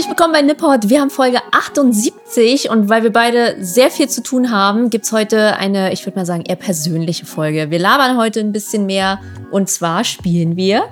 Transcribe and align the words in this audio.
Herzlich 0.00 0.16
willkommen 0.16 0.32
bei 0.32 0.40
Nipport. 0.40 0.88
Wir 0.88 1.02
haben 1.02 1.10
Folge 1.10 1.40
78 1.52 2.70
und 2.70 2.88
weil 2.88 3.02
wir 3.02 3.12
beide 3.12 3.62
sehr 3.62 3.90
viel 3.90 4.08
zu 4.08 4.22
tun 4.22 4.50
haben, 4.50 4.88
gibt 4.88 5.04
es 5.04 5.12
heute 5.12 5.58
eine, 5.58 5.92
ich 5.92 6.06
würde 6.06 6.18
mal 6.18 6.24
sagen, 6.24 6.42
eher 6.42 6.56
persönliche 6.56 7.26
Folge. 7.26 7.70
Wir 7.70 7.78
labern 7.78 8.16
heute 8.16 8.40
ein 8.40 8.50
bisschen 8.50 8.86
mehr 8.86 9.20
und 9.50 9.68
zwar 9.68 10.04
spielen 10.04 10.56
wir 10.56 10.84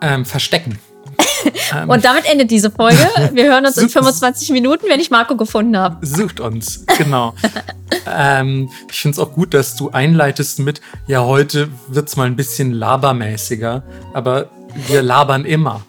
ähm, 0.00 0.24
Verstecken. 0.24 0.78
und 1.88 2.04
damit 2.04 2.30
endet 2.30 2.52
diese 2.52 2.70
Folge. 2.70 3.00
Wir 3.32 3.46
hören 3.46 3.66
uns 3.66 3.76
in 3.78 3.88
25 3.88 4.50
Minuten, 4.50 4.86
wenn 4.88 5.00
ich 5.00 5.10
Marco 5.10 5.36
gefunden 5.36 5.76
habe. 5.76 6.06
Sucht 6.06 6.38
uns, 6.38 6.86
genau. 6.98 7.34
ähm, 8.06 8.70
ich 8.92 9.00
finde 9.00 9.16
es 9.16 9.18
auch 9.18 9.32
gut, 9.32 9.54
dass 9.54 9.74
du 9.74 9.90
einleitest 9.90 10.60
mit, 10.60 10.80
ja, 11.08 11.24
heute 11.24 11.68
wird 11.88 12.06
es 12.06 12.14
mal 12.14 12.28
ein 12.28 12.36
bisschen 12.36 12.74
labermäßiger, 12.74 13.82
aber 14.14 14.50
wir 14.86 15.02
labern 15.02 15.44
immer. 15.44 15.82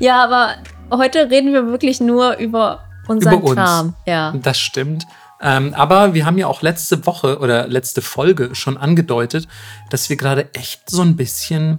Ja, 0.00 0.22
aber 0.22 0.56
heute 0.90 1.30
reden 1.30 1.52
wir 1.52 1.66
wirklich 1.68 2.00
nur 2.00 2.36
über 2.36 2.84
unseren 3.06 3.34
Über 3.38 3.44
uns. 3.44 3.54
Kram. 3.56 3.94
Ja. 4.06 4.32
Das 4.42 4.58
stimmt. 4.58 5.06
Ähm, 5.40 5.72
aber 5.74 6.14
wir 6.14 6.26
haben 6.26 6.36
ja 6.38 6.46
auch 6.48 6.62
letzte 6.62 7.06
Woche 7.06 7.38
oder 7.38 7.68
letzte 7.68 8.02
Folge 8.02 8.54
schon 8.54 8.76
angedeutet, 8.76 9.46
dass 9.90 10.08
wir 10.10 10.16
gerade 10.16 10.52
echt 10.54 10.90
so 10.90 11.02
ein 11.02 11.16
bisschen 11.16 11.78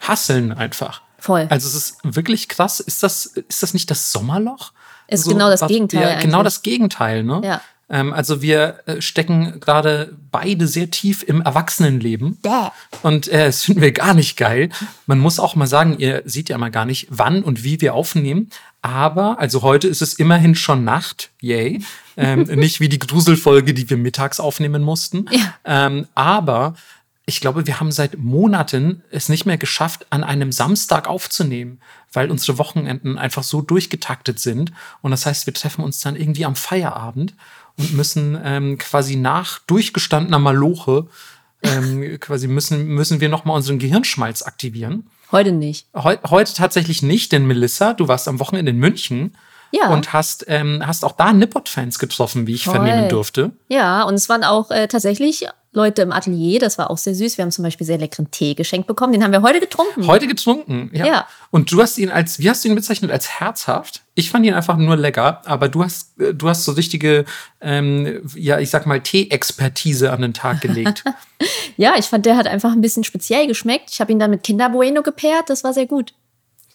hasseln 0.00 0.52
einfach. 0.52 1.02
Voll. 1.18 1.46
Also 1.50 1.68
es 1.68 1.74
ist 1.74 1.96
wirklich 2.02 2.48
krass. 2.48 2.80
Ist 2.80 3.02
das, 3.02 3.26
ist 3.26 3.62
das 3.62 3.74
nicht 3.74 3.90
das 3.90 4.12
Sommerloch? 4.12 4.72
Ist 5.08 5.28
genau 5.28 5.50
das 5.50 5.60
was- 5.62 5.68
Gegenteil 5.68 6.00
Ja, 6.02 6.20
genau 6.20 6.42
das 6.42 6.62
Gegenteil, 6.62 7.22
ne? 7.22 7.40
Ja. 7.44 7.60
Ähm, 7.92 8.12
also 8.12 8.42
wir 8.42 8.80
äh, 8.86 9.00
stecken 9.00 9.60
gerade 9.60 10.16
beide 10.32 10.66
sehr 10.66 10.90
tief 10.90 11.22
im 11.22 11.42
Erwachsenenleben. 11.42 12.38
Bäh. 12.42 12.70
Und 13.02 13.28
äh, 13.28 13.46
das 13.46 13.62
finden 13.62 13.82
wir 13.82 13.92
gar 13.92 14.14
nicht 14.14 14.36
geil. 14.36 14.70
Man 15.06 15.20
muss 15.20 15.38
auch 15.38 15.54
mal 15.54 15.66
sagen, 15.66 15.98
ihr 15.98 16.22
seht 16.24 16.48
ja 16.48 16.58
mal 16.58 16.70
gar 16.70 16.86
nicht, 16.86 17.06
wann 17.10 17.44
und 17.44 17.62
wie 17.62 17.80
wir 17.80 17.94
aufnehmen. 17.94 18.48
Aber, 18.80 19.38
also 19.38 19.62
heute 19.62 19.86
ist 19.86 20.02
es 20.02 20.14
immerhin 20.14 20.56
schon 20.56 20.82
Nacht, 20.82 21.30
yay. 21.40 21.84
Ähm, 22.16 22.42
nicht 22.58 22.80
wie 22.80 22.88
die 22.88 22.98
Gruselfolge, 22.98 23.74
die 23.74 23.88
wir 23.88 23.98
mittags 23.98 24.40
aufnehmen 24.40 24.82
mussten. 24.82 25.26
Ja. 25.30 25.54
Ähm, 25.64 26.08
aber 26.14 26.74
ich 27.26 27.40
glaube, 27.40 27.66
wir 27.66 27.78
haben 27.78 27.92
seit 27.92 28.18
Monaten 28.18 29.02
es 29.10 29.28
nicht 29.28 29.46
mehr 29.46 29.58
geschafft, 29.58 30.06
an 30.10 30.24
einem 30.24 30.50
Samstag 30.50 31.06
aufzunehmen, 31.06 31.80
weil 32.12 32.30
unsere 32.30 32.58
Wochenenden 32.58 33.18
einfach 33.18 33.44
so 33.44 33.60
durchgetaktet 33.62 34.40
sind. 34.40 34.72
Und 35.02 35.12
das 35.12 35.26
heißt, 35.26 35.46
wir 35.46 35.54
treffen 35.54 35.84
uns 35.84 36.00
dann 36.00 36.16
irgendwie 36.16 36.44
am 36.44 36.56
Feierabend 36.56 37.34
und 37.78 37.92
müssen 37.94 38.38
ähm, 38.44 38.78
quasi 38.78 39.16
nach 39.16 39.58
durchgestandener 39.60 40.38
Maloche 40.38 41.06
ähm, 41.62 42.16
quasi 42.20 42.48
müssen, 42.48 42.86
müssen 42.88 43.20
wir 43.20 43.28
nochmal 43.28 43.56
unseren 43.56 43.78
Gehirnschmalz 43.78 44.42
aktivieren. 44.42 45.06
Heute 45.30 45.52
nicht. 45.52 45.86
Heu 45.94 46.16
heute 46.28 46.52
tatsächlich 46.54 47.02
nicht, 47.02 47.32
denn 47.32 47.46
Melissa, 47.46 47.94
du 47.94 48.08
warst 48.08 48.28
am 48.28 48.38
Wochenende 48.38 48.70
in 48.70 48.78
München 48.78 49.34
Ja. 49.70 49.88
und 49.88 50.12
hast, 50.12 50.44
ähm, 50.48 50.82
hast 50.84 51.04
auch 51.04 51.12
da 51.12 51.32
Nippot-Fans 51.32 51.98
getroffen, 51.98 52.46
wie 52.46 52.54
ich 52.54 52.64
Toll. 52.64 52.74
vernehmen 52.74 53.08
durfte. 53.08 53.52
Ja, 53.68 54.02
und 54.02 54.14
es 54.14 54.28
waren 54.28 54.44
auch 54.44 54.70
äh, 54.70 54.88
tatsächlich 54.88 55.46
Leute 55.74 56.02
im 56.02 56.12
Atelier, 56.12 56.60
das 56.60 56.76
war 56.76 56.90
auch 56.90 56.98
sehr 56.98 57.14
süß. 57.14 57.38
Wir 57.38 57.44
haben 57.44 57.50
zum 57.50 57.64
Beispiel 57.64 57.86
sehr 57.86 57.96
leckeren 57.96 58.30
Tee 58.30 58.54
geschenkt 58.54 58.86
bekommen. 58.86 59.14
Den 59.14 59.24
haben 59.24 59.32
wir 59.32 59.40
heute 59.40 59.58
getrunken. 59.58 60.06
Heute 60.06 60.26
getrunken, 60.26 60.90
ja. 60.92 61.06
Ja. 61.06 61.28
Und 61.50 61.72
du 61.72 61.80
hast 61.80 61.96
ihn 61.96 62.10
als, 62.10 62.38
wie 62.38 62.50
hast 62.50 62.62
du 62.62 62.68
ihn 62.68 62.74
bezeichnet? 62.74 63.10
Als 63.10 63.40
herzhaft? 63.40 64.02
Ich 64.14 64.30
fand 64.30 64.44
ihn 64.44 64.52
einfach 64.52 64.76
nur 64.76 64.96
lecker, 64.96 65.40
aber 65.46 65.70
du 65.70 65.82
hast, 65.82 66.20
äh, 66.20 66.34
du 66.34 66.48
hast 66.48 66.64
so 66.64 66.72
richtige, 66.72 67.24
ähm, 67.62 68.20
ja, 68.34 68.58
ich 68.58 68.68
sag 68.68 68.84
mal, 68.86 69.00
Tee-Expertise 69.00 70.12
an 70.12 70.20
den 70.22 70.34
Tag 70.34 70.60
gelegt. 70.60 71.04
Ja, 71.76 71.94
ich 71.98 72.04
fand, 72.04 72.24
der 72.24 72.36
hat 72.36 72.46
einfach 72.46 72.70
ein 72.70 72.80
bisschen 72.82 73.02
speziell 73.02 73.48
geschmeckt. 73.48 73.90
Ich 73.90 74.00
habe 74.00 74.12
ihn 74.12 74.20
dann 74.20 74.30
mit 74.30 74.44
Kinder 74.44 74.68
Bueno 74.68 75.02
gepaart. 75.02 75.50
Das 75.50 75.64
war 75.64 75.72
sehr 75.72 75.86
gut. 75.86 76.12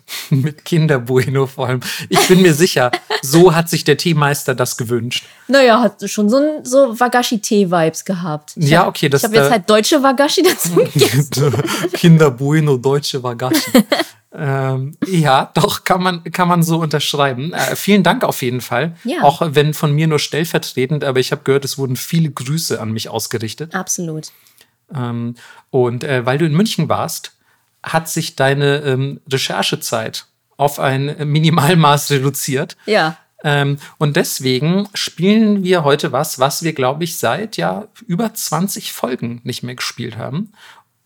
Mit 0.29 0.63
Kinderbueno 0.65 1.47
vor 1.47 1.67
allem. 1.67 1.81
Ich 2.09 2.27
bin 2.27 2.41
mir 2.41 2.53
sicher, 2.53 2.91
so 3.21 3.53
hat 3.53 3.69
sich 3.69 3.83
der 3.83 3.97
Teemeister 3.97 4.55
das 4.55 4.77
gewünscht. 4.77 5.25
Naja, 5.47 5.81
hat 5.81 6.09
schon 6.09 6.29
so, 6.29 6.37
ein- 6.37 6.63
so 6.65 6.97
Wagashi-Tee-Vibes 6.99 8.05
gehabt. 8.05 8.53
Ich 8.55 8.69
Ja, 8.69 8.87
okay, 8.87 9.09
das 9.09 9.21
Ich 9.21 9.25
habe 9.27 9.35
jetzt 9.35 9.45
da- 9.47 9.51
halt 9.51 9.69
deutsche 9.69 10.01
Wagashi 10.03 10.43
dazu 10.43 10.75
gegessen. 10.93 11.53
Kinderbueno, 11.93 12.77
deutsche 12.77 13.21
Wagashi. 13.23 13.71
ähm, 14.33 14.95
ja, 15.07 15.51
doch, 15.53 15.83
kann 15.83 16.01
man, 16.03 16.23
kann 16.31 16.47
man 16.47 16.63
so 16.63 16.77
unterschreiben. 16.79 17.53
Äh, 17.53 17.75
vielen 17.75 18.03
Dank 18.03 18.23
auf 18.23 18.41
jeden 18.41 18.61
Fall. 18.61 18.95
Ja. 19.03 19.23
Auch 19.23 19.41
wenn 19.45 19.73
von 19.73 19.91
mir 19.93 20.07
nur 20.07 20.19
stellvertretend, 20.19 21.03
aber 21.03 21.19
ich 21.19 21.31
habe 21.31 21.41
gehört, 21.43 21.65
es 21.65 21.77
wurden 21.77 21.95
viele 21.95 22.29
Grüße 22.31 22.79
an 22.79 22.91
mich 22.91 23.09
ausgerichtet. 23.09 23.73
Absolut. 23.75 24.31
Ähm, 24.93 25.35
und 25.69 26.03
äh, 26.03 26.25
weil 26.25 26.37
du 26.37 26.45
in 26.45 26.53
München 26.53 26.87
warst, 26.87 27.33
hat 27.83 28.09
sich 28.09 28.35
deine 28.35 28.77
ähm, 28.79 29.21
Recherchezeit 29.31 30.25
auf 30.57 30.79
ein 30.79 31.15
Minimalmaß 31.31 32.11
reduziert. 32.11 32.75
Ja. 32.85 33.17
Ähm, 33.43 33.77
und 33.99 34.15
deswegen 34.15 34.89
spielen 34.93 35.63
wir 35.63 35.83
heute 35.83 36.11
was, 36.11 36.39
was 36.39 36.63
wir, 36.63 36.73
glaube 36.73 37.03
ich, 37.03 37.17
seit 37.17 37.55
ja 37.57 37.87
über 38.07 38.33
20 38.33 38.91
Folgen 38.91 39.41
nicht 39.43 39.63
mehr 39.63 39.75
gespielt 39.75 40.17
haben. 40.17 40.51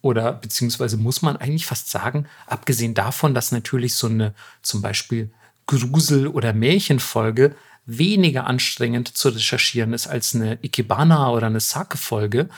Oder 0.01 0.33
beziehungsweise 0.33 0.97
muss 0.97 1.21
man 1.21 1.37
eigentlich 1.37 1.65
fast 1.65 1.91
sagen, 1.91 2.25
abgesehen 2.47 2.93
davon, 2.93 3.35
dass 3.35 3.51
natürlich 3.51 3.95
so 3.95 4.07
eine 4.07 4.33
zum 4.63 4.81
Beispiel 4.81 5.29
Grusel- 5.67 6.27
oder 6.27 6.53
Märchenfolge 6.53 7.55
weniger 7.85 8.47
anstrengend 8.47 9.15
zu 9.15 9.29
recherchieren 9.29 9.93
ist 9.93 10.07
als 10.07 10.33
eine 10.33 10.57
Ikebana 10.61 11.29
oder 11.31 11.47
eine 11.47 11.59
Sake-Folge, 11.59 12.49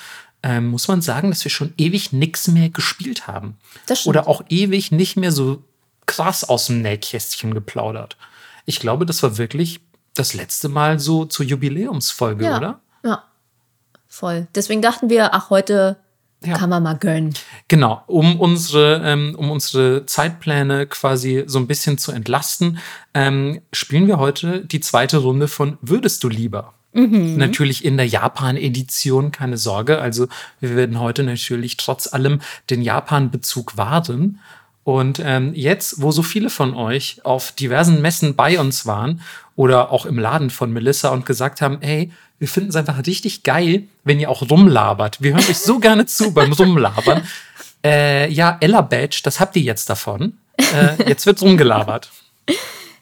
ähm, 0.44 0.68
muss 0.68 0.88
man 0.88 1.02
sagen, 1.02 1.30
dass 1.30 1.44
wir 1.44 1.52
schon 1.52 1.74
ewig 1.78 2.12
nichts 2.14 2.48
mehr 2.50 2.70
gespielt 2.70 3.28
haben. 3.28 3.58
Das. 3.88 4.06
Oder 4.06 4.28
auch 4.28 4.44
ewig 4.50 4.92
nicht 4.92 5.16
mehr 5.18 5.32
so 5.32 5.64
krass 6.06 6.44
aus 6.44 6.68
dem 6.68 6.82
Nähkästchen 6.82 7.54
geplaudert. 7.54 8.18
Ich 8.66 8.80
glaube, 8.80 9.06
das 9.06 9.24
war 9.24 9.38
wirklich 9.38 9.80
das 10.16 10.34
letzte 10.34 10.70
Mal 10.70 11.00
so 11.00 11.26
zur 11.26 11.46
Jubiläumsfolge, 11.46 12.46
Ja. 12.46 12.58
oder? 12.58 12.80
Ja. 13.04 13.24
Voll. 14.08 14.48
Deswegen 14.54 14.82
dachten 14.82 15.10
wir, 15.10 15.34
ach, 15.34 15.50
heute 15.50 15.98
Ja. 16.46 16.58
kann 16.58 16.70
man 16.70 16.84
mal 16.84 16.98
gönnen. 16.98 17.34
Genau, 17.70 18.04
um 18.08 18.40
unsere, 18.40 19.02
ähm, 19.04 19.34
um 19.38 19.50
unsere 19.50 20.06
Zeitpläne 20.06 20.88
quasi 20.88 21.46
so 21.48 21.58
ein 21.58 21.68
bisschen 21.68 21.98
zu 21.98 22.12
entlasten, 22.12 22.80
ähm, 23.14 23.62
spielen 23.72 24.08
wir 24.08 24.20
heute 24.20 24.66
die 24.66 24.82
zweite 24.82 25.18
Runde 25.18 25.48
von 25.48 25.78
Würdest 25.82 26.24
du 26.24 26.30
lieber? 26.30 26.74
Natürlich 26.94 27.84
in 27.84 27.98
der 27.98 28.08
Japan-Edition, 28.08 29.32
keine 29.32 29.58
Sorge. 29.58 30.00
Also 30.00 30.28
wir 30.60 30.76
werden 30.76 31.00
heute 31.00 31.24
natürlich 31.24 31.78
trotz 31.78 32.14
allem 32.14 32.42
den 32.70 32.82
Japan-Bezug 32.82 33.78
wahren. 33.78 34.40
Und 34.84 35.22
ähm, 35.24 35.54
jetzt, 35.56 36.02
wo 36.02 36.12
so 36.12 36.24
viele 36.24 36.50
von 36.50 36.76
euch 36.76 37.22
auf 37.24 37.52
diversen 37.54 38.02
Messen 38.02 38.36
bei 38.36 38.60
uns 38.60 38.86
waren 38.86 39.22
oder 39.56 39.92
auch 39.92 40.06
im 40.06 40.20
Laden 40.20 40.50
von 40.50 40.72
Melissa 40.72 41.10
und 41.10 41.26
gesagt 41.26 41.62
haben, 41.62 41.82
ey, 41.82 42.12
wir 42.40 42.48
finden 42.48 42.70
es 42.70 42.76
einfach 42.76 43.06
richtig 43.06 43.44
geil, 43.44 43.84
wenn 44.04 44.20
ihr 44.20 44.30
auch 44.30 44.50
rumlabert. 44.50 45.22
Wir 45.22 45.34
hören 45.34 45.46
euch 45.50 45.60
so 45.60 45.80
gerne 45.80 46.06
zu 46.06 46.34
beim 46.34 46.52
Rumlabern. 46.60 47.24
Äh, 47.84 48.30
ja, 48.32 48.58
Ella 48.60 48.82
Badge, 48.82 49.22
das 49.24 49.40
habt 49.40 49.56
ihr 49.56 49.62
jetzt 49.62 49.90
davon. 49.90 50.38
Äh, 50.58 51.08
jetzt 51.08 51.26
wird's 51.26 51.42
rumgelabert. 51.42 52.12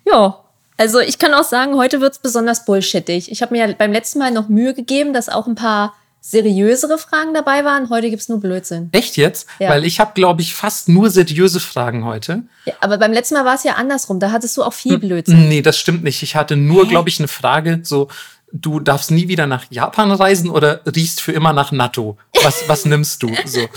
Ja. 0.06 0.41
Also 0.82 1.00
ich 1.00 1.20
kann 1.20 1.36
auch 1.36 1.44
sagen, 1.44 1.76
heute 1.76 2.02
wird 2.02 2.14
es 2.14 2.18
besonders 2.18 2.66
bullshittig. 2.66 3.32
Ich 3.32 3.44
habe 3.44 3.54
mir 3.54 3.68
ja 3.68 3.72
beim 3.72 3.92
letzten 3.92 4.18
Mal 4.18 4.32
noch 4.32 4.50
Mühe 4.50 4.74
gegeben, 4.74 5.14
dass 5.14 5.30
auch 5.30 5.46
ein 5.46 5.54
paar 5.54 5.94
seriösere 6.22 6.98
Fragen 6.98 7.36
dabei 7.36 7.64
waren. 7.64 7.92
Heute 7.92 8.10
gibt 8.10 8.24
es 8.24 8.30
nur 8.30 8.40
Blödsinn. 8.40 8.90
Echt 8.92 9.16
jetzt? 9.16 9.48
Ja. 9.60 9.70
Weil 9.70 9.86
ich 9.86 10.00
habe, 10.00 10.14
glaube 10.16 10.42
ich, 10.42 10.56
fast 10.56 10.90
nur 10.90 11.12
seriöse 11.12 11.60
Fragen 11.60 12.04
heute. 12.04 12.42
Ja, 12.66 12.74
aber 12.80 12.98
beim 12.98 13.14
letzten 13.14 13.36
Mal 13.36 13.46
war 13.46 13.54
es 13.54 13.64
ja 13.64 13.74
andersrum. 13.74 14.20
Da 14.20 14.32
hattest 14.32 14.58
du 14.58 14.64
auch 14.64 14.74
viel 14.74 14.98
Blödsinn. 14.98 15.50
Nee, 15.50 15.62
das 15.62 15.78
stimmt 15.78 16.04
nicht. 16.04 16.24
Ich 16.24 16.36
hatte 16.36 16.56
nur, 16.56 16.88
glaube 16.88 17.10
ich, 17.10 17.20
eine 17.20 17.28
Frage, 17.28 17.82
so, 17.84 18.08
du 18.52 18.80
darfst 18.80 19.12
nie 19.12 19.28
wieder 19.28 19.48
nach 19.48 19.66
Japan 19.70 20.12
reisen 20.12 20.50
oder 20.50 20.82
riechst 20.86 21.22
für 21.22 21.32
immer 21.32 21.54
nach 21.54 21.72
Natto? 21.72 22.18
Was, 22.44 22.68
was 22.68 22.86
nimmst 22.86 23.24
du? 23.24 23.32
So. 23.46 23.68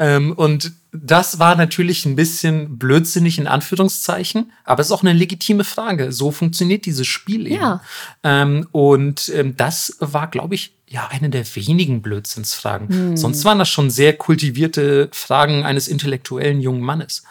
ähm, 0.00 0.32
und 0.32 0.72
das 0.92 1.38
war 1.38 1.54
natürlich 1.54 2.04
ein 2.04 2.16
bisschen 2.16 2.78
blödsinnig 2.78 3.38
in 3.38 3.46
Anführungszeichen, 3.46 4.50
aber 4.64 4.80
es 4.80 4.88
ist 4.88 4.92
auch 4.92 5.02
eine 5.02 5.12
legitime 5.12 5.62
Frage. 5.62 6.10
So 6.10 6.32
funktioniert 6.32 6.86
dieses 6.86 7.06
Spiel 7.06 7.46
eben. 7.46 7.60
Ja. 7.60 7.82
Ähm, 8.24 8.66
und 8.72 9.30
ähm, 9.34 9.56
das 9.56 9.96
war, 10.00 10.28
glaube 10.28 10.54
ich, 10.56 10.72
ja, 10.88 11.06
eine 11.08 11.30
der 11.30 11.44
wenigen 11.54 12.02
Blödsinnsfragen. 12.02 12.88
Hm. 12.88 13.16
Sonst 13.16 13.44
waren 13.44 13.60
das 13.60 13.68
schon 13.68 13.90
sehr 13.90 14.16
kultivierte 14.16 15.08
Fragen 15.12 15.64
eines 15.64 15.86
intellektuellen 15.86 16.60
jungen 16.60 16.80
Mannes. 16.80 17.22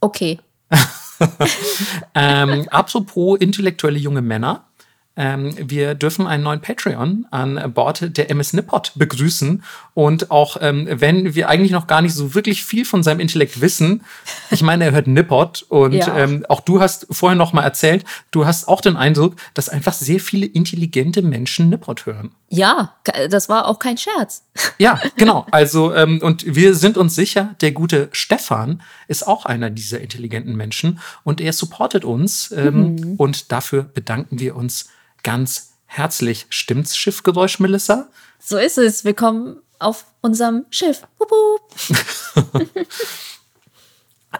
Okay. 0.00 0.38
Ähm, 2.14 2.66
apropos 2.70 3.38
intellektuelle 3.38 3.98
junge 3.98 4.22
Männer. 4.22 4.64
Ähm, 5.20 5.54
wir 5.58 5.94
dürfen 5.94 6.26
einen 6.26 6.42
neuen 6.42 6.62
Patreon 6.62 7.26
an 7.30 7.74
Bord 7.74 8.16
der 8.16 8.30
MS 8.30 8.54
Nippot 8.54 8.92
begrüßen. 8.94 9.62
Und 9.92 10.30
auch 10.30 10.56
ähm, 10.62 10.88
wenn 10.90 11.34
wir 11.34 11.50
eigentlich 11.50 11.72
noch 11.72 11.86
gar 11.86 12.00
nicht 12.00 12.14
so 12.14 12.34
wirklich 12.34 12.64
viel 12.64 12.86
von 12.86 13.02
seinem 13.02 13.20
Intellekt 13.20 13.60
wissen, 13.60 14.02
ich 14.50 14.62
meine, 14.62 14.86
er 14.86 14.92
hört 14.92 15.08
Nippot 15.08 15.66
und 15.68 15.92
Ja. 15.92 16.16
ähm, 16.16 16.46
auch 16.48 16.60
du 16.62 16.80
hast 16.80 17.06
vorher 17.10 17.36
noch 17.36 17.52
mal 17.52 17.62
erzählt, 17.64 18.06
du 18.30 18.46
hast 18.46 18.66
auch 18.66 18.80
den 18.80 18.96
Eindruck, 18.96 19.36
dass 19.52 19.68
einfach 19.68 19.92
sehr 19.92 20.20
viele 20.20 20.46
intelligente 20.46 21.20
Menschen 21.20 21.68
Nippot 21.68 22.06
hören. 22.06 22.30
Ja, 22.48 22.94
das 23.28 23.50
war 23.50 23.68
auch 23.68 23.78
kein 23.78 23.98
Scherz. 23.98 24.44
Ja, 24.78 24.98
genau. 25.18 25.46
Also, 25.50 25.94
ähm, 25.94 26.20
und 26.22 26.46
wir 26.46 26.74
sind 26.74 26.96
uns 26.96 27.14
sicher, 27.14 27.54
der 27.60 27.72
gute 27.72 28.08
Stefan 28.12 28.80
ist 29.06 29.26
auch 29.26 29.44
einer 29.44 29.68
dieser 29.68 30.00
intelligenten 30.00 30.56
Menschen 30.56 30.98
und 31.24 31.42
er 31.42 31.52
supportet 31.52 32.06
uns. 32.06 32.50
Ähm, 32.52 32.94
mhm. 32.94 33.14
Und 33.18 33.52
dafür 33.52 33.82
bedanken 33.82 34.40
wir 34.40 34.56
uns 34.56 34.88
ganz 35.22 35.74
herzlich. 35.86 36.46
Stimmt's, 36.50 36.96
Schiffgeräusch, 36.96 37.58
Melissa? 37.58 38.08
So 38.38 38.58
ist 38.58 38.78
es. 38.78 39.04
Willkommen 39.04 39.60
auf 39.78 40.06
unserem 40.20 40.66
Schiff. 40.70 41.02
Wup, 41.18 41.30
wup. 41.30 42.86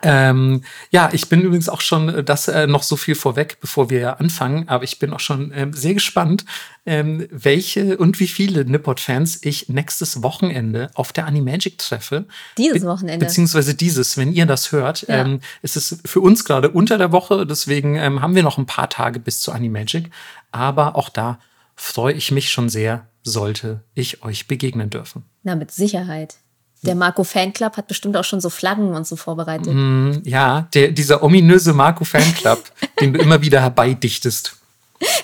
Ähm, 0.02 0.62
ja, 0.91 1.11
ich 1.12 1.29
bin 1.29 1.41
übrigens 1.41 1.69
auch 1.69 1.81
schon 1.81 2.08
äh, 2.08 2.25
das 2.25 2.49
äh, 2.49 2.67
noch 2.67 2.82
so 2.82 2.97
viel 2.97 3.14
vorweg, 3.14 3.58
bevor 3.61 3.91
wir 3.91 4.20
anfangen, 4.20 4.69
aber 4.69 4.85
ich 4.85 4.99
bin 4.99 5.12
auch 5.12 5.20
schon 5.20 5.52
ähm, 5.55 5.73
sehr 5.73 5.94
gespannt, 5.94 6.44
ähm, 6.87 7.26
welche 7.31 7.99
und 7.99 8.20
wie 8.20 8.26
viele 8.26 8.64
Nippot-Fans 8.64 9.41
ich 9.43 9.69
nächstes 9.69 10.23
Wochenende 10.23 10.91
auf 10.94 11.12
der 11.12 11.26
Animagic 11.26 11.79
treffe. 11.79 12.26
Dieses 12.56 12.85
Wochenende. 12.85 13.25
beziehungsweise 13.25 13.75
dieses, 13.75 14.17
wenn 14.17 14.32
ihr 14.32 14.47
das 14.47 14.73
hört. 14.73 15.06
Ja. 15.08 15.23
Ähm, 15.23 15.41
ist 15.62 15.76
es 15.76 16.00
für 16.05 16.20
uns 16.20 16.44
gerade 16.44 16.70
unter 16.70 16.99
der 16.99 17.12
Woche, 17.12 17.46
deswegen 17.46 17.96
ähm, 17.96 18.23
haben 18.23 18.35
wir 18.35 18.43
noch 18.43 18.58
ein 18.58 18.67
paar 18.67 18.88
Tage 18.88 19.20
bis 19.20 19.41
zu 19.41 19.53
Animagic. 19.53 20.11
Aber 20.53 20.96
auch 20.96 21.08
da 21.08 21.38
freue 21.76 22.14
ich 22.14 22.31
mich 22.31 22.50
schon 22.50 22.69
sehr, 22.69 23.06
sollte 23.23 23.85
ich 23.94 24.23
euch 24.23 24.49
begegnen 24.49 24.91
dürfen. 24.91 25.25
Na, 25.43 25.55
mit 25.55 25.70
Sicherheit. 25.70 26.37
Der 26.82 26.94
Marco 26.94 27.25
Fanclub 27.25 27.77
hat 27.77 27.88
bestimmt 27.88 28.17
auch 28.17 28.25
schon 28.25 28.41
so 28.41 28.49
Flaggen 28.49 28.94
und 28.94 29.06
so 29.06 29.17
vorbereitet. 29.17 29.75
Mm, 29.75 30.23
ja, 30.25 30.69
der, 30.73 30.93
dieser 30.93 31.23
ominöse 31.23 31.75
Marco 31.75 32.05
Fanclub, 32.05 32.62
den 33.00 33.12
du 33.12 33.21
immer 33.21 33.43
wieder 33.43 33.61
herbeidichtest. 33.61 34.56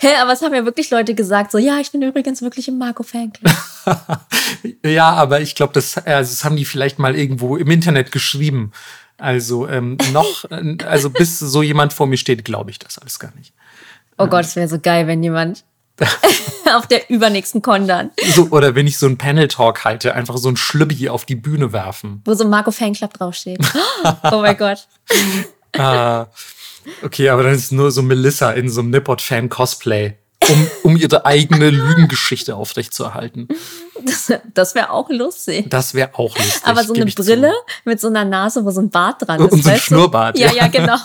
Hä, 0.00 0.08
aber 0.20 0.32
es 0.32 0.42
haben 0.42 0.54
ja 0.54 0.64
wirklich 0.64 0.90
Leute 0.90 1.14
gesagt, 1.14 1.52
so, 1.52 1.58
ja, 1.58 1.78
ich 1.78 1.92
bin 1.92 2.02
übrigens 2.02 2.40
wirklich 2.42 2.68
im 2.68 2.78
Marco 2.78 3.02
Fanclub. 3.02 3.54
ja, 4.84 5.10
aber 5.10 5.40
ich 5.40 5.54
glaube, 5.54 5.72
das, 5.74 5.98
also 5.98 6.30
das 6.30 6.44
haben 6.44 6.56
die 6.56 6.64
vielleicht 6.64 6.98
mal 6.98 7.14
irgendwo 7.14 7.56
im 7.56 7.70
Internet 7.70 8.12
geschrieben. 8.12 8.72
Also 9.18 9.66
ähm, 9.68 9.96
noch, 10.12 10.44
also 10.84 11.10
bis 11.10 11.38
so 11.38 11.62
jemand 11.62 11.92
vor 11.92 12.06
mir 12.06 12.18
steht, 12.18 12.44
glaube 12.44 12.70
ich 12.70 12.78
das 12.78 12.98
alles 12.98 13.18
gar 13.18 13.34
nicht. 13.34 13.54
Oh 14.18 14.26
Gott, 14.26 14.44
es 14.44 14.56
wäre 14.56 14.68
so 14.68 14.78
geil, 14.78 15.06
wenn 15.06 15.22
jemand 15.22 15.64
auf 16.74 16.86
der 16.86 17.08
übernächsten 17.10 17.62
Con 17.62 17.86
dann. 17.86 18.10
So, 18.34 18.48
oder 18.50 18.74
wenn 18.74 18.86
ich 18.86 18.98
so 18.98 19.06
einen 19.06 19.18
Panel-Talk 19.18 19.84
halte, 19.84 20.14
einfach 20.14 20.36
so 20.36 20.48
ein 20.48 20.56
Schlübbi 20.56 21.08
auf 21.08 21.24
die 21.24 21.36
Bühne 21.36 21.72
werfen. 21.72 22.22
Wo 22.24 22.34
so 22.34 22.44
ein 22.44 22.50
Marco 22.50 22.70
Fanclub 22.70 23.12
draufsteht. 23.14 23.60
oh 24.30 24.40
mein 24.40 24.56
Gott. 24.56 24.86
ah, 25.78 26.26
okay, 27.02 27.28
aber 27.30 27.44
dann 27.44 27.54
ist 27.54 27.72
nur 27.72 27.90
so 27.90 28.02
Melissa 28.02 28.50
in 28.52 28.68
so 28.68 28.80
einem 28.80 28.90
Nippot-Fan-Cosplay, 28.90 30.14
um, 30.48 30.70
um 30.82 30.96
ihre 30.96 31.24
eigene 31.24 31.70
Lügengeschichte 31.70 32.56
aufrechtzuerhalten. 32.56 33.48
Das, 34.04 34.32
das 34.52 34.74
wäre 34.74 34.90
auch 34.90 35.08
lustig. 35.08 35.70
Das 35.70 35.94
wäre 35.94 36.10
auch 36.14 36.36
lustig. 36.36 36.62
Aber 36.64 36.84
so 36.84 36.92
eine 36.92 37.06
Brille 37.06 37.50
zu. 37.50 37.72
mit 37.84 38.00
so 38.00 38.08
einer 38.08 38.24
Nase, 38.24 38.64
wo 38.64 38.70
so 38.70 38.80
ein 38.80 38.90
Bart 38.90 39.26
dran 39.26 39.40
ist. 39.40 39.52
Und 39.52 39.64
so 39.64 39.70
ein 39.70 39.78
Schnurrbart. 39.78 40.38
Ja, 40.38 40.52
ja, 40.52 40.68
genau. 40.68 40.98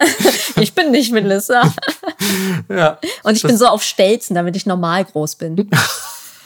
ich 0.60 0.74
bin 0.74 0.90
nicht 0.90 1.12
Melissa. 1.12 1.72
ja, 2.68 2.98
Und 3.22 3.36
ich 3.36 3.42
bin 3.42 3.56
so 3.56 3.66
auf 3.66 3.82
Stelzen, 3.82 4.34
damit 4.34 4.56
ich 4.56 4.66
normal 4.66 5.04
groß 5.04 5.36
bin. 5.36 5.70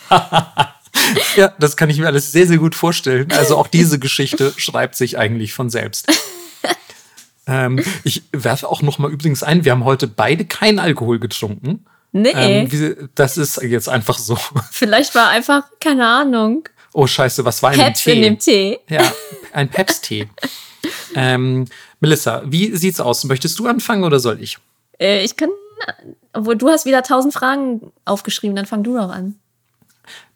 ja, 1.36 1.52
das 1.58 1.76
kann 1.76 1.90
ich 1.90 1.98
mir 1.98 2.06
alles 2.06 2.32
sehr, 2.32 2.46
sehr 2.46 2.58
gut 2.58 2.74
vorstellen. 2.74 3.30
Also 3.32 3.56
auch 3.56 3.66
diese 3.66 3.98
Geschichte 3.98 4.52
schreibt 4.56 4.96
sich 4.96 5.18
eigentlich 5.18 5.52
von 5.52 5.70
selbst. 5.70 6.06
Ähm, 7.46 7.84
ich 8.04 8.22
werfe 8.32 8.68
auch 8.68 8.82
noch 8.82 8.98
mal 8.98 9.10
übrigens 9.10 9.42
ein, 9.42 9.64
wir 9.64 9.72
haben 9.72 9.84
heute 9.84 10.06
beide 10.06 10.44
keinen 10.44 10.78
Alkohol 10.78 11.18
getrunken. 11.18 11.84
Nee. 12.12 12.32
Ähm, 12.34 13.10
das 13.14 13.36
ist 13.36 13.60
jetzt 13.62 13.88
einfach 13.88 14.18
so. 14.18 14.38
Vielleicht 14.70 15.14
war 15.14 15.28
einfach, 15.28 15.64
keine 15.80 16.06
Ahnung. 16.06 16.68
Oh 16.92 17.06
scheiße, 17.06 17.44
was 17.44 17.62
war 17.62 17.72
in 17.72 17.80
Peps 17.80 18.04
dem 18.04 18.12
Tee? 18.12 18.16
in 18.16 18.22
dem 18.22 18.38
Tee. 18.38 18.78
Ja, 18.88 19.12
ein 19.52 19.68
Peps-Tee. 19.70 20.28
Ähm, 21.14 21.66
Melissa, 22.00 22.42
wie 22.46 22.74
sieht's 22.76 23.00
aus? 23.00 23.24
Möchtest 23.24 23.58
du 23.58 23.66
anfangen 23.66 24.04
oder 24.04 24.18
soll 24.20 24.40
ich? 24.40 24.58
Äh, 24.98 25.24
ich 25.24 25.36
kann, 25.36 25.50
obwohl 26.32 26.56
du 26.56 26.68
hast 26.68 26.86
wieder 26.86 27.02
tausend 27.02 27.34
Fragen 27.34 27.92
aufgeschrieben, 28.04 28.56
dann 28.56 28.66
fang 28.66 28.82
du 28.82 28.96
doch 28.96 29.10
an. 29.10 29.36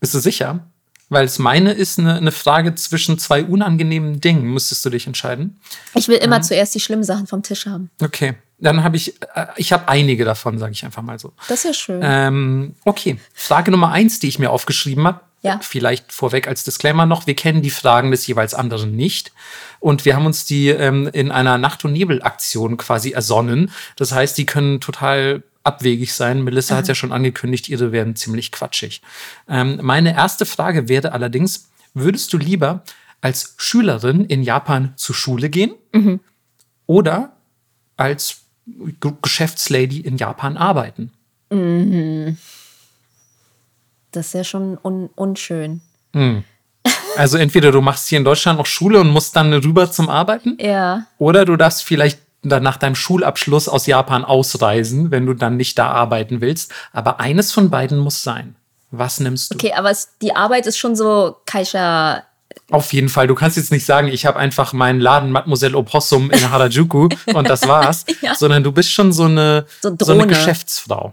Bist 0.00 0.14
du 0.14 0.18
sicher? 0.18 0.60
Weil 1.08 1.24
es 1.24 1.38
meine 1.38 1.72
ist 1.72 1.98
eine, 2.00 2.16
eine 2.16 2.32
Frage 2.32 2.74
zwischen 2.74 3.18
zwei 3.18 3.44
unangenehmen 3.44 4.20
Dingen. 4.20 4.42
Müsstest 4.52 4.84
du 4.84 4.90
dich 4.90 5.06
entscheiden? 5.06 5.60
Ich 5.94 6.08
will 6.08 6.16
immer 6.16 6.38
mhm. 6.38 6.42
zuerst 6.42 6.74
die 6.74 6.80
schlimmen 6.80 7.04
Sachen 7.04 7.28
vom 7.28 7.44
Tisch 7.44 7.66
haben. 7.66 7.90
Okay, 8.02 8.34
dann 8.58 8.82
habe 8.82 8.96
ich, 8.96 9.14
äh, 9.34 9.46
ich 9.56 9.72
habe 9.72 9.88
einige 9.88 10.24
davon, 10.24 10.58
sage 10.58 10.72
ich 10.72 10.84
einfach 10.84 11.02
mal 11.02 11.18
so. 11.18 11.32
Das 11.48 11.58
ist 11.58 11.64
ja 11.64 11.74
schön. 11.74 12.00
Ähm, 12.02 12.74
okay, 12.84 13.18
Frage 13.34 13.70
Nummer 13.70 13.92
eins, 13.92 14.18
die 14.18 14.26
ich 14.28 14.40
mir 14.40 14.50
aufgeschrieben 14.50 15.06
habe. 15.06 15.20
Ja. 15.42 15.60
Vielleicht 15.62 16.12
vorweg 16.12 16.48
als 16.48 16.64
Disclaimer 16.64 17.06
noch, 17.06 17.26
wir 17.26 17.36
kennen 17.36 17.62
die 17.62 17.70
Fragen 17.70 18.10
des 18.10 18.26
jeweils 18.26 18.54
anderen 18.54 18.96
nicht. 18.96 19.32
Und 19.78 20.04
wir 20.04 20.16
haben 20.16 20.26
uns 20.26 20.44
die 20.44 20.68
ähm, 20.68 21.08
in 21.12 21.30
einer 21.30 21.58
Nacht- 21.58 21.84
und 21.84 21.92
Nebel-Aktion 21.92 22.76
quasi 22.76 23.12
ersonnen. 23.12 23.70
Das 23.96 24.12
heißt, 24.12 24.36
die 24.38 24.46
können 24.46 24.80
total 24.80 25.42
abwegig 25.62 26.14
sein. 26.14 26.42
Melissa 26.42 26.76
hat 26.76 26.88
ja 26.88 26.94
schon 26.94 27.12
angekündigt, 27.12 27.68
ihre 27.68 27.92
werden 27.92 28.16
ziemlich 28.16 28.52
quatschig. 28.52 29.02
Ähm, 29.48 29.78
meine 29.82 30.14
erste 30.14 30.46
Frage 30.46 30.88
wäre 30.88 31.12
allerdings, 31.12 31.68
würdest 31.92 32.32
du 32.32 32.38
lieber 32.38 32.82
als 33.20 33.54
Schülerin 33.58 34.24
in 34.24 34.42
Japan 34.42 34.94
zur 34.96 35.14
Schule 35.14 35.50
gehen 35.50 35.74
mhm. 35.92 36.20
oder 36.86 37.32
als 37.96 38.42
G 38.66 39.12
Geschäftslady 39.22 40.00
in 40.00 40.16
Japan 40.16 40.56
arbeiten? 40.56 41.12
Mhm. 41.50 42.36
Das 44.16 44.26
ist 44.26 44.34
ja 44.34 44.44
schon 44.44 44.78
un 44.82 45.10
unschön. 45.14 45.82
Mhm. 46.12 46.44
Also 47.16 47.38
entweder 47.38 47.72
du 47.72 47.80
machst 47.80 48.08
hier 48.08 48.18
in 48.18 48.24
Deutschland 48.24 48.58
noch 48.58 48.66
Schule 48.66 49.00
und 49.00 49.08
musst 49.10 49.36
dann 49.36 49.52
rüber 49.52 49.90
zum 49.90 50.08
Arbeiten. 50.08 50.56
Ja. 50.60 51.06
Oder 51.18 51.44
du 51.44 51.56
darfst 51.56 51.84
vielleicht 51.84 52.18
dann 52.42 52.62
nach 52.62 52.76
deinem 52.76 52.94
Schulabschluss 52.94 53.68
aus 53.68 53.86
Japan 53.86 54.24
ausreisen, 54.24 55.10
wenn 55.10 55.26
du 55.26 55.34
dann 55.34 55.56
nicht 55.56 55.78
da 55.78 55.90
arbeiten 55.90 56.40
willst. 56.40 56.72
Aber 56.92 57.20
eines 57.20 57.52
von 57.52 57.70
beiden 57.70 57.98
muss 57.98 58.22
sein. 58.22 58.56
Was 58.90 59.20
nimmst 59.20 59.52
du? 59.52 59.56
Okay, 59.56 59.72
aber 59.72 59.90
es, 59.90 60.10
die 60.22 60.34
Arbeit 60.34 60.66
ist 60.66 60.78
schon 60.78 60.94
so 60.94 61.36
Kaisha. 61.44 62.22
Auf 62.70 62.92
jeden 62.92 63.08
Fall. 63.08 63.26
Du 63.26 63.34
kannst 63.34 63.56
jetzt 63.56 63.72
nicht 63.72 63.84
sagen, 63.84 64.08
ich 64.08 64.24
habe 64.24 64.38
einfach 64.38 64.72
meinen 64.72 65.00
Laden 65.00 65.30
Mademoiselle 65.30 65.76
Opossum 65.76 66.30
in 66.30 66.50
Harajuku 66.50 67.08
und 67.34 67.50
das 67.50 67.66
war's. 67.66 68.04
ja. 68.22 68.34
Sondern 68.34 68.62
du 68.62 68.72
bist 68.72 68.92
schon 68.92 69.12
so 69.12 69.24
eine, 69.24 69.66
so, 69.82 69.94
so 70.00 70.12
eine 70.12 70.26
Geschäftsfrau. 70.26 71.12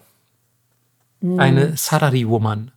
Hm. 1.21 1.39
Eine 1.39 1.77
Sarari-Woman. 1.77 2.72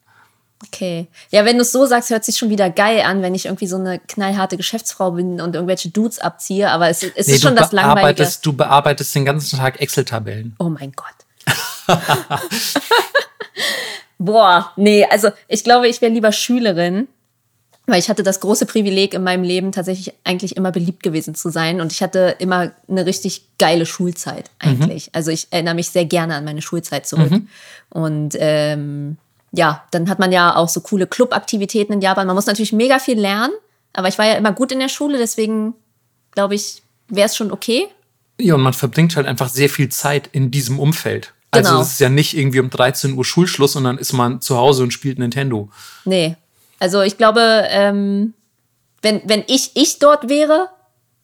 Okay. 0.67 1.07
Ja, 1.31 1.45
wenn 1.45 1.57
du 1.57 1.63
es 1.63 1.73
so 1.73 1.87
sagst, 1.87 2.11
hört 2.11 2.25
sich 2.25 2.37
schon 2.37 2.51
wieder 2.51 2.71
geil 2.71 3.01
an, 3.03 3.23
wenn 3.23 3.35
ich 3.35 3.47
irgendwie 3.47 3.67
so 3.67 3.77
eine 3.77 3.99
knallharte 3.99 4.57
Geschäftsfrau 4.57 5.13
bin 5.13 5.41
und 5.41 5.55
irgendwelche 5.55 5.91
Dudes 5.91 6.19
abziehe, 6.19 6.71
aber 6.71 6.89
es, 6.89 7.03
es 7.03 7.27
nee, 7.27 7.35
ist 7.35 7.43
schon 7.43 7.57
das 7.57 7.73
Langweilige. 7.73 8.29
Du 8.43 8.53
bearbeitest 8.53 9.15
den 9.15 9.25
ganzen 9.25 9.59
Tag 9.59 9.81
Excel-Tabellen. 9.81 10.55
Oh 10.59 10.69
mein 10.69 10.93
Gott. 10.93 11.07
Boah, 14.19 14.73
nee, 14.77 15.05
also 15.05 15.31
ich 15.47 15.63
glaube, 15.63 15.89
ich 15.89 16.01
wäre 16.01 16.13
lieber 16.13 16.33
Schülerin, 16.33 17.07
weil 17.87 18.01
ich 18.01 18.09
hatte 18.09 18.23
das 18.23 18.41
große 18.41 18.67
Privileg 18.67 19.15
in 19.15 19.23
meinem 19.23 19.45
Leben 19.45 19.73
tatsächlich 19.73 20.15
eigentlich 20.25 20.57
immer 20.57 20.73
beliebt 20.73 21.03
gewesen 21.03 21.35
zu 21.35 21.51
sein 21.51 21.81
und 21.81 21.93
ich 21.93 22.03
hatte 22.03 22.35
immer 22.39 22.73
eine 22.89 23.07
richtig 23.07 23.43
geile 23.59 23.87
Schulzeit 23.87 24.51
eigentlich. 24.59 25.07
Mhm. 25.07 25.11
Also 25.13 25.31
ich 25.31 25.49
erinnere 25.51 25.75
mich 25.75 25.91
sehr 25.91 26.07
gerne 26.07 26.35
an 26.35 26.45
meine 26.45 26.63
Schulzeit 26.63 27.07
zurück 27.07 27.31
mhm. 27.31 27.49
und 27.91 28.37
ähm, 28.39 29.19
ja, 29.53 29.85
dann 29.91 30.09
hat 30.09 30.19
man 30.19 30.33
ja 30.33 30.57
auch 30.57 30.69
so 30.69 30.81
coole 30.81 31.07
Clubaktivitäten 31.07 31.95
in 31.95 32.01
Japan. 32.01 32.27
Man 32.27 32.37
muss 32.37 32.47
natürlich 32.47 32.73
mega 32.73 32.99
viel 32.99 33.19
lernen, 33.19 33.53
aber 33.93 34.09
ich 34.09 34.19
war 34.19 34.27
ja 34.27 34.35
immer 34.35 34.53
gut 34.53 34.73
in 34.73 34.81
der 34.81 34.89
Schule, 34.89 35.19
deswegen 35.19 35.75
glaube 36.33 36.55
ich, 36.55 36.83
wäre 37.09 37.27
es 37.27 37.37
schon 37.37 37.53
okay. 37.53 37.89
Ja, 38.41 38.55
und 38.55 38.61
man 38.63 38.75
verbringt 38.75 39.17
halt 39.17 39.27
einfach 39.27 39.49
sehr 39.49 39.71
viel 39.71 39.89
Zeit 39.89 40.29
in 40.33 40.51
diesem 40.51 40.79
Umfeld. 40.79 41.33
Also 41.53 41.71
Genau. 41.71 41.81
es 41.83 41.93
ist 41.93 42.01
ja 42.01 42.11
nicht 42.11 42.37
irgendwie 42.37 42.61
um 42.61 42.69
13 42.69 43.15
Uhr 43.17 43.25
Schulschluss 43.25 43.77
und 43.77 43.85
dann 43.85 43.97
ist 43.97 44.13
man 44.13 44.41
zu 44.43 44.57
Hause 44.59 44.83
und 44.83 44.93
spielt 44.93 45.19
Nintendo. 45.19 45.71
Nee. 46.05 46.37
Also 46.79 47.01
ich 47.01 47.17
glaube, 47.17 47.65
ähm, 47.71 48.35
wenn, 49.01 49.23
wenn 49.25 49.45
ich 49.47 49.71
ich 49.75 49.99
dort 49.99 50.29
wäre 50.29 50.69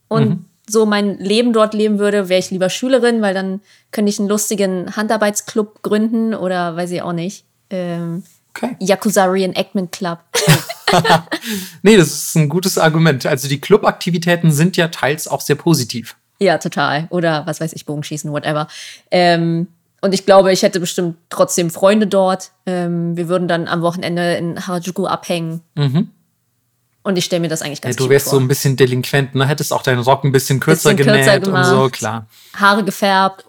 und 0.08 0.28
Mhm. 0.28 0.44
so 0.66 0.86
mein 0.86 1.18
Leben 1.18 1.52
dort 1.52 1.74
leben 1.74 1.98
würde, 1.98 2.30
wäre 2.30 2.38
ich 2.38 2.50
lieber 2.50 2.70
Schülerin, 2.70 3.20
weil 3.20 3.34
dann 3.34 3.60
könnte 3.90 4.08
ich 4.08 4.18
einen 4.18 4.28
lustigen 4.28 4.96
Handarbeitsclub 4.96 5.82
gründen 5.82 6.34
oder 6.34 6.76
weiß 6.76 6.90
ich 6.92 7.02
auch 7.02 7.12
nicht. 7.12 7.44
Ähm, 7.72 8.22
Okay. 8.54 8.76
Yakuza 8.80 9.24
Reenactment 9.24 9.92
Club. 9.92 10.18
Nee, 11.82 11.96
das 11.96 12.08
ist 12.08 12.34
ein 12.36 12.50
gutes 12.50 12.76
Argument. 12.76 13.24
Also 13.24 13.48
die 13.48 13.58
Clubaktivitäten 13.60 14.52
sind 14.52 14.76
ja 14.76 14.88
teils 14.88 15.26
auch 15.26 15.40
sehr 15.40 15.56
positiv. 15.56 16.16
Ja, 16.38 16.58
total. 16.58 17.06
Oder 17.08 17.46
was 17.46 17.62
weiß 17.62 17.72
ich, 17.72 17.86
Bogenschießen, 17.86 18.30
whatever. 18.30 18.68
Ähm, 19.10 19.68
und 20.02 20.12
ich 20.12 20.26
glaube, 20.26 20.52
ich 20.52 20.62
hätte 20.62 20.80
bestimmt 20.80 21.16
trotzdem 21.30 21.70
Freunde 21.70 22.06
dort. 22.06 22.50
Ähm, 22.66 23.16
wir 23.16 23.28
würden 23.28 23.48
dann 23.48 23.68
am 23.68 23.80
Wochenende 23.80 24.34
in 24.34 24.66
Harajuku 24.66 25.06
abhängen. 25.06 25.62
Mhm. 25.76 26.10
Und 27.04 27.16
ich 27.16 27.24
stelle 27.24 27.40
mir 27.40 27.48
das 27.48 27.62
eigentlich 27.62 27.78
Ja, 27.78 27.84
ganz 27.84 27.96
du 27.96 28.04
cute 28.04 28.10
wärst 28.10 28.26
so 28.26 28.32
vor. 28.32 28.40
ein 28.40 28.48
bisschen 28.48 28.76
delinquent, 28.76 29.34
ne? 29.34 29.46
Hättest 29.46 29.72
auch 29.72 29.82
deinen 29.82 30.00
Rock 30.00 30.24
ein 30.24 30.32
bisschen 30.32 30.60
kürzer 30.60 30.90
Bisschen 30.94 31.06
kürzer 31.10 31.40
genäht 31.40 31.48
und 31.48 31.64
so, 31.64 31.88
klar. 31.88 32.26
Haare 32.54 32.84
gefärbt, 32.84 33.46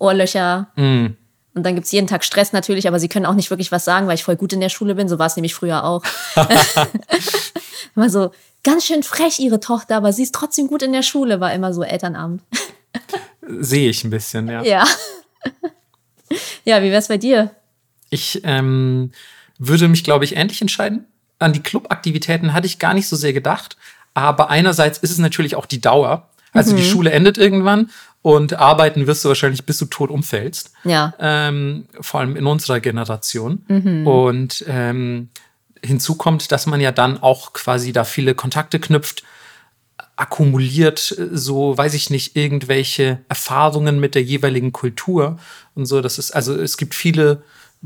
Ohrlöcher. 0.00 0.66
Mhm. 0.74 1.16
Und 1.56 1.62
dann 1.62 1.74
gibt's 1.74 1.90
jeden 1.90 2.06
Tag 2.06 2.22
Stress 2.22 2.52
natürlich, 2.52 2.86
aber 2.86 3.00
sie 3.00 3.08
können 3.08 3.24
auch 3.24 3.34
nicht 3.34 3.48
wirklich 3.48 3.72
was 3.72 3.86
sagen, 3.86 4.06
weil 4.06 4.16
ich 4.16 4.24
voll 4.24 4.36
gut 4.36 4.52
in 4.52 4.60
der 4.60 4.68
Schule 4.68 4.94
bin. 4.94 5.08
So 5.08 5.18
war 5.18 5.26
es 5.26 5.36
nämlich 5.36 5.54
früher 5.54 5.84
auch. 5.84 6.02
immer 7.96 8.10
so, 8.10 8.30
ganz 8.62 8.84
schön 8.84 9.02
frech, 9.02 9.38
ihre 9.38 9.58
Tochter, 9.58 9.96
aber 9.96 10.12
sie 10.12 10.22
ist 10.22 10.34
trotzdem 10.34 10.66
gut 10.68 10.82
in 10.82 10.92
der 10.92 11.02
Schule, 11.02 11.40
war 11.40 11.54
immer 11.54 11.72
so 11.72 11.82
Elternabend. 11.82 12.42
Sehe 13.58 13.88
ich 13.88 14.04
ein 14.04 14.10
bisschen, 14.10 14.48
ja. 14.48 14.62
Ja. 14.64 14.84
ja, 16.64 16.82
wie 16.82 16.90
wär's 16.90 17.08
bei 17.08 17.16
dir? 17.16 17.52
Ich 18.10 18.42
ähm, 18.44 19.12
würde 19.58 19.88
mich, 19.88 20.04
glaube 20.04 20.26
ich, 20.26 20.36
ähnlich 20.36 20.60
entscheiden. 20.60 21.06
An 21.38 21.54
die 21.54 21.62
Clubaktivitäten 21.62 22.52
hatte 22.52 22.66
ich 22.66 22.78
gar 22.78 22.92
nicht 22.92 23.08
so 23.08 23.16
sehr 23.16 23.32
gedacht. 23.32 23.78
Aber 24.12 24.50
einerseits 24.50 24.98
ist 24.98 25.10
es 25.10 25.18
natürlich 25.18 25.56
auch 25.56 25.66
die 25.66 25.80
Dauer. 25.80 26.28
Also 26.52 26.74
die 26.74 26.84
Schule 26.84 27.10
endet 27.10 27.38
irgendwann 27.38 27.90
und 28.22 28.54
arbeiten 28.54 29.06
wirst 29.06 29.24
du 29.24 29.28
wahrscheinlich, 29.28 29.66
bis 29.66 29.78
du 29.78 29.86
tot 29.86 30.10
umfällst. 30.10 30.72
Ja. 30.84 31.14
Ähm, 31.20 31.86
vor 32.00 32.20
allem 32.20 32.34
in 32.34 32.46
unserer 32.46 32.80
Generation. 32.80 33.62
Und 34.06 34.64
ähm, 34.66 35.28
hinzu 35.84 36.16
kommt, 36.16 36.50
dass 36.50 36.66
man 36.66 36.80
ja 36.80 36.92
dann 36.92 37.22
auch 37.22 37.52
quasi 37.52 37.92
da 37.92 38.04
viele 38.04 38.34
Kontakte 38.34 38.80
knüpft, 38.80 39.22
akkumuliert, 40.16 41.14
äh, 41.18 41.28
so 41.36 41.76
weiß 41.76 41.94
ich 41.94 42.10
nicht, 42.10 42.36
irgendwelche 42.36 43.20
Erfahrungen 43.28 44.00
mit 44.00 44.14
der 44.14 44.22
jeweiligen 44.22 44.72
Kultur 44.72 45.38
und 45.74 45.86
so. 45.86 46.00
Das 46.00 46.18
ist, 46.18 46.32
also 46.32 46.54
es 46.54 46.76
gibt 46.76 46.94
viele 46.94 47.42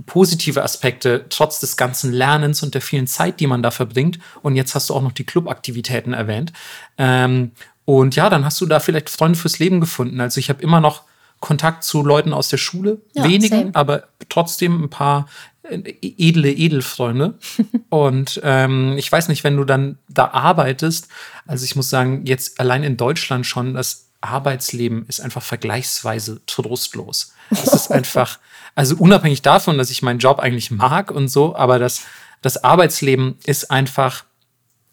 positive 0.07 0.62
Aspekte, 0.62 1.26
trotz 1.29 1.61
des 1.61 1.76
ganzen 1.76 2.12
Lernens 2.12 2.62
und 2.62 2.75
der 2.75 2.81
vielen 2.81 3.07
Zeit, 3.07 3.40
die 3.40 3.47
man 3.47 3.62
da 3.62 3.71
verbringt. 3.71 4.19
Und 4.43 4.57
jetzt 4.57 4.75
hast 4.75 4.88
du 4.88 4.95
auch 4.95 5.02
noch 5.02 5.12
die 5.12 5.25
Clubaktivitäten 5.25 6.14
erwähnt. 6.14 6.52
Ähm, 6.97 7.52
und 7.99 8.14
ja, 8.14 8.30
dann 8.30 8.44
hast 8.44 8.61
du 8.61 8.66
da 8.66 8.78
vielleicht 8.78 9.11
Freunde 9.11 9.37
fürs 9.37 9.59
Leben 9.59 9.80
gefunden. 9.80 10.20
Also 10.20 10.38
ich 10.38 10.49
habe 10.49 10.62
immer 10.62 10.80
noch 10.80 11.02
Kontakt 11.40 11.82
zu 11.82 12.04
Leuten 12.04 12.32
aus 12.32 12.49
der 12.49 12.59
Schule, 12.59 13.00
Ja, 13.14 13.25
wenigen, 13.25 13.49
same. 13.49 13.70
aber 13.75 14.04
trotzdem 14.28 14.85
ein 14.85 14.90
paar 14.90 15.26
äh, 15.64 15.92
edle 16.00 16.52
Edelfreunde. 16.52 17.35
und 17.88 18.40
ähm, 18.44 18.94
ich 18.97 19.11
weiß 19.11 19.26
nicht, 19.26 19.42
wenn 19.42 19.56
du 19.56 19.64
dann 19.64 19.99
da 20.09 20.26
arbeitest, 20.30 21.09
also 21.49 21.64
ich 21.64 21.75
muss 21.75 21.90
sagen, 21.90 22.26
jetzt 22.26 22.61
allein 22.61 22.85
in 22.85 22.97
Deutschland 22.97 23.44
schon, 23.44 23.75
das 23.75 24.11
Arbeitsleben 24.20 25.06
ist 25.09 25.20
einfach 25.20 25.42
vergleichsweise 25.42 26.42
trostlos. 26.47 27.32
Es 27.50 27.73
ist 27.73 27.90
einfach, 27.90 28.38
also 28.76 28.94
unabhängig 28.99 29.42
davon, 29.42 29.78
dass 29.78 29.90
ich 29.90 30.02
meinen 30.02 30.20
Job 30.20 30.38
eigentlich 30.38 30.70
mag 30.70 31.11
und 31.11 31.26
so, 31.26 31.56
aber 31.56 31.80
das, 31.80 32.02
das 32.40 32.62
Arbeitsleben 32.62 33.37
ist 33.47 33.73
einfach 33.73 34.25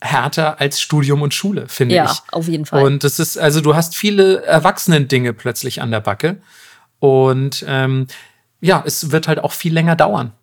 härter 0.01 0.59
als 0.59 0.79
Studium 0.79 1.21
und 1.21 1.33
Schule, 1.33 1.67
finde 1.67 1.95
Ja, 1.95 2.05
ich. 2.11 2.33
auf 2.33 2.47
jeden 2.47 2.65
Fall. 2.65 2.83
Und 2.83 3.03
das 3.03 3.19
ist, 3.19 3.37
also 3.37 3.61
du 3.61 3.75
hast 3.75 3.95
viele 3.95 4.43
Erwachsenen-Dinge 4.43 5.33
plötzlich 5.33 5.81
an 5.81 5.91
der 5.91 6.01
Backe. 6.01 6.37
Und 6.99 7.65
ähm, 7.67 8.07
ja, 8.61 8.83
es 8.85 9.11
wird 9.11 9.27
halt 9.27 9.39
auch 9.39 9.51
viel 9.53 9.73
länger 9.73 9.95
dauern. 9.95 10.33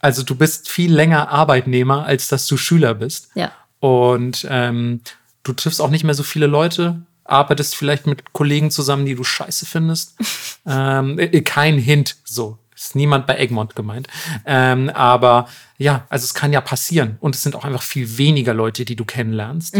Also 0.00 0.22
du 0.22 0.34
bist 0.34 0.68
viel 0.68 0.92
länger 0.92 1.30
Arbeitnehmer, 1.30 2.04
als 2.06 2.28
dass 2.28 2.46
du 2.46 2.56
Schüler 2.56 2.94
bist. 2.94 3.30
Ja. 3.34 3.52
Und 3.80 4.46
ähm, 4.50 5.00
du 5.42 5.52
triffst 5.52 5.80
auch 5.80 5.90
nicht 5.90 6.04
mehr 6.04 6.14
so 6.14 6.22
viele 6.22 6.46
Leute, 6.46 7.02
arbeitest 7.24 7.76
vielleicht 7.76 8.06
mit 8.06 8.32
Kollegen 8.32 8.70
zusammen, 8.70 9.06
die 9.06 9.14
du 9.14 9.24
scheiße 9.24 9.66
findest. 9.66 10.16
ähm, 10.66 11.18
äh, 11.18 11.40
kein 11.42 11.78
Hint, 11.78 12.16
so. 12.24 12.58
Ist 12.76 12.94
niemand 12.94 13.26
bei 13.26 13.38
Egmont 13.38 13.74
gemeint. 13.74 14.06
Ähm, 14.44 14.90
aber 14.90 15.48
ja, 15.78 16.06
also 16.10 16.24
es 16.24 16.34
kann 16.34 16.52
ja 16.52 16.60
passieren. 16.60 17.16
Und 17.20 17.34
es 17.34 17.42
sind 17.42 17.56
auch 17.56 17.64
einfach 17.64 17.82
viel 17.82 18.18
weniger 18.18 18.52
Leute, 18.52 18.84
die 18.84 18.96
du 18.96 19.06
kennenlernst. 19.06 19.74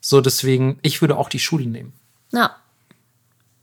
So, 0.00 0.20
deswegen, 0.20 0.78
ich 0.82 1.00
würde 1.00 1.16
auch 1.16 1.28
die 1.28 1.38
Schule 1.38 1.66
nehmen. 1.66 1.92
Ja. 2.32 2.56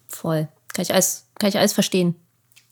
Voll. 0.08 0.48
Kann 0.74 0.84
ich 0.84 0.94
alles, 0.94 1.26
kann 1.38 1.50
ich 1.50 1.58
alles 1.58 1.74
verstehen. 1.74 2.16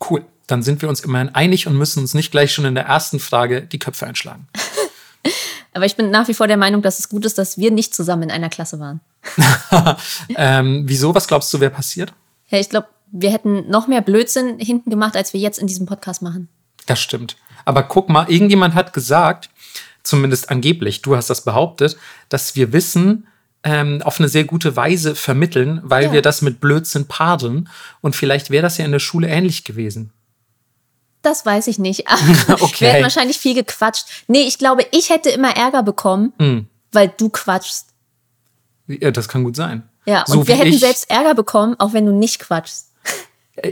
Cool. 0.10 0.24
Dann 0.48 0.64
sind 0.64 0.82
wir 0.82 0.88
uns 0.88 1.02
immerhin 1.02 1.36
einig 1.36 1.68
und 1.68 1.78
müssen 1.78 2.00
uns 2.00 2.14
nicht 2.14 2.32
gleich 2.32 2.54
schon 2.54 2.64
in 2.64 2.76
der 2.76 2.86
ersten 2.86 3.20
Frage 3.20 3.64
die 3.64 3.80
Köpfe 3.80 4.08
einschlagen. 4.08 4.48
Aber 5.74 5.86
ich 5.86 5.98
bin 5.98 6.10
nach 6.10 6.28
wie 6.30 6.34
vor 6.34 6.48
der 6.48 6.58
Meinung, 6.58 6.82
dass 6.82 7.00
es 7.00 7.10
gut 7.10 7.26
ist, 7.26 7.38
dass 7.38 7.58
wir 7.58 7.70
nicht 7.70 7.94
zusammen 7.94 8.24
in 8.24 8.32
einer 8.32 8.50
Klasse 8.50 8.80
waren. 8.80 9.02
ähm, 10.36 10.84
wieso? 10.88 11.14
Was 11.14 11.28
glaubst 11.28 11.54
du, 11.54 11.60
wäre 11.60 11.70
passiert? 11.70 12.14
Ja, 12.48 12.60
ich 12.60 12.70
glaube, 12.70 12.88
wir 13.12 13.32
hätten 13.32 13.70
noch 13.70 13.88
mehr 13.88 14.02
Blödsinn 14.02 14.60
hinten 14.60 14.90
gemacht, 14.90 15.16
als 15.16 15.34
wir 15.34 15.40
jetzt 15.40 15.60
in 15.60 15.68
diesem 15.68 15.86
Podcast 15.86 16.22
machen. 16.22 16.50
Das 16.86 17.00
stimmt. 17.00 17.38
Aber 17.66 17.84
guck 17.84 18.10
mal, 18.10 18.30
irgendjemand 18.30 18.76
hat 18.76 18.94
gesagt, 18.94 19.50
zumindest 20.04 20.50
angeblich, 20.50 21.02
du 21.02 21.16
hast 21.16 21.30
das 21.30 21.42
behauptet, 21.44 21.98
dass 22.30 22.56
wir 22.56 22.72
Wissen 22.74 23.28
ähm, 23.64 24.02
auf 24.04 24.20
eine 24.20 24.30
sehr 24.30 24.44
gute 24.46 24.76
Weise 24.76 25.16
vermitteln, 25.16 25.82
weil 25.84 26.06
Ja. 26.06 26.12
wir 26.14 26.22
das 26.22 26.42
mit 26.42 26.60
Blödsinn 26.62 27.08
paaren. 27.08 27.70
Und 28.02 28.16
vielleicht 28.16 28.50
wäre 28.50 28.62
das 28.62 28.78
ja 28.78 28.86
in 28.86 28.92
der 28.92 29.00
Schule 29.00 29.28
ähnlich 29.28 29.64
gewesen. 29.66 30.12
Das 31.24 31.46
weiß 31.46 31.68
ich 31.68 31.78
nicht. 31.80 32.06
Okay. 32.48 32.76
Wir 32.80 32.88
hätten 32.90 33.04
wahrscheinlich 33.04 33.38
viel 33.38 33.56
gequatscht. 33.56 34.06
Nee, 34.28 34.44
ich 34.44 34.60
glaube, 34.60 34.86
ich 34.92 35.10
hätte 35.10 35.30
immer 35.30 35.58
Ärger 35.58 35.84
bekommen, 35.84 36.32
Hm. 36.40 36.68
weil 36.94 37.12
du 37.18 37.28
quatschst. 37.30 37.88
Ja, 38.88 39.12
das 39.12 39.28
kann 39.28 39.44
gut 39.44 39.56
sein. 39.58 39.84
Ja, 40.06 40.24
So 40.26 40.40
und 40.40 40.48
wir 40.48 40.56
hätten 40.56 40.78
selbst 40.78 41.10
Ärger 41.10 41.34
bekommen, 41.36 41.76
auch 41.80 41.92
wenn 41.92 42.06
du 42.06 42.14
nicht 42.14 42.40
quatschst. 42.40 42.87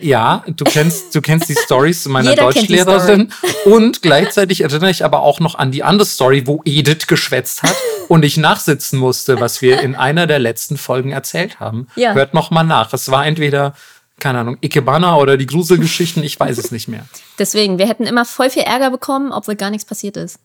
Ja, 0.01 0.43
du 0.47 0.63
kennst, 0.63 1.13
du 1.13 1.21
kennst 1.21 1.47
die 1.47 1.55
Stories 1.55 2.07
meiner 2.07 2.31
Jeder 2.31 2.43
Deutschlehrerin. 2.43 3.31
Und 3.65 4.01
gleichzeitig 4.01 4.61
erinnere 4.61 4.89
ich 4.89 5.05
aber 5.05 5.21
auch 5.21 5.39
noch 5.39 5.55
an 5.55 5.71
die 5.71 5.83
andere 5.83 6.07
Story, 6.07 6.47
wo 6.47 6.61
Edith 6.65 7.05
geschwätzt 7.07 7.61
hat 7.61 7.75
und 8.07 8.25
ich 8.25 8.37
nachsitzen 8.37 8.97
musste, 8.97 9.39
was 9.39 9.61
wir 9.61 9.81
in 9.81 9.95
einer 9.95 10.25
der 10.25 10.39
letzten 10.39 10.77
Folgen 10.77 11.11
erzählt 11.11 11.59
haben. 11.59 11.87
Ja. 11.95 12.13
Hört 12.13 12.33
noch 12.33 12.49
mal 12.49 12.63
nach. 12.63 12.93
Es 12.93 13.11
war 13.11 13.27
entweder, 13.27 13.75
keine 14.19 14.39
Ahnung, 14.39 14.57
Ikebana 14.61 15.17
oder 15.17 15.37
die 15.37 15.45
Gruselgeschichten, 15.45 16.23
ich 16.23 16.39
weiß 16.39 16.57
es 16.57 16.71
nicht 16.71 16.87
mehr. 16.87 17.05
Deswegen, 17.37 17.77
wir 17.77 17.87
hätten 17.87 18.07
immer 18.07 18.25
voll 18.25 18.49
viel 18.49 18.63
Ärger 18.63 18.89
bekommen, 18.89 19.31
obwohl 19.31 19.55
gar 19.55 19.69
nichts 19.69 19.85
passiert 19.85 20.17
ist. 20.17 20.39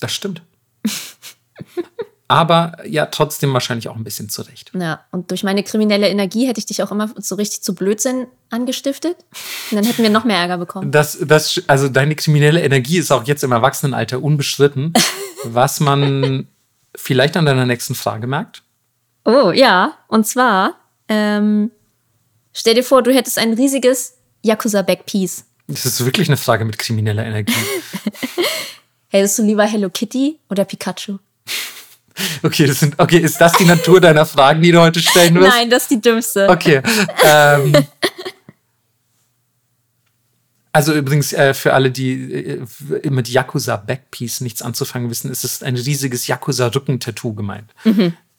Das 0.00 0.12
stimmt. 0.12 0.42
Aber 2.30 2.76
ja, 2.86 3.06
trotzdem 3.06 3.54
wahrscheinlich 3.54 3.88
auch 3.88 3.96
ein 3.96 4.04
bisschen 4.04 4.28
zurecht. 4.28 4.70
Ja, 4.74 5.00
und 5.10 5.30
durch 5.30 5.44
meine 5.44 5.62
kriminelle 5.62 6.08
Energie 6.10 6.46
hätte 6.46 6.58
ich 6.58 6.66
dich 6.66 6.82
auch 6.82 6.92
immer 6.92 7.10
so 7.16 7.36
richtig 7.36 7.62
zu 7.62 7.74
Blödsinn 7.74 8.26
angestiftet. 8.50 9.16
Und 9.70 9.76
dann 9.76 9.84
hätten 9.84 10.02
wir 10.02 10.10
noch 10.10 10.24
mehr 10.24 10.36
Ärger 10.36 10.58
bekommen. 10.58 10.92
Das, 10.92 11.18
das, 11.22 11.62
also 11.68 11.88
deine 11.88 12.14
kriminelle 12.16 12.62
Energie 12.62 12.98
ist 12.98 13.10
auch 13.10 13.24
jetzt 13.24 13.42
im 13.44 13.52
Erwachsenenalter 13.52 14.22
unbestritten, 14.22 14.92
was 15.44 15.80
man 15.80 16.46
vielleicht 16.94 17.38
an 17.38 17.46
deiner 17.46 17.64
nächsten 17.64 17.94
Frage 17.94 18.26
merkt. 18.26 18.62
Oh, 19.24 19.50
ja. 19.50 19.94
Und 20.08 20.26
zwar, 20.26 20.74
ähm, 21.08 21.70
stell 22.52 22.74
dir 22.74 22.84
vor, 22.84 23.02
du 23.02 23.14
hättest 23.14 23.38
ein 23.38 23.54
riesiges 23.54 24.18
Yakuza-Backpiece. 24.42 25.44
Das 25.66 25.86
ist 25.86 26.04
wirklich 26.04 26.28
eine 26.28 26.36
Frage 26.36 26.66
mit 26.66 26.78
krimineller 26.78 27.24
Energie. 27.24 27.52
Hättest 29.08 29.38
du 29.38 29.42
lieber 29.42 29.64
Hello 29.64 29.88
Kitty 29.88 30.38
oder 30.50 30.66
Pikachu? 30.66 31.18
Okay, 32.42 32.66
das 32.66 32.80
sind, 32.80 32.94
okay, 32.98 33.18
ist 33.18 33.40
das 33.40 33.52
die 33.54 33.64
Natur 33.64 34.00
deiner 34.00 34.26
Fragen, 34.26 34.62
die 34.62 34.70
du 34.72 34.80
heute 34.80 35.00
stellen 35.00 35.34
wirst? 35.36 35.48
Nein, 35.56 35.70
das 35.70 35.82
ist 35.82 35.90
die 35.90 36.00
dümmste. 36.00 36.48
Okay. 36.48 36.82
Ähm, 37.24 37.72
also 40.72 40.94
übrigens, 40.94 41.32
äh, 41.32 41.54
für 41.54 41.72
alle, 41.74 41.90
die 41.90 42.32
äh, 42.32 43.10
mit 43.10 43.28
Yakuza 43.28 43.76
Backpiece 43.76 44.40
nichts 44.42 44.62
anzufangen 44.62 45.10
wissen, 45.10 45.30
ist 45.30 45.44
es 45.44 45.62
ein 45.62 45.76
riesiges 45.76 46.26
Yakuza-Rückentattoo 46.26 47.34
gemeint. 47.34 47.72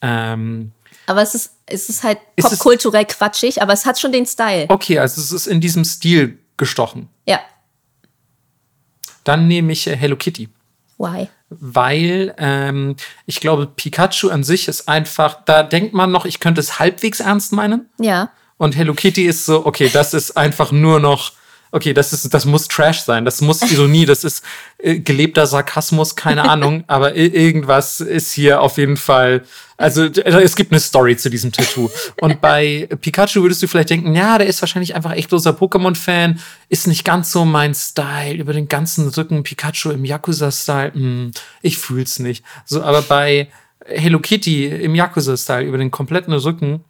Ähm, 0.01 0.71
Aber 1.07 1.21
es 1.21 1.35
ist, 1.35 1.51
es 1.65 1.89
ist 1.89 2.03
halt 2.03 2.19
Ist 2.35 2.45
es- 2.45 2.59
popkulturell 2.59 3.05
quatschig, 3.05 3.61
aber 3.61 3.73
es 3.73 3.85
hat 3.85 3.99
schon 3.99 4.11
den 4.11 4.25
Style. 4.25 4.65
okay, 4.69 4.99
also 4.99 5.19
es 5.21 5.31
ist 5.31 5.47
in 5.47 5.59
diesem 5.59 5.83
Stil 5.83 6.37
gestochen. 6.55 7.09
Ja. 7.27 7.39
Dann 9.23 9.47
nehme 9.47 9.73
ich 9.73 9.87
äh, 9.87 9.95
Hello 9.97 10.15
Kitty. 10.15 10.49
Why? 10.99 11.27
weil 11.49 12.35
ähm, 12.37 12.95
ich 13.25 13.39
glaube, 13.39 13.67
Pikachu 13.67 14.29
an 14.29 14.43
sich 14.43 14.67
ist 14.67 14.87
einfach, 14.87 15.43
da 15.45 15.63
denkt 15.63 15.93
man 15.93 16.11
noch, 16.11 16.25
ich 16.25 16.39
könnte 16.39 16.61
es 16.61 16.79
halbwegs 16.79 17.19
ernst 17.19 17.53
meinen. 17.53 17.89
Ja. 17.99 18.31
Und 18.57 18.75
Hello 18.75 18.93
Kitty 18.93 19.25
ist 19.25 19.45
so, 19.45 19.65
okay, 19.65 19.89
das 19.91 20.13
ist 20.13 20.37
einfach 20.37 20.71
nur 20.71 20.99
noch, 20.99 21.31
okay, 21.71 21.93
das 21.93 22.13
ist, 22.13 22.33
das 22.33 22.45
muss 22.45 22.67
Trash 22.67 23.01
sein, 23.01 23.25
das 23.25 23.41
muss 23.41 23.61
Ironie, 23.71 24.05
das 24.05 24.23
ist 24.23 24.43
äh, 24.79 24.99
gelebter 24.99 25.45
Sarkasmus, 25.45 26.15
keine 26.15 26.49
Ahnung, 26.49 26.83
aber 26.87 27.15
irgendwas 27.15 27.99
ist 27.99 28.31
hier 28.33 28.61
auf 28.61 28.77
jeden 28.77 28.97
Fall, 28.97 29.43
also 29.77 30.09
d- 30.09 30.21
es 30.21 30.55
gibt 30.55 30.71
eine 30.71 30.79
Story 30.79 31.15
zu 31.15 31.29
diesem 31.29 31.51
Tattoo. 31.51 31.89
Und 32.21 32.41
bei 32.41 32.87
Pikachu 33.01 33.41
würdest 33.41 33.61
du 33.63 33.67
vielleicht 33.67 33.89
denken, 33.91 34.15
ja, 34.15 34.37
der 34.37 34.47
ist 34.47 34.61
wahrscheinlich 34.61 34.95
einfach 34.95 35.11
echt 35.13 35.29
großer 35.29 35.51
Pokémon-Fan, 35.51 36.39
ist 36.69 36.87
nicht 36.87 37.05
ganz 37.05 37.31
so 37.31 37.45
mein 37.45 37.75
Style, 37.75 38.35
über 38.39 38.53
den 38.53 38.67
ganzen 38.67 39.07
Rücken 39.07 39.43
Pikachu 39.43 39.91
im 39.91 40.05
Yakuza-Style, 40.05 40.93
hm, 40.93 41.31
ich 41.61 41.77
fühl's 41.77 42.19
nicht. 42.19 42.43
So, 42.65 42.81
aber 42.81 43.01
bei 43.03 43.47
Hello 43.85 44.19
Kitty 44.19 44.65
im 44.67 44.95
Yakuza-Style 44.95 45.65
über 45.65 45.77
den 45.77 45.91
kompletten 45.91 46.33
Rücken, 46.33 46.83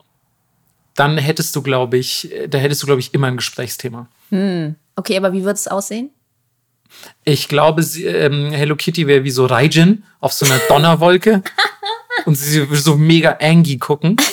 dann 0.95 1.17
hättest 1.17 1.55
du, 1.55 1.61
glaube 1.61 1.97
ich, 1.97 2.29
da 2.49 2.57
hättest 2.57 2.81
du, 2.83 2.85
glaube 2.87 2.99
ich, 2.99 3.13
immer 3.13 3.27
ein 3.27 3.37
Gesprächsthema. 3.37 4.07
Okay, 4.31 5.17
aber 5.17 5.33
wie 5.33 5.43
wird 5.43 5.57
es 5.57 5.67
aussehen? 5.67 6.11
Ich 7.23 7.47
glaube, 7.47 7.83
sie, 7.83 8.05
ähm, 8.05 8.51
Hello 8.51 8.75
Kitty 8.75 9.05
wäre 9.07 9.23
wie 9.23 9.31
so 9.31 9.45
Raijin 9.45 10.03
auf 10.19 10.33
so 10.33 10.45
einer 10.45 10.57
Donnerwolke. 10.69 11.43
und 12.25 12.35
sie 12.35 12.67
würde 12.69 12.81
so 12.81 12.95
mega 12.97 13.37
angry 13.41 13.77
gucken. 13.77 14.15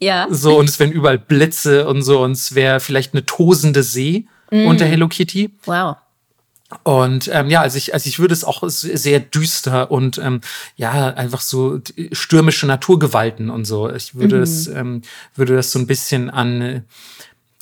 Ja. 0.00 0.26
So, 0.28 0.58
und 0.58 0.68
es 0.68 0.78
wären 0.78 0.92
überall 0.92 1.18
Blitze 1.18 1.88
und 1.88 2.02
so, 2.02 2.22
und 2.22 2.32
es 2.32 2.54
wäre 2.54 2.78
vielleicht 2.78 3.14
eine 3.14 3.24
tosende 3.24 3.82
See. 3.82 4.26
unter 4.50 4.84
Hello 4.84 5.08
Kitty. 5.08 5.48
Wow. 5.64 5.96
Und 6.82 7.30
ähm, 7.32 7.48
ja, 7.48 7.62
also 7.62 7.78
ich, 7.78 7.94
also 7.94 8.06
ich 8.06 8.18
würde 8.18 8.34
es 8.34 8.44
auch 8.44 8.62
sehr 8.66 9.18
düster 9.20 9.90
und 9.90 10.18
ähm, 10.18 10.42
ja, 10.76 11.14
einfach 11.14 11.40
so 11.40 11.80
stürmische 12.12 12.66
Naturgewalten 12.66 13.48
und 13.48 13.64
so. 13.64 13.88
Ich 13.90 14.14
würde 14.14 14.36
Mhm. 14.36 14.42
es, 14.42 14.66
ähm, 14.66 15.02
würde 15.34 15.56
das 15.56 15.72
so 15.72 15.78
ein 15.78 15.86
bisschen 15.86 16.28
an, 16.28 16.60
äh, 16.60 16.82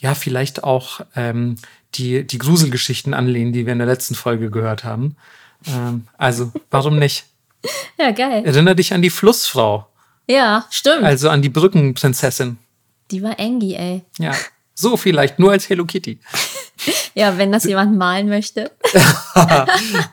ja, 0.01 0.15
vielleicht 0.15 0.65
auch 0.65 1.01
ähm, 1.17 1.57
die, 1.95 2.27
die 2.27 2.39
Gruselgeschichten 2.39 3.15
anlehnen, 3.15 3.53
die 3.53 3.65
wir 3.67 3.73
in 3.73 3.79
der 3.79 3.87
letzten 3.87 4.15
Folge 4.15 4.51
gehört 4.51 4.85
haben. 4.85 5.17
Ähm, 5.67 6.07
also, 6.19 6.53
warum 6.71 6.99
nicht? 6.99 7.25
Ja, 7.99 8.11
geil. 8.13 8.43
Erinner 8.47 8.75
dich 8.75 8.95
an 8.95 9.03
die 9.03 9.11
Flussfrau, 9.11 9.87
Ja, 10.27 10.65
stimmt. 10.71 11.05
also 11.05 11.29
an 11.29 11.43
die 11.43 11.51
Brückenprinzessin. 11.51 12.57
Die 13.11 13.23
war 13.23 13.39
Angie, 13.39 13.75
ey. 13.75 14.03
Ja, 14.19 14.33
so 14.75 14.97
vielleicht, 14.97 15.39
nur 15.39 15.51
als 15.53 15.69
Hello 15.69 15.85
Kitty. 15.85 16.19
Ja, 17.15 17.37
wenn 17.37 17.53
das 17.53 17.65
jemand 17.65 17.99
malen 17.99 18.29
möchte. 18.31 18.71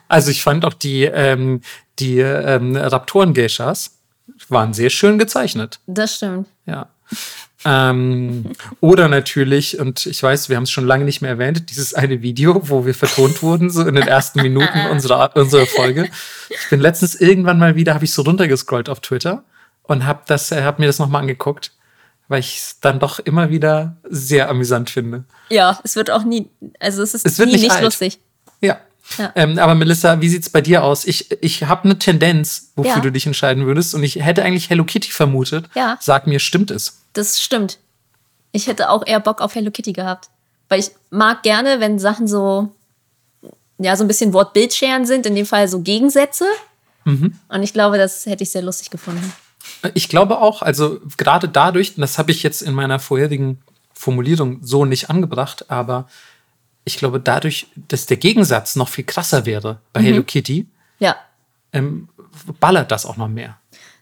Also 0.08 0.30
ich 0.30 0.42
fand 0.42 0.64
auch 0.66 0.74
die, 0.74 1.04
ähm, 1.04 1.62
die 1.98 2.18
ähm, 2.18 2.76
Raptoren-Geishas 2.76 3.92
waren 4.50 4.74
sehr 4.74 4.90
schön 4.90 5.18
gezeichnet. 5.18 5.80
Das 5.86 6.16
stimmt. 6.16 6.46
Ja. 6.66 6.88
Ähm, 7.64 8.52
oder 8.80 9.08
natürlich, 9.08 9.80
und 9.80 10.06
ich 10.06 10.22
weiß, 10.22 10.48
wir 10.48 10.56
haben 10.56 10.62
es 10.62 10.70
schon 10.70 10.86
lange 10.86 11.04
nicht 11.04 11.20
mehr 11.22 11.32
erwähnt, 11.32 11.70
dieses 11.70 11.92
eine 11.92 12.22
Video, 12.22 12.68
wo 12.68 12.86
wir 12.86 12.94
vertont 12.94 13.42
wurden, 13.42 13.68
so 13.68 13.82
in 13.82 13.96
den 13.96 14.06
ersten 14.06 14.42
Minuten 14.42 14.86
unserer, 14.90 15.34
unserer 15.36 15.66
Folge. 15.66 16.08
Ich 16.50 16.70
bin 16.70 16.80
letztens 16.80 17.16
irgendwann 17.16 17.58
mal 17.58 17.74
wieder, 17.74 17.94
habe 17.94 18.04
ich 18.04 18.12
so 18.12 18.22
runtergescrollt 18.22 18.88
auf 18.88 19.00
Twitter 19.00 19.42
und 19.82 20.06
habe 20.06 20.22
das, 20.26 20.52
äh, 20.52 20.62
hab 20.62 20.78
mir 20.78 20.86
das 20.86 21.00
nochmal 21.00 21.22
angeguckt, 21.22 21.72
weil 22.28 22.40
ich 22.40 22.58
es 22.58 22.80
dann 22.80 23.00
doch 23.00 23.18
immer 23.18 23.50
wieder 23.50 23.96
sehr 24.08 24.48
amüsant 24.48 24.88
finde. 24.90 25.24
Ja, 25.50 25.80
es 25.82 25.96
wird 25.96 26.10
auch 26.12 26.22
nie, 26.24 26.48
also 26.78 27.02
es 27.02 27.14
ist 27.14 27.26
Es 27.26 27.38
nie 27.38 27.46
nicht 27.46 27.62
nicht 27.62 27.80
lustig. 27.82 28.20
Ja. 28.60 28.78
Ja. 29.16 29.32
Ähm, 29.34 29.58
aber 29.58 29.74
Melissa, 29.74 30.20
wie 30.20 30.28
sieht's 30.28 30.50
bei 30.50 30.60
dir 30.60 30.84
aus? 30.84 31.06
Ich, 31.06 31.30
ich 31.42 31.64
habe 31.64 31.84
eine 31.84 31.98
Tendenz, 31.98 32.72
wofür 32.76 32.96
Ja. 32.96 33.00
du 33.00 33.10
dich 33.10 33.26
entscheiden 33.26 33.64
würdest. 33.64 33.94
Und 33.94 34.02
ich 34.02 34.16
hätte 34.16 34.44
eigentlich 34.44 34.68
Hello 34.68 34.84
Kitty 34.84 35.10
vermutet. 35.10 35.64
Ja. 35.74 35.96
Sag 35.98 36.26
mir, 36.26 36.38
stimmt 36.38 36.70
es? 36.70 36.97
Das 37.12 37.40
stimmt. 37.40 37.78
Ich 38.52 38.66
hätte 38.66 38.90
auch 38.90 39.06
eher 39.06 39.20
Bock 39.20 39.40
auf 39.40 39.54
Hello 39.54 39.70
Kitty 39.70 39.92
gehabt. 39.92 40.30
Weil 40.68 40.80
ich 40.80 40.90
mag 41.10 41.42
gerne, 41.42 41.80
wenn 41.80 41.98
Sachen 41.98 42.26
so, 42.28 42.70
ja, 43.78 43.96
so 43.96 44.04
ein 44.04 44.08
bisschen 44.08 44.32
Wortbildscheren 44.32 45.06
sind, 45.06 45.26
in 45.26 45.34
dem 45.34 45.46
Fall 45.46 45.68
so 45.68 45.80
Gegensätze. 45.80 46.46
Mhm. 47.04 47.38
Und 47.48 47.62
ich 47.62 47.72
glaube, 47.72 47.96
das 47.98 48.26
hätte 48.26 48.42
ich 48.42 48.50
sehr 48.50 48.62
lustig 48.62 48.90
gefunden. 48.90 49.32
Ich 49.94 50.08
glaube 50.08 50.38
auch, 50.40 50.62
also 50.62 51.00
gerade 51.16 51.48
dadurch, 51.48 51.96
und 51.96 52.00
das 52.02 52.18
habe 52.18 52.30
ich 52.30 52.42
jetzt 52.42 52.62
in 52.62 52.74
meiner 52.74 52.98
vorherigen 52.98 53.60
Formulierung 53.94 54.58
so 54.62 54.84
nicht 54.84 55.10
angebracht, 55.10 55.70
aber 55.70 56.08
ich 56.84 56.96
glaube 56.98 57.20
dadurch, 57.20 57.66
dass 57.76 58.06
der 58.06 58.16
Gegensatz 58.16 58.76
noch 58.76 58.88
viel 58.88 59.04
krasser 59.04 59.44
wäre 59.46 59.74
Mhm. 59.74 59.78
bei 59.92 60.02
Hello 60.02 60.22
Kitty, 60.22 60.66
Ja. 60.98 61.16
ähm, 61.72 62.08
ballert 62.60 62.90
das 62.90 63.04
auch 63.06 63.16
noch 63.16 63.28
mehr. 63.28 63.57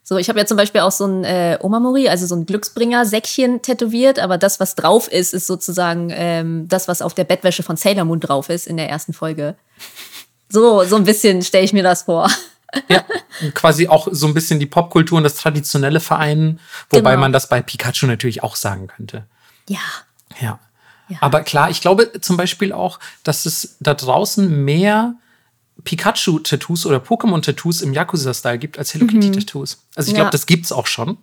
So, 0.08 0.18
ich 0.18 0.28
habe 0.28 0.38
ja 0.38 0.46
zum 0.46 0.56
Beispiel 0.56 0.82
auch 0.82 0.92
so 0.92 1.04
ein 1.04 1.24
äh, 1.24 1.58
Omamori, 1.60 2.08
also 2.08 2.26
so 2.26 2.36
ein 2.36 2.46
Glücksbringer-Säckchen 2.46 3.60
tätowiert, 3.62 4.20
aber 4.20 4.38
das, 4.38 4.60
was 4.60 4.76
drauf 4.76 5.08
ist, 5.08 5.34
ist 5.34 5.48
sozusagen 5.48 6.10
ähm, 6.14 6.68
das, 6.68 6.86
was 6.86 7.02
auf 7.02 7.12
der 7.12 7.24
Bettwäsche 7.24 7.64
von 7.64 7.76
Sailor 7.76 8.04
Moon 8.04 8.20
drauf 8.20 8.48
ist 8.48 8.68
in 8.68 8.76
der 8.76 8.88
ersten 8.88 9.12
Folge. 9.12 9.56
So, 10.48 10.84
so 10.84 10.94
ein 10.94 11.02
bisschen 11.02 11.42
stelle 11.42 11.64
ich 11.64 11.72
mir 11.72 11.82
das 11.82 12.04
vor. 12.04 12.30
Ja, 12.88 13.04
quasi 13.54 13.88
auch 13.88 14.06
so 14.12 14.28
ein 14.28 14.34
bisschen 14.34 14.60
die 14.60 14.66
Popkultur 14.66 15.18
und 15.18 15.24
das 15.24 15.34
traditionelle 15.34 15.98
Vereinen, 15.98 16.60
wobei 16.90 17.10
Genau. 17.12 17.20
man 17.22 17.32
das 17.32 17.48
bei 17.48 17.60
Pikachu 17.60 18.06
natürlich 18.06 18.44
auch 18.44 18.54
sagen 18.54 18.86
könnte. 18.86 19.24
Ja. 19.68 19.78
Ja. 20.40 20.60
Ja. 21.08 21.18
Aber 21.20 21.40
klar, 21.42 21.70
ich 21.70 21.80
glaube 21.80 22.20
zum 22.20 22.36
Beispiel 22.36 22.72
auch, 22.72 23.00
dass 23.24 23.44
es 23.44 23.76
da 23.80 23.94
draußen 23.94 24.64
mehr 24.64 25.14
Pikachu-Tattoos 25.86 26.84
oder 26.84 26.98
Pokémon-Tattoos 26.98 27.80
im 27.80 27.94
Yakuza-Style 27.94 28.58
gibt 28.58 28.78
als 28.78 28.92
Hello 28.92 29.06
Kitty-Tattoos. 29.06 29.78
Also 29.94 30.08
ich 30.08 30.14
glaube, 30.14 30.26
Ja. 30.28 30.30
das 30.30 30.44
gibt's 30.46 30.72
auch 30.72 30.86
schon. 30.86 31.16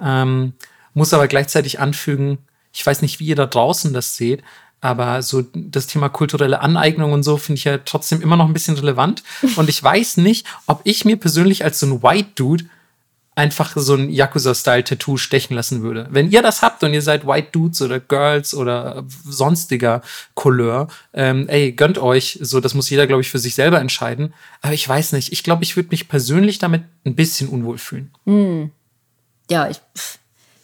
Ähm, 0.00 0.54
muss 0.94 1.12
aber 1.12 1.26
gleichzeitig 1.28 1.78
anfügen, 1.80 2.38
ich 2.72 2.84
weiß 2.86 3.02
nicht, 3.02 3.20
wie 3.20 3.26
ihr 3.26 3.36
da 3.36 3.46
draußen 3.46 3.92
das 3.92 4.16
seht, 4.16 4.42
aber 4.80 5.22
so 5.22 5.42
das 5.54 5.86
Thema 5.86 6.08
kulturelle 6.08 6.60
Aneignung 6.60 7.12
und 7.12 7.22
so 7.22 7.36
finde 7.38 7.58
ich 7.58 7.64
ja 7.64 7.78
trotzdem 7.78 8.20
immer 8.22 8.36
noch 8.36 8.46
ein 8.46 8.52
bisschen 8.52 8.76
relevant. 8.76 9.22
Und 9.56 9.68
ich 9.70 9.82
weiß 9.82 10.18
nicht, 10.18 10.46
ob 10.66 10.80
ich 10.84 11.04
mir 11.06 11.16
persönlich 11.16 11.64
als 11.64 11.80
so 11.80 11.86
ein 11.86 12.02
White 12.02 12.30
Dude 12.34 12.64
einfach 13.36 13.74
so 13.76 13.94
ein 13.94 14.08
Yakuza-Style-Tattoo 14.10 15.18
stechen 15.18 15.54
lassen 15.54 15.82
würde. 15.82 16.08
Wenn 16.10 16.30
ihr 16.30 16.40
das 16.42 16.62
habt 16.62 16.82
und 16.82 16.94
ihr 16.94 17.02
seid 17.02 17.26
White 17.26 17.48
Dudes 17.52 17.82
oder 17.82 18.00
Girls 18.00 18.54
oder 18.54 19.04
sonstiger 19.24 20.00
Couleur, 20.34 20.88
ähm, 21.12 21.46
ey, 21.48 21.72
gönnt 21.72 21.98
euch. 21.98 22.38
So, 22.40 22.60
das 22.60 22.72
muss 22.74 22.88
jeder, 22.88 23.06
glaube 23.06 23.20
ich, 23.20 23.30
für 23.30 23.38
sich 23.38 23.54
selber 23.54 23.78
entscheiden. 23.78 24.32
Aber 24.62 24.72
ich 24.72 24.88
weiß 24.88 25.12
nicht. 25.12 25.32
Ich 25.32 25.42
glaube, 25.44 25.64
ich 25.64 25.76
würde 25.76 25.90
mich 25.90 26.08
persönlich 26.08 26.58
damit 26.58 26.82
ein 27.04 27.14
bisschen 27.14 27.48
unwohl 27.48 27.76
fühlen. 27.78 28.10
Ja, 29.50 29.68
ich, 29.68 29.80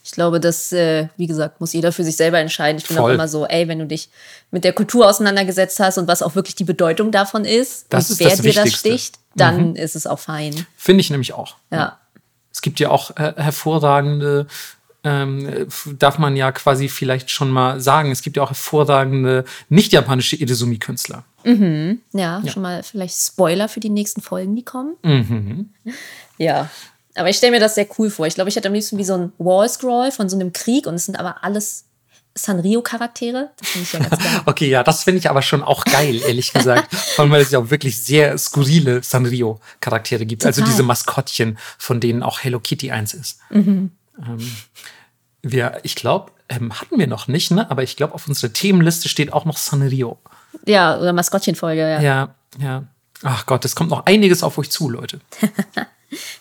ich 0.03 0.11
glaube, 0.13 0.41
das, 0.41 0.73
äh, 0.73 1.09
wie 1.19 1.27
gesagt, 1.27 1.61
muss 1.61 1.75
jeder 1.75 1.93
für 1.93 2.05
sich 2.05 2.17
selber 2.17 2.39
entscheiden. 2.39 2.79
Ich 2.79 2.89
bin 2.89 2.97
auch 2.97 3.03
Voll. 3.03 3.15
immer 3.15 3.29
so, 3.29 3.47
ey, 3.47 3.69
wenn 3.69 3.81
du 3.81 3.87
dich 3.87 4.09
mit 4.51 4.65
der 4.65 4.73
Kultur 4.73 5.07
auseinandergesetzt 5.09 5.79
hast 5.79 5.99
und 5.99 6.09
was 6.09 6.23
auch 6.23 6.35
wirklich 6.35 6.55
die 6.55 6.65
Bedeutung 6.65 7.11
davon 7.13 7.45
ist 7.45 7.87
Das 7.91 8.09
und 8.09 8.15
ist 8.15 8.21
wer 8.21 8.31
das 8.31 8.41
dir 8.41 8.53
das 8.55 8.65
Wichtigste. 8.65 8.89
sticht, 8.89 9.19
dann 9.37 9.77
ist 9.77 9.95
es 9.95 10.07
auch 10.07 10.19
fein. 10.19 10.67
Finde 10.77 11.03
ich 11.03 11.11
nämlich 11.11 11.35
auch. 11.35 11.57
Ja. 11.71 11.99
Es 12.53 12.61
gibt 12.61 12.81
ja 12.81 12.91
auch 12.91 13.17
äh, 13.17 13.33
hervorragende, 13.37 14.47
ähm, 15.05 15.67
darf 15.99 16.19
man 16.19 16.37
ja 16.37 16.53
quasi 16.53 16.89
vielleicht 16.89 17.31
schon 17.31 17.51
mal 17.51 17.81
sagen, 17.81 18.11
es 18.11 18.23
gibt 18.23 18.37
ja 18.37 18.43
auch 18.43 18.51
hervorragende 18.51 19.45
nicht-japanische 19.69 20.37
Idesumi-Künstler. 20.37 21.25
Ja, 22.13 22.43
schon 22.47 22.63
mal 22.63 22.83
vielleicht 22.83 23.17
Spoiler 23.17 23.69
für 23.69 23.81
die 23.81 23.91
nächsten 23.91 24.21
Folgen, 24.21 24.55
die 24.55 24.65
kommen. 24.65 24.95
Mhm. 25.03 25.71
Ja. 26.39 26.71
Aber 27.15 27.29
ich 27.29 27.37
stelle 27.37 27.53
mir 27.53 27.61
das 27.61 27.75
sehr 27.75 27.87
cool 27.99 28.11
vor. 28.11 28.27
Ich 28.27 28.35
glaube, 28.35 28.49
ich 28.49 28.57
hätte 28.57 28.69
am 28.69 28.75
liebsten 28.75 28.97
wie 28.97 29.05
so 29.05 29.15
ein 29.15 29.33
Wall-Scroll 29.39 30.11
von 30.13 30.29
so 30.29 30.37
einem 30.37 30.53
Krieg 30.53 30.87
und 30.87 30.95
es 30.95 31.05
sind 31.05 31.21
aber 31.21 31.45
alles 31.45 31.85
Sanrio-Charaktere. 32.35 33.51
Das 33.57 33.69
finde 33.69 33.85
ich 33.85 33.93
ja 33.93 33.99
ganz 34.01 34.23
geil. 34.23 34.41
Okay, 34.47 34.69
ja, 34.69 34.83
das 34.83 35.05
finde 35.05 35.19
ich 35.19 35.29
aber 35.29 35.43
schon 35.43 35.63
auch 35.63 35.85
geil, 35.85 36.21
ehrlich 36.27 36.53
gesagt. 36.53 36.95
Vor 37.15 37.25
allem, 37.25 37.33
weil 37.33 37.43
es 37.43 37.51
ja 37.51 37.59
auch 37.59 37.71
wirklich 37.71 38.03
sehr 38.03 38.37
skurrile 38.39 39.03
Sanrio-Charaktere 39.03 40.27
gibt. 40.27 40.45
Also 40.47 40.61
Total. 40.61 40.73
diese 40.73 40.83
Maskottchen, 40.83 41.59
von 41.79 42.01
denen 42.01 42.23
auch 42.23 42.41
Hello 42.43 42.61
Kitty 42.61 42.91
eins 42.91 43.15
ist. 43.15 43.39
Ähm, 43.51 43.91
wir, 45.43 45.81
ich 45.83 45.95
glaube, 45.95 46.33
ähm, 46.49 46.81
hatten 46.81 46.99
wir 46.99 47.07
noch 47.07 47.29
nicht, 47.29 47.51
ne? 47.51 47.71
Aber 47.71 47.83
ich 47.83 47.97
glaube, 47.97 48.15
auf 48.15 48.29
unserer 48.29 48.53
Themenliste 48.53 49.09
steht 49.09 49.33
auch 49.33 49.45
noch 49.45 49.57
Sanrio. 49.57 50.19
Ja, 50.67 50.99
oder 50.99 51.13
Maskottchenfolge, 51.13 51.81
ja. 51.81 52.01
ja. 52.01 52.03
Ja, 52.03 52.35
ja. 52.61 52.85
Ach 53.23 53.47
Gott, 53.47 53.65
es 53.65 53.75
kommt 53.75 53.91
noch 53.91 54.07
einiges 54.07 54.43
auf 54.43 54.59
euch 54.59 54.71
zu, 54.71 54.89
Leute. 54.89 55.21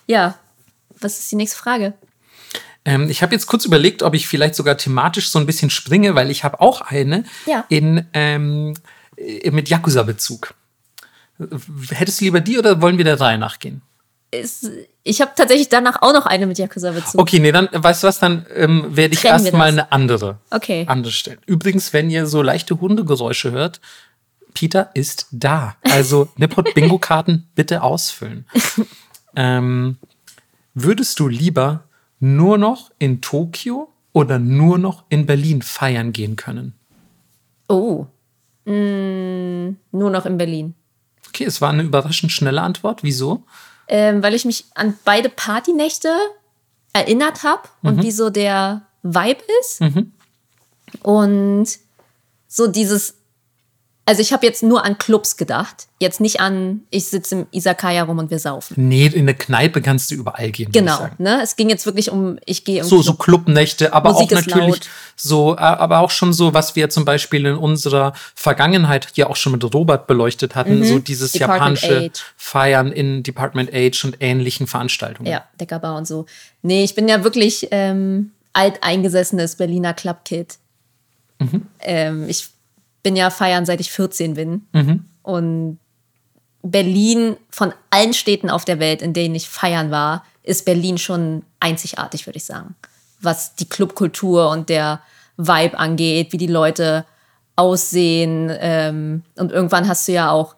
Ja. 0.05 0.35
Was 0.99 1.17
ist 1.19 1.31
die 1.31 1.37
nächste 1.37 1.57
Frage? 1.57 1.93
Ähm, 2.85 3.09
ich 3.09 3.21
habe 3.21 3.33
jetzt 3.33 3.45
kurz 3.47 3.65
überlegt, 3.65 4.01
ob 4.03 4.13
ich 4.15 4.27
vielleicht 4.27 4.55
sogar 4.55 4.77
thematisch 4.77 5.29
so 5.29 5.37
ein 5.39 5.45
bisschen 5.45 5.69
springe, 5.69 6.15
weil 6.15 6.31
ich 6.31 6.43
habe 6.43 6.59
auch 6.61 6.81
eine 6.81 7.23
Ja. 7.45 7.65
in, 7.69 8.05
ähm, 8.13 8.73
äh, 9.17 9.51
mit 9.51 9.69
Yakuza-Bezug. 9.69 10.53
Hättest 11.91 12.21
du 12.21 12.25
lieber 12.25 12.39
die 12.39 12.57
oder 12.59 12.81
wollen 12.81 12.97
wir 12.97 13.05
der 13.05 13.19
Reihe 13.19 13.37
nachgehen? 13.37 13.81
Ich 15.03 15.19
habe 15.21 15.31
tatsächlich 15.35 15.67
danach 15.69 16.01
auch 16.01 16.13
noch 16.13 16.25
eine 16.25 16.47
mit 16.47 16.57
Yakuza-Bezug. 16.57 17.19
Okay, 17.19 17.39
nee, 17.39 17.51
dann 17.51 17.67
weißt 17.71 18.03
du 18.03 18.07
was, 18.07 18.19
dann 18.19 18.45
ähm, 18.55 18.95
werde 18.95 19.13
ich 19.13 19.25
erstmal 19.25 19.67
eine 19.67 19.91
andere, 19.91 20.37
Okay. 20.51 20.85
andere 20.87 21.11
stellen. 21.11 21.39
Übrigens, 21.45 21.91
wenn 21.93 22.09
ihr 22.09 22.25
so 22.27 22.41
leichte 22.41 22.79
Hundegeräusche 22.79 23.51
hört, 23.51 23.81
Peter 24.53 24.89
ist 24.93 25.27
da. 25.31 25.75
Also 25.81 26.29
Nippot 26.37 26.73
Bingo-Karten 26.73 27.49
bitte 27.55 27.83
ausfüllen. 27.83 28.45
ähm, 29.35 29.97
würdest 30.73 31.19
du 31.19 31.27
lieber 31.27 31.83
nur 32.21 32.57
noch 32.57 32.91
in 32.99 33.19
Tokio 33.19 33.89
oder 34.13 34.39
nur 34.39 34.77
noch 34.77 35.03
in 35.09 35.25
Berlin 35.25 35.61
feiern 35.61 36.13
gehen 36.13 36.37
können? 36.37 36.73
Oh. 37.67 38.05
Mm, 38.65 39.75
nur 39.91 40.09
noch 40.09 40.25
in 40.25 40.37
Berlin. 40.37 40.75
Okay, 41.27 41.45
es 41.45 41.61
war 41.61 41.69
eine 41.71 41.83
überraschend 41.83 42.31
schnelle 42.31 42.61
Antwort. 42.61 43.03
Wieso? 43.03 43.43
Ähm, 43.87 44.21
weil 44.23 44.33
ich 44.35 44.45
mich 44.45 44.65
an 44.75 44.93
beide 45.03 45.29
Partynächte 45.29 46.09
erinnert 46.93 47.43
habe 47.43 47.63
und 47.83 47.97
Mhm. 47.97 48.01
wie 48.03 48.11
so 48.11 48.29
der 48.29 48.83
Vibe 49.03 49.41
ist. 49.61 49.81
Und 51.03 51.67
so 52.47 52.67
dieses, 52.67 53.15
also 54.11 54.21
ich 54.21 54.33
habe 54.33 54.45
jetzt 54.45 54.61
nur 54.61 54.83
an 54.83 54.97
Clubs 54.97 55.37
gedacht, 55.37 55.87
jetzt 56.01 56.19
nicht 56.19 56.41
an, 56.41 56.81
ich 56.89 57.05
sitze 57.05 57.33
im 57.35 57.47
Isakaya 57.51 58.03
rum 58.03 58.19
und 58.19 58.29
wir 58.29 58.39
saufen. 58.39 58.73
Nee, 58.89 59.05
in 59.05 59.21
eine 59.21 59.33
Kneipe 59.35 59.81
kannst 59.81 60.11
du 60.11 60.15
überall 60.15 60.51
gehen. 60.51 60.69
Genau, 60.69 61.07
ne? 61.17 61.39
Es 61.41 61.55
ging 61.55 61.69
jetzt 61.69 61.85
wirklich 61.85 62.11
um, 62.11 62.37
ich 62.45 62.65
gehe 62.65 62.83
So, 62.83 62.97
Club. 62.97 63.05
so 63.05 63.13
Clubnächte, 63.13 63.93
aber 63.93 64.11
Musik 64.11 64.33
auch 64.33 64.35
natürlich 64.45 64.67
laut. 64.79 64.89
so, 65.15 65.55
äh, 65.55 65.59
aber 65.59 65.99
auch 65.99 66.11
schon 66.11 66.33
so, 66.33 66.53
was 66.53 66.75
wir 66.75 66.89
zum 66.89 67.05
Beispiel 67.05 67.45
in 67.45 67.55
unserer 67.55 68.11
Vergangenheit 68.35 69.07
hier 69.13 69.29
auch 69.29 69.37
schon 69.37 69.53
mit 69.53 69.63
Robert 69.73 70.07
beleuchtet 70.07 70.55
hatten, 70.55 70.83
so 70.83 70.99
dieses 70.99 71.33
Mhm. 71.33 71.39
Department 71.39 71.81
japanische 71.81 72.05
Age. 72.11 72.25
Feiern 72.35 72.91
in 72.91 73.23
Department 73.23 73.69
Age 73.73 74.03
und 74.03 74.17
ähnlichen 74.19 74.67
Veranstaltungen. 74.67 75.31
Ja, 75.31 75.45
Deckerbar 75.57 75.95
und 75.95 76.05
so. 76.05 76.25
Nee, 76.63 76.83
ich 76.83 76.95
bin 76.95 77.07
ja 77.07 77.23
wirklich 77.23 77.69
ähm, 77.71 78.31
alteingesessenes 78.51 79.55
Berliner 79.55 79.93
Clubkid. 79.93 80.57
Mhm. 81.39 81.67
Ähm, 81.79 82.25
ich 82.27 82.49
bin 83.03 83.15
ja 83.15 83.29
feiern, 83.29 83.65
seit 83.65 83.79
ich 83.79 83.91
14 83.91 84.35
bin. 84.35 84.67
Und 85.23 85.79
Berlin 86.63 87.37
von 87.49 87.73
allen 87.89 88.13
Städten 88.13 88.49
auf 88.49 88.65
der 88.65 88.79
Welt, 88.79 89.01
in 89.01 89.13
denen 89.13 89.35
ich 89.35 89.49
feiern 89.49 89.91
war, 89.91 90.25
ist 90.43 90.65
Berlin 90.65 90.97
schon 90.97 91.43
einzigartig, 91.59 92.25
würde 92.25 92.37
ich 92.37 92.45
sagen. 92.45 92.75
Was 93.19 93.55
die 93.55 93.69
Clubkultur 93.69 94.49
und 94.49 94.69
der 94.69 95.01
Vibe 95.37 95.77
angeht, 95.77 96.33
wie 96.33 96.37
die 96.37 96.47
Leute 96.47 97.05
aussehen. 97.55 98.51
Ähm, 98.59 99.23
und 99.35 99.51
irgendwann 99.51 99.87
hast 99.87 100.07
du 100.07 100.13
ja 100.13 100.31
auch, 100.31 100.55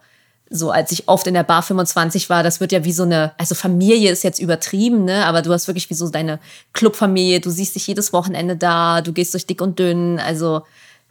so 0.50 0.70
als 0.70 0.92
ich 0.92 1.08
oft 1.08 1.26
in 1.26 1.34
der 1.34 1.42
Bar 1.42 1.62
25 1.62 2.30
war, 2.30 2.42
das 2.42 2.60
wird 2.60 2.70
ja 2.72 2.84
wie 2.84 2.92
so 2.92 3.02
eine, 3.02 3.32
also 3.38 3.54
Familie 3.54 4.10
ist 4.10 4.22
jetzt 4.22 4.38
übertrieben, 4.38 5.04
ne? 5.04 5.26
Aber 5.26 5.42
du 5.42 5.52
hast 5.52 5.66
wirklich 5.66 5.90
wie 5.90 5.94
so 5.94 6.08
deine 6.08 6.38
Clubfamilie, 6.72 7.40
du 7.40 7.50
siehst 7.50 7.74
dich 7.74 7.86
jedes 7.86 8.12
Wochenende 8.12 8.56
da, 8.56 9.00
du 9.00 9.12
gehst 9.12 9.34
durch 9.34 9.46
dick 9.46 9.60
und 9.60 9.78
dünn, 9.78 10.20
also 10.20 10.62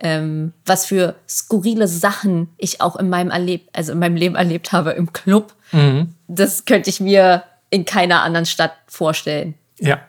ähm, 0.04 0.54
was 0.66 0.86
für 0.86 1.16
skurrile 1.28 1.88
Sachen 1.88 2.50
ich 2.58 2.82
auch 2.82 2.96
in 2.98 3.10
meinem, 3.10 3.32
erleb 3.32 3.68
also 3.74 3.94
in 3.94 4.00
meinem 4.00 4.16
Leben 4.18 4.36
erlebt 4.36 4.72
habe 4.72 4.92
im 4.92 5.12
Club. 5.13 5.54
Das 6.28 6.66
könnte 6.66 6.89
ich 6.92 7.00
mir 7.00 7.44
in 7.72 7.86
keiner 7.86 8.22
anderen 8.22 8.46
Stadt 8.46 8.74
vorstellen. 8.86 9.56
Ja, 9.80 10.00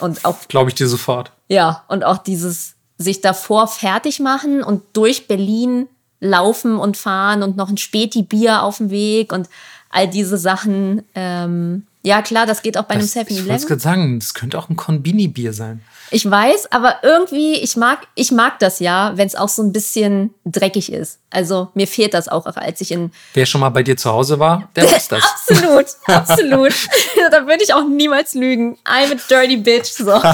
Und 0.00 0.24
auch, 0.24 0.48
glaube 0.48 0.70
ich 0.70 0.74
dir 0.74 0.88
sofort. 0.88 1.30
ja, 1.48 1.84
und 1.86 2.02
auch 2.04 2.18
dieses 2.18 2.74
sich 2.98 3.20
davor 3.20 3.68
fertig 3.68 4.18
machen 4.20 4.62
und 4.64 4.82
durch 4.94 5.28
Berlin 5.28 5.86
laufen 6.18 6.76
und 6.76 6.96
fahren 6.96 7.42
und 7.42 7.56
noch 7.56 7.68
ein 7.70 7.78
Späti-Bier 7.78 8.62
auf 8.62 8.78
dem 8.78 8.90
Weg 8.90 9.32
und 9.32 9.48
all 9.90 10.08
diese 10.08 10.36
Sachen. 10.38 11.02
Ähm, 11.14 11.86
ja, 12.02 12.20
klar, 12.22 12.46
das 12.46 12.62
geht 12.62 12.76
auch 12.76 12.82
bei 12.84 12.94
einem 12.94 13.02
Das, 13.02 13.10
ich 13.14 13.16
wollte 13.16 13.32
7-Eleven. 13.34 13.68
gerade 13.68 13.80
sagen, 13.80 14.18
das 14.18 14.34
könnte 14.34 14.58
auch 14.58 14.68
ein 14.68 14.76
Konbini-Bier 14.76 15.52
sein. 15.52 15.82
Ich 16.10 16.28
weiß, 16.28 16.72
aber 16.72 16.96
irgendwie, 17.02 17.54
ich 17.54 17.76
mag, 17.76 18.06
ich 18.14 18.32
mag 18.32 18.58
das 18.58 18.80
ja, 18.80 19.12
wenn 19.14 19.26
es 19.26 19.36
auch 19.36 19.48
so 19.48 19.62
ein 19.62 19.72
bisschen 19.72 20.34
dreckig 20.44 20.92
ist. 20.92 21.20
Also 21.30 21.68
mir 21.74 21.86
fehlt 21.86 22.14
das 22.14 22.28
auch, 22.28 22.46
als 22.46 22.80
ich 22.80 22.90
in. 22.90 23.12
Wer 23.34 23.46
schon 23.46 23.60
mal 23.60 23.68
bei 23.68 23.84
dir 23.84 23.96
zu 23.96 24.10
Hause 24.10 24.38
war, 24.38 24.68
der 24.74 24.90
weiß 24.90 25.08
das. 25.08 25.22
Absolut, 25.48 25.86
absolut. 26.06 26.72
da 27.30 27.46
würde 27.46 27.62
ich 27.62 27.72
auch 27.72 27.84
niemals 27.84 28.34
lügen. 28.34 28.76
I'm 28.84 29.12
a 29.12 29.18
dirty 29.28 29.56
bitch. 29.56 29.92
So. 29.92 30.20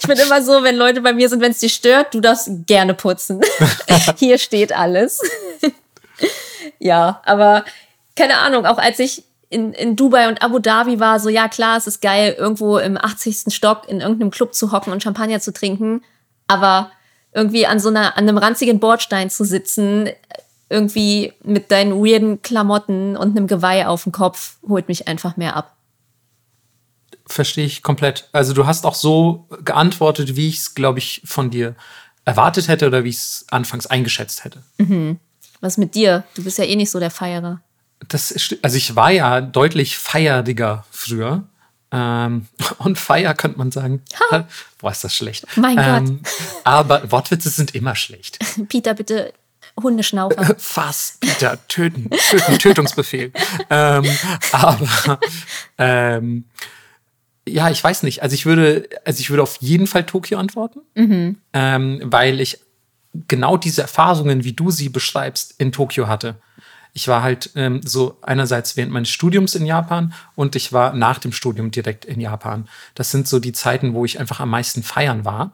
Ich 0.00 0.06
bin 0.08 0.18
immer 0.18 0.42
so, 0.42 0.62
wenn 0.62 0.76
Leute 0.76 1.00
bei 1.00 1.12
mir 1.12 1.28
sind, 1.28 1.40
wenn 1.40 1.52
es 1.52 1.60
dich 1.60 1.74
stört, 1.74 2.12
du 2.14 2.20
darfst 2.20 2.48
gerne 2.66 2.94
putzen. 2.94 3.40
Hier 4.18 4.38
steht 4.38 4.72
alles. 4.72 5.20
Ja, 6.78 7.20
aber 7.24 7.64
keine 8.16 8.38
Ahnung, 8.38 8.66
auch 8.66 8.78
als 8.78 8.98
ich 8.98 9.24
in, 9.52 9.72
in 9.72 9.96
Dubai 9.96 10.28
und 10.28 10.42
Abu 10.42 10.58
Dhabi 10.58 10.98
war, 10.98 11.20
so 11.20 11.28
ja 11.28 11.48
klar, 11.48 11.76
es 11.76 11.86
ist 11.86 12.00
geil, 12.00 12.34
irgendwo 12.38 12.78
im 12.78 12.96
80. 12.96 13.54
Stock 13.54 13.88
in 13.88 14.00
irgendeinem 14.00 14.30
Club 14.30 14.54
zu 14.54 14.72
hocken 14.72 14.92
und 14.92 15.02
Champagner 15.02 15.40
zu 15.40 15.52
trinken, 15.52 16.02
aber 16.48 16.90
irgendwie 17.32 17.66
an 17.66 17.78
so 17.78 17.88
einer, 17.88 18.16
an 18.16 18.28
einem 18.28 18.38
ranzigen 18.38 18.80
Bordstein 18.80 19.30
zu 19.30 19.44
sitzen, 19.44 20.08
irgendwie 20.68 21.32
mit 21.42 21.70
deinen 21.70 21.92
weirden 22.04 22.40
Klamotten 22.42 23.16
und 23.16 23.36
einem 23.36 23.46
Geweih 23.46 23.86
auf 23.86 24.04
dem 24.04 24.12
Kopf, 24.12 24.56
holt 24.66 24.88
mich 24.88 25.06
einfach 25.06 25.36
mehr 25.36 25.54
ab. 25.54 25.76
Verstehe 27.26 27.66
ich 27.66 27.82
komplett. 27.82 28.28
Also 28.32 28.52
du 28.52 28.66
hast 28.66 28.84
auch 28.84 28.94
so 28.94 29.46
geantwortet, 29.64 30.36
wie 30.36 30.48
ich 30.48 30.58
es, 30.58 30.74
glaube 30.74 30.98
ich, 30.98 31.22
von 31.24 31.50
dir 31.50 31.76
erwartet 32.24 32.68
hätte 32.68 32.86
oder 32.86 33.04
wie 33.04 33.10
ich 33.10 33.16
es 33.16 33.46
anfangs 33.50 33.86
eingeschätzt 33.86 34.44
hätte. 34.44 34.62
Was 35.60 35.78
mit 35.78 35.94
dir? 35.94 36.24
Du 36.34 36.42
bist 36.42 36.58
ja 36.58 36.64
eh 36.64 36.76
nicht 36.76 36.90
so 36.90 36.98
der 36.98 37.10
Feierer. 37.10 37.60
Das 38.08 38.54
also 38.62 38.76
ich 38.76 38.96
war 38.96 39.10
ja 39.10 39.40
deutlich 39.40 39.98
feierdiger 39.98 40.84
früher. 40.90 41.44
Ähm, 41.92 42.46
und 42.78 42.98
Feier 42.98 43.34
könnte 43.34 43.58
man 43.58 43.70
sagen. 43.70 44.02
Boah, 44.78 44.90
ist 44.90 45.04
das 45.04 45.14
schlecht. 45.14 45.46
Mein 45.56 45.78
ähm, 45.78 46.20
Aber 46.64 47.10
Wortwitze 47.12 47.50
sind 47.50 47.74
immer 47.74 47.94
schlecht. 47.94 48.38
Peter, 48.68 48.94
bitte 48.94 49.32
Hundeschnaufer. 49.80 50.56
Fass, 50.58 51.18
Peter, 51.20 51.58
töten, 51.68 52.10
töten, 52.10 52.58
Tötungsbefehl. 52.58 53.32
ähm, 53.70 54.04
aber 54.52 55.18
ähm, 55.78 56.44
ja, 57.48 57.70
ich 57.70 57.82
weiß 57.82 58.02
nicht. 58.02 58.22
Also 58.22 58.34
ich 58.34 58.44
würde, 58.44 58.88
also 59.04 59.20
ich 59.20 59.30
würde 59.30 59.42
auf 59.42 59.56
jeden 59.60 59.86
Fall 59.86 60.04
Tokio 60.04 60.38
antworten, 60.38 60.80
ähm, 61.54 62.00
weil 62.04 62.40
ich 62.40 62.58
genau 63.28 63.56
diese 63.56 63.82
Erfahrungen, 63.82 64.44
wie 64.44 64.52
du 64.52 64.70
sie 64.70 64.88
beschreibst, 64.88 65.54
in 65.58 65.72
Tokio 65.72 66.06
hatte. 66.06 66.36
Ich 66.92 67.08
war 67.08 67.22
halt 67.22 67.50
ähm, 67.54 67.80
so 67.82 68.18
einerseits 68.22 68.76
während 68.76 68.92
meines 68.92 69.08
Studiums 69.08 69.54
in 69.54 69.64
Japan 69.64 70.12
und 70.34 70.56
ich 70.56 70.72
war 70.72 70.92
nach 70.92 71.18
dem 71.18 71.32
Studium 71.32 71.70
direkt 71.70 72.04
in 72.04 72.20
Japan. 72.20 72.68
Das 72.94 73.10
sind 73.10 73.26
so 73.26 73.38
die 73.38 73.52
Zeiten, 73.52 73.94
wo 73.94 74.04
ich 74.04 74.20
einfach 74.20 74.40
am 74.40 74.50
meisten 74.50 74.82
feiern 74.82 75.24
war. 75.24 75.52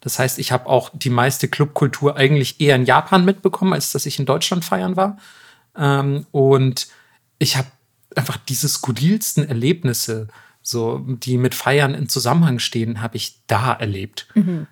Das 0.00 0.18
heißt, 0.18 0.38
ich 0.38 0.50
habe 0.50 0.66
auch 0.66 0.90
die 0.92 1.10
meiste 1.10 1.48
Clubkultur 1.48 2.16
eigentlich 2.16 2.60
eher 2.60 2.76
in 2.76 2.86
Japan 2.86 3.24
mitbekommen, 3.24 3.72
als 3.72 3.92
dass 3.92 4.06
ich 4.06 4.18
in 4.18 4.26
Deutschland 4.26 4.64
feiern 4.64 4.96
war. 4.96 5.18
Ähm, 5.76 6.26
und 6.32 6.88
ich 7.38 7.56
habe 7.56 7.68
einfach 8.16 8.36
diese 8.36 8.68
skurrilsten 8.68 9.46
Erlebnisse, 9.46 10.28
so 10.62 10.98
die 10.98 11.38
mit 11.38 11.54
Feiern 11.54 11.94
in 11.94 12.08
Zusammenhang 12.08 12.58
stehen, 12.58 13.00
habe 13.00 13.16
ich 13.16 13.40
da 13.46 13.72
erlebt. 13.72 14.28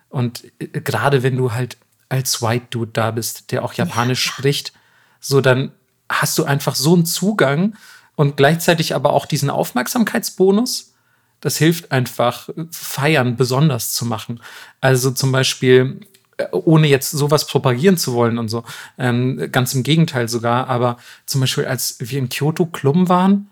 Und 0.09 0.45
äh, 0.59 0.67
gerade 0.81 1.23
wenn 1.23 1.37
du 1.37 1.53
halt 1.53 1.77
als 2.09 2.43
White 2.43 2.67
Dude 2.71 2.93
da 2.93 3.11
bist, 3.11 3.53
der 3.53 3.65
auch 3.65 3.75
Japanisch 3.75 4.25
spricht, 4.25 4.73
so 5.21 5.41
dann 5.41 5.73
hast 6.11 6.39
du 6.39 6.45
einfach 6.45 6.75
so 6.75 6.95
einen 6.95 7.07
Zugang 7.07 7.75
und 8.17 8.37
gleichzeitig 8.37 8.95
aber 8.95 9.13
auch 9.13 9.27
diesen 9.27 9.51
Aufmerksamkeitsbonus. 9.51 10.95
Das 11.41 11.57
hilft 11.57 11.93
einfach, 11.93 12.49
Feiern 12.73 13.37
besonders 13.37 13.93
zu 13.93 14.05
machen. 14.05 14.41
Also 14.81 15.13
zum 15.13 15.31
Beispiel, 15.31 16.01
äh, 16.37 16.47
ohne 16.51 16.89
jetzt 16.89 17.11
sowas 17.11 17.47
propagieren 17.47 17.97
zu 17.97 18.15
wollen 18.15 18.39
und 18.39 18.49
so, 18.49 18.65
ähm, 18.99 19.49
ganz 19.53 19.75
im 19.75 19.85
Gegenteil 19.85 20.29
sogar, 20.29 20.69
aber 20.69 20.97
zum 21.27 21.41
Beispiel, 21.41 21.67
als 21.67 21.97
wir 22.01 22.19
in 22.19 22.29
Kyoto 22.29 22.67
Klum 22.67 23.09
waren, 23.09 23.51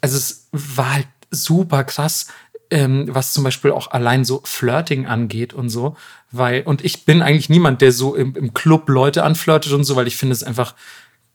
also 0.00 0.16
es 0.16 0.48
war 0.52 0.94
halt 0.94 1.08
super 1.30 1.82
krass, 1.82 2.28
ähm, 2.70 3.06
was 3.08 3.32
zum 3.32 3.44
Beispiel 3.44 3.72
auch 3.72 3.90
allein 3.90 4.24
so 4.24 4.40
Flirting 4.44 5.06
angeht 5.06 5.52
und 5.52 5.68
so, 5.68 5.96
weil, 6.30 6.62
und 6.62 6.84
ich 6.84 7.04
bin 7.04 7.20
eigentlich 7.20 7.50
niemand, 7.50 7.82
der 7.82 7.92
so 7.92 8.14
im, 8.14 8.34
im 8.36 8.54
Club 8.54 8.88
Leute 8.88 9.24
anflirtet 9.24 9.72
und 9.72 9.84
so, 9.84 9.96
weil 9.96 10.06
ich 10.06 10.16
finde 10.16 10.32
es 10.34 10.42
einfach 10.42 10.74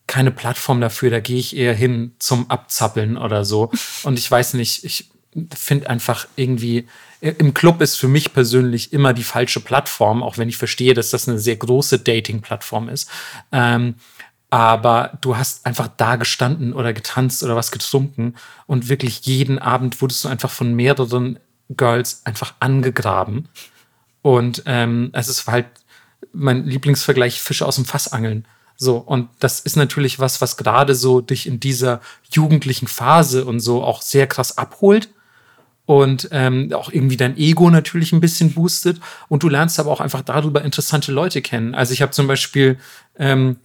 keine 0.07 0.31
Plattform 0.31 0.81
dafür, 0.81 1.09
da 1.09 1.19
gehe 1.19 1.37
ich 1.37 1.55
eher 1.55 1.73
hin 1.73 2.13
zum 2.19 2.49
Abzappeln 2.49 3.17
oder 3.17 3.45
so. 3.45 3.71
Und 4.03 4.17
ich 4.17 4.29
weiß 4.29 4.55
nicht, 4.55 4.83
ich 4.83 5.09
finde 5.53 5.89
einfach 5.89 6.27
irgendwie, 6.35 6.87
im 7.19 7.53
Club 7.53 7.81
ist 7.81 7.97
für 7.97 8.07
mich 8.07 8.33
persönlich 8.33 8.93
immer 8.93 9.13
die 9.13 9.23
falsche 9.23 9.59
Plattform, 9.59 10.23
auch 10.23 10.37
wenn 10.37 10.49
ich 10.49 10.57
verstehe, 10.57 10.93
dass 10.93 11.11
das 11.11 11.27
eine 11.27 11.39
sehr 11.39 11.57
große 11.57 11.99
Dating-Plattform 11.99 12.89
ist. 12.89 13.09
Ähm, 13.51 13.95
aber 14.49 15.17
du 15.21 15.35
hast 15.35 15.65
einfach 15.65 15.89
da 15.97 16.15
gestanden 16.15 16.73
oder 16.73 16.93
getanzt 16.93 17.43
oder 17.43 17.55
was 17.55 17.71
getrunken 17.71 18.35
und 18.65 18.87
wirklich 18.87 19.25
jeden 19.25 19.59
Abend 19.59 20.01
wurdest 20.01 20.23
du 20.23 20.29
einfach 20.29 20.49
von 20.49 20.73
mehreren 20.73 21.37
Girls 21.69 22.21
einfach 22.23 22.53
angegraben. 22.59 23.49
Und 24.21 24.63
ähm, 24.65 25.09
es 25.13 25.27
ist 25.27 25.47
halt 25.47 25.67
mein 26.31 26.65
Lieblingsvergleich 26.65 27.41
Fische 27.41 27.65
aus 27.65 27.75
dem 27.75 27.85
Fass 27.85 28.11
angeln. 28.11 28.45
So, 28.77 28.97
und 28.97 29.29
das 29.39 29.59
ist 29.59 29.75
natürlich 29.75 30.19
was, 30.19 30.39
was 30.39 30.55
gerade 30.55 30.93
so 30.93 31.19
dich 31.19 31.47
in 31.47 31.59
dieser 31.59 31.99
jugendlichen 32.31 32.87
Phase 32.87 33.43
und 33.43 33.59
so 33.59 33.83
auch 33.83 34.03
sehr 34.03 34.27
krass 34.27 34.57
abholt 34.57 35.09
und 35.87 36.29
ähm, 36.31 36.71
auch 36.73 36.91
irgendwie 36.91 37.17
dein 37.17 37.37
Ego 37.37 37.71
natürlich 37.71 38.11
ein 38.13 38.19
bisschen 38.19 38.53
boostet. 38.53 38.99
Und 39.29 39.41
du 39.41 39.49
lernst 39.49 39.79
aber 39.79 39.89
auch 39.89 40.01
einfach 40.01 40.21
darüber 40.21 40.61
interessante 40.63 41.11
Leute 41.11 41.41
kennen. 41.41 41.73
Also 41.73 41.93
ich 41.93 42.03
habe 42.03 42.11
zum 42.11 42.27
Beispiel 42.27 42.77
ähm, 43.17 43.55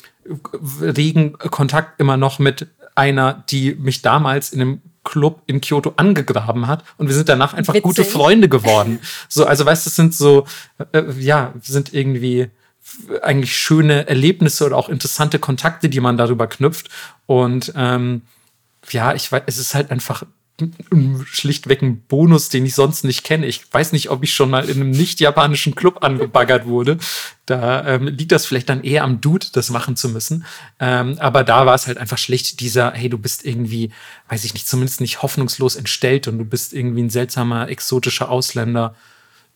regen 0.80 1.34
Kontakt 1.34 2.00
immer 2.00 2.16
noch 2.16 2.38
mit 2.38 2.68
einer, 2.94 3.44
die 3.50 3.74
mich 3.74 4.00
damals 4.00 4.52
in 4.52 4.60
einem 4.60 4.82
Club 5.04 5.42
in 5.46 5.60
Kyoto 5.60 5.94
angegraben 5.96 6.68
hat 6.68 6.84
und 6.96 7.08
wir 7.08 7.14
sind 7.14 7.28
danach 7.28 7.54
einfach 7.54 7.74
Witzig. 7.74 7.82
gute 7.82 8.04
Freunde 8.04 8.48
geworden. 8.48 9.00
So, 9.28 9.44
also 9.44 9.66
weißt 9.66 9.84
du, 9.84 9.90
das 9.90 9.96
sind 9.96 10.14
so, 10.14 10.46
äh, 10.92 11.02
ja, 11.18 11.52
sind 11.60 11.92
irgendwie 11.92 12.50
eigentlich 13.22 13.56
schöne 13.56 14.08
Erlebnisse 14.08 14.66
oder 14.66 14.76
auch 14.76 14.88
interessante 14.88 15.38
Kontakte, 15.38 15.88
die 15.88 16.00
man 16.00 16.16
darüber 16.16 16.46
knüpft. 16.46 16.88
Und 17.26 17.72
ähm, 17.76 18.22
ja, 18.90 19.14
ich 19.14 19.30
weiß, 19.30 19.42
es 19.46 19.58
ist 19.58 19.74
halt 19.74 19.90
einfach 19.90 20.24
schlichtweg 21.24 21.82
ein 21.82 22.02
Bonus, 22.02 22.48
den 22.48 22.66
ich 22.66 22.74
sonst 22.74 23.04
nicht 23.04 23.24
kenne. 23.24 23.46
Ich 23.46 23.72
weiß 23.72 23.92
nicht, 23.92 24.10
ob 24.10 24.22
ich 24.22 24.34
schon 24.34 24.50
mal 24.50 24.68
in 24.68 24.80
einem 24.80 24.90
nicht-japanischen 24.90 25.74
Club 25.74 26.04
angebaggert 26.04 26.66
wurde. 26.66 26.98
Da 27.46 27.86
ähm, 27.86 28.06
liegt 28.06 28.32
das 28.32 28.46
vielleicht 28.46 28.68
dann 28.68 28.84
eher 28.84 29.04
am 29.04 29.20
Dude, 29.20 29.46
das 29.52 29.70
machen 29.70 29.96
zu 29.96 30.08
müssen. 30.08 30.44
Ähm, 30.78 31.16
aber 31.18 31.42
da 31.44 31.66
war 31.66 31.74
es 31.74 31.86
halt 31.86 31.98
einfach 31.98 32.18
schlicht 32.18 32.60
dieser, 32.60 32.92
hey, 32.92 33.08
du 33.08 33.18
bist 33.18 33.44
irgendwie, 33.44 33.90
weiß 34.28 34.44
ich 34.44 34.54
nicht, 34.54 34.68
zumindest 34.68 35.00
nicht 35.00 35.22
hoffnungslos 35.22 35.76
entstellt 35.76 36.28
und 36.28 36.38
du 36.38 36.44
bist 36.44 36.72
irgendwie 36.72 37.02
ein 37.02 37.10
seltsamer, 37.10 37.68
exotischer 37.68 38.30
Ausländer. 38.30 38.94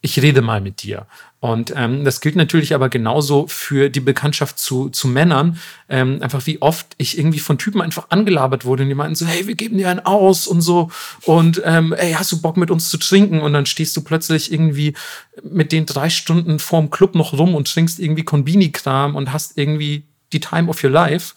Ich 0.00 0.20
rede 0.22 0.42
mal 0.42 0.60
mit 0.60 0.82
dir. 0.82 1.06
Und 1.40 1.72
ähm, 1.76 2.04
das 2.04 2.20
gilt 2.20 2.34
natürlich 2.34 2.74
aber 2.74 2.88
genauso 2.88 3.46
für 3.46 3.88
die 3.88 4.00
Bekanntschaft 4.00 4.58
zu, 4.58 4.88
zu 4.88 5.06
Männern. 5.06 5.58
Ähm, 5.88 6.20
einfach 6.22 6.46
wie 6.46 6.60
oft 6.60 6.86
ich 6.98 7.18
irgendwie 7.18 7.38
von 7.38 7.58
Typen 7.58 7.80
einfach 7.80 8.06
angelabert 8.10 8.64
wurde 8.64 8.82
und 8.82 8.88
die 8.88 8.94
meinten 8.94 9.14
so, 9.14 9.26
hey, 9.26 9.46
wir 9.46 9.54
geben 9.54 9.78
dir 9.78 9.88
einen 9.88 10.00
aus 10.00 10.46
und 10.46 10.60
so. 10.60 10.90
Und 11.24 11.62
ähm, 11.64 11.92
ey, 11.92 12.12
hast 12.12 12.32
du 12.32 12.40
Bock 12.40 12.56
mit 12.56 12.70
uns 12.70 12.88
zu 12.88 12.98
trinken? 12.98 13.40
Und 13.40 13.52
dann 13.52 13.66
stehst 13.66 13.96
du 13.96 14.02
plötzlich 14.02 14.52
irgendwie 14.52 14.94
mit 15.42 15.72
den 15.72 15.86
drei 15.86 16.10
Stunden 16.10 16.58
vorm 16.58 16.90
Club 16.90 17.14
noch 17.14 17.32
rum 17.32 17.54
und 17.54 17.72
trinkst 17.72 17.98
irgendwie 17.98 18.24
Konbini-Kram 18.24 19.14
und 19.14 19.32
hast 19.32 19.56
irgendwie 19.56 20.04
die 20.32 20.40
Time 20.40 20.68
of 20.68 20.82
your 20.82 20.90
life 20.90 21.34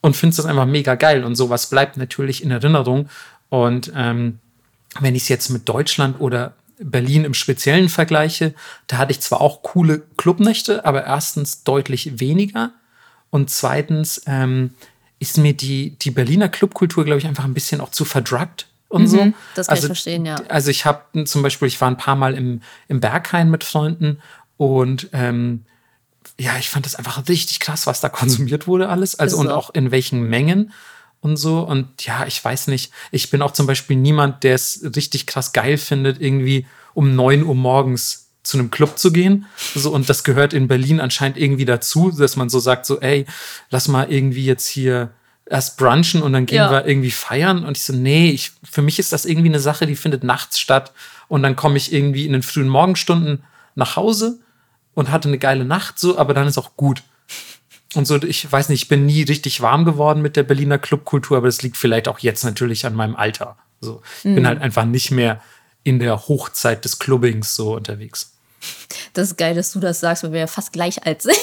und 0.00 0.16
findest 0.16 0.40
das 0.40 0.46
einfach 0.46 0.66
mega 0.66 0.94
geil. 0.94 1.24
Und 1.24 1.34
sowas 1.34 1.70
bleibt 1.70 1.96
natürlich 1.96 2.42
in 2.42 2.50
Erinnerung. 2.50 3.08
Und 3.48 3.92
ähm, 3.94 4.38
wenn 5.00 5.14
ich 5.14 5.22
es 5.22 5.28
jetzt 5.28 5.48
mit 5.50 5.68
Deutschland 5.68 6.20
oder 6.20 6.54
Berlin 6.80 7.24
im 7.24 7.34
Speziellen 7.34 7.88
vergleiche, 7.88 8.54
da 8.86 8.98
hatte 8.98 9.12
ich 9.12 9.20
zwar 9.20 9.40
auch 9.40 9.62
coole 9.62 10.02
Clubnächte, 10.16 10.84
aber 10.84 11.04
erstens 11.04 11.64
deutlich 11.64 12.20
weniger 12.20 12.72
und 13.30 13.50
zweitens 13.50 14.22
ähm, 14.26 14.74
ist 15.18 15.38
mir 15.38 15.52
die, 15.52 15.98
die 15.98 16.10
Berliner 16.10 16.48
Clubkultur, 16.48 17.04
glaube 17.04 17.18
ich, 17.18 17.26
einfach 17.26 17.44
ein 17.44 17.54
bisschen 17.54 17.80
auch 17.80 17.90
zu 17.90 18.04
verdruggt 18.04 18.68
und 18.88 19.02
mhm, 19.02 19.06
so. 19.06 19.32
Das 19.54 19.66
kann 19.66 19.76
also, 19.76 19.86
ich 19.86 19.88
verstehen, 19.88 20.26
ja. 20.26 20.36
Also 20.48 20.70
ich 20.70 20.84
habe 20.84 21.24
zum 21.24 21.42
Beispiel, 21.42 21.68
ich 21.68 21.80
war 21.80 21.88
ein 21.88 21.96
paar 21.96 22.16
Mal 22.16 22.34
im, 22.34 22.62
im 22.88 23.00
Berghain 23.00 23.50
mit 23.50 23.64
Freunden 23.64 24.20
und 24.56 25.08
ähm, 25.12 25.64
ja, 26.38 26.56
ich 26.58 26.68
fand 26.68 26.86
das 26.86 26.94
einfach 26.94 27.28
richtig 27.28 27.60
krass, 27.60 27.86
was 27.86 28.00
da 28.00 28.08
konsumiert 28.08 28.66
wurde 28.66 28.88
alles. 28.88 29.18
Also 29.18 29.38
und 29.38 29.48
auch 29.48 29.70
in 29.70 29.90
welchen 29.90 30.22
Mengen 30.22 30.72
und 31.20 31.36
so. 31.36 31.60
Und 31.60 32.04
ja, 32.04 32.26
ich 32.26 32.42
weiß 32.42 32.68
nicht. 32.68 32.92
Ich 33.10 33.30
bin 33.30 33.42
auch 33.42 33.52
zum 33.52 33.66
Beispiel 33.66 33.96
niemand, 33.96 34.44
der 34.44 34.54
es 34.54 34.84
richtig 34.96 35.26
krass 35.26 35.52
geil 35.52 35.78
findet, 35.78 36.20
irgendwie 36.20 36.66
um 36.94 37.14
9 37.14 37.44
Uhr 37.44 37.54
morgens 37.54 38.30
zu 38.42 38.58
einem 38.58 38.70
Club 38.70 38.98
zu 38.98 39.12
gehen. 39.12 39.46
So, 39.74 39.92
und 39.92 40.08
das 40.08 40.24
gehört 40.24 40.52
in 40.52 40.68
Berlin 40.68 41.00
anscheinend 41.00 41.36
irgendwie 41.36 41.64
dazu, 41.64 42.10
dass 42.10 42.36
man 42.36 42.48
so 42.48 42.58
sagt, 42.60 42.86
so, 42.86 43.00
ey, 43.00 43.26
lass 43.70 43.88
mal 43.88 44.10
irgendwie 44.10 44.44
jetzt 44.44 44.66
hier 44.66 45.10
erst 45.50 45.76
brunchen 45.76 46.22
und 46.22 46.32
dann 46.32 46.46
gehen 46.46 46.56
ja. 46.56 46.70
wir 46.70 46.86
irgendwie 46.86 47.10
feiern. 47.10 47.64
Und 47.64 47.76
ich 47.76 47.82
so, 47.82 47.92
nee, 47.92 48.30
ich, 48.30 48.52
für 48.62 48.82
mich 48.82 48.98
ist 48.98 49.12
das 49.12 49.24
irgendwie 49.24 49.48
eine 49.48 49.60
Sache, 49.60 49.86
die 49.86 49.96
findet 49.96 50.24
nachts 50.24 50.58
statt. 50.58 50.92
Und 51.28 51.42
dann 51.42 51.56
komme 51.56 51.76
ich 51.76 51.92
irgendwie 51.92 52.26
in 52.26 52.32
den 52.32 52.42
frühen 52.42 52.68
Morgenstunden 52.68 53.44
nach 53.74 53.96
Hause 53.96 54.38
und 54.94 55.10
hatte 55.10 55.28
eine 55.28 55.38
geile 55.38 55.64
Nacht, 55.64 55.98
so, 55.98 56.18
aber 56.18 56.34
dann 56.34 56.48
ist 56.48 56.58
auch 56.58 56.76
gut. 56.76 57.02
Und 57.94 58.06
so, 58.06 58.16
ich 58.22 58.50
weiß 58.50 58.68
nicht, 58.68 58.82
ich 58.82 58.88
bin 58.88 59.06
nie 59.06 59.22
richtig 59.22 59.60
warm 59.60 59.84
geworden 59.84 60.20
mit 60.20 60.36
der 60.36 60.42
Berliner 60.42 60.78
Clubkultur, 60.78 61.38
aber 61.38 61.46
das 61.46 61.62
liegt 61.62 61.76
vielleicht 61.76 62.08
auch 62.08 62.18
jetzt 62.18 62.44
natürlich 62.44 62.84
an 62.84 62.94
meinem 62.94 63.16
Alter. 63.16 63.56
So, 63.80 64.02
ich 64.18 64.24
mhm. 64.26 64.34
bin 64.34 64.46
halt 64.46 64.60
einfach 64.60 64.84
nicht 64.84 65.10
mehr 65.10 65.40
in 65.84 65.98
der 65.98 66.28
Hochzeit 66.28 66.84
des 66.84 66.98
Clubbings 66.98 67.54
so 67.54 67.76
unterwegs. 67.76 68.34
Das 69.14 69.28
ist 69.28 69.36
geil, 69.38 69.54
dass 69.54 69.72
du 69.72 69.80
das 69.80 70.00
sagst, 70.00 70.22
weil 70.24 70.32
wir 70.32 70.40
ja 70.40 70.46
fast 70.46 70.72
gleich 70.72 71.06
alt 71.06 71.22
sind. 71.22 71.36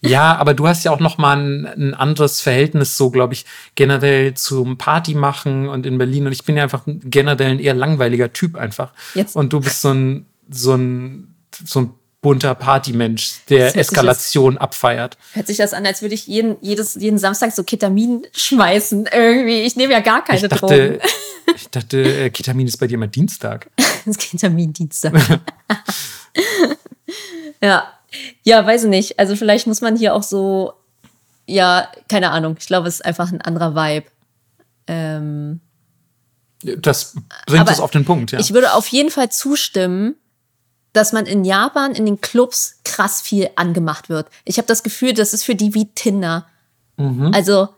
Ja, 0.00 0.36
aber 0.36 0.54
du 0.54 0.68
hast 0.68 0.84
ja 0.84 0.92
auch 0.92 1.00
noch 1.00 1.18
mal 1.18 1.36
ein, 1.36 1.66
ein 1.66 1.94
anderes 1.94 2.40
Verhältnis 2.40 2.96
so, 2.96 3.10
glaube 3.10 3.34
ich, 3.34 3.44
generell 3.74 4.34
zum 4.34 4.78
Party 4.78 5.14
machen 5.14 5.68
und 5.68 5.86
in 5.86 5.98
Berlin. 5.98 6.26
Und 6.26 6.32
ich 6.32 6.44
bin 6.44 6.56
ja 6.56 6.62
einfach 6.62 6.82
generell 6.86 7.52
ein 7.52 7.58
eher 7.58 7.74
langweiliger 7.74 8.32
Typ 8.32 8.54
einfach. 8.54 8.92
Jetzt. 9.14 9.34
Und 9.34 9.52
du 9.52 9.60
bist 9.60 9.80
so 9.80 9.90
ein, 9.90 10.26
so 10.48 10.74
ein, 10.74 11.34
so 11.64 11.80
ein 11.80 11.94
bunter 12.20 12.54
Partymensch, 12.54 13.44
der 13.48 13.76
Eskalation 13.76 14.54
das, 14.54 14.62
abfeiert. 14.62 15.16
Hört 15.34 15.46
sich 15.46 15.56
das 15.56 15.72
an, 15.72 15.86
als 15.86 16.02
würde 16.02 16.14
ich 16.14 16.26
jeden, 16.26 16.56
jedes, 16.60 16.94
jeden 16.96 17.18
Samstag 17.18 17.52
so 17.52 17.62
Ketamin 17.62 18.26
schmeißen. 18.32 19.08
Irgendwie. 19.12 19.60
Ich 19.60 19.76
nehme 19.76 19.92
ja 19.92 20.00
gar 20.00 20.24
keine 20.24 20.40
ich 20.40 20.48
dachte, 20.48 20.66
Drogen. 20.66 20.98
Ich 21.54 21.68
dachte, 21.68 21.98
äh, 21.98 22.30
Ketamin 22.30 22.66
ist 22.66 22.78
bei 22.78 22.86
dir 22.86 22.98
mal 22.98 23.06
Dienstag. 23.06 23.70
das 23.76 24.06
ist 24.06 24.18
Ketamin-Dienstag. 24.18 25.14
ja. 27.62 27.92
Ja, 28.42 28.66
weiß 28.66 28.84
ich 28.84 28.90
nicht. 28.90 29.18
Also 29.18 29.36
vielleicht 29.36 29.66
muss 29.66 29.80
man 29.80 29.96
hier 29.96 30.14
auch 30.14 30.22
so, 30.22 30.72
ja, 31.46 31.88
keine 32.08 32.30
Ahnung. 32.30 32.56
Ich 32.58 32.66
glaube, 32.66 32.88
es 32.88 32.96
ist 32.96 33.04
einfach 33.04 33.30
ein 33.30 33.42
anderer 33.42 33.74
Vibe. 33.74 34.06
Ähm, 34.86 35.60
das 36.62 37.14
bringt 37.46 37.70
es 37.70 37.80
auf 37.80 37.90
den 37.90 38.04
Punkt, 38.04 38.32
ja. 38.32 38.40
Ich 38.40 38.52
würde 38.52 38.72
auf 38.72 38.88
jeden 38.88 39.10
Fall 39.10 39.30
zustimmen, 39.30 40.16
dass 40.92 41.12
man 41.12 41.26
in 41.26 41.44
Japan 41.44 41.94
in 41.94 42.06
den 42.06 42.20
Clubs 42.20 42.80
krass 42.84 43.20
viel 43.20 43.50
angemacht 43.56 44.08
wird. 44.08 44.28
Ich 44.44 44.58
habe 44.58 44.66
das 44.66 44.82
Gefühl, 44.82 45.12
das 45.12 45.32
ist 45.32 45.44
für 45.44 45.54
die 45.54 45.74
wie 45.74 45.86
Tinder. 45.94 46.46
Mhm. 46.96 47.32
Also 47.34 47.68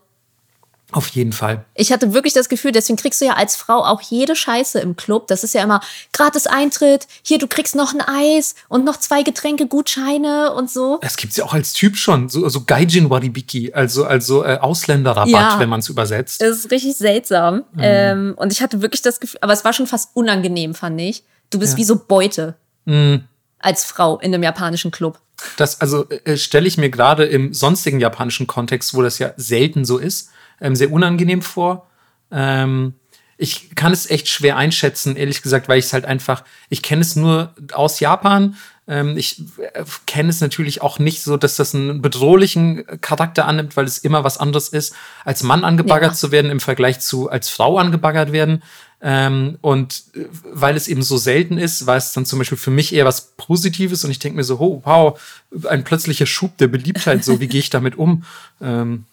auf 0.91 1.07
jeden 1.09 1.31
Fall. 1.31 1.63
Ich 1.73 1.91
hatte 1.93 2.13
wirklich 2.13 2.33
das 2.33 2.49
Gefühl, 2.49 2.73
deswegen 2.73 2.97
kriegst 2.97 3.21
du 3.21 3.25
ja 3.25 3.33
als 3.33 3.55
Frau 3.55 3.85
auch 3.85 4.01
jede 4.01 4.35
Scheiße 4.35 4.79
im 4.79 4.97
Club. 4.97 5.27
Das 5.27 5.43
ist 5.43 5.53
ja 5.53 5.63
immer 5.63 5.79
gratis 6.11 6.47
Eintritt. 6.47 7.07
Hier, 7.23 7.37
du 7.37 7.47
kriegst 7.47 7.75
noch 7.75 7.93
ein 7.93 8.01
Eis 8.01 8.55
und 8.67 8.83
noch 8.83 8.97
zwei 8.97 9.23
Getränke, 9.23 9.67
Gutscheine 9.67 10.53
und 10.53 10.69
so. 10.69 10.99
Das 11.01 11.15
gibt's 11.15 11.37
ja 11.37 11.45
auch 11.45 11.53
als 11.53 11.71
Typ 11.71 11.95
schon. 11.95 12.27
So 12.27 12.43
also 12.43 12.65
Gaijin 12.65 13.09
Waribiki, 13.09 13.71
also, 13.73 14.03
also 14.03 14.43
äh, 14.43 14.57
Ausländerrabatt, 14.59 15.29
ja, 15.29 15.59
wenn 15.59 15.69
man 15.69 15.79
es 15.79 15.87
übersetzt. 15.87 16.41
Das 16.41 16.57
ist 16.57 16.71
richtig 16.71 16.97
seltsam. 16.97 17.63
Mhm. 17.73 17.79
Ähm, 17.79 18.33
und 18.35 18.51
ich 18.51 18.61
hatte 18.61 18.81
wirklich 18.81 19.01
das 19.01 19.21
Gefühl, 19.21 19.39
aber 19.41 19.53
es 19.53 19.63
war 19.63 19.71
schon 19.71 19.87
fast 19.87 20.09
unangenehm, 20.13 20.75
fand 20.75 20.99
ich. 20.99 21.23
Du 21.51 21.59
bist 21.59 21.73
ja. 21.73 21.77
wie 21.77 21.83
so 21.85 21.95
Beute. 22.05 22.55
Mhm. 22.85 23.25
Als 23.59 23.85
Frau 23.85 24.19
in 24.19 24.33
einem 24.33 24.43
japanischen 24.43 24.91
Club. 24.91 25.19
Das 25.57 25.81
also 25.81 26.09
äh, 26.09 26.37
stelle 26.37 26.67
ich 26.67 26.77
mir 26.77 26.89
gerade 26.89 27.25
im 27.25 27.53
sonstigen 27.53 27.99
japanischen 27.99 28.47
Kontext, 28.47 28.93
wo 28.93 29.01
das 29.01 29.19
ja 29.19 29.33
selten 29.37 29.85
so 29.85 29.97
ist, 29.97 30.29
ähm, 30.59 30.75
sehr 30.75 30.91
unangenehm 30.91 31.41
vor. 31.41 31.87
Ähm, 32.31 32.95
ich 33.37 33.75
kann 33.75 33.91
es 33.91 34.07
echt 34.07 34.27
schwer 34.27 34.55
einschätzen, 34.55 35.15
ehrlich 35.15 35.41
gesagt, 35.41 35.67
weil 35.67 35.79
ich 35.79 35.85
es 35.85 35.93
halt 35.93 36.05
einfach, 36.05 36.43
ich 36.69 36.83
kenne 36.83 37.01
es 37.01 37.15
nur 37.15 37.55
aus 37.73 37.99
Japan. 37.99 38.55
Ähm, 38.87 39.17
ich 39.17 39.41
äh, 39.57 39.83
kenne 40.05 40.29
es 40.29 40.41
natürlich 40.41 40.83
auch 40.83 40.99
nicht 40.99 41.23
so, 41.23 41.37
dass 41.37 41.55
das 41.55 41.73
einen 41.73 42.03
bedrohlichen 42.03 42.85
Charakter 43.01 43.47
annimmt, 43.47 43.75
weil 43.75 43.85
es 43.85 43.97
immer 43.97 44.23
was 44.23 44.37
anderes 44.37 44.69
ist, 44.69 44.95
als 45.25 45.41
Mann 45.41 45.63
angebaggert 45.63 46.11
ja. 46.11 46.15
zu 46.15 46.31
werden 46.31 46.51
im 46.51 46.59
Vergleich 46.59 46.99
zu 46.99 47.29
als 47.29 47.49
Frau 47.49 47.79
angebaggert 47.79 48.31
werden. 48.31 48.61
Ähm, 49.03 49.57
und 49.61 50.03
äh, 50.13 50.25
weil 50.43 50.75
es 50.75 50.87
eben 50.87 51.01
so 51.01 51.17
selten 51.17 51.57
ist, 51.57 51.87
war 51.87 51.97
es 51.97 52.13
dann 52.13 52.25
zum 52.25 52.37
Beispiel 52.37 52.57
für 52.57 52.69
mich 52.69 52.93
eher 52.93 53.05
was 53.05 53.33
Positives 53.35 54.03
und 54.03 54.11
ich 54.11 54.19
denke 54.19 54.35
mir 54.35 54.43
so, 54.43 54.59
oh, 54.59 54.81
wow, 54.85 55.19
ein 55.67 55.83
plötzlicher 55.83 56.27
Schub 56.27 56.55
der 56.57 56.67
Beliebtheit, 56.67 57.25
so 57.25 57.39
wie 57.39 57.47
gehe 57.47 57.59
ich 57.59 57.69
damit 57.69 57.97
um? 57.97 58.23
Ähm, 58.63 59.05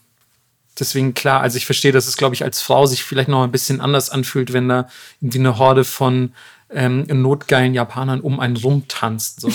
deswegen 0.79 1.15
klar, 1.15 1.41
also 1.41 1.57
ich 1.57 1.65
verstehe, 1.65 1.91
dass 1.91 2.07
es, 2.07 2.19
glaube 2.19 2.35
ich, 2.35 2.45
als 2.45 2.61
Frau 2.61 2.85
sich 2.85 3.03
vielleicht 3.03 3.31
noch 3.31 3.43
ein 3.43 3.51
bisschen 3.51 3.81
anders 3.81 4.11
anfühlt, 4.11 4.53
wenn 4.53 4.69
da 4.69 4.91
irgendwie 5.23 5.39
eine 5.39 5.57
Horde 5.57 5.85
von 5.85 6.35
ähm, 6.69 7.07
notgeilen 7.09 7.73
Japanern 7.73 8.21
um 8.21 8.41
einen 8.41 8.59
rumtanzt. 8.59 9.41
So. 9.41 9.51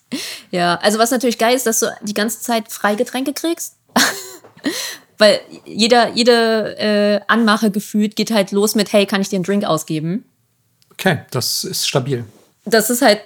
ja, 0.50 0.74
also 0.76 0.98
was 0.98 1.12
natürlich 1.12 1.38
geil 1.38 1.54
ist, 1.54 1.66
dass 1.66 1.78
du 1.78 1.86
die 2.02 2.14
ganze 2.14 2.40
Zeit 2.40 2.72
Freigetränke 2.72 3.32
kriegst. 3.32 3.76
Weil 5.18 5.40
jeder, 5.64 6.10
jede 6.10 6.78
äh, 6.78 7.20
Anmache 7.26 7.70
gefühlt 7.70 8.16
geht 8.16 8.30
halt 8.30 8.52
los 8.52 8.74
mit, 8.74 8.92
hey, 8.92 9.04
kann 9.04 9.20
ich 9.20 9.28
dir 9.28 9.36
einen 9.36 9.44
Drink 9.44 9.64
ausgeben? 9.64 10.24
Okay, 10.92 11.20
das 11.30 11.64
ist 11.64 11.86
stabil. 11.86 12.24
Das 12.64 12.88
ist 12.90 13.02
halt 13.02 13.20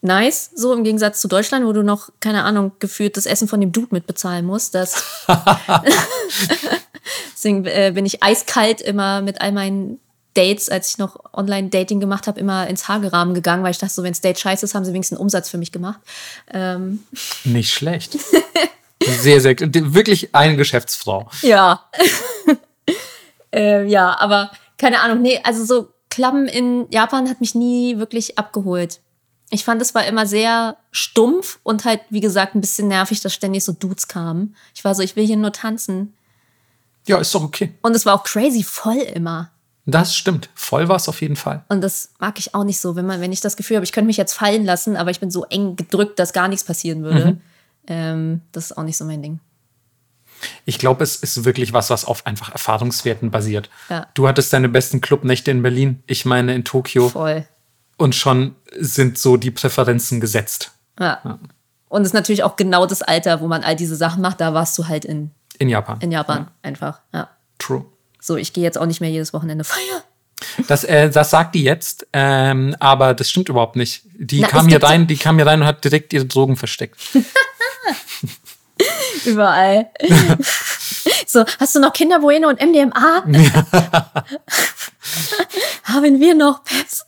nice, 0.00 0.50
so 0.54 0.72
im 0.74 0.84
Gegensatz 0.84 1.20
zu 1.20 1.28
Deutschland, 1.28 1.64
wo 1.64 1.72
du 1.72 1.82
noch, 1.82 2.10
keine 2.20 2.44
Ahnung, 2.44 2.72
gefühlt 2.78 3.16
das 3.16 3.26
Essen 3.26 3.48
von 3.48 3.60
dem 3.60 3.72
Dude 3.72 3.88
mitbezahlen 3.90 4.44
musst. 4.44 4.74
Das 4.74 5.02
Deswegen 7.34 7.64
äh, 7.66 7.92
bin 7.94 8.04
ich 8.04 8.22
eiskalt 8.22 8.80
immer 8.80 9.22
mit 9.22 9.40
all 9.40 9.52
meinen 9.52 10.00
Dates, 10.34 10.68
als 10.68 10.90
ich 10.90 10.98
noch 10.98 11.16
Online-Dating 11.32 12.00
gemacht 12.00 12.26
habe, 12.26 12.38
immer 12.38 12.66
ins 12.66 12.86
Hagerahmen 12.88 13.34
gegangen, 13.34 13.62
weil 13.64 13.70
ich 13.72 13.78
dachte, 13.78 13.94
so, 13.94 14.02
wenn 14.02 14.12
es 14.12 14.20
Date 14.20 14.38
scheiße 14.38 14.64
ist, 14.64 14.74
haben 14.74 14.84
sie 14.84 14.92
wenigstens 14.92 15.18
einen 15.18 15.22
Umsatz 15.22 15.48
für 15.48 15.58
mich 15.58 15.72
gemacht. 15.72 16.00
Ähm. 16.52 17.04
Nicht 17.44 17.72
schlecht. 17.72 18.18
Sehr, 19.02 19.40
sehr, 19.40 19.56
wirklich 19.58 20.34
eine 20.34 20.56
Geschäftsfrau. 20.56 21.30
Ja. 21.42 21.88
äh, 23.54 23.86
ja, 23.86 24.18
aber 24.18 24.50
keine 24.76 25.00
Ahnung, 25.00 25.22
nee, 25.22 25.40
also 25.44 25.64
so 25.64 25.88
Klappen 26.10 26.46
in 26.46 26.86
Japan 26.90 27.28
hat 27.28 27.40
mich 27.40 27.54
nie 27.54 27.98
wirklich 27.98 28.38
abgeholt. 28.38 29.00
Ich 29.50 29.64
fand, 29.64 29.80
es 29.80 29.94
war 29.94 30.04
immer 30.06 30.26
sehr 30.26 30.76
stumpf 30.90 31.58
und 31.62 31.84
halt, 31.84 32.00
wie 32.10 32.20
gesagt, 32.20 32.54
ein 32.54 32.60
bisschen 32.60 32.88
nervig, 32.88 33.20
dass 33.20 33.32
ständig 33.32 33.64
so 33.64 33.72
Dudes 33.72 34.08
kamen. 34.08 34.56
Ich 34.74 34.84
war 34.84 34.94
so, 34.94 35.02
ich 35.02 35.16
will 35.16 35.26
hier 35.26 35.36
nur 35.36 35.52
tanzen. 35.52 36.14
Ja, 37.06 37.18
ist 37.18 37.34
doch 37.34 37.42
okay. 37.42 37.72
Und 37.80 37.96
es 37.96 38.04
war 38.04 38.14
auch 38.14 38.24
crazy 38.24 38.62
voll 38.62 38.98
immer. 38.98 39.50
Das 39.86 40.14
stimmt. 40.14 40.50
Voll 40.54 40.88
war 40.88 40.96
es 40.96 41.08
auf 41.08 41.22
jeden 41.22 41.36
Fall. 41.36 41.64
Und 41.70 41.80
das 41.80 42.10
mag 42.18 42.38
ich 42.38 42.54
auch 42.54 42.64
nicht 42.64 42.78
so, 42.78 42.94
wenn 42.94 43.06
man, 43.06 43.22
wenn 43.22 43.32
ich 43.32 43.40
das 43.40 43.56
Gefühl 43.56 43.76
habe, 43.76 43.84
ich 43.84 43.92
könnte 43.92 44.08
mich 44.08 44.18
jetzt 44.18 44.34
fallen 44.34 44.66
lassen, 44.66 44.96
aber 44.96 45.10
ich 45.10 45.18
bin 45.18 45.30
so 45.30 45.46
eng 45.46 45.76
gedrückt, 45.76 46.18
dass 46.18 46.34
gar 46.34 46.48
nichts 46.48 46.64
passieren 46.64 47.02
würde. 47.02 47.24
Mhm. 47.32 47.40
Ähm, 47.88 48.42
das 48.52 48.66
ist 48.66 48.76
auch 48.76 48.84
nicht 48.84 48.96
so 48.96 49.04
mein 49.04 49.22
Ding. 49.22 49.40
Ich 50.64 50.78
glaube, 50.78 51.02
es 51.02 51.16
ist 51.16 51.44
wirklich 51.44 51.72
was, 51.72 51.90
was 51.90 52.04
auf 52.04 52.26
einfach 52.26 52.52
Erfahrungswerten 52.52 53.30
basiert. 53.30 53.70
Ja. 53.88 54.06
Du 54.14 54.28
hattest 54.28 54.52
deine 54.52 54.68
besten 54.68 55.00
Clubnächte 55.00 55.50
in 55.50 55.62
Berlin, 55.62 56.02
ich 56.06 56.24
meine 56.24 56.54
in 56.54 56.64
Tokio. 56.64 57.08
Voll. 57.08 57.46
Und 57.96 58.14
schon 58.14 58.54
sind 58.78 59.18
so 59.18 59.36
die 59.36 59.50
Präferenzen 59.50 60.20
gesetzt. 60.20 60.72
Ja. 61.00 61.18
ja. 61.24 61.38
Und 61.88 62.02
es 62.02 62.08
ist 62.08 62.14
natürlich 62.14 62.44
auch 62.44 62.56
genau 62.56 62.86
das 62.86 63.02
Alter, 63.02 63.40
wo 63.40 63.48
man 63.48 63.64
all 63.64 63.74
diese 63.74 63.96
Sachen 63.96 64.22
macht. 64.22 64.40
Da 64.40 64.54
warst 64.54 64.78
du 64.78 64.86
halt 64.86 65.04
in, 65.04 65.30
in 65.58 65.68
Japan. 65.68 65.98
In 66.00 66.12
Japan, 66.12 66.42
ja. 66.42 66.52
einfach. 66.62 67.00
Ja. 67.12 67.30
True. 67.58 67.86
So, 68.20 68.36
ich 68.36 68.52
gehe 68.52 68.62
jetzt 68.62 68.78
auch 68.78 68.86
nicht 68.86 69.00
mehr 69.00 69.10
jedes 69.10 69.32
Wochenende 69.32 69.64
feiern. 69.64 70.02
Das, 70.68 70.84
äh, 70.84 71.10
das 71.10 71.30
sagt 71.30 71.54
die 71.54 71.64
jetzt, 71.64 72.06
ähm, 72.12 72.76
aber 72.78 73.14
das 73.14 73.30
stimmt 73.30 73.48
überhaupt 73.48 73.74
nicht. 73.74 74.02
Die 74.16 74.40
Na, 74.40 74.48
kam 74.48 74.68
hier 74.68 74.82
rein, 74.82 75.06
die 75.06 75.16
kam 75.16 75.36
hier 75.36 75.46
rein 75.46 75.62
und 75.62 75.66
hat 75.66 75.82
direkt 75.82 76.12
ihre 76.12 76.26
Drogen 76.26 76.56
versteckt. 76.56 76.96
Überall. 79.24 79.90
so, 81.26 81.44
hast 81.58 81.74
du 81.74 81.80
noch 81.80 81.92
Kinderbueno 81.92 82.48
und 82.48 82.60
MDMA? 82.60 83.24
Haben 85.84 86.20
wir 86.20 86.34
noch 86.34 86.62
Peps? 86.64 87.04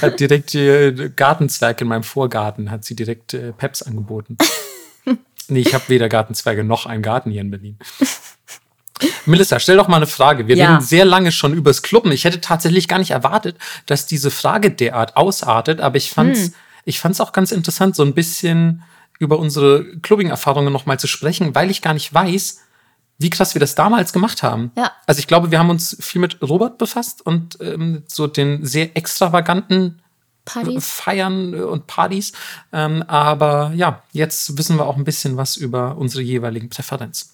Hat 0.00 0.20
direkt 0.20 0.54
äh, 0.54 1.10
Gartenzwerg 1.14 1.80
in 1.80 1.88
meinem 1.88 2.02
Vorgarten, 2.02 2.70
hat 2.70 2.84
sie 2.84 2.94
direkt 2.96 3.34
äh, 3.34 3.52
Peps 3.52 3.82
angeboten. 3.82 4.36
nee, 5.48 5.60
ich 5.60 5.74
habe 5.74 5.84
weder 5.88 6.08
Gartenzwerge 6.08 6.64
noch 6.64 6.86
einen 6.86 7.02
Garten 7.02 7.30
hier 7.30 7.40
in 7.40 7.50
Berlin. 7.50 7.78
Melissa, 9.26 9.58
stell 9.58 9.76
doch 9.76 9.88
mal 9.88 9.96
eine 9.96 10.06
Frage. 10.06 10.46
Wir 10.48 10.56
Ja. 10.56 10.70
reden 10.74 10.80
sehr 10.84 11.04
lange 11.04 11.32
schon 11.32 11.52
übers 11.52 11.82
Clubben. 11.82 12.12
Ich 12.12 12.24
hätte 12.24 12.40
tatsächlich 12.40 12.88
gar 12.88 12.98
nicht 12.98 13.10
erwartet, 13.10 13.56
dass 13.86 14.06
diese 14.06 14.30
Frage 14.30 14.70
derart 14.70 15.16
ausartet, 15.16 15.80
aber 15.80 15.96
ich 15.96 16.10
fand's, 16.10 16.40
Hm. 16.40 16.54
ich 16.84 17.00
fand's 17.00 17.20
auch 17.20 17.32
ganz 17.32 17.50
interessant, 17.52 17.96
so 17.96 18.02
ein 18.02 18.14
bisschen 18.14 18.82
über 19.18 19.38
unsere 19.38 19.84
Clubbing-Erfahrungen 20.00 20.72
nochmal 20.72 20.98
zu 20.98 21.06
sprechen, 21.06 21.54
weil 21.54 21.70
ich 21.70 21.82
gar 21.82 21.94
nicht 21.94 22.12
weiß, 22.12 22.60
wie 23.18 23.30
krass 23.30 23.54
wir 23.54 23.60
das 23.60 23.74
damals 23.74 24.12
gemacht 24.12 24.42
haben. 24.42 24.72
Ja. 24.76 24.90
Also 25.06 25.20
ich 25.20 25.26
glaube, 25.26 25.50
wir 25.50 25.58
haben 25.58 25.70
uns 25.70 25.96
viel 26.00 26.20
mit 26.20 26.42
Robert 26.42 26.78
befasst 26.78 27.24
und 27.24 27.58
ähm, 27.60 28.02
so 28.08 28.26
den 28.26 28.64
sehr 28.66 28.96
extravaganten 28.96 30.00
Partys? 30.44 30.90
Feiern 30.90 31.54
äh, 31.54 31.60
und 31.62 31.86
Partys. 31.86 32.32
Ähm, 32.72 33.02
aber 33.06 33.72
ja, 33.74 34.02
jetzt 34.12 34.58
wissen 34.58 34.76
wir 34.76 34.86
auch 34.86 34.96
ein 34.96 35.04
bisschen 35.04 35.36
was 35.36 35.56
über 35.56 35.96
unsere 35.96 36.22
jeweiligen 36.22 36.68
Präferenzen. 36.68 37.30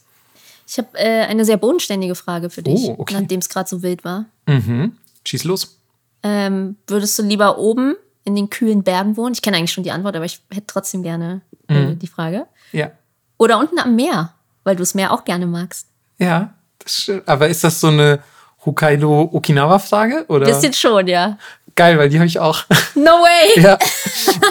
Ich 0.66 0.78
habe 0.78 0.88
äh, 0.94 1.26
eine 1.26 1.44
sehr 1.44 1.56
bodenständige 1.56 2.14
Frage 2.14 2.50
für 2.50 2.62
dich, 2.62 2.82
Oh, 2.84 2.96
okay. 2.98 3.14
nachdem 3.18 3.40
es 3.40 3.48
gerade 3.48 3.68
so 3.68 3.82
wild 3.82 4.04
war. 4.04 4.26
Mhm. 4.46 4.96
Schieß 5.24 5.44
los. 5.44 5.78
Ähm, 6.22 6.76
würdest 6.86 7.18
du 7.18 7.22
lieber 7.22 7.58
oben 7.58 7.96
in 8.24 8.36
den 8.36 8.50
kühlen 8.50 8.84
Bergen 8.84 9.16
wohnen? 9.16 9.32
Ich 9.34 9.42
kenne 9.42 9.56
eigentlich 9.56 9.72
schon 9.72 9.82
die 9.84 9.90
Antwort, 9.90 10.14
aber 10.14 10.26
ich 10.26 10.40
hätte 10.50 10.66
trotzdem 10.68 11.02
gerne 11.02 11.40
Mhm. 11.70 11.98
die 11.98 12.06
Frage. 12.06 12.46
Ja. 12.72 12.90
Oder 13.38 13.58
unten 13.58 13.78
am 13.78 13.96
Meer, 13.96 14.32
weil 14.64 14.76
du 14.76 14.82
das 14.82 14.94
Meer 14.94 15.12
auch 15.12 15.24
gerne 15.24 15.46
magst. 15.46 15.86
Ja, 16.18 16.52
das 16.78 17.02
stimmt. 17.02 17.28
Aber 17.28 17.48
ist 17.48 17.64
das 17.64 17.80
so 17.80 17.88
eine 17.88 18.20
Hokkaido-Okinawa-Frage? 18.66 20.26
Oder? 20.28 20.46
Bisschen 20.46 20.72
schon, 20.72 21.06
ja. 21.06 21.38
Geil, 21.76 21.96
weil 21.98 22.08
die 22.10 22.18
habe 22.18 22.26
ich 22.26 22.38
auch. 22.38 22.64
No 22.94 23.12
way! 23.12 23.62
ja. 23.62 23.78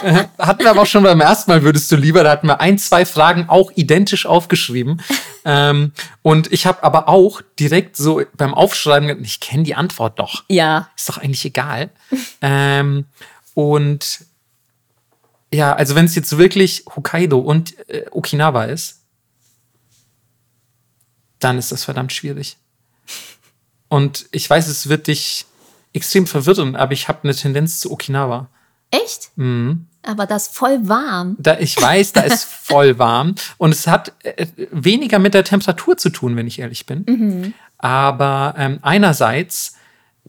Äh, 0.04 0.26
hatten 0.40 0.64
wir 0.64 0.70
aber 0.72 0.82
auch 0.82 0.86
schon 0.88 1.04
beim 1.04 1.22
ersten 1.22 1.52
Mal, 1.52 1.62
würdest 1.64 1.92
du 1.92 1.96
lieber, 1.96 2.24
da 2.24 2.32
hatten 2.32 2.48
wir 2.48 2.62
ein, 2.62 2.78
zwei 2.80 3.06
Fragen 3.06 3.48
auch 3.50 3.72
identisch 3.76 4.26
aufgeschrieben. 4.26 5.02
ähm, 5.46 5.92
und 6.24 6.52
ich 6.52 6.66
habe 6.66 6.82
aber 6.84 7.08
auch 7.10 7.42
direkt 7.60 7.98
so 7.98 8.22
beim 8.36 8.54
Aufschreiben, 8.54 9.24
ich 9.24 9.40
kenne 9.40 9.64
die 9.64 9.76
Antwort 9.76 10.18
doch. 10.18 10.44
Ja, 10.48 10.90
Ist 10.96 11.10
doch 11.10 11.18
eigentlich 11.18 11.46
egal. 11.46 11.90
ähm, 12.42 13.06
und 13.54 14.22
ja, 15.54 15.74
also 15.74 15.96
wenn 15.96 16.06
es 16.06 16.16
jetzt 16.16 16.38
wirklich 16.38 16.86
Hokkaido 16.96 17.40
und 17.40 17.78
äh, 17.90 18.06
Okinawa 18.12 18.66
ist, 18.66 19.02
dann 21.40 21.58
ist 21.58 21.72
das 21.72 21.84
verdammt 21.84 22.14
schwierig. 22.14 22.58
Und 23.88 24.28
ich 24.32 24.48
weiß, 24.50 24.68
es 24.68 24.90
wird 24.90 25.08
dich 25.08 25.46
extrem 25.94 26.28
verwirren, 26.28 26.76
aber 26.76 26.94
ich 26.94 27.08
habe 27.08 27.20
eine 27.24 27.34
Tendenz 27.34 27.80
zu 27.80 27.92
Okinawa. 27.92 28.50
echt? 28.92 29.32
Mhm. 29.36 29.88
Aber 30.04 30.26
das 30.26 30.48
ist 30.48 30.56
voll 30.56 30.88
warm. 30.88 31.36
Da 31.40 31.60
ich 31.60 31.80
weiß, 31.80 32.14
da 32.14 32.22
ist 32.22 32.46
voll 32.64 32.98
warm 33.00 33.36
und 33.58 33.72
es 33.72 33.86
hat 33.88 34.14
äh, 34.24 34.48
weniger 34.72 35.20
mit 35.20 35.34
der 35.34 35.44
Temperatur 35.44 35.98
zu 35.98 36.10
tun, 36.10 36.36
wenn 36.36 36.48
ich 36.48 36.60
ehrlich 36.60 36.86
bin. 36.86 37.54
Aber 37.78 38.54
ähm, 38.58 38.80
einerseits, 38.82 39.76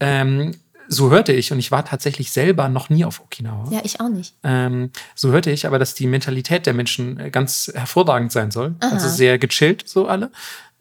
ähm, 0.00 0.52
so 0.92 1.10
hörte 1.10 1.32
ich, 1.32 1.52
und 1.52 1.60
ich 1.60 1.70
war 1.70 1.84
tatsächlich 1.84 2.32
selber 2.32 2.68
noch 2.68 2.90
nie 2.90 3.04
auf 3.04 3.20
Okinawa. 3.20 3.70
Ja, 3.70 3.80
ich 3.84 4.00
auch 4.00 4.08
nicht. 4.08 4.34
Ähm, 4.42 4.90
so 5.14 5.30
hörte 5.30 5.52
ich 5.52 5.64
aber, 5.64 5.78
dass 5.78 5.94
die 5.94 6.08
Mentalität 6.08 6.66
der 6.66 6.74
Menschen 6.74 7.20
äh, 7.20 7.30
ganz 7.30 7.70
hervorragend 7.72 8.32
sein 8.32 8.50
soll. 8.50 8.74
Also 8.80 9.08
sehr 9.08 9.38
gechillt, 9.38 9.88
so 9.88 10.08
alle. 10.08 10.32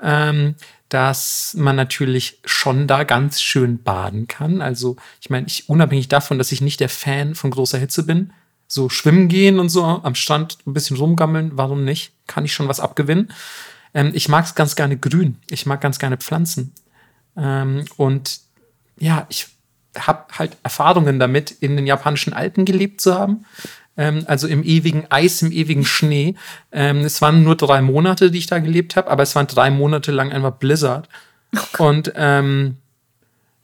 Ähm, 0.02 0.56
dass 0.90 1.54
man 1.56 1.76
natürlich 1.76 2.40
schon 2.44 2.88
da 2.88 3.04
ganz 3.04 3.40
schön 3.40 3.84
baden 3.84 4.28
kann. 4.28 4.64
Also, 4.64 4.96
ich 5.22 5.30
meine, 5.30 5.46
ich 5.46 5.70
unabhängig 5.70 6.08
davon, 6.08 6.40
dass 6.40 6.52
ich 6.52 6.62
nicht 6.62 6.80
der 6.80 6.90
Fan 6.90 7.36
von 7.36 7.52
großer 7.52 7.78
Hitze 7.78 8.04
bin, 8.04 8.34
so 8.68 8.90
schwimmen 8.90 9.28
gehen 9.28 9.60
und 9.60 9.70
so 9.70 9.84
am 9.84 10.16
Strand 10.16 10.58
ein 10.66 10.74
bisschen 10.74 10.98
rumgammeln, 10.98 11.52
warum 11.54 11.86
nicht? 11.86 12.14
Kann 12.26 12.46
ich 12.46 12.54
schon 12.54 12.68
was 12.68 12.80
abgewinnen. 12.80 13.32
Ähm, 13.94 14.10
ich 14.16 14.28
mag 14.28 14.46
es 14.46 14.56
ganz 14.56 14.76
gerne 14.76 14.98
grün. 14.98 15.38
Ich 15.52 15.68
mag 15.68 15.82
ganz 15.82 16.00
gerne 16.00 16.18
Pflanzen. 16.18 16.74
Ähm, 17.38 17.86
und 17.98 18.40
ja, 18.98 19.28
ich 19.30 19.48
habe 20.08 20.26
halt 20.38 20.58
Erfahrungen 20.64 21.20
damit, 21.20 21.52
in 21.52 21.76
den 21.76 21.88
japanischen 21.88 22.34
Alpen 22.34 22.66
gelebt 22.66 23.02
zu 23.02 23.16
haben. 23.16 23.46
Ähm, 23.98 24.24
also 24.28 24.48
im 24.48 24.64
ewigen 24.64 25.06
Eis, 25.10 25.42
im 25.42 25.52
ewigen 25.52 25.86
Schnee. 25.86 26.36
Ähm, 26.72 27.00
es 27.00 27.22
waren 27.22 27.44
nur 27.44 27.56
drei 27.56 27.82
Monate, 27.82 28.32
die 28.32 28.38
ich 28.38 28.48
da 28.48 28.60
gelebt 28.60 28.96
habe, 28.96 29.10
aber 29.10 29.24
es 29.24 29.36
waren 29.36 29.48
drei 29.48 29.70
Monate 29.70 30.12
lang 30.12 30.32
einfach 30.32 30.54
Blizzard. 30.54 31.10
Und 31.78 32.14
ähm, 32.16 32.78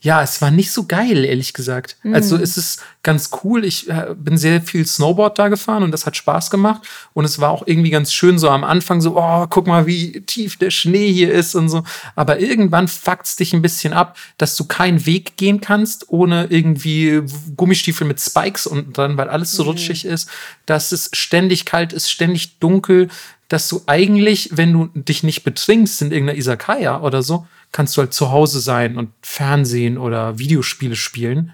ja, 0.05 0.21
es 0.21 0.39
war 0.39 0.51
nicht 0.51 0.71
so 0.71 0.85
geil, 0.85 1.25
ehrlich 1.25 1.53
gesagt. 1.53 1.97
Also 2.13 2.37
es 2.37 2.57
ist 2.57 2.79
ganz 3.01 3.31
cool. 3.43 3.65
Ich 3.65 3.89
äh, 3.89 4.13
bin 4.15 4.37
sehr 4.37 4.61
viel 4.61 4.85
Snowboard 4.85 5.39
da 5.39 5.47
gefahren 5.47 5.81
und 5.81 5.89
das 5.89 6.05
hat 6.05 6.15
Spaß 6.15 6.51
gemacht. 6.51 6.83
Und 7.15 7.25
es 7.25 7.39
war 7.39 7.49
auch 7.49 7.65
irgendwie 7.65 7.89
ganz 7.89 8.13
schön 8.13 8.37
so 8.37 8.47
am 8.51 8.63
Anfang 8.63 9.01
so, 9.01 9.17
oh, 9.17 9.47
guck 9.49 9.65
mal, 9.65 9.87
wie 9.87 10.21
tief 10.21 10.57
der 10.57 10.69
Schnee 10.69 11.11
hier 11.11 11.33
ist 11.33 11.55
und 11.55 11.69
so. 11.69 11.83
Aber 12.15 12.39
irgendwann 12.39 12.87
fuckt's 12.87 13.35
dich 13.35 13.53
ein 13.53 13.63
bisschen 13.63 13.93
ab, 13.93 14.15
dass 14.37 14.55
du 14.55 14.65
keinen 14.65 15.07
Weg 15.07 15.37
gehen 15.37 15.59
kannst, 15.59 16.07
ohne 16.09 16.45
irgendwie 16.51 17.23
Gummistiefel 17.57 18.05
mit 18.05 18.21
Spikes 18.21 18.67
unten 18.67 18.93
dran, 18.93 19.17
weil 19.17 19.29
alles 19.29 19.53
so 19.53 19.63
rutschig 19.63 20.05
ist. 20.05 20.29
Dass 20.67 20.91
es 20.91 21.09
ständig 21.13 21.65
kalt 21.65 21.93
ist, 21.93 22.11
ständig 22.11 22.59
dunkel. 22.59 23.07
Dass 23.47 23.67
du 23.69 23.81
eigentlich, 23.87 24.51
wenn 24.53 24.71
du 24.71 24.85
dich 24.93 25.23
nicht 25.23 25.43
betrinkst 25.43 26.03
in 26.03 26.11
irgendeiner 26.11 26.37
Isakaya 26.37 27.01
oder 27.01 27.23
so, 27.23 27.47
kannst 27.75 27.97
du 27.97 28.01
halt 28.01 28.13
zu 28.13 28.31
Hause 28.31 28.61
sein 28.61 28.97
und 28.97 29.11
Fernsehen 29.21 29.97
oder 29.97 30.39
Videospiele 30.39 30.95
spielen. 30.95 31.51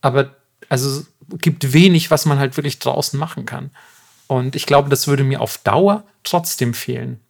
Aber 0.00 0.34
also 0.70 1.00
es 1.00 1.06
gibt 1.42 1.74
wenig, 1.74 2.10
was 2.10 2.24
man 2.24 2.38
halt 2.38 2.56
wirklich 2.56 2.78
draußen 2.78 3.20
machen 3.20 3.44
kann. 3.44 3.68
Und 4.28 4.56
ich 4.56 4.64
glaube, 4.64 4.88
das 4.88 5.08
würde 5.08 5.24
mir 5.24 5.42
auf 5.42 5.58
Dauer 5.58 6.04
trotzdem 6.24 6.72
fehlen. 6.72 7.20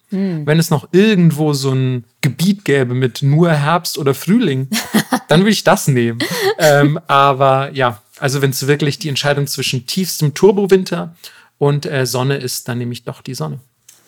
Wenn 0.46 0.61
es 0.61 0.70
noch 0.70 0.88
irgendwo 0.92 1.53
so 1.53 1.72
ein 1.72 2.05
Gebiet 2.20 2.64
gäbe 2.64 2.94
mit 2.94 3.22
nur 3.22 3.51
Herbst 3.51 3.98
oder 3.98 4.14
Frühling, 4.14 4.68
dann 5.29 5.40
würde 5.40 5.51
ich 5.51 5.64
das 5.64 5.88
nehmen. 5.88 6.20
ähm, 6.59 7.01
aber 7.09 7.72
ja, 7.72 8.01
also 8.20 8.40
wenn 8.40 8.51
es 8.51 8.68
wirklich 8.68 9.01
die 9.01 9.09
Entscheidung 9.09 9.48
zwischen 9.48 9.85
tiefstem 9.85 10.33
Turbowinter 10.35 11.16
und 11.59 11.87
äh, 11.87 12.07
Sonne 12.07 12.37
ist, 12.37 12.68
dann 12.68 12.79
nehme 12.79 12.92
ich 12.92 13.03
doch 13.03 13.20
die 13.20 13.35
Sonne. 13.35 13.59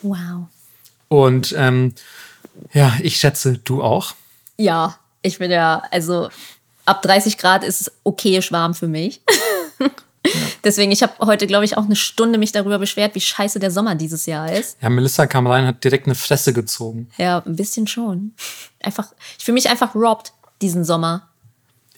Wow. 0.02 0.46
Und 1.08 1.52
ähm, 1.58 1.94
ja, 2.72 2.96
ich 3.02 3.16
schätze, 3.16 3.58
du 3.58 3.82
auch. 3.82 4.14
Ja, 4.60 4.96
ich 5.22 5.38
bin 5.38 5.50
ja, 5.50 5.82
also 5.90 6.28
ab 6.84 7.00
30 7.00 7.38
Grad 7.38 7.64
ist 7.64 7.80
es 7.80 7.92
okayisch 8.04 8.52
warm 8.52 8.74
für 8.74 8.88
mich. 8.88 9.22
Deswegen, 10.64 10.92
ich 10.92 11.02
habe 11.02 11.14
heute, 11.20 11.46
glaube 11.46 11.64
ich, 11.64 11.78
auch 11.78 11.86
eine 11.86 11.96
Stunde 11.96 12.38
mich 12.38 12.52
darüber 12.52 12.78
beschwert, 12.78 13.14
wie 13.14 13.22
scheiße 13.22 13.58
der 13.58 13.70
Sommer 13.70 13.94
dieses 13.94 14.26
Jahr 14.26 14.52
ist. 14.52 14.76
Ja, 14.82 14.90
Melissa 14.90 15.26
kam 15.26 15.46
rein, 15.46 15.66
hat 15.66 15.82
direkt 15.82 16.04
eine 16.04 16.14
Fresse 16.14 16.52
gezogen. 16.52 17.08
Ja, 17.16 17.42
ein 17.46 17.56
bisschen 17.56 17.86
schon. 17.86 18.34
Einfach, 18.82 19.08
ich 19.38 19.46
fühle 19.46 19.54
mich 19.54 19.70
einfach 19.70 19.94
robbed 19.94 20.34
diesen 20.60 20.84
Sommer. 20.84 21.30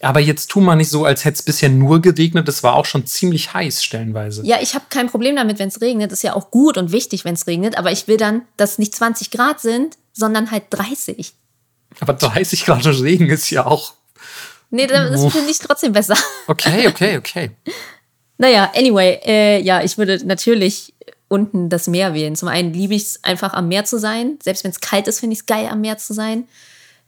Aber 0.00 0.20
jetzt 0.20 0.46
tu 0.48 0.60
mal 0.60 0.76
nicht 0.76 0.90
so, 0.90 1.04
als 1.04 1.24
hätte 1.24 1.40
es 1.40 1.42
bisher 1.42 1.68
nur 1.68 2.00
geregnet. 2.00 2.48
Es 2.48 2.62
war 2.62 2.74
auch 2.74 2.86
schon 2.86 3.06
ziemlich 3.06 3.54
heiß 3.54 3.82
stellenweise. 3.82 4.46
Ja, 4.46 4.58
ich 4.60 4.76
habe 4.76 4.84
kein 4.88 5.08
Problem 5.08 5.34
damit, 5.34 5.58
wenn 5.58 5.68
es 5.68 5.80
regnet. 5.80 6.12
Ist 6.12 6.22
ja 6.22 6.34
auch 6.34 6.52
gut 6.52 6.78
und 6.78 6.92
wichtig, 6.92 7.24
wenn 7.24 7.34
es 7.34 7.48
regnet. 7.48 7.76
Aber 7.76 7.90
ich 7.90 8.06
will 8.06 8.18
dann, 8.18 8.42
dass 8.56 8.72
es 8.72 8.78
nicht 8.78 8.94
20 8.94 9.32
Grad 9.32 9.60
sind, 9.60 9.98
sondern 10.12 10.52
halt 10.52 10.64
30. 10.70 11.34
Aber 12.00 12.14
30 12.14 12.64
Grad 12.64 12.86
Regen 12.86 13.28
ist 13.28 13.50
ja 13.50 13.66
auch. 13.66 13.94
Nee, 14.70 14.86
das 14.86 15.20
finde 15.32 15.50
ich 15.50 15.58
trotzdem 15.58 15.92
besser. 15.92 16.16
Okay, 16.46 16.88
okay, 16.88 17.18
okay. 17.18 17.50
Naja, 18.38 18.72
anyway, 18.74 19.20
äh, 19.24 19.60
ja, 19.60 19.84
ich 19.84 19.98
würde 19.98 20.18
natürlich 20.26 20.94
unten 21.28 21.68
das 21.68 21.86
Meer 21.86 22.12
wählen. 22.12 22.34
Zum 22.34 22.48
einen 22.48 22.72
liebe 22.72 22.94
ich 22.94 23.02
es 23.04 23.24
einfach 23.24 23.52
am 23.52 23.68
Meer 23.68 23.84
zu 23.84 23.98
sein. 23.98 24.38
Selbst 24.42 24.64
wenn 24.64 24.72
es 24.72 24.80
kalt 24.80 25.06
ist, 25.06 25.20
finde 25.20 25.34
ich 25.34 25.40
es 25.40 25.46
geil, 25.46 25.68
am 25.70 25.80
Meer 25.80 25.96
zu 25.98 26.12
sein. 26.12 26.48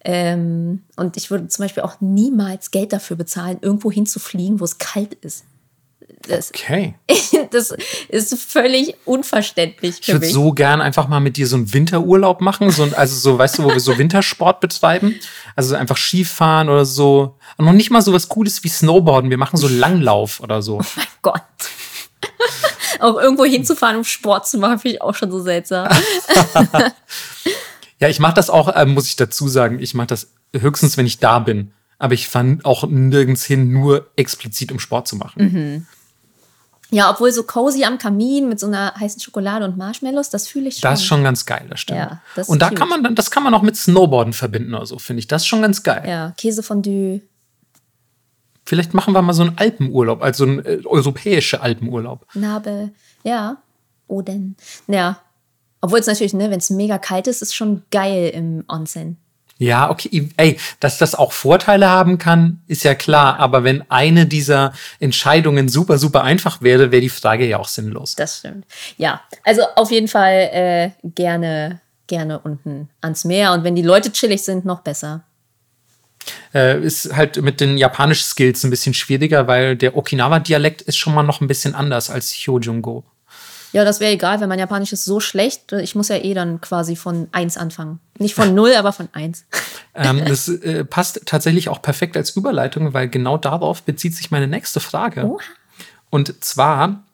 Ähm, 0.04 0.84
und 0.96 1.16
ich 1.16 1.30
würde 1.30 1.48
zum 1.48 1.64
Beispiel 1.64 1.82
auch 1.82 2.00
niemals 2.00 2.70
Geld 2.70 2.92
dafür 2.92 3.16
bezahlen, 3.16 3.58
irgendwo 3.62 3.90
hinzufliegen, 3.90 4.60
wo 4.60 4.64
es 4.64 4.78
kalt 4.78 5.14
ist. 5.14 5.44
Das, 6.28 6.50
Okay. 6.54 6.94
das 7.50 7.72
ist 8.08 8.34
völlig 8.42 8.94
unverständlich 9.04 9.98
Ich 10.00 10.06
für 10.06 10.12
würde 10.12 10.26
mich. 10.26 10.34
so 10.34 10.52
gern 10.52 10.80
einfach 10.80 11.06
mal 11.08 11.20
mit 11.20 11.36
dir 11.36 11.46
so 11.46 11.56
einen 11.56 11.72
Winterurlaub 11.72 12.40
machen. 12.40 12.70
So, 12.70 12.82
ein- 12.84 12.94
also 12.94 13.14
so, 13.16 13.38
weißt 13.38 13.58
du, 13.58 13.64
wo 13.64 13.68
wir 13.72 13.80
so 13.80 13.96
Wintersport 13.98 14.60
betreiben. 14.60 15.14
Also 15.56 15.74
einfach 15.76 15.96
Skifahren 15.96 16.68
oder 16.68 16.84
so. 16.86 17.36
Und 17.58 17.66
noch 17.66 17.72
nicht 17.72 17.90
mal 17.90 18.02
so 18.02 18.12
was 18.12 18.28
Cooles 18.28 18.64
wie 18.64 18.68
Snowboarden. 18.68 19.30
Wir 19.30 19.38
machen 19.38 19.56
so 19.56 19.68
Langlauf 19.68 20.40
oder 20.40 20.62
so. 20.62 20.78
mein 20.96 21.06
Gott. 21.22 21.42
auch 23.00 23.20
irgendwo 23.20 23.44
hinzufahren, 23.44 23.96
um 23.96 24.04
Sport 24.04 24.46
zu 24.48 24.56
machen, 24.58 24.78
finde 24.78 24.96
ich 24.96 25.02
auch 25.02 25.14
schon 25.14 25.30
so 25.30 25.40
seltsam. 25.40 25.88
Ja, 28.00 28.08
ich 28.08 28.18
mache 28.18 28.34
das 28.34 28.50
auch, 28.50 28.68
äh, 28.74 28.86
muss 28.86 29.06
ich 29.06 29.16
dazu 29.16 29.48
sagen, 29.48 29.78
ich 29.80 29.94
mache 29.94 30.08
das 30.08 30.32
höchstens, 30.54 30.96
wenn 30.96 31.06
ich 31.06 31.18
da 31.18 31.38
bin. 31.38 31.72
aber 31.98 32.14
ich 32.14 32.28
fand 32.28 32.64
auch 32.64 32.86
nirgends 32.88 33.44
hin, 33.44 33.72
nur 33.72 34.10
explizit 34.16 34.72
um 34.72 34.78
Sport 34.78 35.06
zu 35.08 35.16
machen. 35.16 35.42
Mhm. 35.44 35.86
Ja, 36.90 37.10
obwohl 37.10 37.32
so 37.32 37.42
cozy 37.42 37.84
am 37.84 37.98
Kamin 37.98 38.48
mit 38.48 38.60
so 38.60 38.66
einer 38.66 38.94
heißen 38.94 39.20
Schokolade 39.20 39.64
und 39.64 39.76
Marshmallows, 39.76 40.30
das 40.30 40.46
fühle 40.46 40.68
ich 40.68 40.76
schon. 40.76 40.90
Das 40.90 41.00
ist 41.00 41.06
schon 41.06 41.24
ganz 41.24 41.46
geil, 41.46 41.66
das 41.68 41.80
stimmt. 41.80 41.98
Ja, 41.98 42.22
das 42.36 42.48
und 42.48 42.60
da 42.60 42.68
cute. 42.68 42.78
kann 42.78 42.88
man 42.88 43.02
dann, 43.02 43.14
das 43.14 43.30
kann 43.30 43.42
man 43.42 43.54
auch 43.54 43.62
mit 43.62 43.76
Snowboarden 43.76 44.32
verbinden 44.32 44.74
oder 44.74 44.86
so, 44.86 44.98
finde 44.98 45.20
ich. 45.20 45.26
Das 45.26 45.42
ist 45.42 45.48
schon 45.48 45.62
ganz 45.62 45.82
geil. 45.82 46.04
Ja, 46.06 46.34
Käsefondue. 46.36 47.22
Vielleicht 48.66 48.94
machen 48.94 49.12
wir 49.14 49.22
mal 49.22 49.32
so 49.34 49.42
einen 49.42 49.58
Alpenurlaub, 49.58 50.22
also 50.22 50.44
einen 50.44 50.64
äh, 50.64 50.80
europäischen 50.84 51.60
Alpenurlaub. 51.60 52.26
Nabe, 52.34 52.90
ja. 53.22 53.58
Oden. 54.06 54.56
Ja. 54.86 55.20
Obwohl 55.80 55.98
es 55.98 56.06
natürlich, 56.06 56.34
ne, 56.34 56.50
wenn 56.50 56.58
es 56.58 56.70
mega 56.70 56.98
kalt 56.98 57.26
ist, 57.26 57.42
ist 57.42 57.54
schon 57.54 57.82
geil 57.90 58.30
im 58.34 58.64
Onsen. 58.68 59.18
Ja, 59.58 59.90
okay. 59.90 60.28
Ey, 60.36 60.58
dass 60.80 60.98
das 60.98 61.14
auch 61.14 61.32
Vorteile 61.32 61.88
haben 61.88 62.18
kann, 62.18 62.62
ist 62.66 62.82
ja 62.82 62.94
klar. 62.94 63.38
Aber 63.38 63.64
wenn 63.64 63.88
eine 63.90 64.26
dieser 64.26 64.72
Entscheidungen 64.98 65.68
super, 65.68 65.98
super 65.98 66.24
einfach 66.24 66.60
wäre, 66.60 66.90
wäre 66.90 67.00
die 67.00 67.08
Frage 67.08 67.46
ja 67.46 67.58
auch 67.58 67.68
sinnlos. 67.68 68.14
Das 68.16 68.38
stimmt. 68.38 68.66
Ja, 68.96 69.20
also 69.44 69.62
auf 69.76 69.90
jeden 69.90 70.08
Fall 70.08 70.50
äh, 70.52 70.90
gerne, 71.04 71.80
gerne 72.06 72.40
unten 72.40 72.88
ans 73.00 73.24
Meer. 73.24 73.52
Und 73.52 73.64
wenn 73.64 73.76
die 73.76 73.82
Leute 73.82 74.10
chillig 74.10 74.42
sind, 74.42 74.64
noch 74.64 74.80
besser. 74.80 75.22
Äh, 76.52 76.80
ist 76.80 77.14
halt 77.14 77.40
mit 77.42 77.60
den 77.60 77.76
japanischen 77.78 78.24
Skills 78.24 78.64
ein 78.64 78.70
bisschen 78.70 78.94
schwieriger, 78.94 79.46
weil 79.46 79.76
der 79.76 79.96
Okinawa-Dialekt 79.96 80.82
ist 80.82 80.96
schon 80.96 81.14
mal 81.14 81.22
noch 81.22 81.40
ein 81.40 81.48
bisschen 81.48 81.74
anders 81.74 82.10
als 82.10 82.32
Hyojungo. 82.32 83.04
Ja, 83.74 83.84
das 83.84 83.98
wäre 83.98 84.12
egal, 84.12 84.40
wenn 84.40 84.48
mein 84.48 84.60
Japanisch 84.60 84.92
ist 84.92 85.04
so 85.04 85.18
schlecht. 85.18 85.72
Ich 85.72 85.96
muss 85.96 86.06
ja 86.06 86.16
eh 86.16 86.32
dann 86.32 86.60
quasi 86.60 86.94
von 86.94 87.26
eins 87.32 87.56
anfangen. 87.56 87.98
Nicht 88.20 88.36
von 88.36 88.54
null, 88.54 88.72
aber 88.74 88.92
von 88.92 89.08
eins. 89.12 89.44
Ähm, 89.96 90.24
das 90.26 90.48
äh, 90.48 90.84
passt 90.84 91.20
tatsächlich 91.24 91.68
auch 91.68 91.80
perfekt 91.80 92.16
als 92.16 92.30
Überleitung, 92.30 92.94
weil 92.94 93.08
genau 93.08 93.38
darauf 93.38 93.84
bezieht 93.84 94.16
sich 94.16 94.32
meine 94.32 94.48
nächste 94.48 94.80
Frage. 94.80 95.24
Oha. 95.24 95.38
Und 96.10 96.42
zwar, 96.42 97.04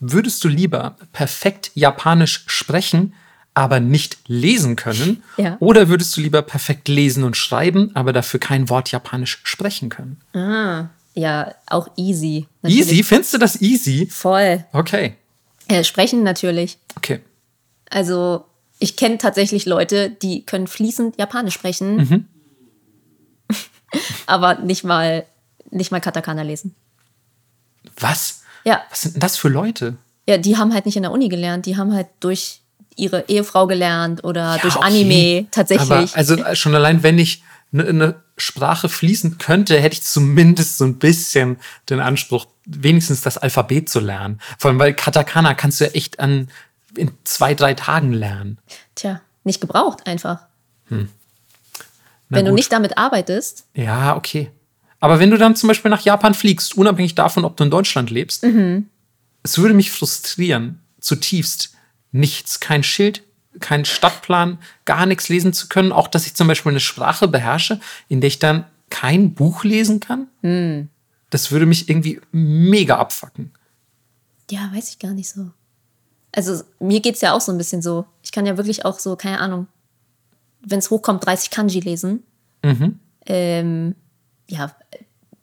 würdest 0.00 0.42
du 0.42 0.48
lieber 0.48 0.96
perfekt 1.12 1.72
Japanisch 1.74 2.44
sprechen, 2.46 3.12
aber 3.52 3.80
nicht 3.80 4.16
lesen 4.28 4.76
können? 4.76 5.22
Ja. 5.36 5.58
Oder 5.60 5.90
würdest 5.90 6.16
du 6.16 6.22
lieber 6.22 6.40
perfekt 6.40 6.88
lesen 6.88 7.22
und 7.22 7.36
schreiben, 7.36 7.90
aber 7.92 8.14
dafür 8.14 8.40
kein 8.40 8.70
Wort 8.70 8.90
Japanisch 8.90 9.40
sprechen 9.42 9.90
können? 9.90 10.18
Ah, 10.32 10.86
ja, 11.12 11.54
auch 11.66 11.88
easy. 11.96 12.46
Easy? 12.64 13.02
Findest 13.02 13.34
du 13.34 13.38
das 13.38 13.60
easy? 13.60 14.08
Voll. 14.10 14.64
Okay. 14.72 15.16
Äh, 15.72 15.84
sprechen 15.84 16.22
natürlich. 16.22 16.78
Okay. 16.96 17.20
Also, 17.88 18.44
ich 18.78 18.96
kenne 18.96 19.18
tatsächlich 19.18 19.64
Leute, 19.64 20.10
die 20.10 20.44
können 20.44 20.66
fließend 20.66 21.18
Japanisch 21.18 21.54
sprechen, 21.54 22.28
aber 24.26 24.56
nicht 24.56 24.84
mal, 24.84 25.24
nicht 25.70 25.90
mal 25.90 26.00
Katakana 26.00 26.42
lesen. 26.42 26.74
Was? 27.98 28.42
Ja. 28.64 28.82
Was 28.90 29.02
sind 29.02 29.14
denn 29.14 29.20
das 29.20 29.36
für 29.36 29.48
Leute? 29.48 29.96
Ja, 30.28 30.36
die 30.36 30.56
haben 30.56 30.74
halt 30.74 30.86
nicht 30.86 30.96
in 30.96 31.02
der 31.02 31.12
Uni 31.12 31.28
gelernt, 31.28 31.66
die 31.66 31.76
haben 31.76 31.94
halt 31.94 32.08
durch 32.20 32.60
ihre 32.96 33.24
Ehefrau 33.28 33.66
gelernt 33.66 34.24
oder 34.24 34.58
durch 34.58 34.76
okay. 34.76 34.86
Anime 34.86 35.46
tatsächlich. 35.50 35.90
Aber 35.90 36.08
also 36.12 36.34
äh, 36.34 36.54
schon 36.54 36.74
allein, 36.74 37.02
wenn 37.02 37.18
ich 37.18 37.42
eine 37.72 37.92
ne 37.92 38.22
Sprache 38.36 38.88
fließen 38.88 39.38
könnte, 39.38 39.80
hätte 39.80 39.94
ich 39.94 40.02
zumindest 40.02 40.78
so 40.78 40.84
ein 40.84 40.98
bisschen 40.98 41.56
den 41.88 42.00
Anspruch, 42.00 42.46
wenigstens 42.64 43.20
das 43.20 43.38
Alphabet 43.38 43.88
zu 43.88 44.00
lernen. 44.00 44.40
Vor 44.58 44.70
allem, 44.70 44.78
weil 44.78 44.94
Katakana 44.94 45.54
kannst 45.54 45.80
du 45.80 45.84
ja 45.84 45.90
echt 45.92 46.20
an 46.20 46.48
in 46.96 47.10
zwei, 47.24 47.54
drei 47.54 47.74
Tagen 47.74 48.12
lernen. 48.12 48.58
Tja, 48.94 49.20
nicht 49.44 49.60
gebraucht 49.60 50.06
einfach. 50.06 50.40
Na 50.90 51.06
Wenn 52.28 52.44
du 52.44 52.50
gut. 52.50 52.58
nicht 52.58 52.72
damit 52.72 52.98
arbeitest, 52.98 53.66
Ja, 53.74 54.16
okay. 54.16 54.50
Aber 55.00 55.18
wenn 55.18 55.30
du 55.30 55.38
dann 55.38 55.56
zum 55.56 55.66
Beispiel 55.66 55.90
nach 55.90 56.02
Japan 56.02 56.32
fliegst, 56.32 56.76
unabhängig 56.76 57.16
davon, 57.16 57.44
ob 57.44 57.56
du 57.56 57.64
in 57.64 57.70
Deutschland 57.70 58.10
lebst, 58.10 58.44
es 59.42 59.58
würde 59.58 59.74
mich 59.74 59.90
frustrieren, 59.90 60.80
zutiefst, 61.00 61.74
nichts, 62.12 62.60
kein 62.60 62.84
Schild, 62.84 63.24
kein 63.58 63.84
Stadtplan, 63.84 64.58
gar 64.84 65.06
nichts 65.06 65.28
lesen 65.28 65.52
zu 65.52 65.66
können. 65.68 65.90
Auch, 65.90 66.06
dass 66.06 66.26
ich 66.26 66.34
zum 66.34 66.46
Beispiel 66.46 66.70
eine 66.70 66.80
Sprache 66.80 67.26
beherrsche, 67.26 67.80
in 68.08 68.20
der 68.20 68.28
ich 68.28 68.38
dann 68.38 68.64
kein 68.90 69.34
Buch 69.34 69.64
lesen 69.64 69.98
kann. 69.98 70.28
Das 71.32 71.50
würde 71.50 71.64
mich 71.64 71.88
irgendwie 71.88 72.20
mega 72.30 72.98
abfacken. 72.98 73.52
ja, 74.50 74.70
weiß 74.74 74.90
ich 74.90 74.98
gar 74.98 75.12
nicht 75.12 75.30
so. 75.30 75.50
Also, 76.30 76.62
mir 76.78 77.00
geht 77.00 77.14
es 77.14 77.22
ja 77.22 77.32
auch 77.32 77.40
so 77.40 77.52
ein 77.52 77.58
bisschen 77.58 77.80
so. 77.80 78.04
Ich 78.22 78.32
kann 78.32 78.44
ja 78.44 78.58
wirklich 78.58 78.84
auch 78.84 78.98
so, 78.98 79.16
keine 79.16 79.40
Ahnung, 79.40 79.66
wenn 80.60 80.78
es 80.78 80.90
hochkommt, 80.90 81.24
30 81.24 81.50
Kanji 81.50 81.80
lesen. 81.80 82.22
Ähm, 83.24 83.94
ja, 84.46 84.74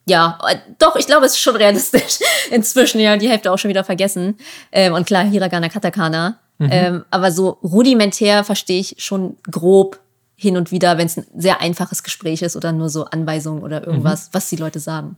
ja, 0.05 0.37
äh, 0.47 0.57
doch, 0.77 0.95
ich 0.95 1.07
glaube, 1.07 1.25
es 1.25 1.33
ist 1.33 1.39
schon 1.39 1.55
realistisch. 1.55 2.19
Inzwischen 2.51 2.99
ja 2.99 3.17
die 3.17 3.29
Hälfte 3.29 3.51
auch 3.51 3.57
schon 3.57 3.69
wieder 3.69 3.83
vergessen. 3.83 4.37
Ähm, 4.71 4.93
und 4.93 5.07
klar, 5.07 5.23
Hiragana, 5.23 5.69
Katakana. 5.69 6.39
Ähm, 6.71 7.05
aber 7.09 7.31
so 7.31 7.57
rudimentär 7.63 8.43
verstehe 8.43 8.81
ich 8.81 8.95
schon 8.99 9.37
grob 9.49 9.99
hin 10.35 10.57
und 10.57 10.71
wieder, 10.71 10.97
wenn 10.97 11.05
es 11.05 11.17
ein 11.17 11.25
sehr 11.35 11.61
einfaches 11.61 12.03
Gespräch 12.03 12.41
ist 12.41 12.55
oder 12.55 12.73
nur 12.73 12.89
so 12.89 13.05
Anweisungen 13.05 13.63
oder 13.63 13.87
irgendwas, 13.87 14.29
was 14.33 14.49
die 14.49 14.57
Leute 14.57 14.79
sagen. 14.79 15.15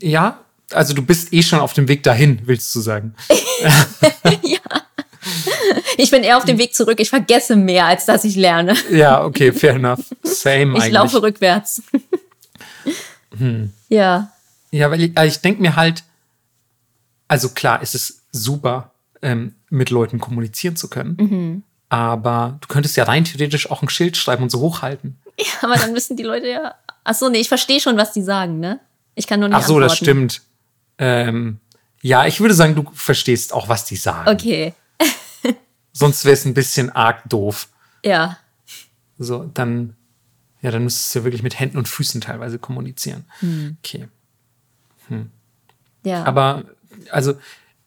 Ja, 0.00 0.40
also 0.72 0.94
du 0.94 1.02
bist 1.02 1.32
eh 1.32 1.42
schon 1.42 1.60
auf 1.60 1.72
dem 1.72 1.88
Weg 1.88 2.02
dahin, 2.02 2.40
willst 2.44 2.74
du 2.74 2.80
sagen. 2.80 3.14
Ich 5.96 6.10
bin 6.10 6.22
eher 6.22 6.38
auf 6.38 6.46
dem 6.46 6.56
Weg 6.56 6.74
zurück. 6.74 6.98
Ich 6.98 7.10
vergesse 7.10 7.56
mehr, 7.56 7.84
als 7.84 8.06
dass 8.06 8.24
ich 8.24 8.34
lerne. 8.34 8.74
Ja, 8.90 9.22
okay, 9.22 9.52
fair 9.52 9.74
enough. 9.74 10.00
Same 10.22 10.72
Ich 10.72 10.82
eigentlich. 10.84 10.92
laufe 10.92 11.22
rückwärts. 11.22 11.82
Ja. 13.90 14.32
Ja, 14.70 14.90
weil 14.90 15.02
ich, 15.02 15.18
also 15.18 15.28
ich 15.34 15.40
denke 15.42 15.60
mir 15.60 15.76
halt, 15.76 16.04
also 17.28 17.50
klar, 17.50 17.80
es 17.82 17.94
ist 17.94 18.22
super, 18.32 18.92
ähm, 19.22 19.54
mit 19.68 19.90
Leuten 19.90 20.20
kommunizieren 20.20 20.76
zu 20.76 20.88
können. 20.88 21.64
Aber 21.90 22.58
du 22.60 22.68
könntest 22.68 22.96
ja 22.96 23.04
rein 23.04 23.24
theoretisch 23.24 23.70
auch 23.70 23.82
ein 23.82 23.88
Schild 23.90 24.16
schreiben 24.16 24.44
und 24.44 24.50
so 24.50 24.60
hochhalten. 24.60 25.18
Aber 25.60 25.76
dann 25.76 25.92
müssen 25.92 26.16
die 26.16 26.22
Leute 26.22 26.48
ja. 26.48 26.74
Ach 27.04 27.14
so, 27.14 27.28
nee, 27.28 27.38
ich 27.40 27.48
verstehe 27.48 27.80
schon, 27.80 27.96
was 27.96 28.12
die 28.12 28.22
sagen, 28.22 28.58
ne? 28.58 28.80
Ich 29.20 29.26
kann 29.26 29.38
nur 29.38 29.50
nicht 29.50 29.58
Ach 29.58 29.62
so, 29.62 29.78
das 29.78 29.92
antworten. 29.92 30.30
stimmt. 30.30 30.42
Ähm, 30.96 31.60
ja, 32.00 32.24
ich 32.24 32.40
würde 32.40 32.54
sagen, 32.54 32.74
du 32.74 32.90
verstehst 32.94 33.52
auch, 33.52 33.68
was 33.68 33.84
die 33.84 33.96
sagen. 33.96 34.30
Okay. 34.30 34.72
Sonst 35.92 36.24
wäre 36.24 36.32
es 36.32 36.46
ein 36.46 36.54
bisschen 36.54 36.88
arg 36.88 37.28
doof. 37.28 37.68
Ja. 38.02 38.38
So, 39.18 39.44
dann, 39.52 39.94
ja, 40.62 40.70
dann 40.70 40.84
müsstest 40.84 41.14
du 41.14 41.18
ja 41.18 41.24
wirklich 41.26 41.42
mit 41.42 41.60
Händen 41.60 41.76
und 41.76 41.86
Füßen 41.86 42.22
teilweise 42.22 42.58
kommunizieren. 42.58 43.26
Okay. 43.84 44.08
Ja. 46.02 46.24
Aber, 46.24 46.64
also, 47.10 47.34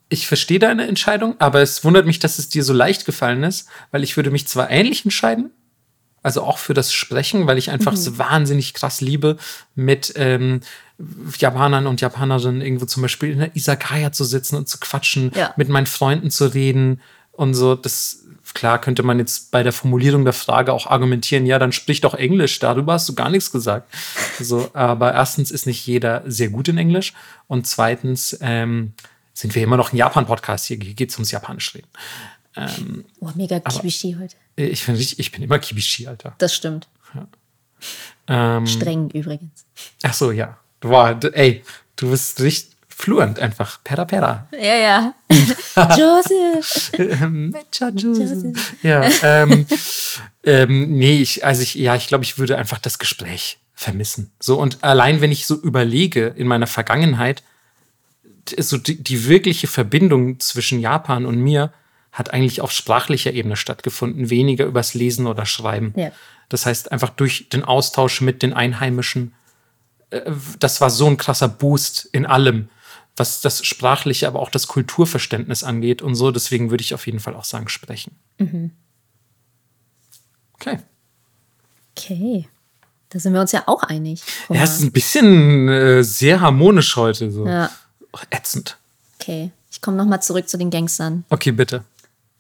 ich 0.09 0.27
verstehe 0.27 0.59
deine 0.59 0.85
Entscheidung, 0.85 1.33
aber 1.39 1.63
es 1.63 1.83
wundert 1.83 2.05
mich, 2.05 2.19
dass 2.19 2.37
es 2.37 2.47
dir 2.47 2.63
so 2.63 2.73
leicht 2.73 3.05
gefallen 3.07 3.41
ist, 3.41 3.67
weil 3.89 4.03
ich 4.03 4.17
würde 4.17 4.29
mich 4.29 4.47
zwar 4.47 4.69
ähnlich 4.69 5.03
entscheiden, 5.03 5.49
also 6.21 6.43
auch 6.43 6.59
für 6.59 6.75
das 6.75 6.93
Sprechen, 6.93 7.47
weil 7.47 7.57
ich 7.57 7.71
einfach 7.71 7.95
so 7.95 8.17
wahnsinnig 8.19 8.73
krass 8.73 9.01
liebe, 9.01 9.37
mit 9.73 10.13
ähm, 10.15 10.61
Japanern 11.37 11.87
und 11.87 12.01
Japanerinnen 12.01 12.61
irgendwo 12.61 12.85
zum 12.85 13.01
Beispiel 13.01 13.31
in 13.31 13.39
der 13.39 13.55
Isakaya 13.55 14.11
zu 14.11 14.23
sitzen 14.23 14.55
und 14.57 14.69
zu 14.69 14.77
quatschen, 14.79 15.31
Ja. 15.35 15.53
mit 15.57 15.69
meinen 15.69 15.85
Freunden 15.87 16.29
zu 16.31 16.45
reden 16.53 17.01
und 17.31 17.53
so. 17.53 17.75
Das, 17.75 18.19
klar, 18.53 18.79
könnte 18.79 19.03
man 19.03 19.19
jetzt 19.19 19.51
bei 19.51 19.63
der 19.63 19.73
Formulierung 19.73 20.23
der 20.23 20.33
Frage 20.33 20.71
auch 20.73 20.87
argumentieren, 20.87 21.45
ja, 21.45 21.57
dann 21.59 21.71
sprich 21.71 22.01
doch 22.01 22.13
Englisch, 22.13 22.59
darüber 22.59 22.93
hast 22.93 23.09
du 23.09 23.15
gar 23.15 23.29
nichts 23.29 23.51
gesagt. 23.51 23.91
So, 24.39 24.69
aber 24.73 25.13
erstens 25.13 25.51
ist 25.51 25.67
nicht 25.67 25.85
jeder 25.85 26.23
sehr 26.25 26.49
gut 26.49 26.67
in 26.67 26.77
Englisch 26.77 27.13
und 27.47 27.67
zweitens 27.67 28.35
ähm, 28.41 28.93
sind 29.33 29.53
wir 29.55 29.61
immer 29.63 29.77
noch 29.77 29.93
ein 29.93 29.97
Japan-Podcast. 29.97 30.65
Hier 30.65 30.77
geht 30.77 31.09
es 31.11 31.15
ums 31.15 31.29
Japanisch 31.31 31.75
reden. 31.75 31.87
oh, 33.19 33.29
mega 33.35 33.59
Kibishi 33.59 34.15
heute. 34.19 34.35
Ich, 34.55 34.87
ich, 34.87 35.19
ich 35.19 35.31
bin 35.31 35.43
immer 35.43 35.59
Kibishi, 35.59 36.07
Alter. 36.07 36.35
Das 36.39 36.53
stimmt. 36.55 36.87
Ähm, 38.27 38.65
Streng 38.67 39.09
übrigens. 39.11 39.65
ach 40.03 40.13
so, 40.13 40.31
ja. 40.31 40.57
Boah, 40.83 41.15
du, 41.15 41.29
ey, 41.29 41.63
du 41.95 42.09
bist 42.11 42.39
richtig 42.41 42.73
fluent 42.89 43.39
einfach. 43.39 43.79
Pera 43.83 44.05
pera. 44.05 44.47
Ja, 44.51 44.75
ja. 44.75 45.13
Joseph. 45.97 46.91
Mecha 47.29 47.89
Ja, 48.83 49.09
ähm, 49.23 49.65
ähm, 50.43 50.97
nee, 50.97 51.21
ich, 51.21 51.45
also 51.45 51.63
ich, 51.63 51.75
ja, 51.75 51.95
ich 51.95 52.07
glaube, 52.07 52.23
ich 52.23 52.37
würde 52.37 52.57
einfach 52.57 52.79
das 52.79 52.99
Gespräch 52.99 53.57
vermissen. 53.73 54.31
So, 54.39 54.59
und 54.59 54.83
allein 54.83 55.21
wenn 55.21 55.31
ich 55.31 55.45
so 55.47 55.55
überlege 55.55 56.27
in 56.35 56.47
meiner 56.47 56.67
Vergangenheit, 56.67 57.43
so 58.59 58.77
die, 58.77 59.01
die 59.01 59.27
wirkliche 59.27 59.67
Verbindung 59.67 60.39
zwischen 60.39 60.79
Japan 60.79 61.25
und 61.25 61.39
mir 61.39 61.73
hat 62.11 62.31
eigentlich 62.31 62.61
auf 62.61 62.71
sprachlicher 62.71 63.33
Ebene 63.33 63.55
stattgefunden, 63.55 64.29
weniger 64.29 64.65
übers 64.65 64.93
Lesen 64.93 65.27
oder 65.27 65.45
Schreiben. 65.45 65.93
Ja. 65.95 66.11
Das 66.49 66.65
heißt, 66.65 66.91
einfach 66.91 67.09
durch 67.09 67.49
den 67.49 67.63
Austausch 67.63 68.21
mit 68.21 68.43
den 68.43 68.53
Einheimischen, 68.53 69.33
das 70.59 70.81
war 70.81 70.89
so 70.89 71.07
ein 71.07 71.17
krasser 71.17 71.47
Boost 71.47 72.05
in 72.11 72.25
allem, 72.25 72.69
was 73.15 73.41
das 73.41 73.63
sprachliche, 73.65 74.27
aber 74.27 74.39
auch 74.39 74.49
das 74.49 74.67
Kulturverständnis 74.67 75.63
angeht 75.63 76.01
und 76.01 76.15
so. 76.15 76.31
Deswegen 76.31 76.69
würde 76.71 76.81
ich 76.83 76.93
auf 76.93 77.05
jeden 77.05 77.19
Fall 77.19 77.35
auch 77.35 77.45
sagen, 77.45 77.69
sprechen. 77.69 78.15
Okay. 80.55 80.79
Okay. 81.97 82.47
Da 83.09 83.19
sind 83.19 83.33
wir 83.33 83.41
uns 83.41 83.51
ja 83.51 83.63
auch 83.67 83.83
einig. 83.83 84.23
Ja, 84.49 84.63
es 84.63 84.75
ist 84.77 84.81
ein 84.83 84.91
bisschen 84.91 85.67
äh, 85.69 86.03
sehr 86.03 86.41
harmonisch 86.41 86.95
heute. 86.95 87.29
So. 87.31 87.45
ja. 87.45 87.69
Ach, 88.11 88.25
ätzend. 88.31 88.77
Okay, 89.19 89.51
ich 89.71 89.81
komme 89.81 89.97
nochmal 89.97 90.21
zurück 90.21 90.49
zu 90.49 90.57
den 90.57 90.69
Gangstern. 90.71 91.23
Okay, 91.29 91.51
bitte. 91.51 91.83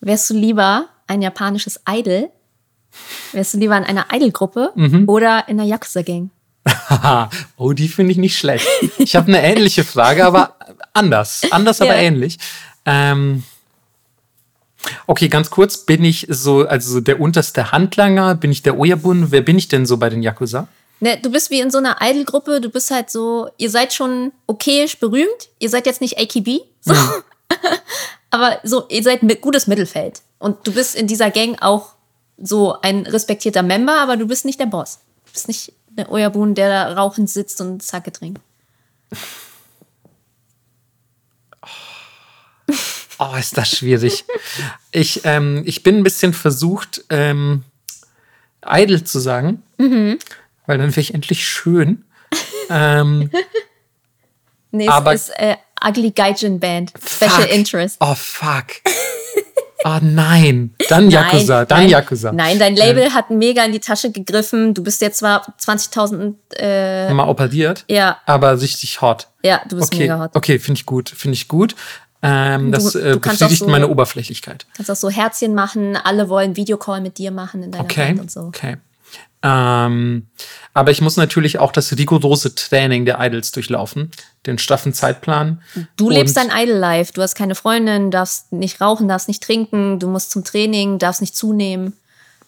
Wärst 0.01 0.29
du 0.29 0.33
lieber 0.33 0.87
ein 1.07 1.21
japanisches 1.21 1.79
Idol? 1.87 2.29
Wärst 3.31 3.53
du 3.53 3.57
lieber 3.59 3.77
in 3.77 3.83
einer 3.83 4.07
Idol-Gruppe 4.11 4.71
Mhm. 4.75 5.07
oder 5.07 5.47
in 5.47 5.59
einer 5.59 5.67
Yakuza-Gang? 5.69 6.29
Oh, 7.57 7.73
die 7.73 7.87
finde 7.87 8.11
ich 8.11 8.17
nicht 8.17 8.37
schlecht. 8.37 8.67
Ich 8.97 9.15
habe 9.15 9.27
eine 9.27 9.43
ähnliche 9.43 9.83
Frage, 9.83 10.25
aber 10.25 10.55
anders. 10.93 11.41
Anders, 11.51 11.81
aber 11.81 11.95
Ja. 11.95 12.01
ähnlich. 12.01 12.37
Ähm, 12.85 13.43
okay, 15.07 15.27
ganz 15.27 15.49
kurz. 15.49 15.77
Bin 15.77 16.03
ich 16.03 16.27
so, 16.29 16.67
also 16.67 16.93
so 16.93 16.99
der 17.01 17.19
unterste 17.19 17.71
Handlanger? 17.71 18.35
Bin 18.35 18.51
ich 18.51 18.63
der 18.63 18.77
Oyabun? 18.77 19.31
Wer 19.31 19.41
bin 19.41 19.57
ich 19.57 19.67
denn 19.67 19.85
so 19.85 19.97
bei 19.97 20.09
den 20.09 20.21
Yakuza? 20.23 20.67
Ne, 20.99 21.17
du 21.21 21.29
bist 21.31 21.49
wie 21.49 21.59
in 21.59 21.69
so 21.69 21.79
einer 21.79 21.97
Idol-Gruppe, 22.01 22.61
du 22.61 22.69
bist 22.69 22.89
halt 22.89 23.09
so, 23.09 23.49
ihr 23.57 23.69
seid 23.69 23.91
schon 23.93 24.31
okayisch 24.47 24.99
berühmt, 24.99 25.49
ihr 25.59 25.69
seid 25.69 25.85
jetzt 25.85 25.99
nicht 25.99 26.17
AKB, 26.17 26.61
so. 26.79 26.93
Mhm. 26.93 27.09
aber 28.29 28.59
so, 28.63 28.87
ihr 28.87 29.03
seid 29.03 29.21
ein 29.21 29.27
gutes 29.41 29.67
Mittelfeld. 29.67 30.21
Und 30.39 30.65
du 30.65 30.71
bist 30.71 30.95
in 30.95 31.07
dieser 31.07 31.29
Gang 31.29 31.61
auch 31.61 31.89
so 32.37 32.79
ein 32.81 33.05
respektierter 33.05 33.63
Member, 33.63 33.99
aber 33.99 34.15
du 34.15 34.27
bist 34.27 34.45
nicht 34.45 34.59
der 34.61 34.65
Boss. 34.67 34.99
Du 35.25 35.33
bist 35.33 35.47
nicht 35.49 35.73
Oyabun, 36.09 36.55
der 36.55 36.69
da 36.69 36.93
rauchend 36.93 37.29
sitzt 37.29 37.61
und 37.61 37.81
Sake 37.83 38.11
trinkt. 38.11 38.41
Oh, 43.19 43.35
ist 43.37 43.57
das 43.57 43.69
schwierig. 43.77 44.25
Ich, 44.91 45.21
ähm, 45.23 45.61
ich 45.65 45.83
bin 45.83 45.97
ein 45.97 46.03
bisschen 46.03 46.33
versucht, 46.33 47.05
ähm, 47.09 47.63
idle 48.65 49.03
zu 49.03 49.19
sagen, 49.19 49.61
weil 49.77 50.77
dann 50.77 50.89
wäre 50.89 50.99
ich 51.01 51.13
endlich 51.13 51.47
schön. 51.47 52.03
ähm, 52.69 53.29
Nee, 54.71 54.87
Aber- 54.87 55.13
es 55.13 55.29
ist 55.29 55.35
äh, 55.37 55.55
Ugly 55.87 56.11
Gaijin 56.11 56.59
Band. 56.59 56.91
Special 57.07 57.29
fuck. 57.43 57.51
Interest. 57.51 57.97
Oh, 57.99 58.15
fuck. 58.15 58.65
Oh 59.85 59.97
nein. 60.01 60.73
Dann 60.89 61.09
Yakuza, 61.11 61.65
dann 61.65 61.79
nein, 61.79 61.89
Yakuza. 61.89 62.31
Nein, 62.31 62.57
dein 62.59 62.75
Label 62.75 63.13
hat 63.13 63.29
mega 63.29 63.63
in 63.65 63.71
die 63.73 63.79
Tasche 63.79 64.11
gegriffen. 64.11 64.73
Du 64.73 64.81
bist 64.83 65.01
jetzt 65.01 65.19
zwar 65.19 65.53
20.000, 65.59 66.35
äh, 66.57 67.13
Mal 67.13 67.27
operiert, 67.27 67.83
ja, 67.89 68.17
aber 68.25 68.59
richtig 68.61 69.01
hot. 69.01 69.27
ja, 69.43 69.61
du 69.67 69.75
bist 69.75 69.93
Okay, 69.93 70.03
mega 70.03 70.19
hot. 70.19 70.31
okay, 70.35 70.59
finde 70.59 70.79
ich 70.79 70.85
gut, 70.85 71.09
finde 71.09 71.33
ich 71.35 71.47
gut. 71.47 71.75
Ähm, 72.25 72.71
Du- 72.71 72.77
das 72.77 72.95
äh, 72.95 73.19
auch 73.21 73.49
so- 73.49 73.67
meine 73.67 73.89
Oberflächlichkeit. 73.89 74.65
Kannst 74.77 74.89
auch 74.89 74.95
so 74.95 75.09
Herzchen 75.09 75.53
machen. 75.53 75.97
Alle 75.97 76.29
wollen 76.29 76.55
Videocall 76.55 77.01
mit 77.01 77.17
dir 77.17 77.31
machen 77.31 77.63
in 77.63 77.71
deiner 77.71 77.83
Okay, 77.83 78.05
Band 78.07 78.21
und 78.21 78.31
so. 78.31 78.41
okay. 78.41 78.77
Ähm, 79.43 80.27
aber 80.73 80.91
ich 80.91 81.01
muss 81.01 81.17
natürlich 81.17 81.59
auch 81.59 81.71
das 81.71 81.95
rigorose 81.97 82.55
Training 82.55 83.05
der 83.05 83.19
Idols 83.19 83.51
durchlaufen, 83.51 84.09
den 84.45 84.57
straffen 84.57 84.93
Zeitplan. 84.93 85.61
Du 85.97 86.09
lebst 86.09 86.37
dein 86.37 86.49
Idol-Life. 86.49 87.11
Du 87.13 87.21
hast 87.21 87.35
keine 87.35 87.53
Freundin, 87.53 88.09
darfst 88.09 88.53
nicht 88.53 88.79
rauchen, 88.79 89.07
darfst 89.07 89.27
nicht 89.27 89.43
trinken, 89.43 89.99
du 89.99 90.07
musst 90.07 90.31
zum 90.31 90.43
Training, 90.43 90.97
darfst 90.97 91.21
nicht 91.21 91.35
zunehmen. 91.35 91.93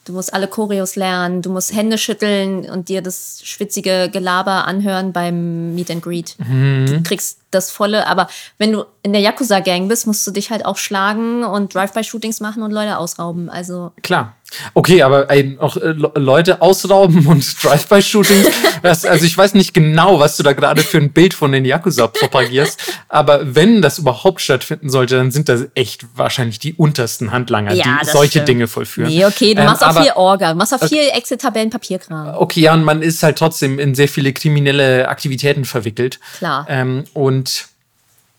Du 0.06 0.14
musst 0.14 0.36
alle 0.36 0.48
Choreos 0.48 0.96
lernen, 0.96 1.41
du 1.41 1.50
musst 1.50 1.74
Hände 1.74 1.98
schütteln 1.98 2.70
und 2.70 2.89
dir 2.89 3.02
das 3.02 3.41
schwitzige 3.43 4.10
Gelaber 4.14 4.68
anhören 4.68 5.14
beim 5.14 5.74
Meet 5.74 5.89
and 5.89 6.04
Greet. 6.04 6.36
Mhm. 6.38 6.86
Du 6.86 7.04
kriegst 7.04 7.39
das 7.50 7.72
volle, 7.72 8.06
aber 8.06 8.28
wenn 8.60 8.72
du 8.72 8.86
in 9.02 9.14
der 9.14 9.22
Yakuza-Gang 9.24 9.88
bist, 9.88 10.06
musst 10.06 10.26
du 10.28 10.32
dich 10.32 10.52
halt 10.52 10.64
auch 10.64 10.78
schlagen 10.78 11.43
und 11.43 11.74
Drive-by-Shootings 11.74 12.39
machen 12.39 12.62
und 12.62 12.72
Leute 12.72 13.00
ausrauben. 13.00 13.50
Also 13.50 13.93
Klar. 14.04 14.36
Okay, 14.74 15.01
aber 15.01 15.30
ey, 15.30 15.58
auch 15.60 15.78
äh, 15.78 15.88
Le- 15.91 16.12
Leute 16.16 16.62
ausrauben 16.62 17.26
und 17.28 17.45
Drive-by-Shootings. 17.64 18.47
das- 18.82 19.06
also 19.06 19.26
ich 19.26 19.38
weiß 19.38 19.53
nicht 19.53 19.74
genau, 19.74 20.20
was 20.20 20.38
du 20.38 20.43
da 20.43 20.53
gerade 20.53 20.82
für 20.82 20.97
ein 20.97 21.12
Bild 21.12 21.34
von 21.34 21.51
den 21.51 21.66
Yakuza 21.66 22.08
propagierst. 22.08 22.80
Aber 23.10 23.56
wenn 23.56 23.82
das 23.82 23.99
überhaupt 23.99 24.41
stattfinden 24.41 24.89
sollte, 24.89 25.16
dann 25.18 25.32
sind 25.32 25.49
das 25.49 25.66
echt 25.76 26.06
wahrscheinlich 26.16 26.60
die 26.60 26.74
untersten 26.74 27.32
Handlanger, 27.32 27.74
Ja, 27.74 27.99
die 28.01 28.10
solche 28.10 28.32
stimmt. 28.32 28.47
Dinge 28.49 28.68
vollführen. 28.68 29.10
Nee, 29.10 29.26
okay, 29.26 29.53
du 29.53 29.62
Ähm, 29.62 29.68
machst 29.68 29.84
auch 29.84 30.01
viel 30.01 30.12
Orga, 30.16 30.51
du 30.51 30.58
machst 30.58 30.74
auch 30.74 30.88
viel 30.88 31.10
Excel-Tabellen, 31.14 31.70
Papierkram. 31.70 32.36
Okay, 32.38 32.62
ja, 32.62 32.74
und 32.74 32.84
man 32.84 33.01
ist 33.01 33.24
halt 33.24 33.38
trotzdem 33.38 33.80
in 33.80 33.95
sehr 33.95 34.08
viele 34.08 34.34
kriminelle 34.34 35.08
Aktivitäten 35.08 35.66
verwickelt. 35.66 36.20
Klar. 36.38 36.66
Ähm, 36.70 37.03
und 37.14 37.68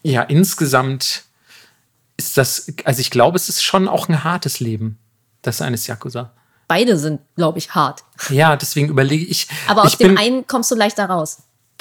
ja, 0.03 0.23
insgesamt 0.23 1.25
ist 2.17 2.37
das, 2.39 2.69
also 2.85 3.01
ich 3.01 3.11
glaube, 3.11 3.37
es 3.37 3.49
ist 3.49 3.63
schon 3.63 3.89
auch 3.89 4.09
ein 4.09 4.25
hartes 4.25 4.61
Leben, 4.61 4.99
das 5.47 5.63
eines 5.63 5.87
Yakuza. 5.87 6.33
Beide 6.69 6.99
sind, 6.99 7.21
glaube 7.37 7.59
ich, 7.59 7.75
hart. 7.75 8.03
Ja, 8.29 8.57
deswegen 8.57 8.89
überlege 8.89 9.25
ich. 9.25 9.47
Aber 9.69 9.83
aus 9.85 9.93
ich 9.93 9.99
dem 9.99 10.09
bin, 10.15 10.19
einen 10.19 10.47
kommst 10.47 10.71
du 10.71 10.75
leichter 10.75 11.07
raus. 11.07 11.39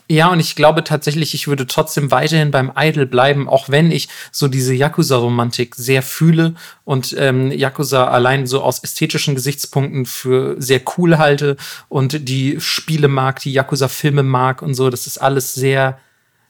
Ja, 0.08 0.32
und 0.32 0.40
ich 0.40 0.56
glaube 0.56 0.84
tatsächlich, 0.84 1.34
ich 1.34 1.48
würde 1.48 1.66
trotzdem 1.66 2.12
weiterhin 2.12 2.52
beim 2.52 2.72
Idol 2.78 3.08
bleiben, 3.08 3.50
auch 3.50 3.70
wenn 3.70 3.90
ich 3.90 4.08
so 4.32 4.48
diese 4.48 4.76
Yakuza-Romantik 4.76 5.74
sehr 5.74 6.04
fühle 6.04 6.54
und 6.84 7.16
ähm, 7.18 7.52
Yakuza 7.52 8.08
allein 8.08 8.46
so 8.46 8.62
aus 8.62 8.84
ästhetischen 8.84 9.34
Gesichtspunkten 9.34 10.06
für 10.06 10.62
sehr 10.62 10.82
cool 10.98 11.18
halte 11.18 11.58
und 11.90 12.30
die 12.30 12.62
Spiele 12.62 13.08
mag, 13.08 13.40
die 13.40 13.54
Yakuza-Filme 13.54 14.22
mag 14.22 14.62
und 14.62 14.76
so. 14.76 14.92
Das 14.92 15.08
ist 15.08 15.18
alles 15.18 15.56
sehr. 15.56 15.98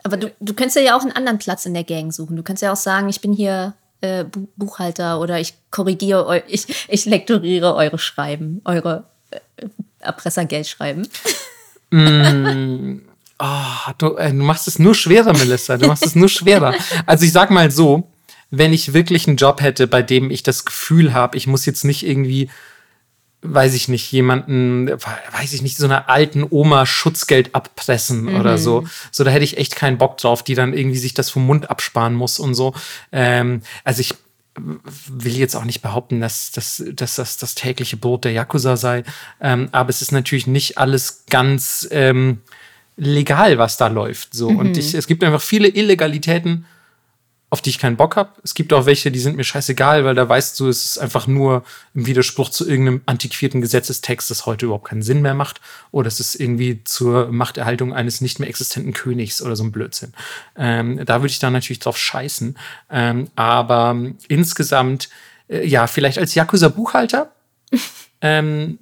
Aber 0.04 0.18
du, 0.18 0.34
du 0.42 0.54
könntest 0.54 0.76
ja 0.76 0.98
auch 0.98 1.02
einen 1.02 1.14
anderen 1.14 1.40
Platz 1.40 1.66
in 1.66 1.74
der 1.74 1.86
Gang 1.86 2.14
suchen. 2.14 2.36
Du 2.36 2.44
könntest 2.44 2.64
ja 2.64 2.74
auch 2.74 2.78
sagen, 2.78 3.08
ich 3.08 3.22
bin 3.22 3.32
hier 3.32 3.74
äh, 4.06 4.26
Bu- 4.30 4.48
Buchhalter 4.56 5.20
oder 5.20 5.40
ich 5.40 5.54
korrigiere, 5.72 6.26
eu 6.28 6.40
ich, 6.48 6.66
ich 6.88 7.06
lektoriere 7.06 7.76
eure 7.76 7.98
Schreiben, 7.98 8.62
eure 8.66 9.06
äh, 9.32 9.40
Erpressergeldschreiben. 10.00 11.08
Ah, 13.38 13.94
du, 13.98 14.16
äh, 14.16 14.30
du 14.30 14.38
machst 14.44 14.68
es 14.68 14.80
nur 14.80 14.96
schwerer, 14.96 15.34
Melissa. 15.34 15.78
Du 15.78 15.88
machst 15.88 16.06
es 16.06 16.16
nur 16.16 16.30
schwerer. 16.30 16.74
Also 17.06 17.26
ich 17.26 17.34
sag 17.34 17.52
mal 17.52 17.70
so, 17.70 18.10
wenn 18.50 18.72
ich 18.72 18.94
wirklich 18.94 19.28
einen 19.28 19.36
Job 19.36 19.62
hätte, 19.62 19.88
bei 19.88 20.02
dem 20.02 20.32
ich 20.32 20.42
das 20.44 20.64
Gefühl 20.64 21.14
habe, 21.14 21.38
ich 21.38 21.46
muss 21.46 21.66
jetzt 21.66 21.84
nicht 21.84 22.06
irgendwie, 22.06 22.50
weiß 23.54 23.74
ich 23.74 23.88
nicht, 23.88 24.12
jemanden, 24.12 24.90
weiß 24.90 25.54
ich 25.54 25.62
nicht, 25.62 25.78
so 25.78 25.86
einer 25.86 26.10
alten 26.10 26.46
Oma 26.50 26.86
Schutzgeld 26.86 27.56
abpressen 27.56 28.36
oder 28.36 28.58
so. 28.58 28.86
So, 29.12 29.24
da 29.24 29.32
hätte 29.32 29.44
ich 29.44 29.58
echt 29.58 29.76
keinen 29.76 29.98
Bock 29.98 30.18
drauf, 30.18 30.44
die 30.44 30.56
dann 30.56 30.74
irgendwie 30.74 30.98
sich 30.98 31.14
das 31.14 31.30
vom 31.30 31.46
Mund 31.46 31.70
absparen 31.70 32.14
muss 32.14 32.40
und 32.40 32.56
so. 32.56 32.74
Ähm, 33.12 33.62
also 33.84 34.02
ich 34.02 34.16
will 34.58 35.36
jetzt 35.36 35.56
auch 35.56 35.66
nicht 35.66 35.82
behaupten, 35.82 36.22
dass, 36.22 36.52
dass, 36.52 36.84
dass 36.94 37.16
das 37.16 37.38
das 37.38 37.56
tägliche 37.56 37.98
Brot 37.98 38.24
der 38.24 38.32
Yakuza 38.32 38.78
sei. 38.78 39.04
Ähm, 39.42 39.70
aber 39.72 39.90
es 39.90 40.02
ist 40.02 40.12
natürlich 40.12 40.48
nicht 40.48 40.78
alles 40.78 41.26
ganz 41.30 41.88
ähm, 41.92 42.40
legal, 42.98 43.58
was 43.58 43.78
da 43.78 43.88
läuft. 43.88 44.34
So. 44.34 44.48
Und 44.48 44.78
ich, 44.78 44.94
es 44.94 45.08
gibt 45.08 45.24
einfach 45.24 45.42
viele 45.42 45.68
Illegalitäten, 45.68 46.66
auf 47.50 47.62
die 47.62 47.70
ich 47.70 47.80
keinen 47.80 47.96
Bock 47.96 48.16
habe. 48.16 48.32
Es 48.44 48.56
gibt 48.56 48.74
auch 48.74 48.86
welche, 48.86 49.12
die 49.12 49.20
sind 49.20 49.38
mir 49.38 49.44
scheißegal, 49.44 50.04
weil 50.04 50.16
da 50.16 50.28
weißt 50.28 50.60
du, 50.60 50.68
es 50.68 50.84
ist 50.84 50.98
einfach 50.98 51.28
nur 51.28 51.64
im 51.94 52.06
Widerspruch 52.06 52.50
zu 52.50 52.68
irgendeinem 52.68 53.02
antiquierten 53.06 53.62
Gesetzestext, 53.62 54.32
das 54.32 54.46
heute 54.46 54.66
überhaupt 54.66 54.90
keinen 54.90 55.04
Sinn 55.04 55.22
mehr 55.22 55.36
macht. 55.36 55.62
Oder 55.92 56.08
es 56.08 56.20
ist 56.20 56.36
irgendwie 56.36 56.84
zur 56.84 57.32
Machterhaltung 57.32 57.94
eines 57.94 58.20
nicht 58.20 58.40
mehr 58.40 58.50
existenten 58.50 58.94
Königs 58.94 59.42
oder 59.42 59.56
so 59.56 59.64
ein 59.64 59.72
Blödsinn. 59.72 60.14
Ähm, 60.58 61.06
da 61.06 61.22
würde 61.22 61.32
ich 61.32 61.40
dann 61.40 61.54
natürlich 61.54 61.80
drauf 61.80 61.98
scheißen. 61.98 62.58
Ähm, 62.90 63.30
aber 63.36 63.96
insgesamt, 64.28 65.10
äh, 65.48 65.66
ja, 65.66 65.86
vielleicht 65.86 66.18
als 66.18 66.34
Yakuza-Buchhalter 66.34 67.32
ähm, 68.22 68.80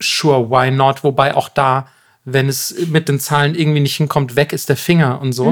sure, 0.00 0.48
why 0.50 0.70
not? 0.70 1.02
Wobei 1.02 1.34
auch 1.34 1.48
da, 1.48 1.88
wenn 2.24 2.48
es 2.48 2.74
mit 2.86 3.08
den 3.08 3.18
Zahlen 3.18 3.56
irgendwie 3.56 3.80
nicht 3.80 3.96
hinkommt, 3.96 4.36
weg 4.36 4.52
ist 4.52 4.68
der 4.68 4.76
Finger 4.76 5.20
und 5.20 5.32
so. 5.32 5.46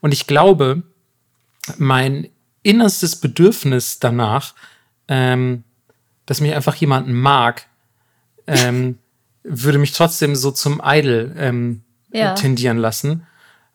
Und 0.00 0.14
ich 0.14 0.26
glaube, 0.26 0.84
mein 1.78 2.28
innerstes 2.62 3.16
Bedürfnis 3.16 3.98
danach, 3.98 4.54
ähm, 5.08 5.64
dass 6.26 6.40
mich 6.40 6.54
einfach 6.54 6.74
jemanden 6.76 7.12
mag, 7.12 7.66
ähm, 8.46 8.98
würde 9.42 9.78
mich 9.78 9.92
trotzdem 9.92 10.34
so 10.36 10.50
zum 10.50 10.80
Idol 10.84 11.34
ähm, 11.38 11.82
Ja. 12.10 12.34
tendieren 12.34 12.78
lassen. 12.78 13.26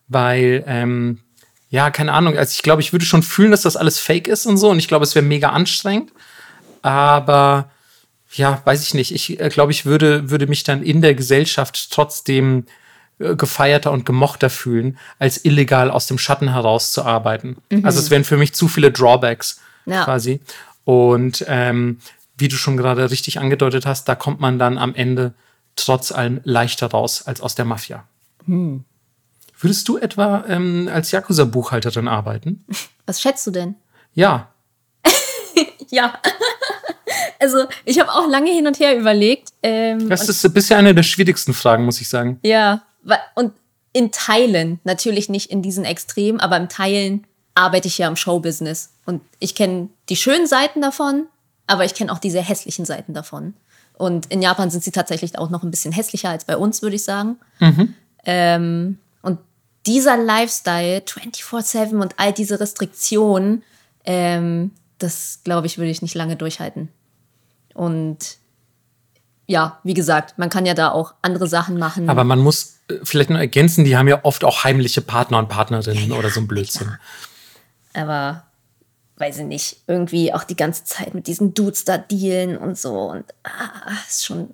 Weil, 0.07 0.63
ähm, 0.65 1.19
ja, 1.69 1.91
keine 1.91 2.13
Ahnung, 2.13 2.35
also 2.35 2.51
ich 2.51 2.63
glaube, 2.63 2.81
ich 2.81 2.91
würde 2.91 3.05
schon 3.05 3.21
fühlen, 3.21 3.51
dass 3.51 3.61
das 3.61 3.77
alles 3.77 3.99
fake 3.99 4.27
ist 4.27 4.47
und 4.47 4.57
so. 4.57 4.71
Und 4.71 4.79
ich 4.79 4.87
glaube, 4.87 5.03
es 5.03 5.13
wäre 5.13 5.23
mega 5.25 5.49
anstrengend. 5.49 6.11
Aber 6.81 7.69
ja, 8.33 8.61
weiß 8.65 8.81
ich 8.83 8.93
nicht. 8.95 9.13
Ich 9.13 9.39
äh, 9.39 9.49
glaube, 9.49 9.71
ich 9.71 9.85
würde, 9.85 10.31
würde 10.31 10.47
mich 10.47 10.63
dann 10.63 10.81
in 10.81 11.01
der 11.01 11.13
Gesellschaft 11.13 11.91
trotzdem 11.91 12.65
gefeierter 13.19 13.91
und 13.91 14.05
gemochter 14.05 14.49
fühlen, 14.49 14.97
als 15.19 15.43
illegal 15.45 15.91
aus 15.91 16.07
dem 16.07 16.17
Schatten 16.17 16.51
herauszuarbeiten. 16.53 17.57
Also 17.83 17.99
es 17.99 18.09
wären 18.09 18.23
für 18.23 18.37
mich 18.37 18.53
zu 18.53 18.67
viele 18.67 18.91
Drawbacks 18.91 19.59
Ja. 19.85 20.03
quasi. 20.05 20.39
Und 20.85 21.43
ähm, 21.47 21.99
wie 22.37 22.47
du 22.47 22.55
schon 22.55 22.77
gerade 22.77 23.11
richtig 23.11 23.39
angedeutet 23.39 23.85
hast, 23.85 24.07
da 24.07 24.15
kommt 24.15 24.39
man 24.39 24.57
dann 24.57 24.77
am 24.77 24.95
Ende 24.95 25.33
trotz 25.75 26.11
allem 26.11 26.39
leichter 26.45 26.87
raus 26.87 27.23
als 27.27 27.41
aus 27.41 27.55
der 27.55 27.65
Mafia. 27.65 28.05
Würdest 29.59 29.87
du 29.87 29.97
etwa 29.97 30.45
ähm, 30.47 30.89
als 30.91 31.11
Yakuza-Buchhalterin 31.11 32.07
arbeiten? 32.07 32.63
Was 33.05 33.21
schätzt 33.21 33.45
du 33.47 33.51
denn? 33.51 33.75
Ja. 34.13 34.47
Ja. 35.91 36.13
Also, 37.41 37.65
ich 37.85 37.97
habe 38.01 38.11
auch 38.11 38.27
lange 38.27 38.51
hin 38.51 38.67
und 38.67 38.79
her 38.81 38.97
überlegt. 38.99 39.53
Ähm, 39.63 40.09
das 40.09 40.27
ist 40.27 40.53
bisher 40.53 40.77
eine 40.77 40.93
der 40.93 41.03
schwierigsten 41.03 41.53
Fragen, 41.53 41.85
muss 41.85 42.01
ich 42.01 42.09
sagen. 42.09 42.37
Ja, 42.43 42.81
und 43.35 43.53
in 43.93 44.11
Teilen, 44.11 44.79
natürlich 44.83 45.29
nicht 45.29 45.51
in 45.51 45.61
diesen 45.61 45.85
Extremen, 45.85 46.39
aber 46.39 46.57
im 46.57 46.69
Teilen 46.69 47.25
arbeite 47.55 47.87
ich 47.87 47.97
ja 47.97 48.07
im 48.07 48.15
Showbusiness. 48.15 48.93
Und 49.05 49.21
ich 49.39 49.55
kenne 49.55 49.89
die 50.09 50.15
schönen 50.15 50.47
Seiten 50.47 50.81
davon, 50.81 51.27
aber 51.67 51.85
ich 51.85 51.93
kenne 51.93 52.11
auch 52.11 52.19
die 52.19 52.31
sehr 52.31 52.43
hässlichen 52.43 52.85
Seiten 52.85 53.13
davon. 53.13 53.53
Und 53.93 54.27
in 54.27 54.41
Japan 54.41 54.69
sind 54.69 54.83
sie 54.83 54.91
tatsächlich 54.91 55.37
auch 55.37 55.49
noch 55.49 55.63
ein 55.63 55.71
bisschen 55.71 55.91
hässlicher 55.91 56.29
als 56.29 56.45
bei 56.45 56.55
uns, 56.55 56.81
würde 56.81 56.95
ich 56.95 57.03
sagen. 57.03 57.37
Mhm. 57.59 57.95
Ähm, 58.25 58.99
und 59.21 59.39
dieser 59.85 60.15
Lifestyle, 60.15 60.99
24-7 60.99 62.01
und 62.01 62.13
all 62.17 62.31
diese 62.31 62.59
Restriktionen, 62.59 63.63
ähm, 64.05 64.71
das 64.99 65.41
glaube 65.43 65.67
ich, 65.67 65.77
würde 65.77 65.91
ich 65.91 66.01
nicht 66.01 66.15
lange 66.15 66.37
durchhalten. 66.37 66.89
Und 67.73 68.37
ja, 69.49 69.79
wie 69.83 69.95
gesagt, 69.95 70.37
man 70.37 70.49
kann 70.49 70.67
ja 70.67 70.75
da 70.75 70.91
auch 70.91 71.15
andere 71.23 71.47
Sachen 71.47 71.79
machen. 71.79 72.07
Aber 72.07 72.23
man 72.23 72.37
muss 72.37 72.81
äh, 72.87 72.97
vielleicht 73.01 73.31
noch 73.31 73.39
ergänzen, 73.39 73.83
die 73.83 73.97
haben 73.97 74.07
ja 74.07 74.23
oft 74.23 74.43
auch 74.43 74.63
heimliche 74.63 75.01
Partner 75.01 75.39
und 75.39 75.49
Partnerinnen 75.49 76.11
ja, 76.11 76.15
oder 76.15 76.29
so 76.29 76.39
ein 76.39 76.47
Blödsinn. 76.47 76.87
Ja. 77.95 78.01
Aber 78.03 78.43
weiß 79.17 79.39
ich 79.39 79.45
nicht, 79.45 79.77
irgendwie 79.87 80.31
auch 80.35 80.43
die 80.43 80.55
ganze 80.55 80.83
Zeit 80.83 81.15
mit 81.15 81.25
diesen 81.25 81.55
Dudes 81.55 81.83
da 81.83 81.97
dealen 81.97 82.57
und 82.57 82.77
so. 82.77 82.93
Und 83.09 83.25
ah, 83.43 83.91
ist 84.07 84.23
schon, 84.23 84.53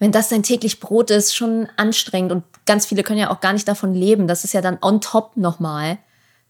wenn 0.00 0.10
das 0.10 0.30
dein 0.30 0.42
täglich 0.42 0.80
Brot 0.80 1.12
ist, 1.12 1.36
schon 1.36 1.68
anstrengend. 1.76 2.32
Und 2.32 2.42
ganz 2.66 2.86
viele 2.86 3.04
können 3.04 3.20
ja 3.20 3.30
auch 3.30 3.40
gar 3.40 3.52
nicht 3.52 3.68
davon 3.68 3.94
leben. 3.94 4.26
Das 4.26 4.42
ist 4.42 4.52
ja 4.52 4.60
dann 4.60 4.78
on 4.82 5.00
top 5.00 5.36
nochmal 5.36 5.98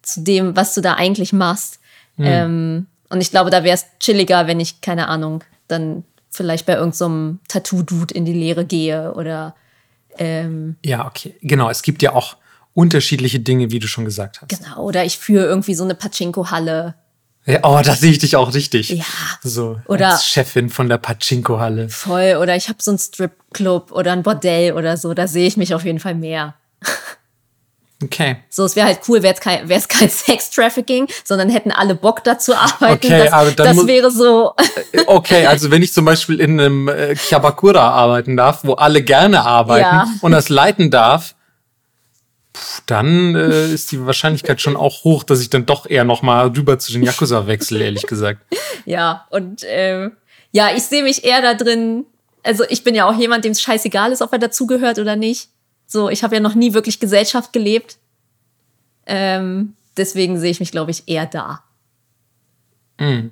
zu 0.00 0.22
dem, 0.22 0.56
was 0.56 0.72
du 0.72 0.80
da 0.80 0.94
eigentlich 0.94 1.34
machst. 1.34 1.80
Mhm. 2.16 2.24
Ähm, 2.26 2.86
und 3.10 3.20
ich 3.20 3.30
glaube, 3.30 3.50
da 3.50 3.62
wäre 3.62 3.74
es 3.74 3.84
chilliger, 4.00 4.46
wenn 4.46 4.58
ich, 4.58 4.80
keine 4.80 5.08
Ahnung, 5.08 5.44
dann 5.68 6.04
vielleicht 6.30 6.66
bei 6.66 6.74
irgendeinem 6.74 7.38
so 7.42 7.48
Tattoo-Dude 7.48 8.14
in 8.14 8.24
die 8.24 8.32
Lehre 8.32 8.64
gehe 8.64 9.12
oder. 9.14 9.54
Ähm, 10.18 10.76
ja, 10.84 11.06
okay. 11.06 11.34
Genau, 11.42 11.70
es 11.70 11.82
gibt 11.82 12.02
ja 12.02 12.12
auch 12.12 12.36
unterschiedliche 12.74 13.40
Dinge, 13.40 13.70
wie 13.70 13.78
du 13.78 13.88
schon 13.88 14.04
gesagt 14.04 14.40
hast. 14.40 14.48
Genau, 14.48 14.82
oder 14.82 15.04
ich 15.04 15.18
führe 15.18 15.46
irgendwie 15.46 15.74
so 15.74 15.84
eine 15.84 15.94
Pachinko-Halle. 15.94 16.94
Ja, 17.46 17.60
oh, 17.62 17.80
da 17.82 17.94
sehe 17.94 18.10
ich 18.10 18.18
dich 18.18 18.36
auch 18.36 18.52
richtig. 18.52 18.90
Ja. 18.90 19.04
So 19.42 19.80
oder 19.86 20.10
als 20.10 20.26
Chefin 20.26 20.68
von 20.68 20.88
der 20.88 20.98
Pachinko-Halle. 20.98 21.88
Voll, 21.88 22.36
oder 22.40 22.54
ich 22.56 22.68
habe 22.68 22.78
so 22.82 22.90
einen 22.90 22.98
Strip-Club 22.98 23.90
oder 23.92 24.12
ein 24.12 24.22
Bordell 24.22 24.74
oder 24.74 24.96
so, 24.96 25.14
da 25.14 25.26
sehe 25.26 25.46
ich 25.46 25.56
mich 25.56 25.74
auf 25.74 25.84
jeden 25.84 25.98
Fall 25.98 26.14
mehr. 26.14 26.54
Okay. 28.02 28.36
So, 28.48 28.64
es 28.64 28.76
wäre 28.76 28.86
halt 28.86 29.00
cool, 29.08 29.22
wäre 29.22 29.34
es 29.34 29.40
kein, 29.40 29.66
kein 29.66 30.08
Sex-Trafficking, 30.08 31.08
sondern 31.24 31.48
hätten 31.48 31.72
alle 31.72 31.96
Bock 31.96 32.22
dazu 32.22 32.54
arbeiten. 32.54 33.06
Okay, 33.06 33.24
das, 33.24 33.32
aber 33.32 33.50
dann 33.50 33.76
das 33.76 33.86
wäre 33.86 34.10
so. 34.10 34.54
Äh, 34.92 35.02
okay, 35.06 35.46
also 35.46 35.70
wenn 35.70 35.82
ich 35.82 35.92
zum 35.92 36.04
Beispiel 36.04 36.40
in 36.40 36.60
einem 36.60 36.88
äh, 36.88 37.14
Kyabakura 37.16 37.90
arbeiten 37.90 38.36
darf, 38.36 38.60
wo 38.62 38.74
alle 38.74 39.02
gerne 39.02 39.44
arbeiten 39.44 39.82
ja. 39.82 40.08
und 40.20 40.30
das 40.30 40.48
leiten 40.48 40.92
darf, 40.92 41.34
dann 42.86 43.34
äh, 43.34 43.72
ist 43.72 43.90
die 43.90 44.04
Wahrscheinlichkeit 44.04 44.60
schon 44.60 44.76
auch 44.76 45.04
hoch, 45.04 45.24
dass 45.24 45.40
ich 45.40 45.50
dann 45.50 45.66
doch 45.66 45.88
eher 45.88 46.04
noch 46.04 46.22
mal 46.22 46.48
rüber 46.48 46.78
zu 46.78 46.92
den 46.92 47.02
Yakuza 47.02 47.46
wechsle, 47.46 47.84
ehrlich 47.84 48.06
gesagt. 48.06 48.42
Ja, 48.84 49.26
und 49.28 49.64
äh, 49.64 50.08
ja, 50.50 50.74
ich 50.74 50.84
sehe 50.84 51.02
mich 51.02 51.22
eher 51.22 51.42
da 51.42 51.52
drin. 51.52 52.06
Also 52.42 52.64
ich 52.70 52.84
bin 52.84 52.94
ja 52.94 53.06
auch 53.06 53.14
jemand, 53.14 53.44
dem 53.44 53.52
es 53.52 53.60
scheißegal 53.60 54.12
ist, 54.12 54.22
ob 54.22 54.32
er 54.32 54.38
dazugehört 54.38 54.98
oder 54.98 55.14
nicht. 55.14 55.50
So, 55.88 56.10
ich 56.10 56.22
habe 56.22 56.36
ja 56.36 56.40
noch 56.40 56.54
nie 56.54 56.74
wirklich 56.74 57.00
Gesellschaft 57.00 57.52
gelebt. 57.52 57.96
Ähm, 59.06 59.74
deswegen 59.96 60.38
sehe 60.38 60.50
ich 60.50 60.60
mich, 60.60 60.70
glaube 60.70 60.90
ich, 60.90 61.08
eher 61.08 61.26
da. 61.26 61.64
Mhm. 63.00 63.30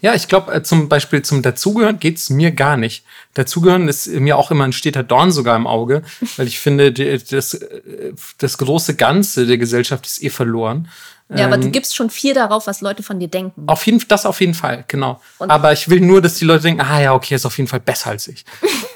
Ja, 0.00 0.14
ich 0.14 0.28
glaube, 0.28 0.54
äh, 0.54 0.62
zum 0.62 0.88
Beispiel 0.88 1.22
zum 1.22 1.42
Dazugehören 1.42 1.98
geht 1.98 2.16
es 2.16 2.30
mir 2.30 2.52
gar 2.52 2.76
nicht. 2.76 3.04
Dazugehören 3.34 3.88
ist 3.88 4.06
mir 4.06 4.38
auch 4.38 4.52
immer 4.52 4.64
ein 4.64 4.72
steter 4.72 5.02
Dorn 5.02 5.32
sogar 5.32 5.56
im 5.56 5.66
Auge, 5.66 6.02
weil 6.36 6.46
ich 6.46 6.60
finde, 6.60 6.92
das, 6.92 7.54
äh, 7.54 8.12
das 8.38 8.56
große 8.58 8.94
Ganze 8.94 9.46
der 9.46 9.58
Gesellschaft 9.58 10.06
ist 10.06 10.22
eh 10.22 10.30
verloren. 10.30 10.88
Ja, 11.28 11.46
aber 11.46 11.58
du 11.58 11.66
ähm, 11.66 11.72
gibst 11.72 11.96
schon 11.96 12.08
viel 12.08 12.34
darauf, 12.34 12.68
was 12.68 12.80
Leute 12.82 13.02
von 13.02 13.18
dir 13.18 13.26
denken. 13.26 13.64
Auf 13.66 13.84
jeden 13.84 14.00
das 14.06 14.24
auf 14.26 14.40
jeden 14.40 14.54
Fall, 14.54 14.84
genau. 14.86 15.20
Und 15.38 15.50
aber 15.50 15.72
ich 15.72 15.88
will 15.88 16.00
nur, 16.00 16.22
dass 16.22 16.36
die 16.36 16.44
Leute 16.44 16.62
denken, 16.62 16.82
ah 16.82 17.00
ja, 17.00 17.14
okay, 17.14 17.34
ist 17.34 17.44
auf 17.44 17.58
jeden 17.58 17.68
Fall 17.68 17.80
besser 17.80 18.10
als 18.10 18.28
ich. 18.28 18.44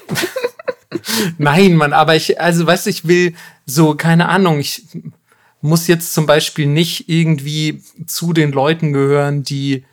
Nein, 1.37 1.75
Mann, 1.75 1.93
aber 1.93 2.15
ich, 2.15 2.39
also 2.39 2.65
weißt 2.65 2.85
du, 2.85 2.89
ich 2.89 3.07
will 3.07 3.33
so, 3.65 3.95
keine 3.95 4.29
Ahnung, 4.29 4.59
ich 4.59 4.83
muss 5.61 5.87
jetzt 5.87 6.13
zum 6.13 6.25
Beispiel 6.25 6.65
nicht 6.65 7.07
irgendwie 7.07 7.81
zu 8.05 8.33
den 8.33 8.51
Leuten 8.51 8.93
gehören, 8.93 9.43
die, 9.43 9.85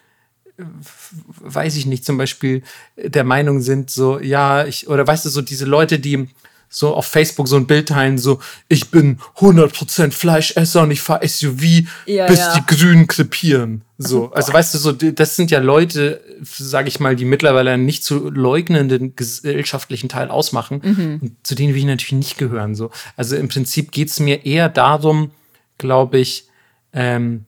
weiß 0.57 1.77
ich 1.77 1.87
nicht, 1.87 2.05
zum 2.05 2.19
Beispiel 2.19 2.63
der 2.97 3.25
Meinung 3.25 3.61
sind, 3.61 3.91
so, 3.91 4.19
ja, 4.19 4.65
ich, 4.65 4.89
oder 4.89 5.07
weißt 5.07 5.25
du, 5.25 5.29
so 5.29 5.43
diese 5.43 5.67
Leute, 5.67 5.99
die 5.99 6.29
so 6.69 6.95
auf 6.95 7.07
Facebook 7.07 7.49
so 7.49 7.57
ein 7.57 7.67
Bild 7.67 7.89
teilen, 7.89 8.19
so, 8.19 8.41
ich 8.69 8.91
bin 8.91 9.19
100% 9.37 10.13
Fleischesser 10.13 10.83
und 10.83 10.91
ich 10.91 11.01
fahre 11.01 11.27
SUV, 11.27 11.87
ja, 12.07 12.27
bis 12.27 12.39
ja. 12.39 12.55
die 12.55 12.75
Grünen 12.75 13.07
krepieren. 13.07 13.83
So, 13.97 14.31
also 14.33 14.53
weißt 14.53 14.75
du, 14.75 14.79
so, 14.79 14.93
das 14.93 15.37
sind 15.37 15.51
ja 15.51 15.61
Leute, 15.61 16.21
sage 16.43 16.89
ich 16.89 17.01
mal, 17.01 17.17
die 17.17 17.25
mittlerweile 17.25 17.73
einen 17.73 17.87
nicht 17.87 18.05
zu 18.05 18.31
leugnenden 18.31 19.17
gesellschaftlichen 19.17 20.09
Teil 20.09 20.29
ausmachen. 20.29 20.81
Mhm. 20.85 21.19
Und 21.23 21.37
zu 21.43 21.55
denen 21.55 21.73
will 21.73 21.81
ich 21.81 21.87
natürlich 21.87 22.13
nicht 22.13 22.39
gehören. 22.39 22.75
So. 22.75 22.91
Also 23.17 23.37
im 23.37 23.49
Prinzip 23.49 23.91
geht 23.91 24.09
es 24.09 24.21
mir 24.21 24.45
eher 24.45 24.69
darum, 24.69 25.31
glaube 25.79 26.19
ich, 26.19 26.49
ähm, 26.93 27.47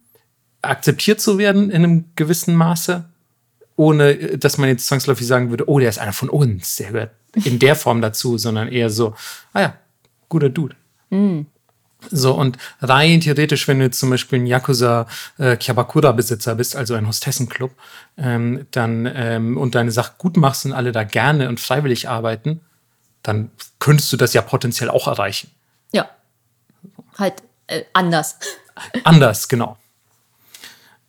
akzeptiert 0.62 1.20
zu 1.20 1.38
werden 1.38 1.70
in 1.70 1.84
einem 1.84 2.04
gewissen 2.16 2.54
Maße, 2.54 3.09
ohne 3.80 4.36
dass 4.36 4.58
man 4.58 4.68
jetzt 4.68 4.86
zwangsläufig 4.86 5.26
sagen 5.26 5.48
würde, 5.48 5.66
oh, 5.66 5.78
der 5.78 5.88
ist 5.88 5.98
einer 5.98 6.12
von 6.12 6.28
uns, 6.28 6.76
der 6.76 6.92
gehört 6.92 7.12
in 7.44 7.58
der 7.58 7.74
Form 7.74 8.02
dazu, 8.02 8.36
sondern 8.36 8.68
eher 8.68 8.90
so, 8.90 9.14
ah 9.54 9.60
ja, 9.62 9.74
guter 10.28 10.50
Dude. 10.50 10.76
Mhm. 11.08 11.46
So, 12.10 12.34
und 12.34 12.58
rein 12.82 13.22
theoretisch, 13.22 13.66
wenn 13.68 13.78
du 13.78 13.86
jetzt 13.86 13.98
zum 13.98 14.10
Beispiel 14.10 14.40
ein 14.40 14.46
Yakuza 14.46 15.06
äh, 15.38 15.56
Kyabakura-Besitzer 15.56 16.56
bist, 16.56 16.76
also 16.76 16.94
ein 16.94 17.06
Hostessenclub, 17.06 17.72
ähm, 18.18 18.66
dann 18.70 19.10
ähm, 19.14 19.56
und 19.56 19.74
deine 19.74 19.92
Sache 19.92 20.12
gut 20.18 20.36
machst 20.36 20.66
und 20.66 20.74
alle 20.74 20.92
da 20.92 21.04
gerne 21.04 21.48
und 21.48 21.58
freiwillig 21.58 22.06
arbeiten, 22.06 22.60
dann 23.22 23.50
könntest 23.78 24.12
du 24.12 24.18
das 24.18 24.34
ja 24.34 24.42
potenziell 24.42 24.90
auch 24.90 25.08
erreichen. 25.08 25.50
Ja. 25.92 26.10
Halt 27.16 27.42
äh, 27.66 27.84
anders. 27.94 28.38
Anders, 29.04 29.48
genau. 29.48 29.78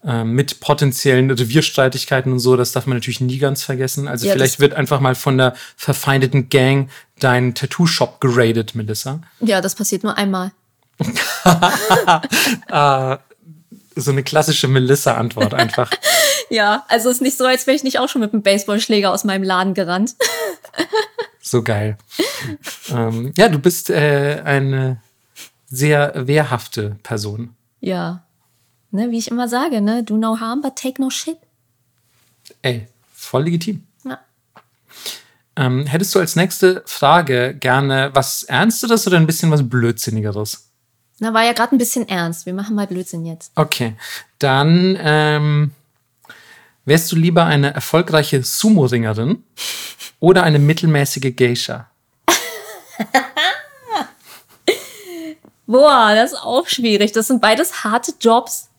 Äh, 0.04 0.24
mit 0.24 0.62
potenziellen 0.62 1.30
Revierstreitigkeiten 1.30 2.32
und 2.32 2.39
so, 2.39 2.58
das 2.58 2.72
darf 2.72 2.88
man 2.88 2.97
natürlich 2.97 3.22
nie 3.22 3.38
ganz 3.38 3.62
vergessen. 3.62 4.08
Also 4.08 4.26
ja, 4.26 4.34
vielleicht 4.34 4.60
wird 4.60 4.74
einfach 4.74 4.99
mal 4.99 5.14
von 5.14 5.38
der 5.38 5.54
verfeindeten 5.78 6.49
Gang 6.49 6.89
dein 7.20 7.54
Tattoo-Shop 7.54 8.20
geradet, 8.20 8.74
Melissa. 8.74 9.22
Ja, 9.41 9.62
das 9.62 9.76
passiert 9.76 10.04
nur 10.04 10.18
einmal. 10.18 10.54
ah, 12.72 13.20
so 13.95 14.10
eine 14.10 14.24
klassische 14.24 14.68
Melissa-Antwort 14.68 15.54
einfach. 15.54 15.91
ja, 16.49 16.84
also 16.88 17.12
ist 17.12 17.22
nicht 17.22 17.38
so, 17.38 17.45
als 17.45 17.68
wäre 17.68 17.78
ich 17.78 17.84
nicht 17.84 17.99
auch 17.99 18.10
schon 18.10 18.22
mit 18.22 18.34
einem 18.34 18.41
Baseballschläger 18.41 19.12
aus 19.12 19.24
meinem 19.24 19.43
Laden 19.43 19.76
gerannt. 19.76 20.16
so 21.41 21.62
geil. 21.62 21.95
ähm, 22.89 23.34
ja, 23.38 23.49
du 23.49 23.60
bist 23.60 23.91
äh, 23.91 24.41
eine 24.43 24.99
sehr 25.68 26.14
wehrhafte 26.16 26.97
Person. 27.04 27.56
Ja. 27.82 28.24
Ne, 28.92 29.10
wie 29.10 29.18
ich 29.18 29.32
immer 29.32 29.48
sage, 29.48 29.82
ne? 29.82 30.04
Do 30.04 30.18
no 30.18 30.39
harm, 30.39 30.62
but 30.62 30.76
take 30.76 31.02
no 31.02 31.10
shit. 31.10 31.38
Ey, 32.62 32.88
voll 33.14 33.46
legitim. 33.46 33.88
Ja. 34.04 34.20
Ähm, 35.56 35.86
hättest 35.86 36.14
du 36.14 36.20
als 36.20 36.36
nächste 36.36 36.84
Frage 36.86 37.56
gerne 37.58 38.12
was 38.14 38.44
Ernsteres 38.44 39.08
oder 39.08 39.18
ein 39.18 39.28
bisschen 39.28 39.50
was 39.50 39.68
Blödsinnigeres? 39.68 40.72
Na, 41.20 41.34
war 41.34 41.46
ja 41.46 41.54
gerade 41.54 41.76
ein 41.76 41.78
bisschen 41.78 42.10
ernst. 42.10 42.48
Wir 42.48 42.54
machen 42.54 42.76
mal 42.76 42.88
Blödsinn 42.88 43.26
jetzt. 43.26 43.52
Okay. 43.56 43.96
Dann 44.39 44.98
ähm, 45.00 45.72
wärst 46.84 47.12
du 47.12 47.16
lieber 47.16 47.46
eine 47.46 47.74
erfolgreiche 47.74 48.44
Sumo-Ringerin 48.44 49.44
oder 50.20 50.42
eine 50.44 50.58
mittelmäßige 50.58 51.36
Geisha? 51.36 51.92
Boah, 55.68 56.14
das 56.16 56.34
ist 56.34 56.39
auch 56.39 56.68
schwierig. 56.68 57.12
Das 57.12 57.28
sind 57.28 57.39
beides 57.39 57.84
harte 57.84 58.14
Jobs. 58.20 58.71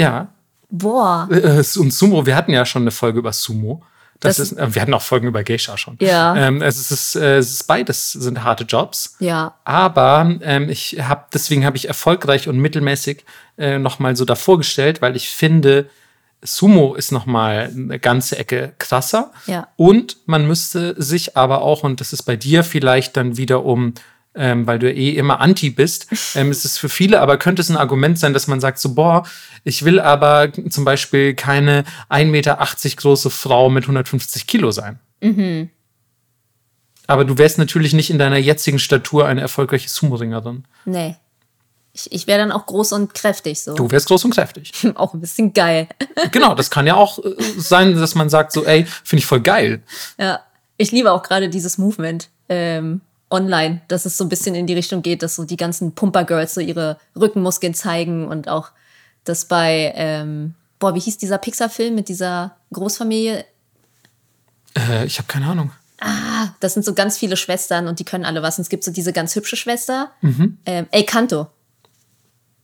Ja. 0.00 0.28
Boah. 0.70 1.28
Äh, 1.30 1.60
äh, 1.60 1.78
und 1.78 1.92
Sumo, 1.92 2.26
wir 2.26 2.36
hatten 2.36 2.52
ja 2.52 2.64
schon 2.64 2.82
eine 2.82 2.90
Folge 2.90 3.18
über 3.18 3.32
Sumo. 3.32 3.82
Das, 4.20 4.36
das 4.36 4.52
ist, 4.52 4.58
äh, 4.58 4.74
wir 4.74 4.82
hatten 4.82 4.94
auch 4.94 5.02
Folgen 5.02 5.26
über 5.26 5.42
Geisha 5.42 5.76
schon. 5.78 5.96
Ja. 6.00 6.36
Ähm, 6.36 6.60
es, 6.60 6.90
ist, 6.90 7.16
äh, 7.16 7.38
es 7.38 7.50
ist 7.50 7.66
beides 7.66 8.12
sind 8.12 8.44
harte 8.44 8.64
Jobs. 8.64 9.16
Ja. 9.18 9.54
Aber 9.64 10.36
ähm, 10.42 10.68
ich 10.68 10.98
habe 11.00 11.24
deswegen 11.32 11.64
habe 11.64 11.76
ich 11.76 11.88
erfolgreich 11.88 12.46
und 12.46 12.58
mittelmäßig 12.58 13.24
äh, 13.56 13.78
noch 13.78 13.98
mal 13.98 14.14
so 14.16 14.26
davor 14.26 14.58
gestellt, 14.58 15.00
weil 15.00 15.16
ich 15.16 15.30
finde, 15.30 15.88
Sumo 16.42 16.94
ist 16.94 17.12
noch 17.12 17.24
mal 17.24 17.70
eine 17.74 17.98
ganze 17.98 18.38
Ecke 18.38 18.74
krasser. 18.78 19.32
Ja. 19.46 19.68
Und 19.76 20.18
man 20.26 20.46
müsste 20.46 21.00
sich 21.02 21.36
aber 21.36 21.62
auch 21.62 21.82
und 21.82 22.00
das 22.00 22.12
ist 22.12 22.22
bei 22.22 22.36
dir 22.36 22.62
vielleicht 22.62 23.16
dann 23.16 23.38
wieder 23.38 23.64
um 23.64 23.94
ähm, 24.34 24.66
weil 24.66 24.78
du 24.78 24.92
eh 24.92 25.10
immer 25.10 25.40
anti 25.40 25.70
bist, 25.70 26.06
ähm, 26.34 26.50
ist 26.50 26.64
es 26.64 26.78
für 26.78 26.88
viele, 26.88 27.20
aber 27.20 27.36
könnte 27.36 27.62
es 27.62 27.70
ein 27.70 27.76
Argument 27.76 28.18
sein, 28.18 28.32
dass 28.32 28.46
man 28.46 28.60
sagt 28.60 28.78
so, 28.78 28.94
boah, 28.94 29.26
ich 29.64 29.84
will 29.84 30.00
aber 30.00 30.52
zum 30.70 30.84
Beispiel 30.84 31.34
keine 31.34 31.84
1,80 32.08 32.24
Meter 32.26 32.58
große 32.96 33.30
Frau 33.30 33.70
mit 33.70 33.84
150 33.84 34.46
Kilo 34.46 34.70
sein. 34.70 34.98
Mhm. 35.20 35.70
Aber 37.06 37.24
du 37.24 37.38
wärst 37.38 37.58
natürlich 37.58 37.92
nicht 37.92 38.10
in 38.10 38.18
deiner 38.18 38.36
jetzigen 38.36 38.78
Statur 38.78 39.26
eine 39.26 39.40
erfolgreiche 39.40 39.88
Sumo-Ringerin. 39.88 40.64
Nee. 40.84 41.16
Ich, 41.92 42.12
ich 42.12 42.26
wäre 42.28 42.38
dann 42.38 42.52
auch 42.52 42.66
groß 42.66 42.92
und 42.92 43.14
kräftig 43.14 43.60
so. 43.60 43.74
Du 43.74 43.90
wärst 43.90 44.06
groß 44.06 44.26
und 44.26 44.34
kräftig. 44.34 44.72
auch 44.94 45.12
ein 45.12 45.20
bisschen 45.20 45.52
geil. 45.52 45.88
genau, 46.30 46.54
das 46.54 46.70
kann 46.70 46.86
ja 46.86 46.94
auch 46.94 47.18
äh, 47.18 47.34
sein, 47.58 47.96
dass 47.96 48.14
man 48.14 48.30
sagt 48.30 48.52
so, 48.52 48.64
ey, 48.64 48.86
finde 49.02 49.20
ich 49.20 49.26
voll 49.26 49.40
geil. 49.40 49.82
Ja, 50.18 50.40
ich 50.76 50.92
liebe 50.92 51.10
auch 51.10 51.24
gerade 51.24 51.48
dieses 51.48 51.78
Movement 51.78 52.28
ähm, 52.48 53.00
online, 53.30 53.80
dass 53.88 54.06
es 54.06 54.16
so 54.16 54.24
ein 54.24 54.28
bisschen 54.28 54.54
in 54.54 54.66
die 54.66 54.74
Richtung 54.74 55.02
geht, 55.02 55.22
dass 55.22 55.36
so 55.36 55.44
die 55.44 55.56
ganzen 55.56 55.94
Pumper-Girls 55.94 56.54
so 56.54 56.60
ihre 56.60 56.98
Rückenmuskeln 57.18 57.74
zeigen 57.74 58.26
und 58.26 58.48
auch 58.48 58.70
das 59.24 59.44
bei, 59.44 59.92
ähm, 59.94 60.54
boah, 60.78 60.94
wie 60.94 61.00
hieß 61.00 61.18
dieser 61.18 61.38
Pixar-Film 61.38 61.94
mit 61.94 62.08
dieser 62.08 62.56
Großfamilie? 62.72 63.44
Äh, 64.76 65.06
ich 65.06 65.18
habe 65.18 65.28
keine 65.28 65.46
Ahnung. 65.46 65.70
Ah, 66.00 66.48
das 66.60 66.74
sind 66.74 66.84
so 66.84 66.94
ganz 66.94 67.18
viele 67.18 67.36
Schwestern 67.36 67.86
und 67.86 67.98
die 68.00 68.04
können 68.04 68.24
alle 68.24 68.42
was. 68.42 68.58
Und 68.58 68.62
es 68.62 68.68
gibt 68.70 68.84
so 68.84 68.90
diese 68.90 69.12
ganz 69.12 69.36
hübsche 69.36 69.56
Schwester. 69.56 70.10
Mhm. 70.22 70.58
Ähm, 70.64 70.86
El 70.90 71.04
Canto 71.04 71.48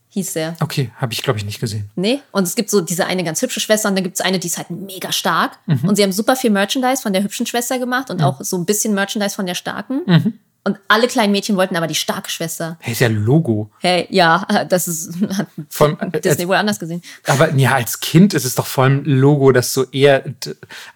hieß 0.09 0.33
der. 0.33 0.57
Okay, 0.61 0.91
habe 0.97 1.13
ich, 1.13 1.23
glaube 1.23 1.39
ich, 1.39 1.45
nicht 1.45 1.61
gesehen. 1.61 1.91
Nee, 1.95 2.21
und 2.33 2.45
es 2.45 2.55
gibt 2.55 2.71
so 2.71 2.81
diese 2.81 3.07
eine 3.07 3.23
ganz 3.23 3.43
hübsche 3.43 3.61
Schwester 3.61 3.91
und 3.91 3.97
dann 3.97 4.05
gibt 4.05 4.19
es 4.19 4.25
eine, 4.25 4.39
die 4.39 4.47
ist 4.47 4.57
halt 4.57 4.71
mega 4.71 5.13
stark. 5.13 5.59
Mhm. 5.67 5.87
Und 5.87 5.97
sie 5.97 6.03
haben 6.03 6.13
super 6.13 6.37
viel 6.37 6.51
Merchandise 6.51 7.03
von 7.03 7.13
der 7.13 7.23
hübschen 7.23 7.45
Schwester 7.45 7.79
gemacht 7.79 8.09
und 8.09 8.21
mhm. 8.21 8.25
auch 8.25 8.41
so 8.43 8.57
ein 8.57 8.65
bisschen 8.65 8.95
Merchandise 8.95 9.37
von 9.37 9.45
der 9.45 9.55
starken. 9.55 10.01
Mhm. 10.07 10.39
Und 10.67 10.81
alle 10.89 11.07
kleinen 11.07 11.31
Mädchen 11.31 11.57
wollten 11.57 11.77
aber 11.77 11.87
die 11.87 11.95
starke 11.95 12.29
Schwester. 12.29 12.77
Hey, 12.81 12.93
ist 12.93 12.99
ja 12.99 13.07
Logo. 13.07 13.71
Hey, 13.79 14.09
ja, 14.11 14.45
das 14.69 14.89
ist 14.89 15.15
hat 15.33 15.47
Von, 15.71 15.97
äh, 16.01 16.21
Disney 16.21 16.49
wohl 16.49 16.57
anders 16.57 16.81
gesehen. 16.81 17.03
Aber 17.25 17.55
ja, 17.55 17.77
als 17.77 18.01
Kind 18.01 18.35
ist 18.35 18.45
es 18.45 18.57
doch 18.57 18.67
vor 18.67 18.83
allem 18.83 19.05
Logo, 19.05 19.53
das 19.53 19.73
so 19.73 19.85
eher, 19.93 20.25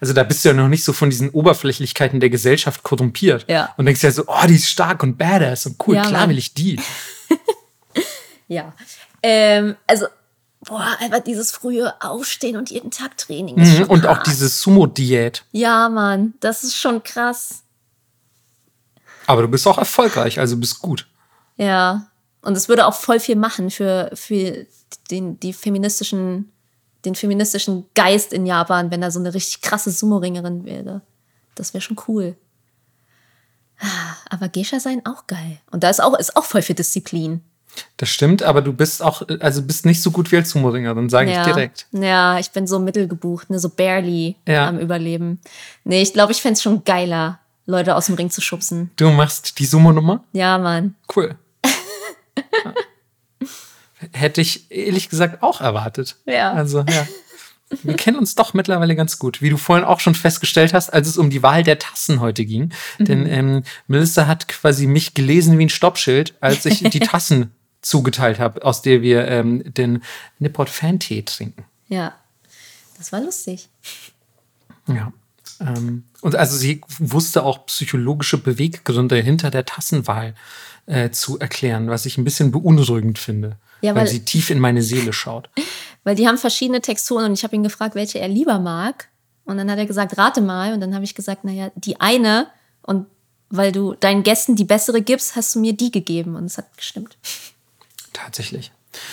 also 0.01 0.11
da 0.11 0.23
bist 0.23 0.43
du 0.43 0.49
ja 0.49 0.55
noch 0.55 0.67
nicht 0.67 0.83
so 0.83 0.91
von 0.91 1.09
diesen 1.09 1.29
Oberflächlichkeiten 1.29 2.19
der 2.19 2.29
Gesellschaft 2.29 2.83
korrumpiert. 2.83 3.45
Ja. 3.47 3.73
Und 3.77 3.85
denkst 3.85 4.03
ja 4.03 4.11
so, 4.11 4.25
oh, 4.27 4.45
die 4.45 4.55
ist 4.55 4.67
stark 4.67 5.03
und 5.03 5.17
badass 5.17 5.65
und 5.65 5.77
cool, 5.87 5.95
ja, 5.95 6.01
klar 6.01 6.19
Mann. 6.21 6.31
will 6.31 6.37
ich 6.37 6.53
die. 6.53 6.77
ja. 8.49 8.73
Ähm, 9.23 9.77
also, 9.87 10.07
boah, 10.65 10.97
einfach 10.99 11.19
dieses 11.19 11.51
frühe 11.51 11.93
Aufstehen 12.01 12.57
und 12.57 12.71
jeden 12.71 12.91
Tag 12.91 13.15
Training. 13.15 13.55
Mhm, 13.55 13.83
und 13.83 14.05
hart. 14.05 14.19
auch 14.19 14.23
diese 14.23 14.49
Sumo-Diät. 14.49 15.45
Ja, 15.53 15.87
Mann, 15.87 16.33
das 16.41 16.65
ist 16.65 16.75
schon 16.75 17.03
krass. 17.03 17.63
Aber 19.31 19.43
du 19.43 19.47
bist 19.47 19.65
auch 19.65 19.77
erfolgreich, 19.77 20.39
also 20.39 20.57
bist 20.57 20.81
gut. 20.81 21.07
Ja. 21.55 22.07
Und 22.41 22.57
es 22.57 22.67
würde 22.67 22.85
auch 22.85 22.93
voll 22.93 23.21
viel 23.21 23.37
machen 23.37 23.69
für, 23.71 24.11
für 24.13 24.65
den, 25.09 25.39
die 25.39 25.53
feministischen, 25.53 26.51
den 27.05 27.15
feministischen 27.15 27.85
Geist 27.95 28.33
in 28.33 28.45
Japan, 28.45 28.91
wenn 28.91 28.99
da 28.99 29.09
so 29.09 29.21
eine 29.21 29.33
richtig 29.33 29.61
krasse 29.61 29.89
Sumo-Ringerin 29.89 30.65
wäre. 30.65 31.01
Das 31.55 31.73
wäre 31.73 31.81
schon 31.81 31.97
cool. 32.09 32.35
Aber 34.29 34.49
Geisha 34.49 34.81
sein 34.81 35.01
auch 35.05 35.27
geil. 35.27 35.59
Und 35.71 35.83
da 35.83 35.89
ist 35.89 36.03
auch, 36.03 36.13
ist 36.19 36.35
auch 36.35 36.43
voll 36.43 36.61
viel 36.61 36.75
Disziplin. 36.75 37.41
Das 37.95 38.09
stimmt, 38.09 38.43
aber 38.43 38.61
du 38.61 38.73
bist 38.73 39.01
auch, 39.01 39.21
also 39.39 39.61
bist 39.61 39.85
nicht 39.85 40.01
so 40.01 40.11
gut 40.11 40.29
wie 40.33 40.35
als 40.35 40.49
Sumo-Ringerin, 40.49 41.07
sage 41.07 41.31
ja. 41.31 41.39
ich 41.39 41.53
direkt. 41.53 41.87
Ja, 41.93 42.37
ich 42.37 42.51
bin 42.51 42.67
so 42.67 42.79
mittelgebucht, 42.79 43.49
ne, 43.49 43.59
so 43.59 43.69
barely 43.69 44.35
ja. 44.45 44.67
am 44.67 44.77
Überleben. 44.77 45.39
Nee, 45.85 46.01
ich 46.01 46.11
glaube, 46.11 46.33
ich 46.33 46.41
fände 46.41 46.55
es 46.55 46.61
schon 46.61 46.83
geiler, 46.83 47.39
Leute 47.65 47.95
aus 47.95 48.07
dem 48.07 48.15
Ring 48.15 48.29
zu 48.29 48.41
schubsen. 48.41 48.91
Du 48.95 49.09
machst 49.11 49.59
die 49.59 49.65
Sumo-Nummer? 49.65 50.23
Ja, 50.33 50.57
Mann. 50.57 50.95
Cool. 51.15 51.35
ja. 51.65 52.73
Hätte 54.13 54.41
ich 54.41 54.71
ehrlich 54.71 55.09
gesagt 55.09 55.43
auch 55.43 55.61
erwartet. 55.61 56.17
Ja. 56.25 56.53
Also, 56.53 56.79
ja. 56.79 57.07
Wir 57.83 57.95
kennen 57.95 58.17
uns 58.17 58.35
doch 58.35 58.53
mittlerweile 58.53 58.95
ganz 58.95 59.17
gut, 59.17 59.41
wie 59.41 59.49
du 59.49 59.57
vorhin 59.57 59.85
auch 59.85 59.99
schon 59.99 60.15
festgestellt 60.15 60.73
hast, 60.73 60.89
als 60.89 61.07
es 61.07 61.17
um 61.17 61.29
die 61.29 61.41
Wahl 61.41 61.63
der 61.63 61.79
Tassen 61.79 62.19
heute 62.19 62.45
ging. 62.45 62.73
Mhm. 62.97 63.05
Denn 63.05 63.25
ähm, 63.27 63.63
Melissa 63.87 64.27
hat 64.27 64.47
quasi 64.47 64.87
mich 64.87 65.13
gelesen 65.13 65.57
wie 65.57 65.65
ein 65.65 65.69
Stoppschild, 65.69 66.35
als 66.41 66.65
ich 66.65 66.79
die 66.79 66.99
Tassen 66.99 67.51
zugeteilt 67.81 68.39
habe, 68.39 68.63
aus 68.63 68.81
der 68.81 69.01
wir 69.01 69.27
ähm, 69.27 69.63
den 69.73 70.03
Nippot 70.39 70.69
Fan-Tee 70.69 71.23
trinken. 71.23 71.65
Ja, 71.87 72.13
das 72.97 73.11
war 73.11 73.21
lustig. 73.21 73.69
Ja. 74.87 75.13
Ähm, 75.61 76.03
und 76.21 76.35
also 76.35 76.57
sie 76.57 76.81
wusste 76.99 77.43
auch 77.43 77.65
psychologische 77.67 78.37
Beweggründe 78.37 79.17
hinter 79.17 79.51
der 79.51 79.65
Tassenwahl 79.65 80.33
äh, 80.87 81.11
zu 81.11 81.39
erklären, 81.39 81.89
was 81.89 82.05
ich 82.05 82.17
ein 82.17 82.23
bisschen 82.23 82.51
beunruhigend 82.51 83.19
finde, 83.19 83.57
ja, 83.81 83.93
weil, 83.95 84.01
weil 84.01 84.07
sie 84.07 84.25
tief 84.25 84.49
in 84.49 84.59
meine 84.59 84.81
Seele 84.81 85.13
schaut. 85.13 85.49
Weil 86.03 86.15
die 86.15 86.27
haben 86.27 86.39
verschiedene 86.39 86.81
Texturen 86.81 87.25
und 87.25 87.33
ich 87.33 87.43
habe 87.43 87.55
ihn 87.55 87.61
gefragt, 87.61 87.93
welche 87.93 88.17
er 88.17 88.27
lieber 88.27 88.57
mag. 88.57 89.09
Und 89.45 89.57
dann 89.57 89.69
hat 89.69 89.77
er 89.77 89.85
gesagt, 89.85 90.17
rate 90.17 90.41
mal. 90.41 90.73
Und 90.73 90.81
dann 90.81 90.95
habe 90.95 91.03
ich 91.03 91.13
gesagt, 91.13 91.43
naja, 91.43 91.69
die 91.75 92.01
eine. 92.01 92.47
Und 92.81 93.05
weil 93.51 93.71
du 93.71 93.93
deinen 93.93 94.23
Gästen 94.23 94.55
die 94.55 94.63
bessere 94.63 95.03
gibst, 95.03 95.35
hast 95.35 95.53
du 95.53 95.59
mir 95.59 95.73
die 95.73 95.91
gegeben. 95.91 96.35
Und 96.35 96.45
es 96.45 96.57
hat 96.57 96.75
gestimmt. 96.75 97.17
Tatsächlich. 98.13 98.71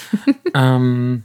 ähm, 0.54 1.24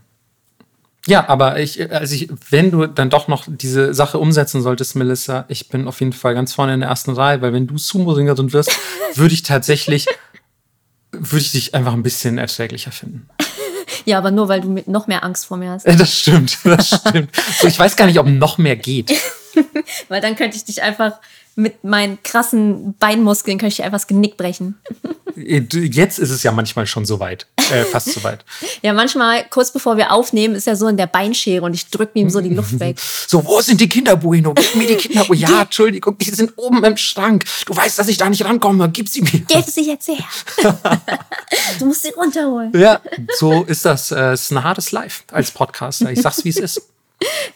ja, 1.06 1.28
aber 1.28 1.60
ich, 1.60 1.92
also 1.92 2.16
ich, 2.16 2.30
wenn 2.50 2.72
du 2.72 2.88
dann 2.88 3.10
doch 3.10 3.28
noch 3.28 3.46
diese 3.48 3.94
Sache 3.94 4.20
umsetzen 4.20 4.62
solltest, 4.62 4.96
Melissa, 4.96 5.46
ich 5.50 5.68
bin 5.68 5.88
auf 5.88 6.00
jeden 6.00 6.14
Fall 6.14 6.34
ganz 6.34 6.54
vorne 6.54 6.74
in 6.74 6.80
der 6.80 6.90
ersten 6.90 7.12
Reihe, 7.12 7.42
weil 7.42 7.52
wenn 7.52 7.68
du 7.68 7.78
Sumo-Ringerin 7.78 8.54
wirst, 8.54 8.72
würde 9.16 9.34
ich 9.34 9.44
tatsächlich, 9.44 10.08
würde 11.12 11.44
ich 11.44 11.52
dich 11.52 11.76
einfach 11.76 11.94
ein 11.94 12.04
bisschen 12.04 12.38
erträglicher 12.38 12.92
finden. 12.92 13.28
Ja, 14.06 14.18
aber 14.18 14.32
nur 14.32 14.50
weil 14.50 14.60
du 14.60 14.70
mit 14.70 14.88
noch 14.88 15.08
mehr 15.08 15.24
Angst 15.24 15.46
vor 15.46 15.56
mir 15.56 15.72
hast. 15.72 15.88
Das 15.88 16.20
stimmt, 16.20 16.58
das 16.64 16.90
stimmt. 17.08 17.30
so, 17.60 17.68
ich 17.68 17.78
weiß 17.78 17.96
gar 17.96 18.06
nicht, 18.06 18.20
ob 18.20 18.28
noch 18.28 18.58
mehr 18.58 18.76
geht. 18.76 19.14
weil 20.08 20.22
dann 20.22 20.36
könnte 20.36 20.58
ich 20.58 20.66
dich 20.66 20.82
einfach 20.82 21.20
mit 21.56 21.84
meinen 21.84 22.22
krassen 22.24 22.96
Beinmuskeln 23.00 23.60
könnte 23.60 23.74
ich 23.74 23.84
einfach 23.84 23.98
das 23.98 24.08
Genick 24.08 24.38
brechen. 24.38 24.76
Jetzt 25.36 26.20
ist 26.20 26.30
es 26.30 26.44
ja 26.44 26.52
manchmal 26.52 26.86
schon 26.86 27.06
so 27.06 27.20
weit, 27.20 27.48
äh, 27.72 27.84
fast 27.86 28.14
so 28.14 28.24
weit. 28.24 28.46
ja, 28.84 28.94
manchmal, 28.94 29.46
kurz 29.50 29.72
bevor 29.72 29.98
wir 29.98 30.12
aufnehmen, 30.12 30.54
ist 30.54 30.68
er 30.68 30.76
so 30.76 30.88
in 30.88 30.98
der 30.98 31.08
Beinschere 31.08 31.66
und 31.66 31.74
ich 31.74 31.90
drücke 31.90 32.20
ihm 32.20 32.30
so 32.30 32.40
die 32.42 32.54
Luft 32.54 32.80
weg. 32.80 32.98
So, 33.26 33.44
wo 33.46 33.62
sind 33.62 33.82
die 33.82 33.90
Kinderbueno? 33.90 34.54
Gib 34.54 34.76
mir 34.76 34.86
die 34.86 34.96
Kinderbueno. 34.96 35.50
Ja, 35.50 35.62
Entschuldigung, 35.64 36.18
die 36.20 36.30
sind 36.30 36.54
oben 36.56 36.84
im 36.84 36.98
Schrank. 36.98 37.46
Du 37.66 37.76
weißt, 37.76 37.98
dass 37.98 38.08
ich 38.08 38.18
da 38.18 38.30
nicht 38.30 38.46
rankomme. 38.46 38.90
Gib 38.90 39.10
sie 39.10 39.22
mir. 39.22 39.42
Gib 39.48 39.66
sie 39.66 39.90
jetzt 39.90 40.08
her. 40.08 40.74
du 41.80 41.86
musst 41.88 42.04
sie 42.04 42.10
runterholen. 42.10 42.72
Ja, 42.76 43.02
so 43.38 43.64
ist 43.64 43.86
das. 43.86 44.12
Es 44.12 44.18
äh, 44.18 44.34
ist 44.34 44.52
ein 44.52 44.64
hartes 44.64 44.92
Live 44.92 45.24
als 45.32 45.50
Podcaster. 45.50 46.12
Ich 46.12 46.22
sag's, 46.22 46.46
wie 46.46 46.50
es 46.50 46.58
ist. 46.58 46.93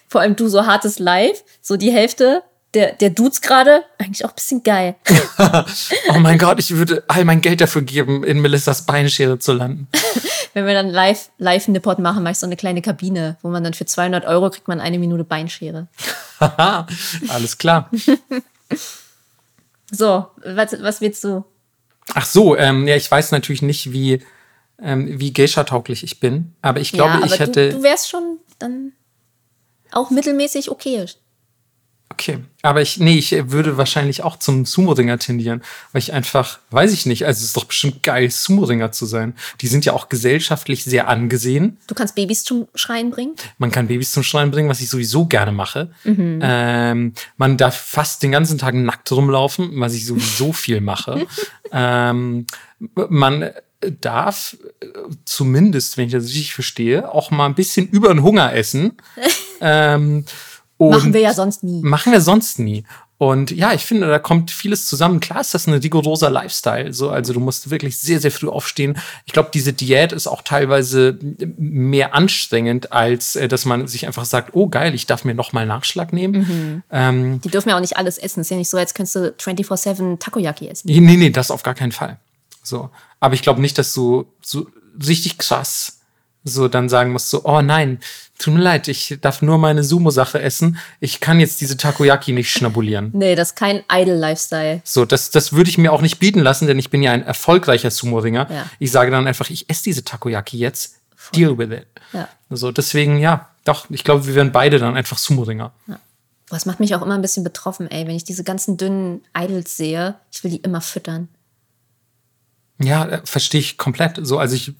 Vor 0.07 0.21
allem 0.21 0.35
du 0.35 0.47
so 0.47 0.65
hartes 0.65 0.99
Live, 0.99 1.43
so 1.61 1.77
die 1.77 1.91
Hälfte 1.91 2.43
der, 2.73 2.93
der 2.93 3.09
Dudes 3.09 3.41
gerade, 3.41 3.83
eigentlich 3.97 4.25
auch 4.25 4.29
ein 4.29 4.35
bisschen 4.35 4.63
geil. 4.63 4.95
oh 6.09 6.19
mein 6.19 6.37
Gott, 6.37 6.59
ich 6.59 6.71
würde 6.71 7.03
all 7.07 7.25
mein 7.25 7.41
Geld 7.41 7.61
dafür 7.61 7.81
geben, 7.81 8.23
in 8.23 8.39
Melissas 8.39 8.85
Beinschere 8.85 9.39
zu 9.39 9.53
landen. 9.53 9.87
Wenn 10.53 10.65
wir 10.65 10.73
dann 10.73 10.89
live, 10.89 11.29
live 11.37 11.67
Nippot 11.69 11.99
machen, 11.99 12.23
mache 12.23 12.33
ich 12.33 12.39
so 12.39 12.45
eine 12.45 12.55
kleine 12.55 12.81
Kabine, 12.81 13.37
wo 13.41 13.49
man 13.49 13.63
dann 13.63 13.73
für 13.73 13.85
200 13.85 14.25
Euro 14.25 14.49
kriegt 14.49 14.67
man 14.67 14.79
eine 14.79 14.99
Minute 14.99 15.23
Beinschere. 15.23 15.87
Alles 16.39 17.57
klar. 17.57 17.89
so, 19.91 20.27
was, 20.43 20.81
was 20.81 21.01
willst 21.01 21.23
du? 21.23 21.45
Ach 22.13 22.25
so, 22.25 22.55
ähm, 22.57 22.87
ja, 22.87 22.95
ich 22.95 23.09
weiß 23.09 23.31
natürlich 23.31 23.61
nicht, 23.61 23.91
wie, 23.91 24.21
ähm, 24.81 25.19
wie 25.19 25.33
Geisha-tauglich 25.33 26.03
ich 26.03 26.19
bin, 26.19 26.53
aber 26.61 26.79
ich 26.79 26.91
glaube, 26.91 27.11
ja, 27.11 27.17
aber 27.17 27.25
ich 27.25 27.39
hätte. 27.39 27.69
Du, 27.69 27.77
du 27.77 27.83
wärst 27.83 28.09
schon 28.09 28.39
dann 28.59 28.93
auch 29.91 30.09
mittelmäßig 30.09 30.69
okayisch. 30.71 31.15
Okay, 32.09 32.39
aber 32.63 32.81
ich, 32.81 32.99
nee, 32.99 33.17
ich 33.17 33.31
würde 33.51 33.77
wahrscheinlich 33.77 34.23
auch 34.23 34.37
zum 34.39 34.65
Sumo-Ringer 34.65 35.19
tendieren, 35.19 35.61
weil 35.91 35.99
ich 35.99 36.13
einfach, 36.13 36.59
weiß 36.71 36.91
ich 36.93 37.05
nicht, 37.05 37.25
also 37.25 37.37
es 37.37 37.43
ist 37.43 37.57
doch 37.57 37.65
bestimmt 37.65 38.01
geil, 38.01 38.31
Sumo-Ringer 38.31 38.91
zu 38.91 39.05
sein. 39.05 39.35
Die 39.61 39.67
sind 39.67 39.85
ja 39.85 39.93
auch 39.93 40.09
gesellschaftlich 40.09 40.83
sehr 40.83 41.09
angesehen. 41.09 41.77
Du 41.85 41.93
kannst 41.93 42.15
Babys 42.15 42.43
zum 42.43 42.67
Schreien 42.75 43.11
bringen? 43.11 43.35
Man 43.59 43.71
kann 43.71 43.87
Babys 43.87 44.11
zum 44.11 44.23
Schreien 44.23 44.51
bringen, 44.51 44.69
was 44.69 44.81
ich 44.81 44.89
sowieso 44.89 45.25
gerne 45.25 45.51
mache. 45.51 45.91
Mhm. 46.05 46.39
Ähm, 46.41 47.13
man 47.35 47.57
darf 47.57 47.75
fast 47.75 48.23
den 48.23 48.31
ganzen 48.31 48.57
Tag 48.57 48.73
nackt 48.73 49.11
rumlaufen, 49.11 49.79
was 49.79 49.93
ich 49.93 50.05
sowieso 50.05 50.53
viel 50.53 50.81
mache. 50.81 51.27
ähm, 51.71 52.47
man 52.95 53.51
darf 54.01 54.57
zumindest, 55.25 55.97
wenn 55.97 56.07
ich 56.07 56.13
das 56.13 56.25
richtig 56.25 56.53
verstehe, 56.53 57.11
auch 57.13 57.31
mal 57.31 57.45
ein 57.45 57.55
bisschen 57.55 57.87
über 57.87 58.09
den 58.09 58.23
Hunger 58.23 58.53
essen. 58.53 58.97
ähm, 59.61 60.25
machen 60.79 61.13
wir 61.13 61.21
ja 61.21 61.33
sonst 61.33 61.63
nie. 61.63 61.81
Machen 61.83 62.11
wir 62.11 62.21
sonst 62.21 62.59
nie. 62.59 62.83
Und 63.19 63.49
ja, 63.49 63.73
ich 63.73 63.83
finde, 63.83 64.07
da 64.07 64.19
kommt 64.19 64.51
vieles 64.51 64.85
zusammen. 64.85 65.19
Klar 65.19 65.41
ist 65.41 65.53
das 65.55 65.65
ein 65.65 65.73
rigoroser 65.73 66.29
Lifestyle. 66.29 66.93
So, 66.93 67.09
also 67.09 67.33
du 67.33 67.39
musst 67.39 67.71
wirklich 67.71 67.97
sehr, 67.97 68.19
sehr 68.19 68.29
früh 68.29 68.47
aufstehen. 68.47 68.95
Ich 69.25 69.33
glaube, 69.33 69.49
diese 69.51 69.73
Diät 69.73 70.11
ist 70.11 70.27
auch 70.27 70.43
teilweise 70.43 71.17
mehr 71.57 72.13
anstrengend, 72.13 72.91
als 72.91 73.35
äh, 73.35 73.47
dass 73.47 73.65
man 73.65 73.87
sich 73.87 74.05
einfach 74.05 74.25
sagt, 74.25 74.51
oh 74.53 74.67
geil, 74.67 74.93
ich 74.93 75.07
darf 75.07 75.25
mir 75.25 75.33
noch 75.33 75.51
mal 75.51 75.65
Nachschlag 75.65 76.13
nehmen. 76.13 76.41
Mhm. 76.41 76.83
Ähm, 76.91 77.41
Die 77.41 77.49
dürfen 77.49 77.69
ja 77.69 77.75
auch 77.75 77.81
nicht 77.81 77.97
alles 77.97 78.19
essen. 78.19 78.41
Ist 78.41 78.51
ja 78.51 78.57
nicht 78.57 78.69
so, 78.69 78.77
als 78.77 78.93
könntest 78.93 79.15
du 79.15 79.33
24-7 79.39 80.19
Takoyaki 80.19 80.67
essen. 80.67 80.87
Nee, 80.87 80.99
nee, 80.99 81.31
das 81.31 81.49
auf 81.49 81.63
gar 81.63 81.73
keinen 81.73 81.91
Fall. 81.91 82.19
So. 82.61 82.91
Aber 83.19 83.33
ich 83.33 83.41
glaube 83.41 83.61
nicht, 83.61 83.77
dass 83.77 83.93
du 83.93 84.27
so 84.41 84.67
richtig 85.05 85.37
krass 85.37 85.97
so 86.47 86.67
dann 86.67 86.89
sagen 86.89 87.11
musst, 87.11 87.29
so, 87.29 87.43
oh 87.43 87.61
nein, 87.61 87.99
tut 88.39 88.53
mir 88.53 88.61
leid, 88.61 88.87
ich 88.87 89.17
darf 89.21 89.41
nur 89.41 89.57
meine 89.57 89.83
Sumo-Sache 89.83 90.41
essen. 90.41 90.77
Ich 90.99 91.19
kann 91.19 91.39
jetzt 91.39 91.61
diese 91.61 91.77
Takoyaki 91.77 92.31
nicht 92.31 92.51
schnabulieren. 92.51 93.11
Nee, 93.13 93.35
das 93.35 93.49
ist 93.49 93.55
kein 93.55 93.83
Idle-Lifestyle. 93.91 94.81
So, 94.83 95.05
das, 95.05 95.31
das 95.31 95.53
würde 95.53 95.69
ich 95.69 95.77
mir 95.77 95.91
auch 95.91 96.01
nicht 96.01 96.19
bieten 96.19 96.39
lassen, 96.39 96.67
denn 96.67 96.79
ich 96.79 96.89
bin 96.89 97.03
ja 97.03 97.11
ein 97.11 97.23
erfolgreicher 97.23 97.91
Sumo-Ringer. 97.91 98.47
Ja. 98.49 98.65
Ich 98.79 98.91
sage 98.91 99.11
dann 99.11 99.27
einfach, 99.27 99.49
ich 99.49 99.69
esse 99.69 99.83
diese 99.83 100.03
Takoyaki 100.03 100.57
jetzt, 100.57 100.95
deal 101.35 101.57
with 101.57 101.71
it. 101.71 101.87
Ja. 102.13 102.27
So, 102.49 102.71
deswegen, 102.71 103.19
ja, 103.19 103.49
doch, 103.65 103.89
ich 103.89 104.03
glaube, 104.03 104.25
wir 104.27 104.35
werden 104.35 104.51
beide 104.51 104.79
dann 104.79 104.95
einfach 104.95 105.17
Sumo-Ringer. 105.17 105.73
Boah, 105.87 105.99
Das 106.49 106.65
macht 106.65 106.79
mich 106.79 106.95
auch 106.95 107.01
immer 107.01 107.15
ein 107.15 107.21
bisschen 107.21 107.43
betroffen, 107.43 107.89
ey, 107.91 108.07
wenn 108.07 108.15
ich 108.15 108.23
diese 108.23 108.43
ganzen 108.43 108.77
dünnen 108.77 109.21
Idols 109.37 109.75
sehe. 109.75 110.15
Ich 110.31 110.43
will 110.43 110.51
die 110.51 110.57
immer 110.57 110.81
füttern. 110.81 111.27
Ja, 112.79 113.05
äh, 113.07 113.21
verstehe 113.23 113.59
ich 113.61 113.77
komplett. 113.77 114.19
So, 114.21 114.37
also 114.37 114.55
ich 114.55 114.73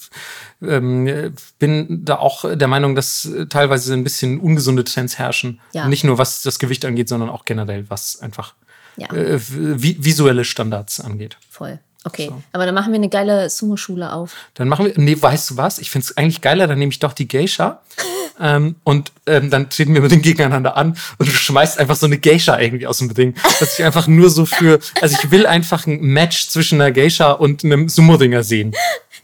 ähm, 0.62 1.34
bin 1.60 2.06
da 2.06 2.18
auch 2.18 2.46
der 2.56 2.68
Meinung, 2.68 2.96
dass 2.96 3.26
äh, 3.26 3.48
teilweise 3.48 3.94
ein 3.94 4.04
bisschen 4.04 4.40
ungesunde 4.40 4.84
Trends 4.84 5.18
herrschen. 5.18 5.60
Ja. 5.74 5.88
Nicht 5.88 6.04
nur 6.04 6.18
was 6.18 6.42
das 6.42 6.60
Gewicht 6.60 6.86
angeht, 6.86 7.10
sondern 7.10 7.30
auch 7.30 7.46
generell, 7.46 7.86
was 7.90 8.20
einfach 8.22 8.54
Ja. 8.98 9.08
äh, 9.14 9.40
vi 9.40 9.98
visuelle 10.04 10.46
Standards 10.46 11.00
angeht. 11.00 11.38
Voll. 11.50 11.80
Okay, 12.04 12.28
So. 12.28 12.42
aber 12.54 12.66
dann 12.66 12.76
machen 12.76 12.94
wir 12.94 12.98
eine 13.00 13.10
geile 13.10 13.50
Sumo-Schule 13.50 14.14
auf. 14.14 14.34
Dann 14.54 14.70
machen 14.70 14.86
wir, 14.86 14.94
nee, 14.96 15.18
weißt 15.20 15.50
du 15.52 15.58
was? 15.58 15.78
Ich 15.80 15.92
finde 15.92 16.06
es 16.06 16.16
eigentlich 16.16 16.40
geiler, 16.42 16.66
dann 16.68 16.80
nehme 16.80 16.92
ich 16.92 17.00
doch 17.00 17.12
die 17.14 17.28
Geisha 17.28 17.82
ähm, 18.40 18.76
und 18.84 19.12
ähm, 19.26 19.50
dann 19.50 19.70
treten 19.70 19.94
wir 19.94 20.02
mit 20.02 20.12
den 20.12 20.22
gegeneinander 20.22 20.78
an 20.78 20.98
und 21.18 21.28
du 21.28 21.32
schmeißt 21.32 21.80
einfach 21.80 21.96
so 21.96 22.06
eine 22.06 22.18
Geisha 22.18 22.60
irgendwie 22.60 22.88
aus 22.88 23.00
dem 23.00 23.14
Ding. 23.14 23.36
Dass 23.60 23.78
ich 23.78 23.86
einfach 23.86 24.08
nur 24.08 24.30
so 24.30 24.46
für, 24.46 24.80
also 25.02 25.18
ich 25.22 25.32
will 25.32 25.46
einfach 25.46 25.88
ein 25.88 26.00
Match 26.02 26.48
zwischen 26.48 26.82
einer 26.82 26.92
Geisha 26.92 27.32
und 27.32 27.64
einem 27.64 27.90
Sumo-Ringer 27.90 28.44
sehen. 28.44 28.74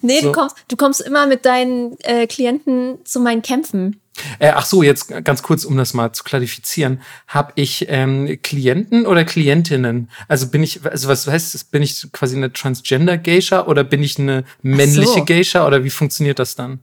Nee, 0.01 0.20
So. 0.20 0.28
du, 0.28 0.32
kommst, 0.34 0.55
du 0.68 0.76
kommst 0.76 1.01
immer 1.01 1.28
mit 1.28 1.45
deinen 1.45 1.97
äh, 2.01 2.28
Klienten 2.28 2.97
zu 3.05 3.20
meinen 3.22 3.41
Kämpfen. 3.41 4.01
Äh, 4.38 4.49
ach 4.49 4.66
so, 4.66 4.84
jetzt 4.84 5.07
ganz 5.24 5.41
kurz, 5.41 5.66
um 5.66 5.78
das 5.78 5.93
mal 5.93 6.11
zu 6.11 6.24
klarifizieren. 6.24 7.01
Habe 7.28 7.53
ich 7.55 7.86
ähm, 7.89 8.38
Klienten 8.43 9.07
oder 9.07 9.24
Klientinnen? 9.26 10.09
Also 10.28 10.47
bin 10.47 10.61
ich, 10.61 10.86
also 10.86 11.07
was 11.07 11.26
heißt 11.26 11.53
das? 11.53 11.64
Bin 11.64 11.82
ich 11.82 12.05
quasi 12.11 12.36
eine 12.36 12.51
Transgender-Geisha 12.51 13.66
oder 13.66 13.84
bin 13.84 14.03
ich 14.03 14.20
eine 14.20 14.43
männliche 14.61 15.20
so. 15.20 15.26
Geisha 15.26 15.66
oder 15.66 15.84
wie 15.84 15.89
funktioniert 15.89 16.38
das 16.38 16.55
dann? 16.55 16.80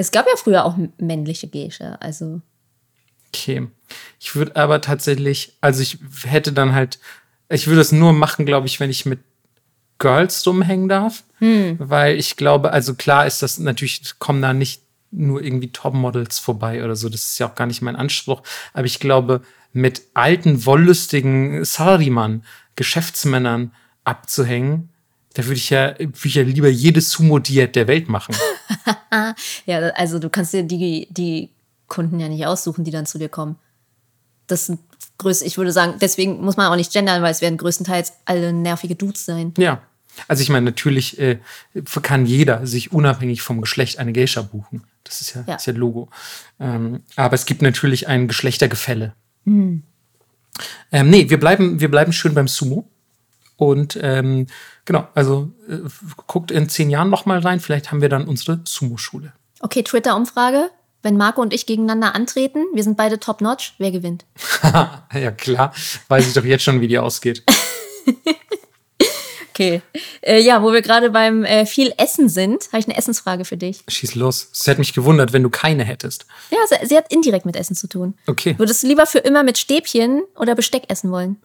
Es 0.00 0.10
gab 0.10 0.26
ja 0.26 0.36
früher 0.36 0.64
auch 0.64 0.76
männliche 0.98 1.46
Geisha, 1.46 1.96
also 2.00 2.40
Okay. 3.28 3.68
Ich 4.18 4.34
würde 4.34 4.56
aber 4.56 4.80
tatsächlich, 4.80 5.56
also 5.60 5.82
ich 5.82 5.98
hätte 6.24 6.52
dann 6.52 6.74
halt, 6.74 6.98
ich 7.48 7.66
würde 7.66 7.80
es 7.80 7.92
nur 7.92 8.12
machen, 8.12 8.46
glaube 8.46 8.66
ich, 8.66 8.80
wenn 8.80 8.90
ich 8.90 9.06
mit 9.06 9.20
Girls 9.98 10.44
rumhängen 10.46 10.88
darf. 10.88 11.24
Weil 11.78 12.16
ich 12.16 12.36
glaube, 12.36 12.72
also 12.72 12.94
klar 12.94 13.26
ist 13.26 13.42
das 13.42 13.58
natürlich, 13.58 14.18
kommen 14.18 14.42
da 14.42 14.52
nicht 14.52 14.82
nur 15.10 15.42
irgendwie 15.42 15.70
Topmodels 15.70 16.38
vorbei 16.38 16.84
oder 16.84 16.96
so. 16.96 17.08
Das 17.08 17.28
ist 17.28 17.38
ja 17.38 17.48
auch 17.48 17.54
gar 17.54 17.66
nicht 17.66 17.82
mein 17.82 17.96
Anspruch. 17.96 18.42
Aber 18.72 18.86
ich 18.86 18.98
glaube, 18.98 19.42
mit 19.72 20.02
alten, 20.14 20.64
wollüstigen 20.66 21.64
Salaryman, 21.64 22.44
Geschäftsmännern 22.74 23.72
abzuhängen, 24.04 24.89
da 25.34 25.44
würde 25.44 25.56
ich 25.56 25.70
ja, 25.70 25.98
würde 25.98 26.12
ich 26.24 26.34
ja 26.34 26.42
lieber 26.42 26.68
jede 26.68 27.00
Sumo-Diät 27.00 27.76
der 27.76 27.86
Welt 27.86 28.08
machen. 28.08 28.34
ja, 29.66 29.78
also 29.90 30.18
du 30.18 30.28
kannst 30.28 30.52
dir 30.52 30.64
die, 30.64 31.06
die 31.10 31.50
Kunden 31.86 32.18
ja 32.18 32.28
nicht 32.28 32.46
aussuchen, 32.46 32.84
die 32.84 32.90
dann 32.90 33.06
zu 33.06 33.18
dir 33.18 33.28
kommen. 33.28 33.56
Das 34.46 34.66
sind 34.66 34.80
größt, 35.18 35.42
ich 35.42 35.56
würde 35.58 35.70
sagen, 35.72 35.94
deswegen 36.00 36.40
muss 36.40 36.56
man 36.56 36.66
auch 36.66 36.76
nicht 36.76 36.92
gendern, 36.92 37.22
weil 37.22 37.30
es 37.30 37.40
werden 37.40 37.58
größtenteils 37.58 38.14
alle 38.24 38.52
nervige 38.52 38.96
Dudes 38.96 39.24
sein. 39.24 39.54
Ja. 39.56 39.82
Also 40.26 40.42
ich 40.42 40.48
meine, 40.48 40.66
natürlich 40.66 41.18
äh, 41.20 41.38
kann 42.02 42.26
jeder 42.26 42.66
sich 42.66 42.92
unabhängig 42.92 43.42
vom 43.42 43.60
Geschlecht 43.60 43.98
eine 43.98 44.12
Geisha 44.12 44.42
buchen. 44.42 44.82
Das 45.04 45.20
ist 45.20 45.34
ja, 45.34 45.44
Ja. 45.46 45.54
Ist 45.54 45.66
ja 45.66 45.72
Logo. 45.72 46.08
Ähm, 46.58 47.02
aber 47.16 47.34
es 47.34 47.46
gibt 47.46 47.62
natürlich 47.62 48.08
ein 48.08 48.26
Geschlechtergefälle. 48.26 49.14
Ähm, 50.92 51.10
nee, 51.10 51.30
wir 51.30 51.38
bleiben, 51.38 51.80
wir 51.80 51.90
bleiben 51.90 52.12
schön 52.12 52.34
beim 52.34 52.48
Sumo. 52.48 52.89
Und 53.60 53.98
ähm, 54.00 54.46
genau, 54.86 55.06
also 55.14 55.50
äh, 55.68 55.80
guckt 56.26 56.50
in 56.50 56.70
zehn 56.70 56.88
Jahren 56.88 57.10
noch 57.10 57.26
mal 57.26 57.40
rein. 57.40 57.60
Vielleicht 57.60 57.90
haben 57.90 58.00
wir 58.00 58.08
dann 58.08 58.26
unsere 58.26 58.60
Sumo-Schule. 58.64 59.34
Okay, 59.60 59.82
Twitter-Umfrage. 59.82 60.70
Wenn 61.02 61.18
Marco 61.18 61.42
und 61.42 61.52
ich 61.52 61.66
gegeneinander 61.66 62.14
antreten, 62.14 62.64
wir 62.72 62.82
sind 62.82 62.96
beide 62.96 63.20
top-notch, 63.20 63.74
wer 63.76 63.90
gewinnt? 63.90 64.24
ja, 65.12 65.30
klar. 65.30 65.74
Weiß 66.08 66.26
ich 66.26 66.32
doch 66.32 66.44
jetzt 66.44 66.64
schon, 66.64 66.80
wie 66.80 66.88
die 66.88 66.98
ausgeht. 66.98 67.44
Okay. 69.52 69.82
Äh, 70.22 70.40
ja, 70.40 70.62
wo 70.62 70.72
wir 70.72 70.80
gerade 70.80 71.10
beim 71.10 71.44
äh, 71.44 71.66
viel 71.66 71.92
Essen 71.98 72.30
sind, 72.30 72.68
habe 72.68 72.78
ich 72.78 72.86
eine 72.86 72.96
Essensfrage 72.96 73.44
für 73.44 73.58
dich. 73.58 73.82
Schieß 73.88 74.14
los. 74.14 74.48
Es 74.54 74.66
hätte 74.66 74.78
mich 74.78 74.94
gewundert, 74.94 75.34
wenn 75.34 75.42
du 75.42 75.50
keine 75.50 75.84
hättest. 75.84 76.24
Ja, 76.50 76.56
sie, 76.66 76.86
sie 76.86 76.96
hat 76.96 77.12
indirekt 77.12 77.44
mit 77.44 77.56
Essen 77.56 77.76
zu 77.76 77.86
tun. 77.86 78.14
Okay. 78.26 78.54
Würdest 78.56 78.82
du 78.82 78.86
lieber 78.86 79.04
für 79.04 79.18
immer 79.18 79.42
mit 79.42 79.58
Stäbchen 79.58 80.22
oder 80.34 80.54
Besteck 80.54 80.84
essen 80.88 81.10
wollen? 81.10 81.36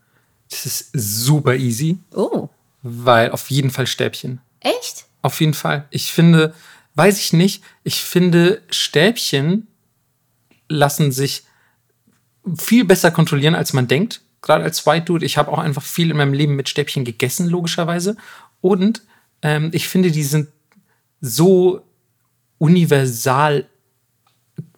Das 0.49 0.65
ist 0.65 0.89
super 0.93 1.55
easy, 1.55 1.97
Oh, 2.11 2.49
weil 2.81 3.31
auf 3.31 3.49
jeden 3.49 3.71
Fall 3.71 3.87
Stäbchen. 3.87 4.41
echt? 4.59 5.05
Auf 5.21 5.39
jeden 5.41 5.53
Fall. 5.55 5.87
Ich 5.89 6.11
finde, 6.11 6.53
weiß 6.93 7.19
ich 7.19 7.33
nicht, 7.33 7.63
ich 7.83 8.01
finde, 8.01 8.61
Stäbchen 8.69 9.67
lassen 10.69 11.11
sich 11.11 11.43
viel 12.57 12.85
besser 12.85 13.09
kontrollieren, 13.11 13.55
als 13.55 13.73
man 13.73 13.87
denkt. 13.87 14.21
Gerade 14.41 14.63
als 14.63 14.85
White 14.85 15.05
Dude. 15.05 15.25
Ich 15.25 15.37
habe 15.37 15.51
auch 15.51 15.57
einfach 15.57 15.81
viel 15.81 16.11
in 16.11 16.17
meinem 16.17 16.33
Leben 16.33 16.55
mit 16.55 16.69
Stäbchen 16.69 17.03
gegessen, 17.05 17.47
logischerweise. 17.47 18.15
Und 18.61 19.01
ähm, 19.41 19.71
ich 19.73 19.87
finde, 19.87 20.11
die 20.11 20.23
sind 20.23 20.49
so 21.21 21.81
universal 22.59 23.67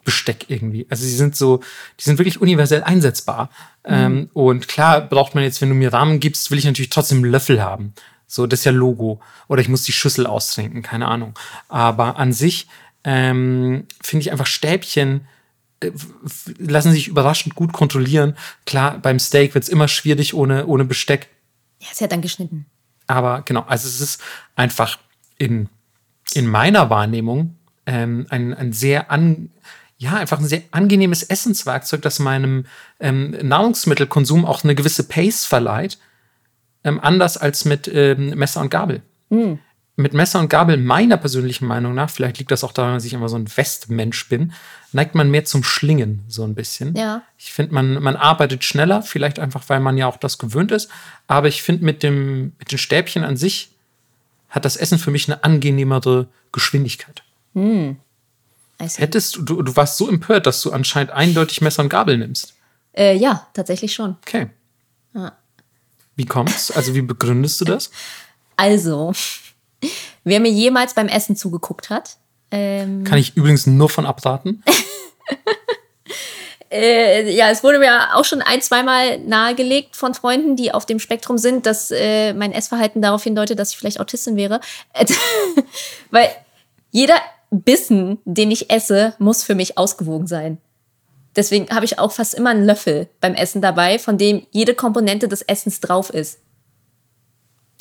Besteck 0.06 0.46
irgendwie. 0.50 0.88
Also 0.90 1.04
sie 1.04 1.16
sind 1.16 1.36
so, 1.36 1.60
die 2.00 2.04
sind 2.06 2.18
wirklich 2.18 2.40
universell 2.40 2.84
einsetzbar. 2.84 3.50
Ähm, 3.88 4.30
und 4.34 4.68
klar 4.68 5.02
braucht 5.02 5.36
man 5.36 5.44
jetzt, 5.44 5.62
wenn 5.62 5.70
du 5.70 5.76
mir 5.76 5.94
Rahmen 5.94 6.20
gibst, 6.20 6.52
will 6.52 6.58
ich 6.58 6.66
natürlich 6.66 6.90
trotzdem 6.90 7.20
einen 7.20 7.32
Löffel 7.32 7.62
haben. 7.62 7.94
So, 8.28 8.46
das 8.46 8.60
ist 8.60 8.66
ja 8.66 8.72
Logo. 8.72 9.22
Oder 9.48 9.62
ich 9.62 9.70
muss 9.70 9.84
die 9.84 9.94
Schüssel 9.94 10.28
austrinken, 10.28 10.82
keine 10.82 11.08
Ahnung. 11.08 11.34
Aber 11.70 12.18
an 12.18 12.34
sich 12.34 12.68
ähm, 13.04 13.86
finde 14.02 14.22
ich 14.22 14.32
einfach 14.32 14.48
Stäbchen 14.48 15.28
äh, 15.80 15.92
lassen 16.58 16.92
sich 16.92 17.08
überraschend 17.08 17.56
gut 17.56 17.72
kontrollieren. 17.72 18.36
Klar, 18.66 18.98
beim 19.00 19.20
Steak 19.20 19.54
wird 19.54 19.64
es 19.64 19.70
immer 19.70 19.88
schwierig 19.88 20.34
ohne, 20.34 20.66
ohne 20.66 20.86
Besteck. 20.86 21.30
Ja, 21.80 21.88
sie 21.94 22.04
hat 22.04 22.12
dann 22.12 22.22
geschnitten. 22.22 22.66
Aber 23.06 23.42
genau, 23.44 23.62
also 23.62 23.88
es 23.88 24.02
ist 24.02 24.22
einfach 24.56 24.98
in, 25.38 25.70
in 26.34 26.48
meiner 26.48 26.90
Wahrnehmung 26.90 27.56
ähm, 27.86 28.26
ein, 28.30 28.54
ein 28.54 28.74
sehr 28.74 29.12
an, 29.12 29.52
ja, 29.98 30.14
einfach 30.14 30.40
ein 30.40 30.46
sehr 30.46 30.62
angenehmes 30.72 31.24
Essenswerkzeug, 31.24 32.02
das 32.04 32.20
meinem 32.20 32.66
ähm, 33.00 33.32
Nahrungsmittelkonsum 33.32 34.46
auch 34.46 34.64
eine 34.64 34.76
gewisse 34.76 35.04
Pace 35.04 35.46
verleiht. 35.46 35.98
Ähm, 36.84 37.00
anders 37.02 37.38
als 37.38 37.66
mit 37.66 37.90
ähm, 37.92 38.30
Messer 38.30 38.62
und 38.62 38.70
Gabel. 38.70 39.02
Mit 39.96 40.14
Messer 40.14 40.40
und 40.40 40.50
Gabel, 40.50 40.78
meiner 40.78 41.18
persönlichen 41.18 41.66
Meinung 41.66 41.96
nach, 41.96 42.12
vielleicht 42.12 42.38
liegt 42.38 42.52
das 42.52 42.64
auch 42.64 42.72
daran, 42.72 42.94
dass 42.94 43.06
ich 43.06 43.14
immer 43.14 43.30
so 43.30 43.36
ein 43.36 43.48
Westmensch 43.58 44.30
bin, 44.30 44.54
neigt 44.92 45.16
man 45.16 45.32
mehr 45.32 45.44
zum 45.46 45.64
Schlingen, 45.64 46.24
so 46.28 46.44
ein 46.44 46.54
bisschen. 46.54 46.96
Ja. 46.96 47.24
Ich 47.40 47.52
finde, 47.52 47.74
man, 47.74 48.02
man 48.04 48.16
arbeitet 48.16 48.64
schneller, 48.64 49.02
vielleicht 49.02 49.40
einfach, 49.40 49.64
weil 49.68 49.80
man 49.80 49.98
ja 49.98 50.06
auch 50.06 50.18
das 50.18 50.38
gewöhnt 50.38 50.72
ist. 50.72 50.92
Aber 51.26 51.48
ich 51.48 51.64
finde, 51.64 51.84
mit, 51.84 52.04
dem, 52.04 52.54
mit 52.60 52.72
den 52.72 52.78
Stäbchen 52.78 53.24
an 53.24 53.38
sich 53.38 53.72
hat 54.50 54.64
das 54.64 54.78
Essen 54.78 55.00
für 55.00 55.10
mich 55.10 55.28
eine 55.28 55.44
angenehmere 55.44 56.28
Geschwindigkeit. 56.52 57.24
See. 57.56 57.98
Hättest 58.80 59.36
du, 59.36 59.42
du, 59.42 59.62
du 59.64 59.76
warst 59.76 59.98
so 59.98 60.08
empört, 60.08 60.46
dass 60.46 60.62
du 60.62 60.72
anscheinend 60.72 61.12
eindeutig 61.12 61.62
Messer 61.62 61.84
und 61.84 61.90
Gabel 61.90 62.18
nimmst. 62.18 62.54
Äh, 62.94 63.16
ja, 63.16 63.48
tatsächlich 63.54 63.94
schon. 63.94 64.18
Okay. 64.26 64.50
Wie 66.16 66.26
kommt's? 66.26 66.72
Also, 66.72 66.94
wie 66.94 67.02
begründest 67.02 67.62
du 67.62 67.66
das? 67.66 67.92
Also, 68.60 69.14
wer 70.24 70.40
mir 70.40 70.50
jemals 70.50 70.96
beim 70.96 71.08
Essen 71.08 71.36
zugeguckt 71.36 71.92
hat, 71.92 72.18
ähm, 72.52 73.04
Kann 73.04 73.18
ich 73.18 73.36
übrigens 73.36 73.68
nur 73.68 73.90
von 73.90 74.06
abraten. 74.06 74.64
äh, 76.72 77.30
ja, 77.32 77.50
es 77.50 77.64
wurde 77.64 77.80
mir 77.80 78.16
auch 78.16 78.24
schon 78.24 78.42
ein, 78.42 78.62
zweimal 78.62 79.20
nahegelegt 79.20 79.96
von 79.96 80.14
Freunden, 80.14 80.56
die 80.56 80.74
auf 80.74 80.86
dem 80.86 81.00
Spektrum 81.00 81.38
sind, 81.38 81.66
dass 81.66 81.92
äh, 81.92 82.34
mein 82.34 82.54
Essverhalten 82.54 83.02
darauf 83.02 83.24
hindeutet, 83.24 83.60
dass 83.60 83.72
ich 83.72 83.78
vielleicht 83.78 84.00
Autistin 84.00 84.38
wäre. 84.38 84.62
Weil 86.10 86.30
jeder 86.92 87.16
Bissen, 87.50 88.20
den 88.26 88.52
ich 88.52 88.70
esse, 88.70 89.14
muss 89.20 89.44
für 89.44 89.56
mich 89.56 89.78
ausgewogen 89.78 90.28
sein. 90.28 90.58
Deswegen 91.36 91.70
habe 91.70 91.86
ich 91.86 92.00
auch 92.00 92.12
fast 92.12 92.34
immer 92.34 92.50
einen 92.50 92.66
Löffel 92.66 93.08
beim 93.22 93.36
Essen 93.36 93.62
dabei, 93.62 94.00
von 94.00 94.18
dem 94.18 94.46
jede 94.52 94.74
Komponente 94.74 95.28
des 95.28 95.44
Essens 95.44 95.80
drauf 95.80 96.10
ist. 96.10 96.40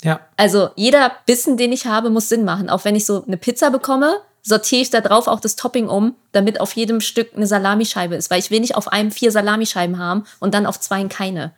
Ja. 0.03 0.21
Also 0.37 0.69
jeder 0.77 1.11
Bissen, 1.27 1.57
den 1.57 1.73
ich 1.73 1.87
habe, 1.87 2.11
muss 2.11 2.29
Sinn 2.29 2.45
machen. 2.45 2.69
Auch 2.69 2.85
wenn 2.85 2.95
ich 2.95 3.07
so 3.07 3.25
eine 3.25 3.39
Pizza 3.39 3.71
bekomme, 3.71 4.21
sortiere 4.43 4.83
ich 4.83 4.91
da 4.91 5.01
drauf 5.01 5.27
auch 5.27 5.41
das 5.41 5.57
Topping 5.57 5.89
um, 5.89 6.14
damit 6.33 6.61
auf 6.61 6.73
jedem 6.75 7.01
Stück 7.01 7.35
eine 7.35 7.47
Salamischeibe 7.47 8.14
ist. 8.14 8.31
Weil 8.31 8.41
ich 8.41 8.51
will 8.51 8.61
nicht 8.61 8.77
auf 8.77 8.89
einem 8.89 9.11
vier 9.11 9.33
Salamischeiben 9.33 9.99
haben 9.99 10.25
und 10.39 10.53
dann 10.55 10.67
auf 10.67 10.79
zweien 10.79 11.09
keine. 11.09 11.55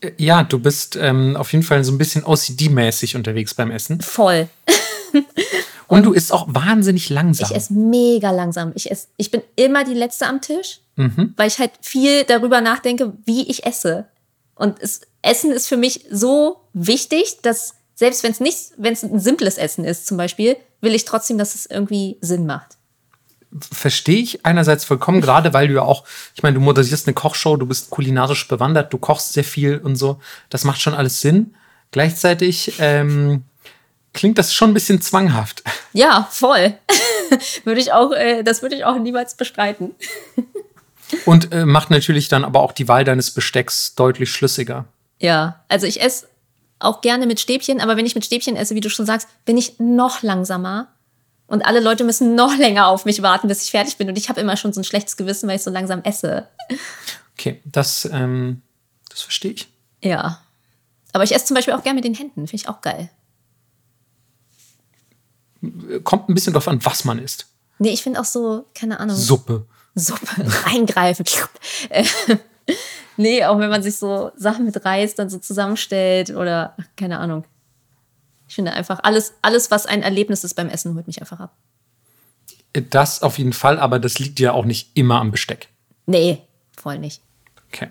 Äh, 0.00 0.12
ja, 0.16 0.44
du 0.44 0.60
bist 0.60 0.96
ähm, 0.96 1.36
auf 1.36 1.52
jeden 1.52 1.64
Fall 1.64 1.82
so 1.82 1.92
ein 1.92 1.98
bisschen 1.98 2.24
OCD-mäßig 2.24 3.16
unterwegs 3.16 3.54
beim 3.54 3.72
Essen. 3.72 4.00
Voll. 4.00 4.48
Und 5.96 6.04
du 6.06 6.12
isst 6.12 6.32
auch 6.32 6.46
wahnsinnig 6.48 7.10
langsam. 7.10 7.48
Ich 7.50 7.56
esse 7.56 7.72
mega 7.74 8.30
langsam. 8.30 8.72
Ich, 8.74 8.90
ess, 8.90 9.08
ich 9.16 9.30
bin 9.30 9.42
immer 9.56 9.84
die 9.84 9.94
Letzte 9.94 10.26
am 10.26 10.40
Tisch, 10.40 10.80
Mhm. 10.96 11.32
weil 11.36 11.48
ich 11.48 11.58
halt 11.58 11.72
viel 11.80 12.24
darüber 12.24 12.60
nachdenke, 12.60 13.14
wie 13.24 13.48
ich 13.48 13.64
esse. 13.64 14.06
Und 14.54 14.78
es, 14.80 15.00
Essen 15.22 15.50
ist 15.50 15.66
für 15.68 15.76
mich 15.78 16.04
so 16.10 16.60
wichtig, 16.74 17.38
dass 17.42 17.74
selbst 17.94 18.22
wenn 18.22 18.32
es 18.32 18.40
nicht, 18.40 18.58
wenn 18.76 18.92
es 18.92 19.02
ein 19.02 19.20
simples 19.20 19.56
Essen 19.58 19.84
ist 19.84 20.06
zum 20.06 20.16
Beispiel, 20.16 20.56
will 20.80 20.94
ich 20.94 21.04
trotzdem, 21.04 21.38
dass 21.38 21.54
es 21.54 21.66
irgendwie 21.66 22.18
Sinn 22.20 22.46
macht. 22.46 22.76
Verstehe 23.70 24.18
ich 24.22 24.44
einerseits 24.46 24.84
vollkommen, 24.84 25.20
gerade 25.20 25.52
weil 25.52 25.68
du 25.68 25.74
ja 25.74 25.82
auch, 25.82 26.04
ich 26.34 26.42
meine, 26.42 26.54
du 26.54 26.60
moderierst 26.60 27.06
eine 27.06 27.14
Kochshow, 27.14 27.56
du 27.56 27.66
bist 27.66 27.90
kulinarisch 27.90 28.48
bewandert, 28.48 28.92
du 28.92 28.98
kochst 28.98 29.34
sehr 29.34 29.44
viel 29.44 29.78
und 29.78 29.96
so. 29.96 30.18
Das 30.48 30.64
macht 30.64 30.80
schon 30.80 30.94
alles 30.94 31.20
Sinn. 31.20 31.54
Gleichzeitig 31.90 32.74
ähm, 32.78 33.44
klingt 34.12 34.38
das 34.38 34.54
schon 34.54 34.70
ein 34.70 34.74
bisschen 34.74 35.00
zwanghaft. 35.00 35.62
Ja, 35.92 36.28
voll. 36.30 36.74
würde 37.64 37.80
ich 37.80 37.92
auch, 37.92 38.12
äh, 38.12 38.42
das 38.42 38.62
würde 38.62 38.76
ich 38.76 38.84
auch 38.84 38.98
niemals 38.98 39.36
bestreiten. 39.36 39.94
Und 41.26 41.52
äh, 41.52 41.66
macht 41.66 41.90
natürlich 41.90 42.28
dann 42.28 42.44
aber 42.44 42.60
auch 42.60 42.72
die 42.72 42.88
Wahl 42.88 43.04
deines 43.04 43.30
Bestecks 43.30 43.94
deutlich 43.94 44.32
schlüssiger. 44.32 44.86
Ja, 45.18 45.62
also 45.68 45.86
ich 45.86 46.00
esse 46.00 46.26
auch 46.78 47.00
gerne 47.00 47.26
mit 47.26 47.38
Stäbchen, 47.38 47.80
aber 47.80 47.96
wenn 47.96 48.06
ich 48.06 48.14
mit 48.14 48.24
Stäbchen 48.24 48.56
esse, 48.56 48.74
wie 48.74 48.80
du 48.80 48.90
schon 48.90 49.06
sagst, 49.06 49.28
bin 49.44 49.56
ich 49.56 49.78
noch 49.78 50.22
langsamer. 50.22 50.88
Und 51.46 51.66
alle 51.66 51.80
Leute 51.80 52.04
müssen 52.04 52.34
noch 52.34 52.56
länger 52.56 52.86
auf 52.88 53.04
mich 53.04 53.22
warten, 53.22 53.48
bis 53.48 53.62
ich 53.62 53.70
fertig 53.70 53.96
bin. 53.98 54.08
Und 54.08 54.16
ich 54.16 54.28
habe 54.28 54.40
immer 54.40 54.56
schon 54.56 54.72
so 54.72 54.80
ein 54.80 54.84
schlechtes 54.84 55.16
Gewissen, 55.16 55.48
weil 55.48 55.56
ich 55.56 55.62
so 55.62 55.70
langsam 55.70 56.02
esse. 56.02 56.48
Okay, 57.38 57.60
das, 57.64 58.08
ähm, 58.10 58.62
das 59.10 59.22
verstehe 59.22 59.52
ich. 59.52 59.68
Ja. 60.02 60.42
Aber 61.12 61.24
ich 61.24 61.34
esse 61.34 61.44
zum 61.44 61.54
Beispiel 61.54 61.74
auch 61.74 61.82
gerne 61.82 61.96
mit 61.96 62.04
den 62.04 62.14
Händen. 62.14 62.46
Finde 62.46 62.62
ich 62.62 62.68
auch 62.68 62.80
geil. 62.80 63.10
Kommt 66.04 66.28
ein 66.28 66.34
bisschen 66.34 66.52
drauf 66.52 66.68
an, 66.68 66.84
was 66.84 67.04
man 67.04 67.18
isst. 67.18 67.46
Nee, 67.78 67.90
ich 67.90 68.02
finde 68.02 68.20
auch 68.20 68.24
so, 68.24 68.66
keine 68.74 69.00
Ahnung, 69.00 69.16
Suppe. 69.16 69.66
Suppe 69.94 70.26
reingreifen. 70.66 71.26
Äh, 71.88 72.04
nee, 73.16 73.44
auch 73.44 73.58
wenn 73.58 73.70
man 73.70 73.82
sich 73.82 73.96
so 73.96 74.30
Sachen 74.36 74.64
mit 74.64 74.84
Reis 74.84 75.14
dann 75.14 75.30
so 75.30 75.38
zusammenstellt 75.38 76.30
oder 76.30 76.76
keine 76.96 77.18
Ahnung. 77.18 77.44
Ich 78.48 78.54
finde 78.54 78.72
einfach 78.72 79.00
alles, 79.02 79.34
alles, 79.42 79.70
was 79.70 79.86
ein 79.86 80.02
Erlebnis 80.02 80.44
ist 80.44 80.54
beim 80.54 80.68
Essen, 80.68 80.94
holt 80.94 81.06
mich 81.06 81.20
einfach 81.20 81.40
ab. 81.40 81.56
Das 82.72 83.22
auf 83.22 83.38
jeden 83.38 83.52
Fall, 83.52 83.78
aber 83.78 83.98
das 83.98 84.18
liegt 84.18 84.40
ja 84.40 84.52
auch 84.52 84.64
nicht 84.64 84.90
immer 84.94 85.20
am 85.20 85.30
Besteck. 85.30 85.68
Nee, 86.06 86.42
voll 86.76 86.98
nicht. 86.98 87.22
Okay. 87.68 87.88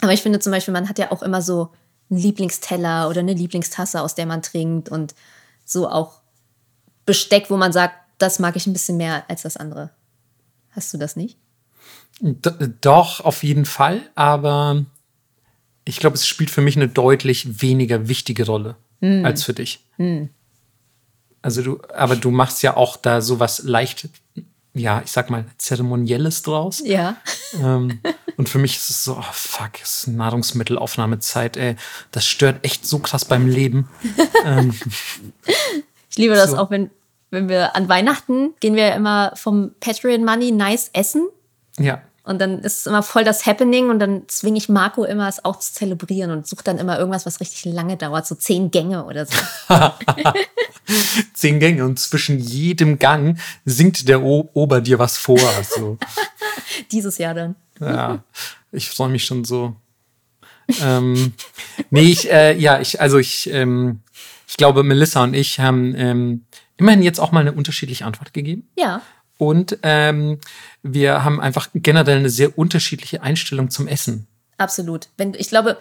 Aber 0.00 0.12
ich 0.12 0.22
finde 0.22 0.40
zum 0.40 0.52
Beispiel, 0.52 0.72
man 0.72 0.88
hat 0.88 0.98
ja 0.98 1.12
auch 1.12 1.22
immer 1.22 1.42
so 1.42 1.70
einen 2.10 2.20
Lieblingsteller 2.20 3.08
oder 3.08 3.20
eine 3.20 3.34
Lieblingstasse, 3.34 4.00
aus 4.00 4.14
der 4.14 4.26
man 4.26 4.42
trinkt 4.42 4.88
und 4.88 5.14
so 5.64 5.88
auch 5.88 6.19
Besteck, 7.10 7.50
wo 7.50 7.56
man 7.56 7.72
sagt, 7.72 7.96
das 8.18 8.38
mag 8.38 8.54
ich 8.54 8.68
ein 8.68 8.72
bisschen 8.72 8.96
mehr 8.96 9.24
als 9.28 9.42
das 9.42 9.56
andere. 9.56 9.90
Hast 10.70 10.94
du 10.94 10.98
das 10.98 11.16
nicht? 11.16 11.36
D 12.20 12.50
doch, 12.80 13.18
auf 13.20 13.42
jeden 13.42 13.64
Fall, 13.64 14.00
aber 14.14 14.84
ich 15.84 15.96
glaube, 15.98 16.14
es 16.14 16.24
spielt 16.24 16.50
für 16.50 16.60
mich 16.60 16.76
eine 16.76 16.86
deutlich 16.86 17.60
weniger 17.62 18.06
wichtige 18.06 18.46
Rolle 18.46 18.76
als 19.24 19.42
für 19.42 19.54
dich. 19.54 19.84
Also 21.42 21.62
du, 21.62 21.80
aber 21.92 22.14
du 22.14 22.30
machst 22.30 22.62
ja 22.62 22.76
auch 22.76 22.96
da 22.96 23.20
sowas 23.22 23.62
leicht, 23.64 24.08
ja, 24.74 25.02
ich 25.04 25.10
sag 25.10 25.30
mal, 25.30 25.46
zeremonielles 25.58 26.42
draus. 26.42 26.80
Ja. 26.84 27.16
Ähm, 27.60 27.98
und 28.36 28.48
für 28.48 28.58
mich 28.58 28.76
ist 28.76 28.90
es 28.90 29.02
so, 29.02 29.16
oh 29.18 29.32
fuck, 29.32 29.70
es 29.82 30.02
ist 30.02 30.06
Nahrungsmittelaufnahmezeit, 30.08 31.56
ey. 31.56 31.74
Das 32.12 32.24
stört 32.26 32.64
echt 32.64 32.86
so 32.86 33.00
krass 33.00 33.24
beim 33.24 33.48
Leben. 33.48 33.88
ähm, 34.44 34.72
Ich 36.10 36.18
liebe 36.18 36.34
das 36.34 36.50
So. 36.50 36.58
auch, 36.58 36.70
wenn, 36.70 36.90
wenn 37.30 37.48
wir 37.48 37.76
an 37.76 37.88
Weihnachten 37.88 38.54
gehen 38.60 38.74
wir 38.74 38.94
immer 38.94 39.32
vom 39.36 39.72
Patreon 39.80 40.24
Money 40.24 40.52
nice 40.52 40.90
essen. 40.92 41.28
ja. 41.78 42.02
Und 42.22 42.38
dann 42.38 42.60
ist 42.60 42.80
es 42.80 42.86
immer 42.86 43.02
voll 43.02 43.24
das 43.24 43.46
Happening 43.46 43.88
und 43.88 43.98
dann 43.98 44.28
zwinge 44.28 44.58
ich 44.58 44.68
Marco 44.68 45.04
immer, 45.04 45.26
es 45.26 45.44
auch 45.44 45.58
zu 45.58 45.72
zelebrieren 45.72 46.30
und 46.30 46.46
suche 46.46 46.62
dann 46.62 46.78
immer 46.78 46.98
irgendwas, 46.98 47.24
was 47.24 47.40
richtig 47.40 47.64
lange 47.64 47.96
dauert, 47.96 48.26
so 48.26 48.34
zehn 48.34 48.70
Gänge 48.70 49.04
oder 49.04 49.26
so. 49.26 49.32
Zehn 51.34 51.60
Gänge 51.60 51.84
und 51.84 51.98
zwischen 51.98 52.38
jedem 52.38 52.98
Gang 52.98 53.38
singt 53.64 54.08
der 54.08 54.22
o 54.22 54.50
Ober 54.54 54.80
dir 54.80 54.98
was 54.98 55.16
vor. 55.16 55.40
So. 55.62 55.98
Dieses 56.92 57.18
Jahr 57.18 57.34
dann. 57.34 57.56
Ja, 57.80 58.22
ich 58.70 58.90
freue 58.90 59.08
mich 59.08 59.24
schon 59.24 59.44
so. 59.44 59.74
ähm, 60.82 61.32
nee, 61.90 62.02
ich, 62.02 62.30
äh, 62.30 62.56
ja, 62.56 62.80
ich, 62.80 63.00
also 63.00 63.18
ich, 63.18 63.50
ähm, 63.50 64.00
ich 64.46 64.56
glaube, 64.56 64.82
Melissa 64.82 65.24
und 65.24 65.34
ich 65.34 65.58
haben 65.58 65.94
ähm, 65.96 66.44
immerhin 66.80 67.02
jetzt 67.02 67.20
auch 67.20 67.30
mal 67.32 67.40
eine 67.40 67.52
unterschiedliche 67.52 68.04
Antwort 68.04 68.32
gegeben. 68.32 68.68
Ja. 68.76 69.02
Und 69.38 69.78
ähm, 69.82 70.38
wir 70.82 71.24
haben 71.24 71.40
einfach 71.40 71.68
generell 71.74 72.18
eine 72.18 72.28
sehr 72.30 72.58
unterschiedliche 72.58 73.22
Einstellung 73.22 73.70
zum 73.70 73.86
Essen. 73.88 74.26
Absolut. 74.58 75.08
Wenn, 75.16 75.32
ich 75.34 75.48
glaube, 75.48 75.78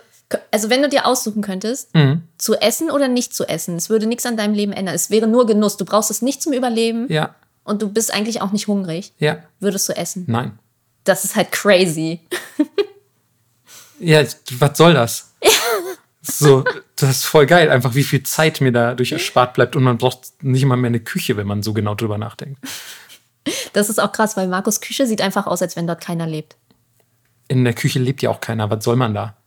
also 0.51 0.69
wenn 0.69 0.81
du 0.81 0.87
dir 0.89 1.05
aussuchen 1.05 1.41
könntest, 1.41 1.93
Mhm. 1.95 2.21
zu 2.37 2.55
essen 2.55 2.89
oder 2.91 3.07
nicht 3.07 3.33
zu 3.35 3.45
essen, 3.49 3.75
es 3.75 3.89
würde 3.89 4.05
nichts 4.05 4.25
an 4.25 4.37
deinem 4.37 4.53
Leben 4.53 4.71
ändern. 4.71 4.95
Es 4.95 5.09
wäre 5.09 5.27
nur 5.27 5.45
Genuss. 5.47 5.75
Du 5.75 5.83
brauchst 5.85 6.11
es 6.11 6.21
nicht 6.21 6.41
zum 6.41 6.53
Überleben 6.53 7.11
Ja, 7.11 7.35
und 7.65 7.81
du 7.81 7.89
bist 7.89 8.13
eigentlich 8.13 8.41
auch 8.41 8.51
nicht 8.53 8.67
hungrig. 8.67 9.11
ja, 9.19 9.39
Würdest 9.59 9.89
du 9.89 9.93
essen? 9.97 10.23
nein. 10.27 10.57
Das 11.03 11.23
ist 11.25 11.35
halt 11.35 11.51
crazy. 11.51 12.19
Ja, 14.01 14.23
was 14.59 14.77
soll 14.77 14.93
das? 14.93 15.33
So, 16.21 16.65
das 16.97 17.09
ist 17.09 17.25
voll 17.25 17.45
geil, 17.45 17.69
einfach 17.69 17.95
wie 17.95 18.03
viel 18.03 18.23
Zeit 18.23 18.59
mir 18.59 18.71
dadurch 18.71 19.13
erspart 19.13 19.53
bleibt 19.53 19.75
und 19.75 19.83
man 19.83 19.97
braucht 19.97 20.43
nicht 20.43 20.65
mal 20.65 20.75
mehr 20.75 20.89
eine 20.89 20.99
Küche, 20.99 21.37
wenn 21.37 21.47
man 21.47 21.63
so 21.63 21.73
genau 21.73 21.95
drüber 21.95 22.17
nachdenkt. 22.17 22.59
Das 23.73 23.89
ist 23.89 23.99
auch 23.99 24.11
krass, 24.11 24.35
weil 24.35 24.47
Markus 24.47 24.81
Küche 24.81 25.07
sieht 25.07 25.21
einfach 25.21 25.47
aus, 25.47 25.61
als 25.61 25.75
wenn 25.75 25.87
dort 25.87 26.01
keiner 26.01 26.27
lebt. 26.27 26.57
In 27.47 27.63
der 27.63 27.73
Küche 27.73 27.99
lebt 27.99 28.21
ja 28.21 28.29
auch 28.29 28.41
keiner, 28.41 28.69
was 28.69 28.83
soll 28.83 28.95
man 28.95 29.13
da? 29.13 29.37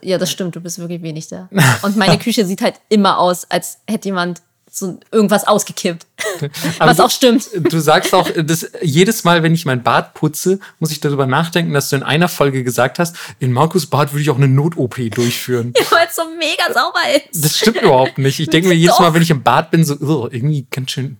Ja, 0.00 0.16
das 0.16 0.30
stimmt, 0.30 0.56
du 0.56 0.60
bist 0.60 0.78
wirklich 0.78 1.02
wenig 1.02 1.28
da. 1.28 1.48
Und 1.82 1.96
meine 1.96 2.18
Küche 2.22 2.46
sieht 2.46 2.62
halt 2.62 2.80
immer 2.88 3.18
aus, 3.18 3.50
als 3.50 3.80
hätte 3.86 4.08
jemand 4.08 4.42
so 4.74 4.98
irgendwas 5.10 5.46
ausgekippt. 5.46 6.06
Aber 6.78 6.90
Was 6.90 6.96
du, 6.96 7.02
auch 7.04 7.10
stimmt. 7.10 7.50
Du 7.54 7.78
sagst 7.78 8.14
auch, 8.14 8.30
das, 8.34 8.70
jedes 8.80 9.22
Mal, 9.22 9.42
wenn 9.42 9.54
ich 9.54 9.66
mein 9.66 9.82
Bad 9.82 10.14
putze, 10.14 10.60
muss 10.78 10.90
ich 10.90 11.00
darüber 11.00 11.26
nachdenken, 11.26 11.74
dass 11.74 11.90
du 11.90 11.96
in 11.96 12.02
einer 12.02 12.28
Folge 12.28 12.64
gesagt 12.64 12.98
hast, 12.98 13.14
in 13.38 13.52
Markus 13.52 13.86
Bad 13.86 14.12
würde 14.12 14.22
ich 14.22 14.30
auch 14.30 14.36
eine 14.36 14.48
Not-OP 14.48 14.96
durchführen. 15.10 15.74
Weil 15.90 16.06
es 16.08 16.16
so 16.16 16.22
mega 16.38 16.72
sauber 16.72 17.00
ist. 17.14 17.44
Das 17.44 17.58
stimmt 17.58 17.82
überhaupt 17.82 18.16
nicht. 18.16 18.40
Ich 18.40 18.48
denke 18.48 18.68
mir 18.68 18.74
jedes 18.76 18.98
Mal, 18.98 19.12
wenn 19.12 19.22
ich 19.22 19.30
im 19.30 19.42
Bad 19.42 19.70
bin, 19.70 19.84
so, 19.84 19.94
"Ugh, 19.94 20.28
irgendwie 20.32 20.66
ganz 20.70 20.90
schön, 20.90 21.18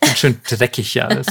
ganz 0.00 0.18
schön 0.18 0.38
dreckig 0.46 0.92
hier 0.92 1.08
alles. 1.08 1.26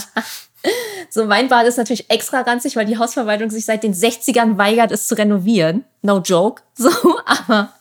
So, 1.12 1.26
mein 1.26 1.48
Bad 1.50 1.68
ist 1.68 1.78
natürlich 1.78 2.10
extra 2.10 2.42
ranzig, 2.42 2.76
weil 2.76 2.86
die 2.86 2.98
Hausverwaltung 2.98 3.50
sich 3.50 3.66
seit 3.66 3.84
den 3.84 3.94
60ern 3.94 4.58
weigert, 4.58 4.92
es 4.92 5.08
zu 5.08 5.16
renovieren. 5.16 5.86
No 6.02 6.20
joke. 6.20 6.62
So, 6.76 6.92
aber 7.26 7.74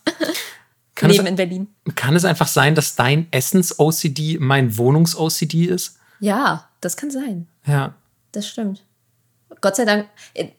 Kann 0.99 1.11
leben 1.11 1.25
es, 1.25 1.31
in 1.31 1.37
Berlin. 1.37 1.67
kann 1.95 2.15
es 2.17 2.25
einfach 2.25 2.49
sein, 2.49 2.75
dass 2.75 2.97
dein 2.97 3.27
Essens-OCD 3.31 4.39
mein 4.41 4.77
Wohnungs-OCD 4.77 5.67
ist? 5.67 5.97
Ja, 6.21 6.69
das 6.81 6.97
kann 6.97 7.11
sein. 7.11 7.47
Ja. 7.67 7.95
Das 8.33 8.47
stimmt. 8.49 8.85
Gott 9.61 9.77
sei 9.77 9.85
Dank. 9.85 10.07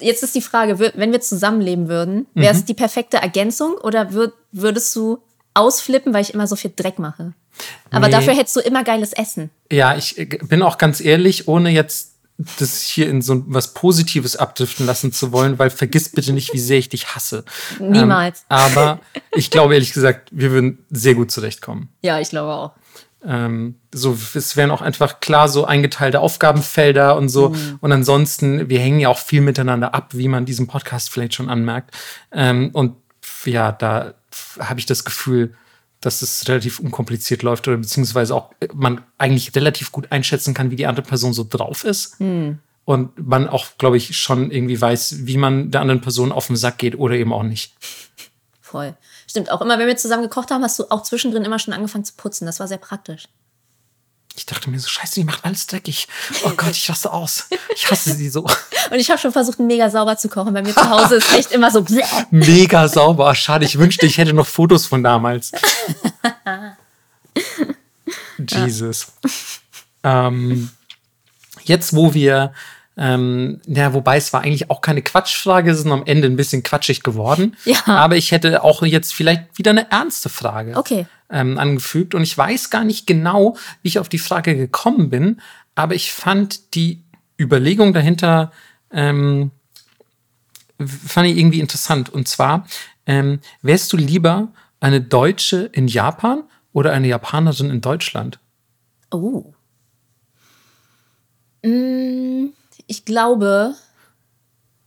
Jetzt 0.01 0.23
ist 0.23 0.35
die 0.35 0.41
Frage, 0.41 0.79
wenn 0.79 1.11
wir 1.11 1.21
zusammenleben 1.21 1.87
würden, 1.87 2.25
wäre 2.33 2.53
es 2.53 2.65
die 2.65 2.73
perfekte 2.73 3.17
Ergänzung 3.17 3.73
oder 3.75 4.13
würd, 4.13 4.33
würdest 4.51 4.95
du 4.95 5.19
ausflippen, 5.53 6.13
weil 6.13 6.21
ich 6.21 6.33
immer 6.33 6.47
so 6.47 6.55
viel 6.55 6.71
Dreck 6.75 6.99
mache? 6.99 7.33
Aber 7.91 8.07
Nee. 8.07 8.11
dafür 8.13 8.33
hättest 8.35 8.55
du 8.55 8.59
immer 8.61 8.83
geiles 8.83 9.13
Essen. 9.13 9.49
Ja, 9.71 9.95
ich 9.95 10.17
äh, 10.17 10.25
bin 10.25 10.61
auch 10.61 10.77
ganz 10.77 11.01
ehrlich, 11.01 11.47
ohne 11.47 11.69
jetzt 11.69 12.08
das 12.57 12.81
hier 12.83 13.09
in 13.09 13.21
so 13.21 13.43
was 13.47 13.73
Positives 13.73 14.37
abdriften 14.37 14.85
lassen 14.85 15.11
zu 15.11 15.33
wollen, 15.33 15.59
weil 15.59 15.69
vergiss 15.69 16.09
bitte 16.09 16.31
nicht, 16.31 16.53
wie 16.53 16.59
sehr 16.59 16.77
ich 16.77 16.87
dich 16.87 17.13
hasse. 17.13 17.43
Niemals. 17.79 18.41
Ähm, 18.41 18.45
aber 18.49 18.99
ich 19.35 19.51
glaube 19.51 19.73
ehrlich 19.73 19.91
gesagt, 19.91 20.29
wir 20.31 20.51
würden 20.51 20.85
sehr 20.89 21.15
gut 21.15 21.31
zurechtkommen. 21.31 21.89
Ja, 22.01 22.19
ich 22.19 22.29
glaube 22.29 22.53
auch. 22.53 22.71
Ähm, 23.25 23.75
so, 23.93 24.17
es 24.33 24.55
wären 24.55 24.71
auch 24.71 24.81
einfach 24.81 25.19
klar 25.19 25.49
so 25.49 25.65
eingeteilte 25.65 26.21
Aufgabenfelder 26.21 27.17
und 27.17 27.27
so. 27.27 27.53
Und 27.81 27.91
ansonsten, 27.91 28.69
wir 28.69 28.79
hängen 28.79 29.01
ja 29.01 29.09
auch 29.09 29.17
viel 29.17 29.41
miteinander 29.41 29.93
ab, 29.93 30.11
wie 30.13 30.29
man 30.29 30.45
diesem 30.45 30.67
Podcast 30.67 31.09
vielleicht 31.09 31.33
schon 31.33 31.49
anmerkt. 31.49 31.93
Ähm, 32.31 32.69
und 32.71 32.95
ja, 33.43 33.73
da 33.73 34.13
habe 34.59 34.79
ich 34.79 34.85
das 34.85 35.03
Gefühl, 35.03 35.55
dass 36.01 36.21
es 36.21 36.47
relativ 36.47 36.79
unkompliziert 36.79 37.43
läuft 37.43 37.67
oder 37.67 37.77
beziehungsweise 37.77 38.35
auch 38.35 38.51
äh, 38.59 38.67
man 38.73 39.01
eigentlich 39.17 39.55
relativ 39.55 39.91
gut 39.91 40.11
einschätzen 40.11 40.53
kann, 40.53 40.71
wie 40.71 40.75
die 40.75 40.87
andere 40.87 41.05
Person 41.05 41.33
so 41.33 41.45
drauf 41.47 41.83
ist. 41.83 42.19
Und 42.85 43.27
man 43.27 43.47
auch, 43.47 43.67
glaube 43.77 43.97
ich, 43.97 44.17
schon 44.17 44.49
irgendwie 44.49 44.79
weiß, 44.79 45.27
wie 45.27 45.37
man 45.37 45.69
der 45.71 45.81
anderen 45.81 46.01
Person 46.01 46.31
auf 46.31 46.47
den 46.47 46.55
Sack 46.55 46.79
geht 46.79 46.97
oder 46.97 47.15
eben 47.15 47.33
auch 47.33 47.43
nicht. 47.43 47.73
Voll. 48.61 48.95
Stimmt, 49.27 49.51
auch 49.51 49.61
immer, 49.61 49.77
wenn 49.77 49.87
wir 49.87 49.97
zusammen 49.97 50.23
gekocht 50.23 50.49
haben, 50.51 50.63
hast 50.63 50.79
du 50.79 50.85
auch 50.89 51.03
zwischendrin 51.03 51.43
immer 51.43 51.59
schon 51.59 51.73
angefangen 51.73 52.05
zu 52.05 52.13
putzen. 52.15 52.45
Das 52.45 52.59
war 52.59 52.67
sehr 52.67 52.77
praktisch. 52.77 53.27
Ich 54.39 54.45
dachte 54.45 54.69
mir 54.69 54.79
so, 54.79 54.87
scheiße, 54.87 55.15
die 55.15 55.25
macht 55.25 55.43
alles 55.43 55.67
dreckig. 55.67 56.07
Oh 56.45 56.51
Gott, 56.55 56.71
ich 56.71 56.89
raste 56.89 57.11
aus. 57.11 57.49
Ich 57.75 57.91
hasse 57.91 58.13
sie 58.13 58.29
so. 58.29 58.43
Und 58.89 58.97
ich 58.97 59.09
habe 59.09 59.19
schon 59.19 59.33
versucht, 59.33 59.59
mega 59.59 59.89
sauber 59.89 60.15
zu 60.15 60.29
kochen. 60.29 60.53
Bei 60.53 60.61
mir 60.61 60.73
zu 60.73 60.89
Hause 60.89 61.17
ist 61.17 61.33
echt 61.33 61.51
immer 61.51 61.69
so. 61.69 61.85
Mega 62.31 62.87
sauber. 62.87 63.35
Schade, 63.35 63.65
ich 63.65 63.77
wünschte, 63.77 64.05
ich 64.05 64.17
hätte 64.17 64.31
noch 64.31 64.47
Fotos 64.47 64.85
von 64.85 65.03
damals. 65.03 65.51
Jesus. 68.37 69.07
Ähm, 70.03 70.69
jetzt, 71.65 71.93
wo 71.93 72.13
wir, 72.13 72.53
ähm, 72.95 73.59
ja, 73.65 73.93
wobei 73.93 74.15
es 74.15 74.31
war 74.31 74.41
eigentlich 74.41 74.69
auch 74.69 74.79
keine 74.79 75.01
Quatschfrage, 75.01 75.69
es 75.69 75.79
ist 75.79 75.87
am 75.87 76.05
Ende 76.05 76.29
ein 76.29 76.37
bisschen 76.37 76.63
quatschig 76.63 77.03
geworden. 77.03 77.57
Ja. 77.65 77.85
Aber 77.85 78.15
ich 78.15 78.31
hätte 78.31 78.63
auch 78.63 78.83
jetzt 78.83 79.13
vielleicht 79.13 79.57
wieder 79.57 79.71
eine 79.71 79.91
ernste 79.91 80.29
Frage 80.29 80.77
Okay. 80.77 81.07
Ähm, 81.29 81.57
angefügt. 81.57 82.15
Und 82.15 82.23
ich 82.23 82.37
weiß 82.37 82.69
gar 82.69 82.83
nicht 82.83 83.07
genau, 83.07 83.55
wie 83.81 83.89
ich 83.89 83.99
auf 83.99 84.09
die 84.09 84.19
Frage 84.19 84.55
gekommen 84.55 85.09
bin, 85.09 85.41
aber 85.75 85.95
ich 85.95 86.11
fand 86.11 86.75
die 86.75 87.03
Überlegung 87.39 87.93
dahinter, 87.93 88.51
ähm, 88.91 89.51
fand 90.79 91.27
ich 91.27 91.37
irgendwie 91.37 91.59
interessant. 91.59 92.09
Und 92.09 92.27
zwar, 92.27 92.65
ähm, 93.05 93.39
wärst 93.61 93.91
du 93.93 93.97
lieber 93.97 94.49
eine 94.79 95.01
Deutsche 95.01 95.69
in 95.73 95.87
Japan 95.87 96.43
oder 96.73 96.91
eine 96.93 97.07
Japanerin 97.07 97.69
in 97.69 97.81
Deutschland? 97.81 98.39
Oh. 99.11 99.53
Mm, 101.63 102.49
Ich 102.87 103.05
glaube, 103.05 103.75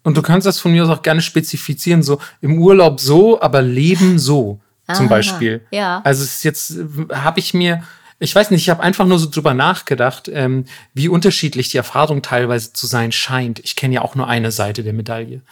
Und 0.05 0.17
du 0.17 0.23
kannst 0.23 0.47
das 0.47 0.59
von 0.59 0.73
mir 0.73 0.83
aus 0.85 0.91
auch 0.91 1.03
gerne 1.03 1.23
spezifizieren, 1.23 2.03
so 2.03 2.19
im 2.41 2.59
Urlaub 2.59 2.99
so, 2.99 3.41
aber 3.41 3.63
Leben 3.63 4.19
so, 4.19 4.61
zum 4.87 5.07
Aha, 5.07 5.15
Beispiel. 5.15 5.67
ja. 5.71 6.01
Also 6.05 6.25
es 6.25 6.37
ist 6.37 6.45
jetzt, 6.45 6.75
habe 7.13 7.41
ich 7.41 7.55
mir, 7.55 7.83
ich 8.19 8.35
weiß 8.35 8.51
nicht, 8.51 8.63
ich 8.63 8.71
habe 8.71 8.83
einfach 8.83 9.07
nur 9.07 9.19
so 9.19 9.29
drüber 9.31 9.55
nachgedacht, 9.55 10.29
ähm, 10.33 10.65
wie 10.95 11.09
unterschiedlich 11.09 11.69
die 11.71 11.77
Erfahrung 11.77 12.23
teilweise 12.23 12.73
zu 12.73 12.87
sein 12.87 13.13
scheint. 13.13 13.61
Ich 13.61 13.77
kenne 13.77 13.95
ja 13.95 14.03
auch 14.03 14.15
nur 14.15 14.29
eine 14.29 14.51
Seite 14.51 14.83
der 14.83 14.93
Medaille. 14.93 15.43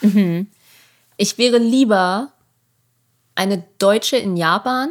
ich 1.17 1.39
wäre 1.39 1.59
lieber 1.59 2.33
eine 3.35 3.65
Deutsche 3.79 4.17
in 4.17 4.37
Japan, 4.37 4.91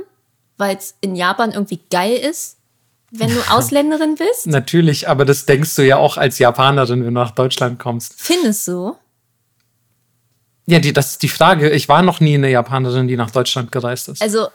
weil 0.57 0.75
es 0.77 0.95
in 1.01 1.15
Japan 1.15 1.51
irgendwie 1.51 1.79
geil 1.89 2.15
ist, 2.17 2.57
wenn 3.11 3.29
du 3.29 3.39
Ausländerin 3.49 4.15
bist. 4.15 4.47
Natürlich, 4.47 5.07
aber 5.07 5.25
das 5.25 5.45
denkst 5.45 5.75
du 5.75 5.85
ja 5.85 5.97
auch 5.97 6.17
als 6.17 6.39
Japanerin, 6.39 6.99
wenn 6.99 7.13
du 7.13 7.19
nach 7.19 7.31
Deutschland 7.31 7.79
kommst. 7.79 8.15
Findest 8.17 8.67
du? 8.67 8.95
Ja, 10.70 10.80
die, 10.80 10.93
das 10.93 11.11
ist 11.11 11.24
die 11.24 11.30
Frage. 11.30 11.70
Ich 11.72 11.89
war 11.89 12.01
noch 12.01 12.20
nie 12.20 12.36
eine 12.36 12.49
Japanerin, 12.49 13.07
die 13.07 13.17
nach 13.17 13.32
Deutschland 13.32 13.72
gereist 13.72 14.09
ist. 14.09 14.22
Also, 14.22 14.47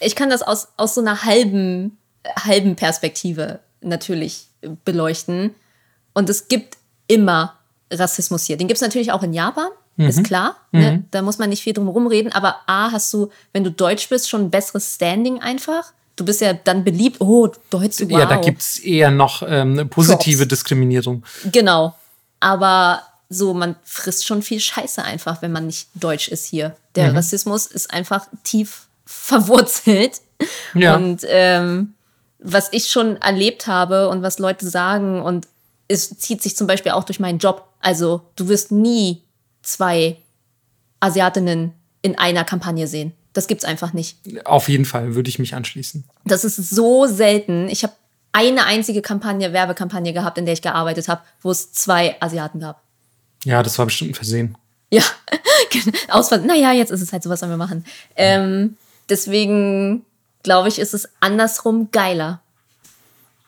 ich 0.00 0.14
kann 0.14 0.30
das 0.30 0.42
aus, 0.42 0.68
aus 0.76 0.94
so 0.94 1.00
einer 1.00 1.24
halben, 1.24 1.98
halben 2.44 2.76
Perspektive 2.76 3.60
natürlich 3.80 4.46
beleuchten. 4.84 5.54
Und 6.14 6.30
es 6.30 6.48
gibt 6.48 6.76
immer 7.06 7.54
Rassismus 7.90 8.44
hier. 8.44 8.56
Den 8.56 8.68
gibt 8.68 8.78
es 8.78 8.82
natürlich 8.82 9.12
auch 9.12 9.22
in 9.22 9.32
Japan, 9.32 9.68
ist 9.96 10.22
klar. 10.22 10.56
Ne? 10.70 11.04
Da 11.10 11.22
muss 11.22 11.38
man 11.38 11.50
nicht 11.50 11.62
viel 11.62 11.72
drum 11.72 11.88
rumreden. 11.88 12.30
Aber 12.32 12.56
A, 12.66 12.92
hast 12.92 13.12
du, 13.12 13.30
wenn 13.52 13.64
du 13.64 13.72
Deutsch 13.72 14.08
bist, 14.08 14.30
schon 14.30 14.42
ein 14.42 14.50
besseres 14.50 14.94
Standing 14.94 15.40
einfach. 15.40 15.92
Du 16.14 16.24
bist 16.24 16.40
ja 16.40 16.52
dann 16.52 16.84
beliebt. 16.84 17.20
Oh, 17.20 17.48
Deutsch, 17.70 18.00
wow. 18.02 18.10
Ja, 18.10 18.26
da 18.26 18.36
gibt 18.36 18.62
es 18.62 18.78
eher 18.78 19.10
noch 19.10 19.42
ähm, 19.46 19.88
positive 19.88 20.38
Props. 20.38 20.48
Diskriminierung. 20.48 21.24
Genau. 21.50 21.94
Aber 22.40 23.02
so, 23.28 23.52
man 23.52 23.76
frisst 23.84 24.26
schon 24.26 24.42
viel 24.42 24.60
Scheiße 24.60 25.02
einfach, 25.02 25.42
wenn 25.42 25.52
man 25.52 25.66
nicht 25.66 25.88
deutsch 25.94 26.28
ist 26.28 26.46
hier. 26.46 26.76
Der 26.94 27.14
Rassismus 27.14 27.66
ist 27.66 27.92
einfach 27.92 28.26
tief 28.42 28.88
verwurzelt. 29.04 30.20
Ja. 30.74 30.96
Und 30.96 31.22
ähm, 31.26 31.94
was 32.38 32.68
ich 32.72 32.88
schon 32.88 33.16
erlebt 33.16 33.66
habe 33.66 34.08
und 34.08 34.22
was 34.22 34.38
Leute 34.38 34.68
sagen, 34.68 35.20
und 35.20 35.46
es 35.88 36.10
zieht 36.18 36.42
sich 36.42 36.56
zum 36.56 36.66
Beispiel 36.66 36.92
auch 36.92 37.04
durch 37.04 37.20
meinen 37.20 37.38
Job. 37.38 37.68
Also, 37.80 38.22
du 38.36 38.48
wirst 38.48 38.70
nie 38.70 39.22
zwei 39.62 40.18
Asiatinnen 41.00 41.72
in 42.02 42.18
einer 42.18 42.44
Kampagne 42.44 42.86
sehen. 42.86 43.12
Das 43.32 43.46
gibt's 43.46 43.64
einfach 43.64 43.92
nicht. 43.92 44.18
Auf 44.46 44.68
jeden 44.68 44.84
Fall 44.84 45.14
würde 45.14 45.28
ich 45.28 45.38
mich 45.38 45.54
anschließen. 45.54 46.04
Das 46.24 46.44
ist 46.44 46.56
so 46.56 47.06
selten. 47.06 47.68
Ich 47.68 47.82
habe 47.82 47.92
eine 48.32 48.66
einzige 48.66 49.02
Kampagne, 49.02 49.52
Werbekampagne 49.52 50.12
gehabt, 50.12 50.38
in 50.38 50.44
der 50.44 50.54
ich 50.54 50.62
gearbeitet 50.62 51.08
habe, 51.08 51.22
wo 51.42 51.50
es 51.50 51.72
zwei 51.72 52.16
Asiaten 52.20 52.60
gab. 52.60 52.82
Ja, 53.44 53.62
das 53.62 53.78
war 53.78 53.86
bestimmt 53.86 54.12
ein 54.12 54.14
Versehen. 54.14 54.56
Ja, 54.90 55.02
aus 56.08 56.30
naja, 56.30 56.72
jetzt 56.72 56.90
ist 56.90 57.02
es 57.02 57.12
halt 57.12 57.22
so, 57.22 57.30
was 57.30 57.40
sollen 57.40 57.52
wir 57.52 57.56
machen. 57.56 57.84
Ähm, 58.16 58.76
deswegen 59.08 60.04
glaube 60.42 60.68
ich, 60.68 60.78
ist 60.78 60.94
es 60.94 61.08
andersrum 61.20 61.90
geiler. 61.90 62.40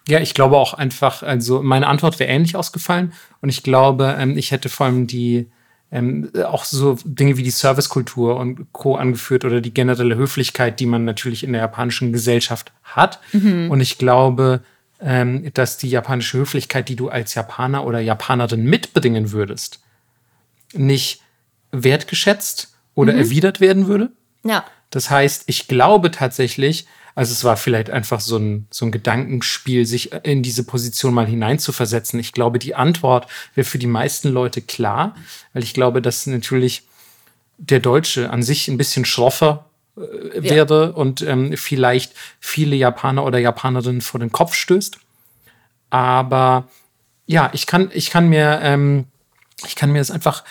Ja, 0.09 0.21
ich 0.21 0.35
glaube 0.35 0.57
auch 0.57 0.75
einfach, 0.75 1.23
also 1.23 1.63
meine 1.63 1.87
Antwort 1.87 2.19
wäre 2.19 2.31
ähnlich 2.31 2.57
ausgefallen 2.57 3.13
und 3.41 3.49
ich 3.49 3.63
glaube, 3.63 4.17
ähm, 4.19 4.37
ich 4.37 4.51
hätte 4.51 4.69
vor 4.69 4.87
allem 4.87 5.07
die 5.07 5.51
ähm, 5.93 6.31
auch 6.45 6.65
so 6.65 6.97
Dinge 7.05 7.37
wie 7.37 7.43
die 7.43 7.51
Servicekultur 7.51 8.37
und 8.37 8.73
Co. 8.73 8.97
angeführt 8.97 9.45
oder 9.45 9.61
die 9.61 9.75
generelle 9.75 10.17
Höflichkeit, 10.17 10.79
die 10.79 10.87
man 10.87 11.05
natürlich 11.05 11.43
in 11.43 11.53
der 11.53 11.63
japanischen 11.63 12.13
Gesellschaft 12.13 12.73
hat. 12.85 13.21
Und 13.33 13.81
ich 13.81 13.99
glaube, 13.99 14.63
ähm, 15.03 15.51
dass 15.55 15.79
die 15.79 15.91
japanische 15.91 16.39
Höflichkeit, 16.39 16.89
die 16.89 16.97
du 16.97 17.09
als 17.09 17.35
Japaner 17.35 17.85
oder 17.85 18.01
Japanerin 18.01 18.65
mitbringen 18.65 19.33
würdest, 19.33 19.81
nicht 20.73 21.23
wertgeschätzt 21.73 22.75
oder 22.95 23.15
erwidert 23.15 23.61
werden 23.61 23.87
würde. 23.87 24.11
Ja, 24.45 24.65
Das 24.91 25.11
heißt, 25.11 25.45
ich 25.47 25.69
glaube 25.69 26.11
tatsächlich, 26.11 26.87
also 27.15 27.33
es 27.33 27.45
war 27.45 27.57
vielleicht 27.57 27.91
einfach 27.91 28.21
so 28.21 28.37
ein, 28.37 28.67
so 28.71 28.85
ein 28.85 28.93
Gedankenspiel, 28.93 29.87
sich 29.87 30.13
in 30.25 30.43
diese 30.43 30.65
Position 30.65 31.15
mal 31.15 31.27
hineinzuversetzen. 31.27 32.19
Ich 32.19 32.33
glaube, 32.33 32.59
die 32.59 32.75
Antwort 32.75 33.27
wäre 33.55 33.65
für 33.65 33.79
die 33.79 33.87
meisten 33.87 34.29
Leute 34.29 34.61
klar, 34.63 35.15
weil 35.53 35.63
ich 35.63 35.75
glaube, 35.75 36.03
dass 36.03 36.27
natürlich 36.27 36.83
der 37.59 37.81
Deutsche 37.81 38.31
an 38.31 38.43
sich 38.43 38.69
ein 38.69 38.79
bisschen 38.79 39.05
schroffer 39.05 39.70
äh, 40.01 40.43
wäre 40.43 40.93
und 40.93 41.23
ähm, 41.23 41.57
vielleicht 41.57 42.15
viele 42.41 42.77
Japaner 42.77 43.25
oder 43.25 43.39
Japanerinnen 43.39 44.01
vor 44.01 44.21
den 44.21 44.33
Kopf 44.33 44.55
stößt. 44.55 44.99
Aber 45.91 46.69
ja, 47.27 47.51
ich 47.53 47.67
kann, 47.67 47.91
ich 47.93 48.11
kann 48.11 48.29
mir, 48.29 48.61
ähm, 48.63 49.07
ich 49.67 49.77
kann 49.77 49.93
mir 49.93 49.99
das 49.99 50.11
einfach 50.11 50.45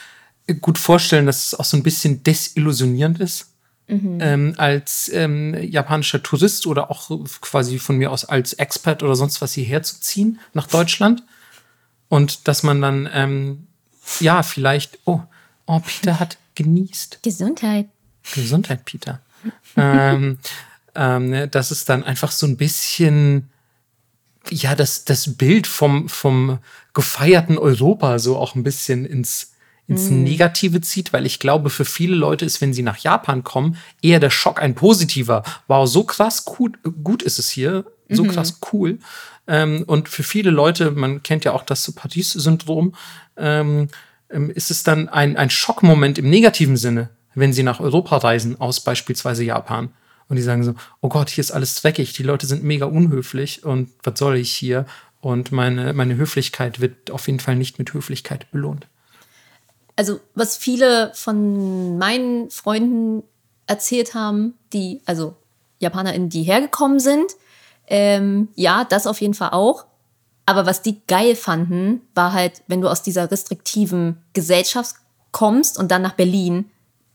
gut 0.61 0.77
vorstellen, 0.77 1.25
dass 1.25 1.47
es 1.47 1.59
auch 1.59 1.65
so 1.65 1.77
ein 1.77 1.83
bisschen 1.83 2.23
desillusionierend 2.23 3.19
ist. 3.19 3.47
Ähm, 3.91 4.53
als 4.57 5.09
ähm, 5.11 5.55
japanischer 5.63 6.21
Tourist 6.21 6.67
oder 6.67 6.91
auch 6.91 7.09
quasi 7.41 7.79
von 7.79 7.97
mir 7.97 8.11
aus 8.11 8.23
als 8.23 8.53
Expert 8.53 9.01
oder 9.01 9.15
sonst 9.15 9.41
was 9.41 9.53
hierher 9.53 9.81
zu 9.81 9.99
ziehen 9.99 10.39
nach 10.53 10.67
Deutschland. 10.67 11.23
Und 12.07 12.47
dass 12.47 12.61
man 12.61 12.81
dann, 12.81 13.09
ähm, 13.11 13.67
ja, 14.19 14.43
vielleicht, 14.43 14.99
oh, 15.05 15.21
oh, 15.65 15.79
Peter 15.79 16.19
hat 16.19 16.37
genießt. 16.55 17.23
Gesundheit. 17.23 17.87
Gesundheit, 18.35 18.85
Peter. 18.85 19.21
Ähm, 19.77 20.37
ähm, 20.95 21.29
ne, 21.29 21.47
dass 21.47 21.71
es 21.71 21.85
dann 21.85 22.03
einfach 22.03 22.31
so 22.31 22.45
ein 22.45 22.57
bisschen, 22.57 23.49
ja, 24.49 24.75
das, 24.75 25.05
das 25.05 25.37
Bild 25.37 25.67
vom, 25.67 26.09
vom 26.09 26.59
gefeierten 26.93 27.57
Europa 27.57 28.19
so 28.19 28.37
auch 28.37 28.55
ein 28.55 28.63
bisschen 28.63 29.05
ins, 29.05 29.53
ins 29.87 30.09
Negative 30.09 30.81
zieht, 30.81 31.13
weil 31.13 31.25
ich 31.25 31.39
glaube, 31.39 31.69
für 31.71 31.85
viele 31.85 32.15
Leute 32.15 32.45
ist, 32.45 32.61
wenn 32.61 32.73
sie 32.73 32.83
nach 32.83 32.97
Japan 32.97 33.43
kommen, 33.43 33.77
eher 34.01 34.19
der 34.19 34.29
Schock 34.29 34.61
ein 34.61 34.75
positiver. 34.75 35.43
Wow, 35.67 35.89
so 35.89 36.03
krass 36.03 36.45
gut, 36.45 36.77
gut 37.03 37.23
ist 37.23 37.39
es 37.39 37.49
hier, 37.49 37.85
so 38.07 38.23
krass 38.23 38.59
cool. 38.71 38.99
Ähm, 39.47 39.83
und 39.87 40.07
für 40.07 40.23
viele 40.23 40.51
Leute, 40.51 40.91
man 40.91 41.23
kennt 41.23 41.43
ja 41.43 41.53
auch 41.53 41.63
das 41.63 41.91
Paris-Syndrom, 41.91 42.93
ähm, 43.35 43.87
ähm, 44.29 44.51
ist 44.51 44.69
es 44.69 44.83
dann 44.83 45.09
ein, 45.09 45.37
ein 45.37 45.49
Schockmoment 45.49 46.19
im 46.19 46.29
negativen 46.29 46.77
Sinne, 46.77 47.09
wenn 47.35 47.53
sie 47.53 47.63
nach 47.63 47.79
Europa 47.79 48.17
reisen, 48.17 48.59
aus 48.59 48.79
beispielsweise 48.81 49.43
Japan. 49.43 49.93
Und 50.27 50.35
die 50.35 50.41
sagen 50.41 50.63
so, 50.63 50.75
oh 51.01 51.09
Gott, 51.09 51.29
hier 51.29 51.41
ist 51.41 51.51
alles 51.51 51.81
dreckig, 51.81 52.13
die 52.13 52.23
Leute 52.23 52.45
sind 52.45 52.63
mega 52.63 52.85
unhöflich 52.85 53.65
und 53.65 53.89
was 54.03 54.19
soll 54.19 54.37
ich 54.37 54.51
hier? 54.51 54.85
Und 55.21 55.51
meine, 55.51 55.93
meine 55.93 56.15
Höflichkeit 56.15 56.79
wird 56.79 57.11
auf 57.11 57.27
jeden 57.27 57.39
Fall 57.39 57.55
nicht 57.55 57.79
mit 57.79 57.93
Höflichkeit 57.93 58.49
belohnt. 58.51 58.87
Also, 59.95 60.21
was 60.33 60.55
viele 60.55 61.11
von 61.13 61.97
meinen 61.97 62.49
Freunden 62.51 63.23
erzählt 63.67 64.13
haben, 64.13 64.53
die, 64.71 65.01
also 65.05 65.35
JapanerInnen, 65.79 66.29
die 66.29 66.43
hergekommen 66.43 66.99
sind, 66.99 67.33
ähm, 67.87 68.47
ja, 68.55 68.85
das 68.85 69.07
auf 69.07 69.19
jeden 69.19 69.33
Fall 69.33 69.49
auch. 69.49 69.85
Aber 70.45 70.65
was 70.65 70.81
die 70.81 71.01
geil 71.07 71.35
fanden, 71.35 72.01
war 72.15 72.33
halt, 72.33 72.63
wenn 72.67 72.81
du 72.81 72.87
aus 72.87 73.03
dieser 73.03 73.29
restriktiven 73.29 74.17
Gesellschaft 74.33 74.95
kommst 75.31 75.77
und 75.77 75.91
dann 75.91 76.01
nach 76.01 76.13
Berlin, 76.13 76.71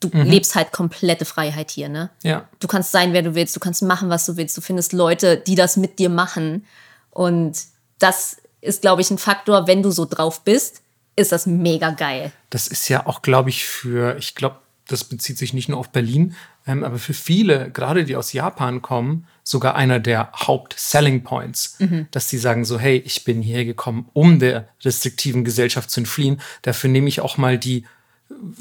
du 0.08 0.22
lebst 0.22 0.54
halt 0.54 0.72
komplette 0.72 1.24
Freiheit 1.24 1.70
hier, 1.70 1.88
ne? 1.88 2.10
Ja. 2.22 2.48
Du 2.60 2.66
kannst 2.68 2.92
sein, 2.92 3.12
wer 3.12 3.22
du 3.22 3.34
willst, 3.34 3.54
du 3.54 3.60
kannst 3.60 3.82
machen, 3.82 4.08
was 4.10 4.26
du 4.26 4.36
willst, 4.36 4.56
du 4.56 4.60
findest 4.60 4.92
Leute, 4.92 5.36
die 5.36 5.54
das 5.54 5.76
mit 5.76 5.98
dir 5.98 6.08
machen. 6.08 6.64
Und 7.10 7.58
das 7.98 8.36
ist, 8.60 8.82
glaube 8.82 9.02
ich, 9.02 9.10
ein 9.10 9.18
Faktor, 9.18 9.66
wenn 9.66 9.82
du 9.82 9.90
so 9.90 10.04
drauf 10.04 10.42
bist, 10.42 10.82
ist 11.16 11.32
das 11.32 11.46
mega 11.46 11.90
geil. 11.90 12.32
Das 12.50 12.66
ist 12.66 12.88
ja 12.88 13.06
auch, 13.06 13.22
glaube 13.22 13.50
ich, 13.50 13.64
für, 13.64 14.16
ich 14.18 14.34
glaube, 14.34 14.56
das 14.88 15.04
bezieht 15.04 15.38
sich 15.38 15.54
nicht 15.54 15.68
nur 15.68 15.78
auf 15.78 15.90
Berlin, 15.90 16.34
ähm, 16.66 16.82
aber 16.84 16.98
für 16.98 17.14
viele, 17.14 17.70
gerade 17.70 18.04
die 18.04 18.16
aus 18.16 18.32
Japan 18.32 18.82
kommen, 18.82 19.26
sogar 19.42 19.76
einer 19.76 20.00
der 20.00 20.32
Haupt-Selling 20.32 21.22
Points, 21.22 21.76
Mhm. 21.78 22.08
dass 22.10 22.28
sie 22.28 22.38
sagen 22.38 22.64
so, 22.64 22.78
hey, 22.78 22.98
ich 23.04 23.24
bin 23.24 23.42
hierher 23.42 23.64
gekommen, 23.64 24.08
um 24.12 24.38
der 24.38 24.68
restriktiven 24.82 25.44
Gesellschaft 25.44 25.90
zu 25.90 26.00
entfliehen. 26.00 26.40
Dafür 26.62 26.90
nehme 26.90 27.08
ich 27.08 27.20
auch 27.20 27.36
mal 27.38 27.58
die 27.58 27.86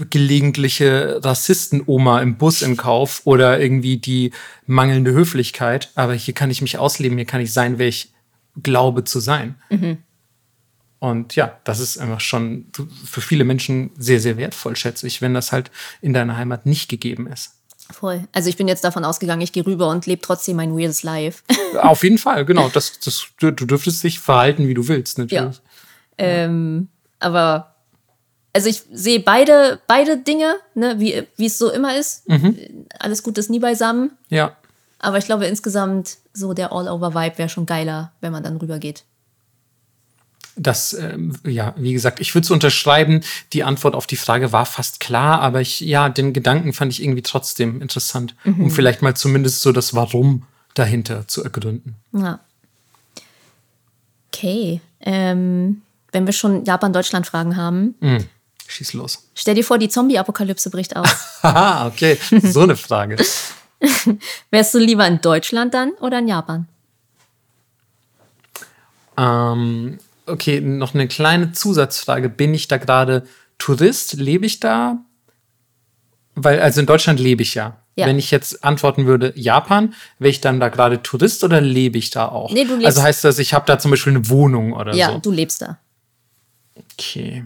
gelegentliche 0.09 1.19
Rassisten-Oma 1.23 2.21
im 2.21 2.37
Bus 2.37 2.61
in 2.61 2.77
Kauf 2.77 3.21
oder 3.25 3.59
irgendwie 3.59 3.97
die 3.97 4.31
mangelnde 4.65 5.11
Höflichkeit. 5.11 5.91
Aber 5.95 6.13
hier 6.13 6.33
kann 6.33 6.51
ich 6.51 6.61
mich 6.61 6.77
ausleben, 6.77 7.17
hier 7.17 7.27
kann 7.27 7.41
ich 7.41 7.53
sein, 7.53 7.79
wer 7.79 7.87
ich 7.87 8.13
glaube 8.61 9.03
zu 9.03 9.19
sein. 9.19 9.55
Und 10.99 11.35
ja, 11.35 11.59
das 11.65 11.79
ist 11.79 11.97
einfach 11.97 12.21
schon 12.21 12.67
für 13.05 13.19
viele 13.19 13.43
Menschen 13.43 13.91
sehr, 13.97 14.19
sehr 14.19 14.37
wertvoll, 14.37 14.75
schätze 14.75 15.05
ich, 15.05 15.21
wenn 15.21 15.33
das 15.33 15.51
halt 15.51 15.69
in 16.01 16.13
deiner 16.13 16.37
Heimat 16.37 16.65
nicht 16.65 16.89
gegeben 16.89 17.27
ist. 17.27 17.55
Voll. 17.91 18.27
Also 18.31 18.47
ich 18.47 18.55
bin 18.55 18.69
jetzt 18.69 18.85
davon 18.85 19.03
ausgegangen, 19.03 19.41
ich 19.41 19.51
gehe 19.51 19.65
rüber 19.65 19.89
und 19.89 20.05
lebe 20.05 20.21
trotzdem 20.21 20.55
mein 20.55 20.77
weirdes 20.77 21.03
Life. 21.03 21.43
Auf 21.81 22.03
jeden 22.03 22.17
Fall, 22.17 22.45
genau. 22.45 22.69
Das, 22.69 22.99
das, 22.99 23.27
du, 23.37 23.51
dürftest 23.51 24.03
dich 24.03 24.19
verhalten, 24.19 24.67
wie 24.67 24.73
du 24.73 24.87
willst, 24.87 25.17
natürlich. 25.17 25.61
ähm, 26.17 26.87
aber 27.19 27.72
also 28.53 28.69
ich 28.69 28.84
sehe 28.91 29.19
beide, 29.19 29.80
beide 29.88 30.17
Dinge, 30.17 30.55
ne, 30.75 30.99
wie, 30.99 31.23
wie 31.38 31.47
es 31.47 31.57
so 31.57 31.71
immer 31.71 31.97
ist. 31.97 32.23
Alles 32.99 33.23
gut 33.23 33.38
ist 33.38 33.49
nie 33.49 33.59
beisammen. 33.59 34.11
Ja. 34.30 34.55
Aber 34.99 35.17
ich 35.17 35.25
glaube 35.25 35.45
insgesamt 35.45 36.17
so 36.34 36.53
der 36.53 36.71
All-Over-Vibe 36.71 37.38
wäre 37.38 37.49
schon 37.49 37.65
geiler, 37.65 38.13
wenn 38.21 38.31
man 38.31 38.43
dann 38.43 38.57
rübergeht. 38.57 39.03
Das, 40.55 40.93
ähm, 40.93 41.35
ja, 41.45 41.73
wie 41.77 41.93
gesagt, 41.93 42.19
ich 42.19 42.35
würde 42.35 42.45
es 42.45 42.51
unterschreiben. 42.51 43.21
Die 43.53 43.63
Antwort 43.63 43.95
auf 43.95 44.05
die 44.05 44.17
Frage 44.17 44.51
war 44.51 44.67
fast 44.67 44.99
klar, 44.99 45.41
aber 45.41 45.61
ich, 45.61 45.80
ja, 45.80 46.09
den 46.09 46.31
Gedanken 46.31 46.73
fand 46.73 46.93
ich 46.93 47.01
irgendwie 47.01 47.23
trotzdem 47.23 47.81
interessant, 47.81 48.35
um 48.45 48.69
vielleicht 48.69 49.01
mal 49.01 49.15
zumindest 49.15 49.61
so 49.63 49.71
das 49.71 49.95
Warum 49.95 50.43
dahinter 50.75 51.27
zu 51.27 51.43
ergründen. 51.43 51.95
Ja. 52.11 52.39
Okay. 54.31 54.80
Ähm, 55.01 55.81
wenn 56.11 56.27
wir 56.27 56.34
schon 56.34 56.65
Japan-Deutschland-Fragen 56.65 57.57
haben, 57.57 57.95
Schieß 58.68 58.94
los. 58.94 59.27
stell 59.35 59.56
dir 59.56 59.64
vor, 59.64 59.77
die 59.77 59.90
Zombie-Apokalypse 59.90 60.69
bricht 60.69 60.95
aus. 60.95 61.07
Haha, 61.44 61.88
okay, 61.88 62.18
so 62.41 62.61
eine 62.61 62.76
Frage. 62.76 63.18
Wärst 64.52 64.73
du 64.73 64.80
lieber 64.80 65.06
in 65.07 65.19
Deutschland 65.22 65.73
dann 65.73 65.91
oder 65.99 66.19
in 66.19 66.27
Japan? 66.27 66.68
Ähm, 69.18 69.99
okay, 70.26 70.60
noch 70.61 70.94
eine 70.94 71.07
kleine 71.07 71.52
Zusatzfrage. 71.52 72.30
Bin 72.30 72.53
ich 72.53 72.68
da 72.68 72.77
gerade 72.77 73.27
Tourist? 73.57 74.14
Lebe 74.14 74.45
ich 74.45 74.60
da? 74.60 74.98
Weil, 76.35 76.61
also 76.61 76.80
in 76.80 76.85
Deutschland 76.88 77.19
lebe 77.19 77.44
ich 77.44 77.53
ja. 77.56 77.77
Ja. 77.95 78.07
Wenn 78.07 78.18
ich 78.18 78.31
jetzt 78.31 78.64
antworten 78.64 79.06
würde, 79.06 79.34
Japan, 79.35 79.94
wäre 80.18 80.31
ich 80.31 80.41
dann 80.41 80.60
da 80.60 80.69
gerade 80.69 81.03
Tourist 81.03 81.44
oder 81.44 81.61
lebe 81.61 81.99
ich 81.99 82.10
da 82.10 82.27
auch? 82.27 82.52
Nee, 82.52 82.65
du 82.65 82.73
lebst- 82.76 82.85
also 82.88 83.03
heißt 83.03 83.23
das, 83.23 83.38
ich 83.38 83.53
habe 83.53 83.65
da 83.68 83.77
zum 83.77 83.91
Beispiel 83.91 84.14
eine 84.15 84.27
Wohnung 84.30 84.73
oder 84.73 84.95
Ja, 84.95 85.11
so? 85.11 85.19
du 85.19 85.31
lebst 85.31 85.61
da. 85.61 85.77
Okay. 86.94 87.45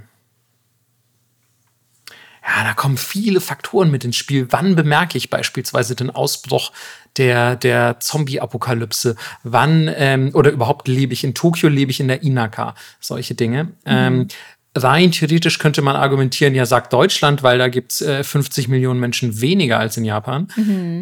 Ja, 2.48 2.64
da 2.64 2.74
kommen 2.74 2.98
viele 2.98 3.42
Faktoren 3.42 3.92
mit 3.92 4.06
ins 4.06 4.16
Spiel. 4.16 4.48
Wann 4.52 4.76
bemerke 4.76 5.18
ich 5.18 5.30
beispielsweise 5.30 5.96
den 5.96 6.10
Ausbruch 6.10 6.72
der, 7.18 7.58
der 7.58 8.00
Zombie-Apokalypse? 8.00 9.18
Wann, 9.44 9.92
ähm, 9.94 10.32
oder 10.34 10.52
überhaupt 10.52 10.88
lebe 10.88 11.12
ich 11.12 11.26
in 11.26 11.34
Tokio, 11.34 11.68
lebe 11.68 11.92
ich 11.92 12.00
in 12.00 12.08
der 12.08 12.24
Inaka? 12.24 12.74
Solche 13.02 13.36
Dinge. 13.36 13.74
Ähm, 13.86 14.30
rein 14.78 15.12
theoretisch 15.12 15.60
könnte 15.60 15.82
man 15.82 15.98
argumentieren, 15.98 16.56
ja, 16.56 16.66
sagt 16.66 16.94
Deutschland, 16.94 17.44
weil 17.44 17.58
da 17.58 17.68
gibt 17.68 17.92
es 17.92 18.02
äh, 18.02 18.24
50 18.24 18.70
Millionen 18.70 19.00
Menschen 19.00 19.42
weniger 19.42 19.80
als 19.80 19.98
in 19.98 20.06
Japan. 20.06 20.48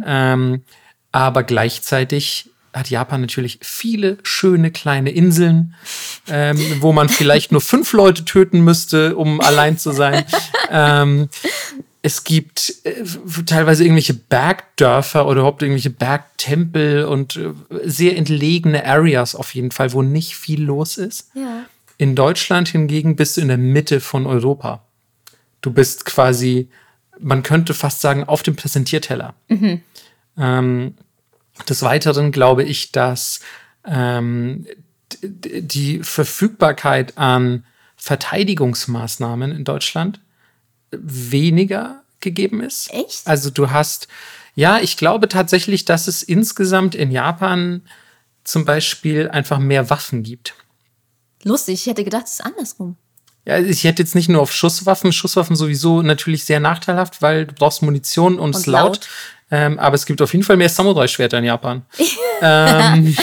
Ähm, 0.06 0.64
aber 1.12 1.44
gleichzeitig 1.44 2.50
hat 2.76 2.90
Japan 2.90 3.22
natürlich 3.22 3.60
viele 3.62 4.18
schöne 4.24 4.72
kleine 4.72 5.12
Inseln, 5.12 5.76
ähm, 6.28 6.60
wo 6.80 6.92
man 6.92 7.10
vielleicht 7.10 7.52
nur 7.52 7.62
fünf 7.62 7.94
Leute 7.94 8.26
töten 8.26 8.62
müsste, 8.64 9.16
um 9.16 9.42
allein 9.42 9.78
zu 9.78 9.92
sein. 9.92 10.26
ähm, 10.70 11.30
es 12.02 12.24
gibt 12.24 12.74
äh, 12.84 13.04
teilweise 13.46 13.84
irgendwelche 13.84 14.14
Bergdörfer 14.14 15.26
oder 15.26 15.40
überhaupt 15.40 15.64
irgendwelche 15.64 15.90
Bergtempel 15.90 17.06
und 17.06 17.36
äh, 17.38 17.52
sehr 17.84 18.16
entlegene 18.16 18.86
Areas 18.86 19.36
auf 19.36 19.56
jeden 19.56 19.72
Fall, 19.72 19.94
wo 19.94 20.02
nicht 20.04 20.36
viel 20.36 20.62
los 20.62 20.98
ist. 20.98 21.32
Ja. 21.34 21.66
In 21.98 22.16
Deutschland 22.16 22.68
hingegen 22.68 23.16
bist 23.16 23.38
du 23.38 23.42
in 23.42 23.48
der 23.48 23.58
Mitte 23.58 24.02
von 24.02 24.28
Europa. 24.28 24.84
Du 25.62 25.72
bist 25.72 26.06
quasi, 26.06 26.70
man 27.20 27.42
könnte 27.42 27.74
fast 27.74 28.02
sagen, 28.02 28.26
auf 28.26 28.44
dem 28.44 28.56
Präsentierteller. 28.56 29.34
Ähm, 30.38 30.96
des 31.70 31.82
Weiteren 31.82 32.32
glaube 32.32 32.64
ich, 32.64 32.92
dass 32.92 33.40
ähm, 33.86 34.66
die 35.22 36.04
Verfügbarkeit 36.04 37.18
an 37.18 37.66
Verteidigungsmaßnahmen 37.96 39.52
in 39.52 39.64
Deutschland 39.64 40.20
weniger 40.92 42.04
gegeben 42.20 42.62
ist. 42.62 42.92
Echt? 42.94 43.26
Also 43.26 43.50
du 43.50 43.72
hast, 43.72 44.08
ja, 44.56 44.80
ich 44.80 44.98
glaube 44.98 45.28
tatsächlich, 45.28 45.86
dass 45.86 46.08
es 46.08 46.24
insgesamt 46.24 46.96
in 46.96 47.12
Japan 47.12 47.82
zum 48.44 48.66
Beispiel 48.66 49.30
einfach 49.30 49.60
mehr 49.60 49.90
Waffen 49.90 50.24
gibt. 50.24 50.54
Lustig, 51.44 51.76
ich 51.76 51.86
hätte 51.88 52.04
gedacht, 52.04 52.26
es 52.26 52.34
ist 52.34 52.42
andersrum. 52.42 52.98
Ja, 53.46 53.60
ich 53.60 53.84
hätte 53.84 54.02
jetzt 54.02 54.16
nicht 54.16 54.28
nur 54.28 54.42
auf 54.42 54.52
Schusswaffen, 54.52 55.12
Schusswaffen 55.14 55.56
sowieso 55.56 56.02
natürlich 56.02 56.46
sehr 56.46 56.60
nachteilhaft, 56.60 57.22
weil 57.22 57.46
du 57.46 57.54
brauchst 57.54 57.84
Munition 57.84 58.40
und 58.40 58.56
es 58.56 58.66
Und 58.66 58.72
laut. 58.74 58.84
laut. 58.84 59.10
Ähm, 59.52 59.78
aber 59.78 59.94
es 59.94 60.08
gibt 60.08 60.22
auf 60.24 60.34
jeden 60.34 60.44
Fall 60.44 60.58
mehr 60.58 60.70
Samurai-Schwerter 60.70 61.38
in 61.38 61.44
Japan. 61.46 61.84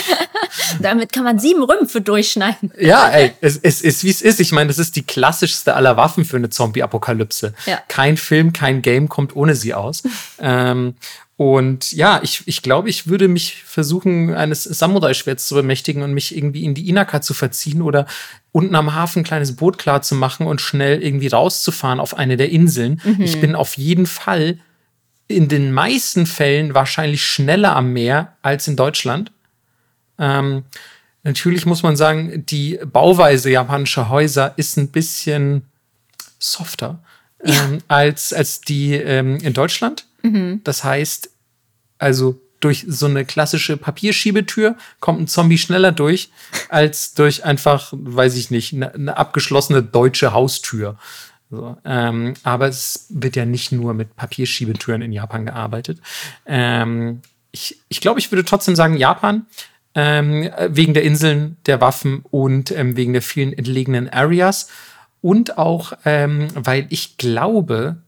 Damit 0.81 1.13
kann 1.13 1.25
man 1.25 1.39
sieben 1.39 1.63
Rümpfe 1.65 2.01
durchschneiden. 2.01 2.73
Ja, 2.79 3.09
ey, 3.09 3.33
es, 3.41 3.59
es 3.61 3.81
ist 3.81 4.05
wie 4.05 4.11
es 4.11 4.23
ist. 4.23 4.39
Ich 4.41 4.53
meine, 4.53 4.69
das 4.69 4.79
ist 4.79 4.95
die 4.97 5.03
klassischste 5.03 5.75
aller 5.75 5.97
Waffen 5.97 6.25
für 6.25 6.37
eine 6.37 6.51
Zombie-Apokalypse. 6.51 7.55
Ja. 7.67 7.81
Kein 7.89 8.17
Film, 8.17 8.53
kein 8.53 8.83
Game 8.83 9.09
kommt 9.09 9.35
ohne 9.35 9.57
sie 9.57 9.75
aus. 9.75 10.05
ähm, 10.41 10.95
und 11.43 11.91
ja, 11.91 12.21
ich, 12.23 12.45
ich 12.47 12.63
glaube, 12.63 12.89
ich 12.89 13.09
würde 13.09 13.27
mich 13.27 13.65
versuchen, 13.65 14.33
eines 14.33 14.63
Samurai-Schwerts 14.63 15.49
zu 15.49 15.57
bemächtigen 15.57 16.03
und 16.05 16.15
mich 16.15 16.37
irgendwie 16.37 16.63
in 16.63 16.75
die 16.75 16.89
Inaka 16.89 17.21
zu 17.21 17.35
verziehen 17.35 17.83
oder 17.83 18.07
unten 18.53 18.77
am 18.77 18.95
Hafen 18.95 19.21
ein 19.21 19.25
kleines 19.25 19.57
Boot 19.57 19.77
klar 19.77 20.03
zu 20.03 20.15
machen 20.15 20.47
und 20.47 20.61
schnell 20.61 21.03
irgendwie 21.03 21.27
rauszufahren 21.27 21.99
auf 21.99 22.17
eine 22.17 22.37
der 22.37 22.51
Inseln. 22.51 23.03
Ich 23.19 23.41
bin 23.41 23.57
auf 23.57 23.77
jeden 23.77 24.07
Fall 24.07 24.61
in 25.27 25.49
den 25.49 25.73
meisten 25.73 26.27
Fällen 26.27 26.75
wahrscheinlich 26.75 27.27
schneller 27.27 27.75
am 27.75 27.93
Meer 27.93 28.37
als 28.43 28.69
in 28.69 28.77
Deutschland. 28.77 29.33
Ähm, 30.21 30.63
natürlich 31.25 31.67
muss 31.67 31.83
man 31.83 31.97
sagen, 31.97 32.47
die 32.47 32.79
Bauweise 32.85 33.51
japanischer 33.51 34.11
Häuser 34.11 34.55
ist 34.57 34.77
ein 34.77 34.93
bisschen 34.93 35.63
softer 36.39 37.03
ähm, 37.43 37.79
als, 37.89 38.33
als 38.33 38.61
die 38.61 38.95
ähm, 38.95 39.39
in 39.39 39.55
Deutschland. 39.55 40.07
Das 40.63 40.85
heißt, 40.85 41.32
also 42.03 42.41
durch 42.61 42.85
so 42.87 43.07
eine 43.07 43.25
klassische 43.25 43.77
Papierschiebetür 43.77 44.77
kommt 45.01 45.21
ein 45.21 45.27
Zombie 45.27 45.59
schneller 45.59 45.93
durch, 45.93 46.31
als 46.69 47.15
durch 47.15 47.45
einfach, 47.45 47.93
weiß 47.93 48.37
ich 48.37 48.51
nicht, 48.51 48.73
eine, 48.73 48.95
eine 48.95 49.17
abgeschlossene 49.17 49.83
deutsche 49.83 50.33
Haustür. 50.33 50.97
So, 51.51 51.77
ähm, 51.85 52.35
aber 52.45 52.69
es 52.69 53.07
wird 53.11 53.37
ja 53.37 53.45
nicht 53.45 53.73
nur 53.73 53.95
mit 53.95 54.17
Papierschiebetüren 54.17 55.03
in 55.03 55.13
Japan 55.13 55.45
gearbeitet. 55.45 56.01
Ähm, 56.47 57.21
ich 57.51 57.81
ich 57.89 58.01
glaube, 58.01 58.21
ich 58.21 58.31
würde 58.31 58.45
trotzdem 58.45 58.77
sagen 58.77 58.97
Japan, 58.97 59.47
ähm, 59.95 60.49
wegen 60.69 60.95
der 60.95 61.03
Inseln, 61.03 61.57
der 61.67 61.81
Waffen 61.81 62.25
und 62.31 62.71
ähm, 62.71 62.97
wegen 62.97 63.13
der 63.13 63.23
vielen 63.23 63.53
entlegenen 63.53 64.09
Areas. 64.09 64.69
Und 65.21 65.59
auch, 65.59 65.93
ähm, 66.05 66.49
weil 66.55 66.87
ich 66.89 67.17
glaube, 67.19 67.99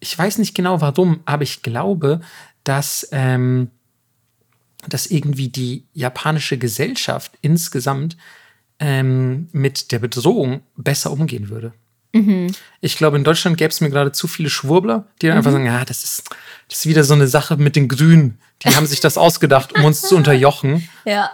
ich 0.00 0.16
weiß 0.16 0.38
nicht 0.38 0.54
genau 0.54 0.80
warum, 0.80 1.20
aber 1.24 1.42
ich 1.42 1.62
glaube, 1.62 2.20
dass, 2.68 3.08
ähm, 3.12 3.70
dass 4.86 5.06
irgendwie 5.06 5.48
die 5.48 5.84
japanische 5.94 6.58
Gesellschaft 6.58 7.32
insgesamt 7.40 8.16
ähm, 8.78 9.48
mit 9.52 9.90
der 9.90 9.98
Bedrohung 9.98 10.60
besser 10.76 11.10
umgehen 11.10 11.48
würde. 11.48 11.72
Ich 12.80 12.96
glaube, 12.96 13.16
in 13.16 13.24
Deutschland 13.24 13.56
gäbe 13.58 13.70
es 13.70 13.80
mir 13.80 13.90
gerade 13.90 14.12
zu 14.12 14.28
viele 14.28 14.50
Schwurbler, 14.50 15.06
die 15.20 15.26
dann 15.26 15.38
einfach 15.38 15.52
sagen, 15.52 15.66
ja, 15.66 15.84
das 15.84 16.04
ist, 16.04 16.24
das 16.68 16.80
ist 16.80 16.86
wieder 16.86 17.04
so 17.04 17.14
eine 17.14 17.26
Sache 17.26 17.56
mit 17.56 17.76
den 17.76 17.88
Grünen. 17.88 18.38
Die 18.62 18.74
haben 18.74 18.86
sich 18.86 19.00
das 19.00 19.18
ausgedacht, 19.18 19.74
um 19.74 19.84
uns 19.84 20.02
zu 20.02 20.16
unterjochen. 20.16 20.88
Ja. 21.04 21.30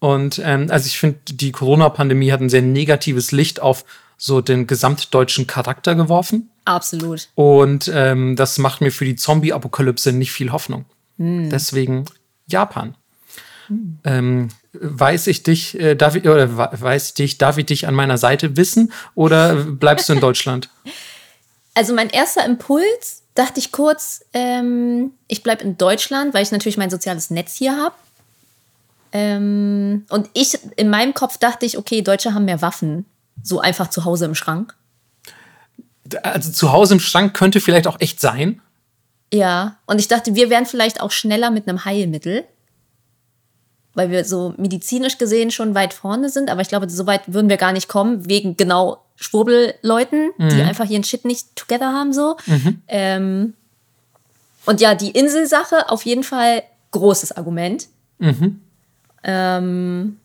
Und 0.00 0.40
ähm, 0.44 0.68
also 0.70 0.86
ich 0.86 0.96
finde, 0.96 1.18
die 1.26 1.50
Corona-Pandemie 1.50 2.30
hat 2.30 2.40
ein 2.40 2.48
sehr 2.48 2.62
negatives 2.62 3.32
Licht 3.32 3.60
auf 3.60 3.84
so 4.16 4.40
den 4.40 4.68
gesamtdeutschen 4.68 5.48
Charakter 5.48 5.96
geworfen. 5.96 6.50
Absolut. 6.68 7.28
Und 7.34 7.90
ähm, 7.94 8.36
das 8.36 8.58
macht 8.58 8.80
mir 8.80 8.90
für 8.92 9.04
die 9.04 9.16
Zombie-Apokalypse 9.16 10.12
nicht 10.12 10.32
viel 10.32 10.52
Hoffnung. 10.52 10.84
Deswegen 11.16 12.04
Japan. 12.46 12.94
Ähm, 14.04 14.48
weiß 14.72 15.26
ich 15.26 15.42
dich, 15.42 15.78
äh, 15.78 15.94
darf 15.94 16.14
ich, 16.14 16.24
oder 16.28 16.56
we- 16.56 16.70
weiß 16.72 17.08
ich 17.08 17.14
dich, 17.14 17.38
darf 17.38 17.58
ich 17.58 17.66
dich 17.66 17.86
an 17.88 17.94
meiner 17.94 18.16
Seite 18.18 18.56
wissen 18.56 18.92
oder 19.14 19.54
bleibst 19.64 20.08
du 20.08 20.12
in 20.14 20.20
Deutschland? 20.20 20.70
Also 21.74 21.94
mein 21.94 22.08
erster 22.10 22.44
Impuls 22.44 23.22
dachte 23.34 23.58
ich 23.60 23.72
kurz, 23.72 24.24
ähm, 24.32 25.10
ich 25.26 25.42
bleibe 25.42 25.64
in 25.64 25.76
Deutschland, 25.76 26.34
weil 26.34 26.42
ich 26.42 26.50
natürlich 26.52 26.76
mein 26.78 26.90
soziales 26.90 27.30
Netz 27.30 27.56
hier 27.56 27.76
habe. 27.76 27.94
Ähm, 29.12 30.04
und 30.10 30.28
ich, 30.34 30.58
in 30.76 30.90
meinem 30.90 31.14
Kopf 31.14 31.38
dachte 31.38 31.66
ich, 31.66 31.78
okay, 31.78 32.02
Deutsche 32.02 32.34
haben 32.34 32.44
mehr 32.44 32.62
Waffen. 32.62 33.06
So 33.42 33.60
einfach 33.60 33.90
zu 33.90 34.04
Hause 34.04 34.26
im 34.26 34.34
Schrank. 34.34 34.74
Also 36.22 36.50
zu 36.50 36.72
Hause 36.72 36.94
im 36.94 37.00
Schrank 37.00 37.34
könnte 37.34 37.60
vielleicht 37.60 37.86
auch 37.86 38.00
echt 38.00 38.20
sein. 38.20 38.60
Ja, 39.32 39.76
und 39.86 39.98
ich 39.98 40.08
dachte, 40.08 40.34
wir 40.34 40.50
wären 40.50 40.66
vielleicht 40.66 41.00
auch 41.00 41.10
schneller 41.10 41.50
mit 41.50 41.68
einem 41.68 41.84
Heilmittel. 41.84 42.44
Weil 43.94 44.10
wir 44.10 44.24
so 44.24 44.54
medizinisch 44.56 45.18
gesehen 45.18 45.50
schon 45.50 45.74
weit 45.74 45.92
vorne 45.92 46.30
sind. 46.30 46.50
Aber 46.50 46.60
ich 46.60 46.68
glaube, 46.68 46.88
so 46.88 47.06
weit 47.06 47.32
würden 47.32 47.48
wir 47.48 47.56
gar 47.56 47.72
nicht 47.72 47.88
kommen, 47.88 48.28
wegen 48.28 48.56
genau 48.56 49.02
Schwurbelleuten, 49.16 50.30
mhm. 50.38 50.48
die 50.50 50.62
einfach 50.62 50.88
ihren 50.88 51.04
Shit 51.04 51.24
nicht 51.24 51.56
together 51.56 51.92
haben. 51.92 52.12
so. 52.12 52.36
Mhm. 52.46 52.82
Ähm, 52.86 53.54
und 54.66 54.80
ja, 54.80 54.94
die 54.94 55.10
Inselsache 55.10 55.90
auf 55.90 56.04
jeden 56.04 56.22
Fall 56.22 56.62
großes 56.92 57.32
Argument. 57.32 57.88
Mhm. 58.18 58.60
Ähm, 59.24 60.18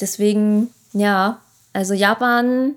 deswegen, 0.00 0.68
ja, 0.92 1.40
also 1.72 1.94
Japan. 1.94 2.74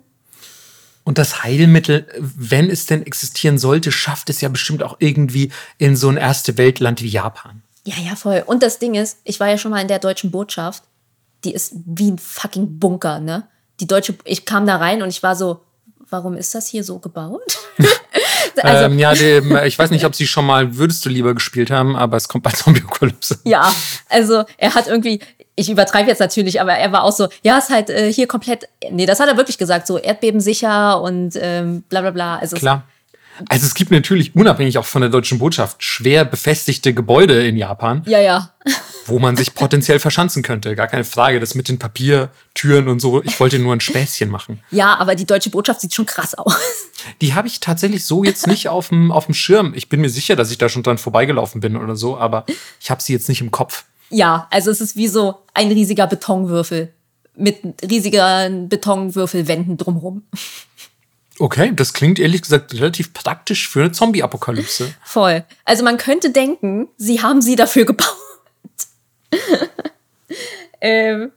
Und 1.06 1.19
das 1.19 1.44
Heilmittel, 1.44 2.07
wenn 2.18 2.69
es 2.69 2.88
denn 2.88 3.06
existieren 3.06 3.60
sollte, 3.60 3.91
schafft 3.91 4.30
es 4.32 4.41
ja 4.41 4.49
bestimmt 4.49 4.82
auch 4.84 4.98
irgendwie 4.99 5.52
in 5.77 5.95
so 5.95 6.10
ein 6.10 6.18
erste 6.18 6.57
Weltland 6.57 7.02
wie 7.02 7.07
Japan. 7.07 7.61
Ja, 7.86 7.95
ja, 8.03 8.15
voll. 8.15 8.44
Und 8.45 8.64
das 8.64 8.80
Ding 8.80 8.95
ist, 8.95 9.19
ich 9.23 9.40
war 9.40 9.48
ja 9.48 9.60
schon 9.60 9.72
mal 9.72 9.82
in 9.82 9.88
der 9.88 9.99
deutschen 9.99 10.32
Botschaft. 10.32 10.84
Die 11.44 11.53
ist 11.53 11.76
wie 11.86 12.10
ein 12.11 12.18
fucking 12.18 12.80
Bunker, 12.80 13.19
ne? 13.19 13.48
Die 13.80 13.86
deutsche, 13.86 14.15
ich 14.23 14.45
kam 14.45 14.65
da 14.65 14.77
rein 14.77 15.03
und 15.03 15.10
ich 15.10 15.22
war 15.22 15.36
so, 15.36 15.61
warum 16.10 16.36
ist 16.36 16.56
das 16.56 16.68
hier 16.68 16.84
so 16.84 16.99
gebaut? 16.99 17.57
also, 18.61 18.86
ähm, 18.86 18.99
ja, 18.99 19.14
dem, 19.14 19.56
ich 19.65 19.77
weiß 19.77 19.91
nicht, 19.91 20.06
ob 20.06 20.15
sie 20.15 20.27
schon 20.27 20.45
mal 20.45 20.77
Würdest 20.77 21.06
du 21.06 21.10
lieber 21.10 21.34
gespielt 21.34 21.72
haben, 21.72 21.95
aber 21.95 22.18
es 22.18 22.27
kommt 22.27 22.44
bei 22.44 22.52
Zombie-Apokalypse. 22.52 23.40
Ja, 23.44 23.73
also 24.10 24.44
er 24.57 24.76
hat 24.76 24.88
irgendwie, 24.88 25.19
ich 25.56 25.69
übertreibe 25.69 26.10
jetzt 26.10 26.19
natürlich, 26.19 26.61
aber 26.61 26.73
er 26.73 26.91
war 26.91 27.03
auch 27.03 27.11
so, 27.11 27.27
ja, 27.44 27.57
ist 27.57 27.69
halt 27.69 27.90
äh, 27.90 28.11
hier 28.11 28.27
komplett, 28.27 28.68
nee, 28.91 29.06
das 29.06 29.19
hat 29.19 29.27
er 29.27 29.38
wirklich 29.38 29.57
gesagt, 29.57 29.88
so 29.88 29.98
erdbebensicher 29.98 31.02
und 31.02 31.38
ähm, 31.40 31.84
bla 31.90 32.02
bla 32.02 32.11
bla. 32.11 32.38
Also 32.38 32.57
Klar. 32.57 32.84
Also 33.49 33.66
es 33.66 33.74
gibt 33.74 33.91
natürlich 33.91 34.36
unabhängig 34.36 34.78
auch 34.78 34.86
von 34.86 35.02
der 35.02 35.10
deutschen 35.10 35.40
Botschaft 35.40 35.84
schwer 35.84 36.26
befestigte 36.26 36.94
Gebäude 36.94 37.45
in 37.45 37.57
Japan. 37.57 38.03
Ja, 38.06 38.20
ja. 38.20 38.52
Wo 39.06 39.20
man 39.20 39.38
sich 39.38 39.53
potenziell 39.53 39.99
verschanzen 39.99 40.41
könnte. 40.41 40.76
Gar 40.76 40.88
keine 40.88 41.03
Frage. 41.03 41.40
Das 41.40 41.53
mit 41.53 41.70
den 41.70 41.78
Papiertüren 41.78 42.88
und 42.88 42.99
so. 42.99 43.22
Ich 43.24 43.40
wollte 43.40 43.60
nur 43.60 43.74
ein 43.74 43.82
Späßchen 43.82 44.30
machen. 44.30 44.62
Ja, 44.72 44.98
aber 44.98 45.16
die 45.16 45.26
deutsche 45.26 45.49
Botschaft 45.49 45.82
sieht 45.82 45.94
schon 45.94 46.06
krass 46.06 46.34
aus. 46.36 46.56
Die 47.22 47.34
habe 47.34 47.48
ich 47.48 47.60
tatsächlich 47.60 48.06
so 48.06 48.24
jetzt 48.24 48.48
nicht 48.48 48.68
auf 48.68 48.90
dem, 48.90 49.12
auf 49.12 49.26
dem 49.26 49.36
Schirm. 49.36 49.74
Ich 49.76 49.90
bin 49.90 50.02
mir 50.02 50.10
sicher, 50.10 50.36
dass 50.36 50.49
ich 50.49 50.57
da 50.57 50.70
schon 50.70 50.82
dran 50.82 50.98
vorbeigelaufen 50.98 51.62
bin 51.62 51.78
oder 51.78 51.95
so, 51.95 52.18
aber 52.18 52.45
ich 52.82 52.90
habe 52.90 53.03
sie 53.03 53.14
jetzt 53.14 53.30
nicht 53.30 53.41
im 53.41 53.52
Kopf. 53.52 53.86
Ja, 54.10 54.48
also 54.49 54.72
es 54.72 54.82
ist 54.82 54.95
wie 54.95 55.07
so 55.07 55.36
ein 55.53 55.72
riesiger 55.72 56.07
Betonwürfel 56.07 56.94
mit 57.38 57.57
riesigen 57.90 58.70
Betonwürfelwänden 58.70 59.78
drumherum. 59.78 60.24
Okay, 61.38 61.74
das 61.76 61.94
klingt 61.94 62.18
ehrlich 62.18 62.41
gesagt 62.41 62.74
relativ 62.74 63.14
praktisch 63.14 63.68
für 63.68 63.82
eine 63.82 63.91
Zombie-Apokalypse. 63.91 64.94
Voll. 65.03 65.44
Also 65.66 65.84
man 65.84 65.98
könnte 65.98 66.30
denken, 66.30 66.88
sie 66.98 67.22
haben 67.22 67.41
sie 67.41 67.56
dafür 67.56 67.86
gebaut. 67.86 68.07
ähm, 70.82 71.32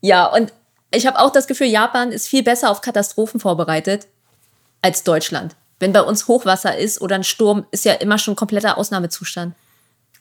ja, 0.00 0.26
und 0.26 0.52
ich 0.90 1.06
habe 1.06 1.18
auch 1.18 1.30
das 1.30 1.46
Gefühl, 1.46 1.68
Japan 1.68 2.12
ist 2.12 2.28
viel 2.28 2.42
besser 2.42 2.70
auf 2.70 2.82
Katastrophen 2.82 3.40
vorbereitet 3.40 4.06
als 4.82 5.02
Deutschland. 5.02 5.56
Wenn 5.78 5.92
bei 5.92 6.02
uns 6.02 6.28
Hochwasser 6.28 6.76
ist 6.76 7.00
oder 7.00 7.14
ein 7.14 7.24
Sturm, 7.24 7.66
ist 7.70 7.84
ja 7.84 7.94
immer 7.94 8.18
schon 8.18 8.36
kompletter 8.36 8.78
Ausnahmezustand. 8.78 9.54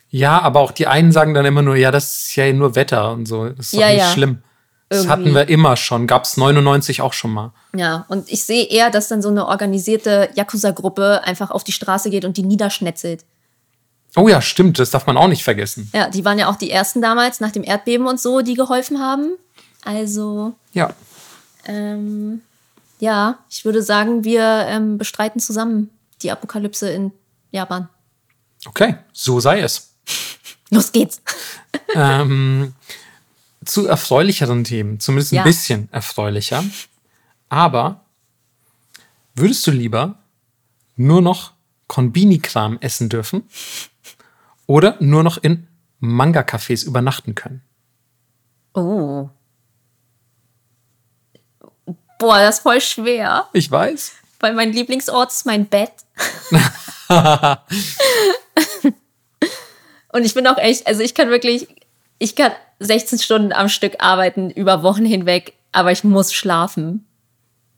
Ja, 0.09 0.39
aber 0.41 0.61
auch 0.61 0.71
die 0.71 0.87
einen 0.87 1.11
sagen 1.11 1.33
dann 1.33 1.45
immer 1.45 1.61
nur, 1.61 1.75
ja, 1.75 1.91
das 1.91 2.27
ist 2.27 2.35
ja 2.35 2.51
nur 2.53 2.75
Wetter 2.75 3.11
und 3.11 3.25
so. 3.25 3.49
Das 3.49 3.73
ist 3.73 3.79
ja, 3.79 3.87
nicht 3.87 3.97
ja. 3.97 4.11
schlimm. 4.11 4.41
Das 4.89 4.99
Irgendwie. 4.99 5.11
hatten 5.11 5.35
wir 5.35 5.49
immer 5.49 5.75
schon. 5.75 6.07
Gab 6.07 6.23
es 6.23 6.37
99 6.37 7.01
auch 7.01 7.13
schon 7.13 7.31
mal. 7.31 7.51
Ja, 7.75 8.05
und 8.07 8.31
ich 8.31 8.43
sehe 8.45 8.65
eher, 8.65 8.89
dass 8.89 9.09
dann 9.09 9.21
so 9.21 9.29
eine 9.29 9.47
organisierte 9.47 10.29
Yakuza-Gruppe 10.35 11.23
einfach 11.25 11.51
auf 11.51 11.65
die 11.65 11.73
Straße 11.73 12.09
geht 12.09 12.23
und 12.23 12.37
die 12.37 12.43
niederschnetzelt. 12.43 13.25
Oh 14.15 14.29
ja, 14.29 14.41
stimmt. 14.41 14.79
Das 14.79 14.89
darf 14.91 15.05
man 15.05 15.17
auch 15.17 15.27
nicht 15.27 15.43
vergessen. 15.43 15.91
Ja, 15.93 16.09
die 16.09 16.23
waren 16.23 16.39
ja 16.39 16.49
auch 16.49 16.55
die 16.55 16.71
ersten 16.71 17.01
damals 17.01 17.41
nach 17.41 17.51
dem 17.51 17.63
Erdbeben 17.63 18.07
und 18.07 18.19
so, 18.19 18.41
die 18.41 18.53
geholfen 18.53 18.99
haben. 18.99 19.33
Also. 19.83 20.55
Ja. 20.73 20.93
Ähm, 21.65 22.41
ja, 22.99 23.39
ich 23.49 23.65
würde 23.65 23.83
sagen, 23.83 24.23
wir 24.23 24.41
ähm, 24.69 24.97
bestreiten 24.97 25.41
zusammen 25.41 25.89
die 26.21 26.31
Apokalypse 26.31 26.89
in 26.89 27.11
Japan. 27.51 27.89
Okay, 28.65 28.95
so 29.11 29.39
sei 29.39 29.59
es. 29.59 29.93
Los 30.71 30.91
geht's. 30.91 31.21
ähm, 31.93 32.73
zu 33.67 33.87
erfreulicheren 33.87 34.63
Themen, 34.63 34.99
zumindest 34.99 35.33
ein 35.33 35.37
ja. 35.37 35.43
bisschen 35.43 35.89
erfreulicher. 35.91 36.63
Aber 37.49 38.05
würdest 39.35 39.65
du 39.67 39.71
lieber 39.71 40.15
nur 40.95 41.21
noch 41.21 41.53
Konbini-Kram 41.87 42.77
essen 42.81 43.09
dürfen 43.09 43.43
oder 44.65 44.97
nur 44.99 45.23
noch 45.23 45.37
in 45.37 45.67
Manga-Cafés 45.99 46.85
übernachten 46.85 47.35
können? 47.35 47.61
Oh. 48.73 49.29
Boah, 52.19 52.39
das 52.39 52.57
ist 52.57 52.63
voll 52.63 52.81
schwer. 52.81 53.47
Ich 53.53 53.69
weiß. 53.69 54.13
Weil 54.39 54.53
mein 54.53 54.73
Lieblingsort 54.73 55.31
ist 55.31 55.45
mein 55.45 55.67
Bett. 55.67 55.93
Und 60.17 60.25
ich 60.25 60.33
bin 60.33 60.47
auch 60.47 60.57
echt, 60.57 60.87
also 60.87 61.01
ich 61.01 61.13
kann 61.13 61.29
wirklich, 61.29 61.67
ich 62.19 62.35
kann 62.35 62.51
16 62.79 63.19
Stunden 63.19 63.53
am 63.53 63.69
Stück 63.69 63.95
arbeiten 63.99 64.49
über 64.49 64.83
Wochen 64.83 65.05
hinweg, 65.05 65.53
aber 65.71 65.91
ich 65.91 66.03
muss 66.03 66.33
schlafen. 66.33 67.05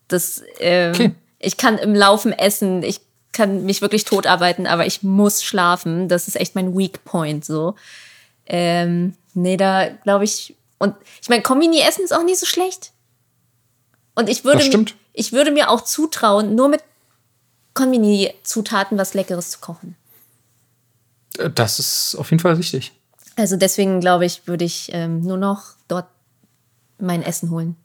Das, 0.08 0.44
ähm, 0.60 0.92
okay. 0.94 1.16
ich 1.40 1.58
kann 1.58 1.78
im 1.78 1.94
Laufen 1.94 2.34
essen, 2.34 2.84
ich 2.84 3.02
kann 3.32 3.64
mich 3.66 3.82
wirklich 3.82 4.06
totarbeiten, 4.06 4.68
aber 4.68 4.86
ich 4.86 5.04
muss 5.04 5.44
schlafen. 5.44 6.08
Das 6.08 6.28
ist 6.28 6.36
echt 6.36 6.56
mein 6.56 6.78
Weak 6.78 7.06
Point 7.06 7.46
so. 7.46 7.76
Ähm, 8.46 9.16
nee, 9.34 9.58
da 9.58 9.90
glaube 9.90 10.24
ich. 10.24 10.56
Und 10.80 10.96
ich 11.22 11.30
meine, 11.30 11.44
Kombini 11.44 11.82
essen 11.82 12.04
ist 12.04 12.14
auch 12.14 12.24
nicht 12.24 12.40
so 12.40 12.46
schlecht. 12.46 12.92
Und 14.16 14.30
ich 14.30 14.44
würde, 14.44 14.66
mir, 14.66 14.86
ich 15.14 15.32
würde 15.32 15.52
mir 15.52 15.70
auch 15.70 15.82
zutrauen, 15.82 16.56
nur 16.56 16.68
mit 16.68 16.84
Kombini-Zutaten 17.74 18.98
was 18.98 19.14
Leckeres 19.14 19.52
zu 19.52 19.60
kochen. 19.60 19.96
Äh, 21.38 21.50
das 21.50 21.80
ist 21.80 22.16
auf 22.16 22.32
jeden 22.32 22.42
Fall 22.42 22.56
richtig. 22.56 22.92
Also 23.40 23.56
deswegen 23.56 24.00
glaube 24.00 24.26
ich, 24.26 24.48
würde 24.48 24.66
ich 24.66 24.90
ähm, 24.92 25.22
nur 25.22 25.38
noch 25.38 25.64
dort 25.88 26.08
mein 27.00 27.24
Essen 27.24 27.50
holen. 27.50 27.76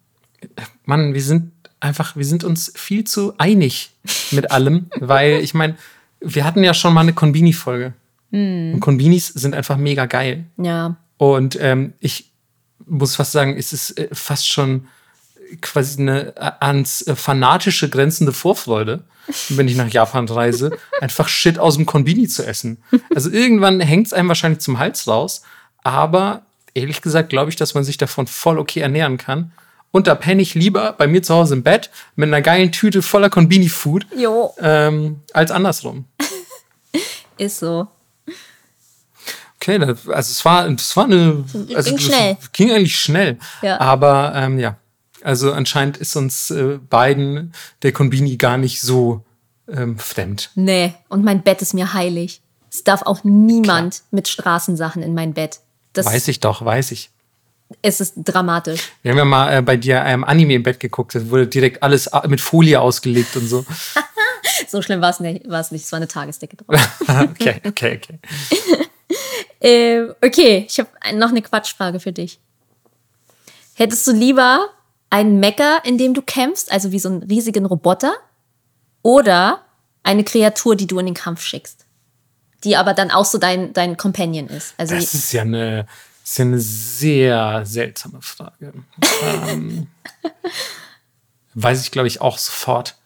Mann, 0.85 1.14
wir 1.14 1.22
sind 1.22 1.52
einfach, 1.81 2.16
wir 2.16 2.24
sind 2.24 2.44
uns 2.44 2.72
viel 2.74 3.05
zu 3.05 3.35
einig 3.39 3.93
mit 4.32 4.51
allem, 4.51 4.86
weil 5.01 5.40
ich 5.40 5.55
meine, 5.55 5.76
wir 6.20 6.44
hatten 6.44 6.64
ja 6.64 6.74
schon 6.74 6.93
mal 6.93 7.02
eine 7.02 7.12
Konbini-Folge. 7.12 7.93
Mm. 8.31 8.74
Und 8.74 8.81
Konbinis 8.81 9.28
sind 9.28 9.55
einfach 9.55 9.76
mega 9.76 10.06
geil. 10.06 10.44
Ja. 10.56 10.97
Und 11.18 11.56
ähm, 11.60 11.93
ich 12.01 12.32
muss 12.86 13.16
fast 13.16 13.32
sagen, 13.32 13.56
es 13.56 13.72
ist 13.72 13.98
äh, 13.98 14.09
fast 14.12 14.48
schon 14.48 14.89
quasi 15.60 16.00
eine 16.00 16.36
äh, 16.36 16.50
ans 16.60 17.02
äh, 17.06 17.16
fanatische 17.16 17.88
grenzende 17.88 18.32
Vorfreude, 18.32 19.04
wenn 19.50 19.68
ich 19.68 19.76
nach 19.76 19.88
Japan 19.88 20.28
reise, 20.28 20.76
einfach 21.00 21.28
Shit 21.28 21.58
aus 21.58 21.76
dem 21.76 21.86
Konbini 21.86 22.28
zu 22.28 22.46
essen. 22.46 22.82
Also 23.14 23.30
irgendwann 23.30 23.80
hängt 23.80 24.06
es 24.06 24.12
einem 24.12 24.28
wahrscheinlich 24.28 24.60
zum 24.60 24.78
Hals 24.78 25.06
raus, 25.06 25.42
aber 25.82 26.42
ehrlich 26.74 27.02
gesagt 27.02 27.30
glaube 27.30 27.50
ich, 27.50 27.56
dass 27.56 27.74
man 27.74 27.84
sich 27.84 27.96
davon 27.96 28.26
voll 28.26 28.58
okay 28.58 28.80
ernähren 28.80 29.16
kann. 29.18 29.52
Und 29.90 30.08
da 30.08 30.16
penne 30.16 30.42
ich 30.42 30.54
lieber 30.54 30.92
bei 30.92 31.06
mir 31.06 31.22
zu 31.22 31.34
Hause 31.34 31.54
im 31.54 31.62
Bett 31.62 31.88
mit 32.16 32.26
einer 32.26 32.42
geilen 32.42 32.72
Tüte 32.72 33.00
voller 33.00 33.30
Konbini-Food 33.30 34.06
ähm, 34.58 35.20
als 35.32 35.52
andersrum. 35.52 36.06
Ist 37.38 37.60
so. 37.60 37.86
Okay, 39.56 39.80
also 39.80 39.94
es 40.08 40.44
war, 40.44 40.68
es 40.68 40.96
war 40.96 41.04
eine. 41.04 41.44
Also 41.74 41.90
ging 41.90 41.98
schnell. 41.98 42.36
Ging 42.52 42.70
eigentlich 42.70 42.98
schnell. 43.00 43.38
Ja. 43.62 43.80
Aber 43.80 44.32
ähm, 44.34 44.58
ja, 44.58 44.76
also 45.24 45.52
anscheinend 45.52 45.96
ist 45.96 46.14
uns 46.16 46.51
äh, 46.51 46.78
beiden 46.78 47.52
der 47.82 47.92
Konbini 47.92 48.36
gar 48.36 48.59
nicht 48.59 48.80
so 48.80 49.24
ähm, 49.68 49.98
fremd. 49.98 50.51
Nee, 50.55 50.94
und 51.09 51.24
mein 51.24 51.42
Bett 51.42 51.62
ist 51.62 51.74
mir 51.74 51.94
heilig. 51.94 52.42
Es 52.70 52.84
darf 52.84 53.02
auch 53.02 53.24
niemand 53.24 53.94
Klar. 53.94 54.09
mit 54.10 54.28
Straßensachen 54.28 55.02
in 55.02 55.14
mein 55.14 55.32
Bett. 55.32 55.60
Das 55.94 56.06
weiß 56.06 56.28
ich 56.28 56.40
doch, 56.40 56.64
weiß 56.64 56.90
ich. 56.92 57.10
Es 57.80 58.01
ist 58.01 58.14
dramatisch. 58.16 58.92
Wir 59.02 59.12
haben 59.12 59.18
ja 59.18 59.24
mal 59.24 59.56
äh, 59.56 59.62
bei 59.62 59.76
dir 59.76 60.02
einem 60.02 60.24
Anime 60.24 60.55
im 60.55 60.62
Bett 60.62 60.78
geguckt. 60.78 61.14
Da 61.14 61.30
wurde 61.30 61.46
direkt 61.46 61.82
alles 61.82 62.09
äh, 62.09 62.28
mit 62.28 62.40
Folie 62.40 62.80
ausgelegt 62.80 63.36
und 63.36 63.46
so. 63.46 63.64
so 64.68 64.82
schlimm 64.82 65.01
war 65.01 65.10
es 65.10 65.20
nicht, 65.20 65.48
war's 65.48 65.70
nicht. 65.70 65.84
Es 65.84 65.92
war 65.92 65.96
eine 65.98 66.09
Tagesdecke 66.09 66.56
drauf. 66.56 66.78
okay, 67.30 67.62
okay, 67.66 68.01
okay. 68.02 68.18
äh, 69.60 70.02
okay, 70.22 70.66
ich 70.68 70.78
habe 70.78 70.90
noch 71.16 71.30
eine 71.30 71.40
Quatschfrage 71.40 72.01
für 72.01 72.12
dich. 72.12 72.38
Hättest 73.74 74.06
du 74.06 74.12
lieber 74.12 74.68
einen 75.15 75.39
Mecker, 75.39 75.81
in 75.85 75.97
dem 75.97 76.12
du 76.12 76.23
kämpfst, 76.23 76.73
also 76.73 76.91
wie 76.91 76.99
so 76.99 77.09
einen 77.09 77.23
riesigen 77.23 77.66
Roboter, 77.66 78.15
oder 79.03 79.65
eine 80.03 80.24
Kreatur, 80.24 80.77
die 80.77 80.86
du 80.86 80.99
in 80.99 81.07
den 81.07 81.15
Kampf 81.15 81.43
schickst? 81.43 81.85
die 82.65 82.77
aber 82.77 82.95
dann 82.95 83.11
auch 83.11 83.24
so 83.24 83.39
dein, 83.39 83.73
dein 83.73 83.97
Companion 83.97 84.49
ist. 84.49 84.74
Also 84.78 84.95
Das 84.95 85.15
ist 85.15 85.32
ja 85.32 85.43
eine, 85.43 85.86
ist 86.24 86.39
ja 86.39 86.45
eine 86.45 86.61
sehr 86.61 87.66
seltsame 87.66 88.23
Frage. 88.23 88.73
ähm, 89.47 89.86
weiß 91.55 91.82
ich, 91.82 91.91
glaube 91.91 92.09
ich, 92.09 92.20
auch 92.20 92.39
sofort. 92.39 92.97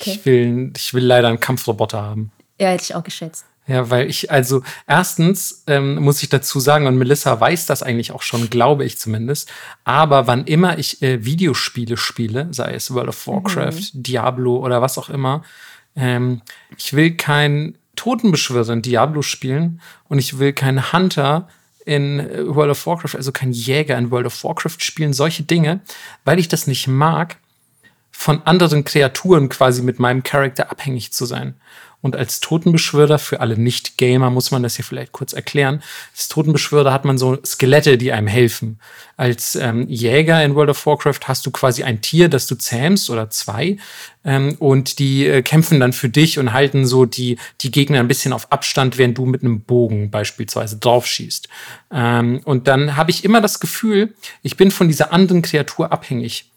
Okay. 0.00 0.12
Ich, 0.12 0.26
will, 0.26 0.72
ich 0.76 0.94
will 0.94 1.04
leider 1.04 1.28
einen 1.28 1.40
Kampfroboter 1.40 2.00
haben. 2.00 2.32
ja, 2.58 2.68
hätte 2.68 2.84
ich 2.84 2.94
auch 2.94 3.04
geschätzt. 3.04 3.44
Ja, 3.68 3.90
weil 3.90 4.10
ich, 4.10 4.30
also 4.30 4.62
erstens 4.88 5.62
ähm, 5.68 5.96
muss 5.96 6.22
ich 6.22 6.28
dazu 6.28 6.58
sagen, 6.58 6.86
und 6.88 6.98
Melissa 6.98 7.40
weiß 7.40 7.66
das 7.66 7.84
eigentlich 7.84 8.10
auch 8.10 8.22
schon, 8.22 8.50
glaube 8.50 8.84
ich 8.84 8.98
zumindest, 8.98 9.52
aber 9.84 10.26
wann 10.26 10.44
immer 10.46 10.78
ich 10.78 11.00
äh, 11.00 11.24
Videospiele 11.24 11.96
spiele, 11.96 12.48
sei 12.50 12.74
es 12.74 12.92
World 12.92 13.10
of 13.10 13.26
Warcraft, 13.28 13.90
Diablo 13.92 14.56
oder 14.56 14.82
was 14.82 14.98
auch 14.98 15.10
immer, 15.10 15.44
ähm, 15.94 16.42
ich 16.76 16.94
will 16.94 17.12
kein 17.12 17.78
Totenbeschwörer 17.94 18.72
in 18.72 18.82
Diablo 18.82 19.22
spielen 19.22 19.80
und 20.08 20.18
ich 20.18 20.40
will 20.40 20.52
keinen 20.52 20.92
Hunter 20.92 21.48
in 21.84 22.18
äh, 22.18 22.44
World 22.46 22.72
of 22.72 22.84
Warcraft, 22.86 23.14
also 23.14 23.30
kein 23.30 23.52
Jäger 23.52 23.96
in 23.96 24.10
World 24.10 24.26
of 24.26 24.42
Warcraft 24.42 24.80
spielen, 24.80 25.12
solche 25.12 25.44
Dinge, 25.44 25.80
weil 26.24 26.40
ich 26.40 26.48
das 26.48 26.66
nicht 26.66 26.88
mag, 26.88 27.36
von 28.10 28.42
anderen 28.44 28.84
Kreaturen 28.84 29.48
quasi 29.48 29.82
mit 29.82 29.98
meinem 29.98 30.22
Charakter 30.22 30.70
abhängig 30.70 31.12
zu 31.12 31.24
sein. 31.26 31.54
Und 32.02 32.16
als 32.16 32.40
Totenbeschwörer, 32.40 33.18
für 33.18 33.40
alle 33.40 33.56
Nicht-Gamer 33.56 34.28
muss 34.28 34.50
man 34.50 34.64
das 34.64 34.74
hier 34.74 34.84
vielleicht 34.84 35.12
kurz 35.12 35.32
erklären, 35.32 35.82
als 36.12 36.28
Totenbeschwörer 36.28 36.92
hat 36.92 37.04
man 37.04 37.16
so 37.16 37.38
Skelette, 37.44 37.96
die 37.96 38.12
einem 38.12 38.26
helfen. 38.26 38.80
Als 39.16 39.54
ähm, 39.54 39.86
Jäger 39.88 40.44
in 40.44 40.56
World 40.56 40.70
of 40.70 40.84
Warcraft 40.84 41.20
hast 41.26 41.46
du 41.46 41.52
quasi 41.52 41.84
ein 41.84 42.00
Tier, 42.00 42.28
das 42.28 42.48
du 42.48 42.56
zähmst 42.56 43.08
oder 43.08 43.30
zwei 43.30 43.76
ähm, 44.24 44.56
und 44.58 44.98
die 44.98 45.26
äh, 45.26 45.42
kämpfen 45.42 45.78
dann 45.78 45.92
für 45.92 46.08
dich 46.08 46.40
und 46.40 46.52
halten 46.52 46.86
so 46.86 47.04
die, 47.04 47.38
die 47.60 47.70
Gegner 47.70 48.00
ein 48.00 48.08
bisschen 48.08 48.32
auf 48.32 48.50
Abstand, 48.50 48.98
während 48.98 49.16
du 49.16 49.24
mit 49.24 49.42
einem 49.42 49.60
Bogen 49.60 50.10
beispielsweise 50.10 50.78
draufschießt. 50.78 51.48
Ähm, 51.92 52.40
und 52.44 52.66
dann 52.66 52.96
habe 52.96 53.12
ich 53.12 53.24
immer 53.24 53.40
das 53.40 53.60
Gefühl, 53.60 54.14
ich 54.42 54.56
bin 54.56 54.72
von 54.72 54.88
dieser 54.88 55.12
anderen 55.12 55.42
Kreatur 55.42 55.92
abhängig 55.92 56.51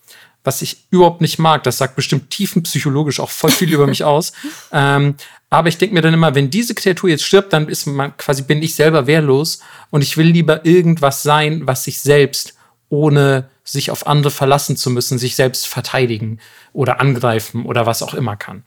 was 0.45 0.61
ich 0.61 0.85
überhaupt 0.91 1.21
nicht 1.21 1.39
mag. 1.39 1.63
Das 1.63 1.77
sagt 1.77 1.95
bestimmt 1.95 2.29
tiefenpsychologisch 2.29 3.19
auch 3.19 3.29
voll 3.29 3.51
viel 3.51 3.73
über 3.73 3.87
mich 3.87 4.03
aus. 4.05 4.31
Ähm, 4.71 5.15
aber 5.49 5.67
ich 5.67 5.77
denke 5.77 5.95
mir 5.95 6.01
dann 6.01 6.13
immer, 6.13 6.35
wenn 6.35 6.49
diese 6.49 6.75
Kreatur 6.75 7.09
jetzt 7.09 7.23
stirbt, 7.23 7.53
dann 7.53 7.67
ist 7.67 7.85
man 7.87 8.15
quasi 8.17 8.43
bin 8.43 8.63
ich 8.63 8.75
selber 8.75 9.07
wehrlos 9.07 9.59
und 9.89 10.01
ich 10.01 10.17
will 10.17 10.27
lieber 10.27 10.65
irgendwas 10.65 11.23
sein, 11.23 11.61
was 11.65 11.83
sich 11.83 12.01
selbst 12.01 12.55
ohne 12.89 13.49
sich 13.63 13.89
auf 13.89 14.07
andere 14.07 14.31
verlassen 14.31 14.77
zu 14.77 14.89
müssen, 14.89 15.17
sich 15.17 15.35
selbst 15.35 15.67
verteidigen 15.67 16.39
oder 16.73 16.99
angreifen 16.99 17.65
oder 17.65 17.85
was 17.85 18.03
auch 18.03 18.13
immer 18.13 18.35
kann. 18.35 18.63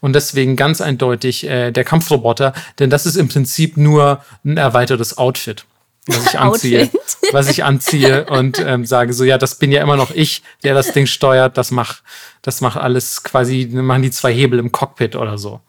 Und 0.00 0.12
deswegen 0.12 0.56
ganz 0.56 0.80
eindeutig 0.80 1.44
äh, 1.44 1.72
der 1.72 1.84
Kampfroboter, 1.84 2.52
denn 2.78 2.90
das 2.90 3.06
ist 3.06 3.16
im 3.16 3.28
Prinzip 3.28 3.76
nur 3.76 4.22
ein 4.44 4.56
erweitertes 4.56 5.18
Outfit 5.18 5.64
was 6.06 6.26
ich 6.26 6.38
anziehe, 6.38 6.90
was 7.32 7.48
ich 7.48 7.64
anziehe 7.64 8.26
und 8.26 8.58
ähm, 8.58 8.84
sage 8.84 9.12
so, 9.12 9.24
ja, 9.24 9.38
das 9.38 9.56
bin 9.56 9.72
ja 9.72 9.82
immer 9.82 9.96
noch 9.96 10.10
ich, 10.10 10.42
der 10.62 10.74
das 10.74 10.92
Ding 10.92 11.06
steuert, 11.06 11.58
das 11.58 11.70
macht, 11.70 12.02
das 12.42 12.60
macht 12.60 12.76
alles 12.76 13.22
quasi, 13.22 13.66
machen 13.66 14.02
die 14.02 14.10
zwei 14.10 14.32
Hebel 14.32 14.58
im 14.58 14.72
Cockpit 14.72 15.16
oder 15.16 15.38
so. 15.38 15.60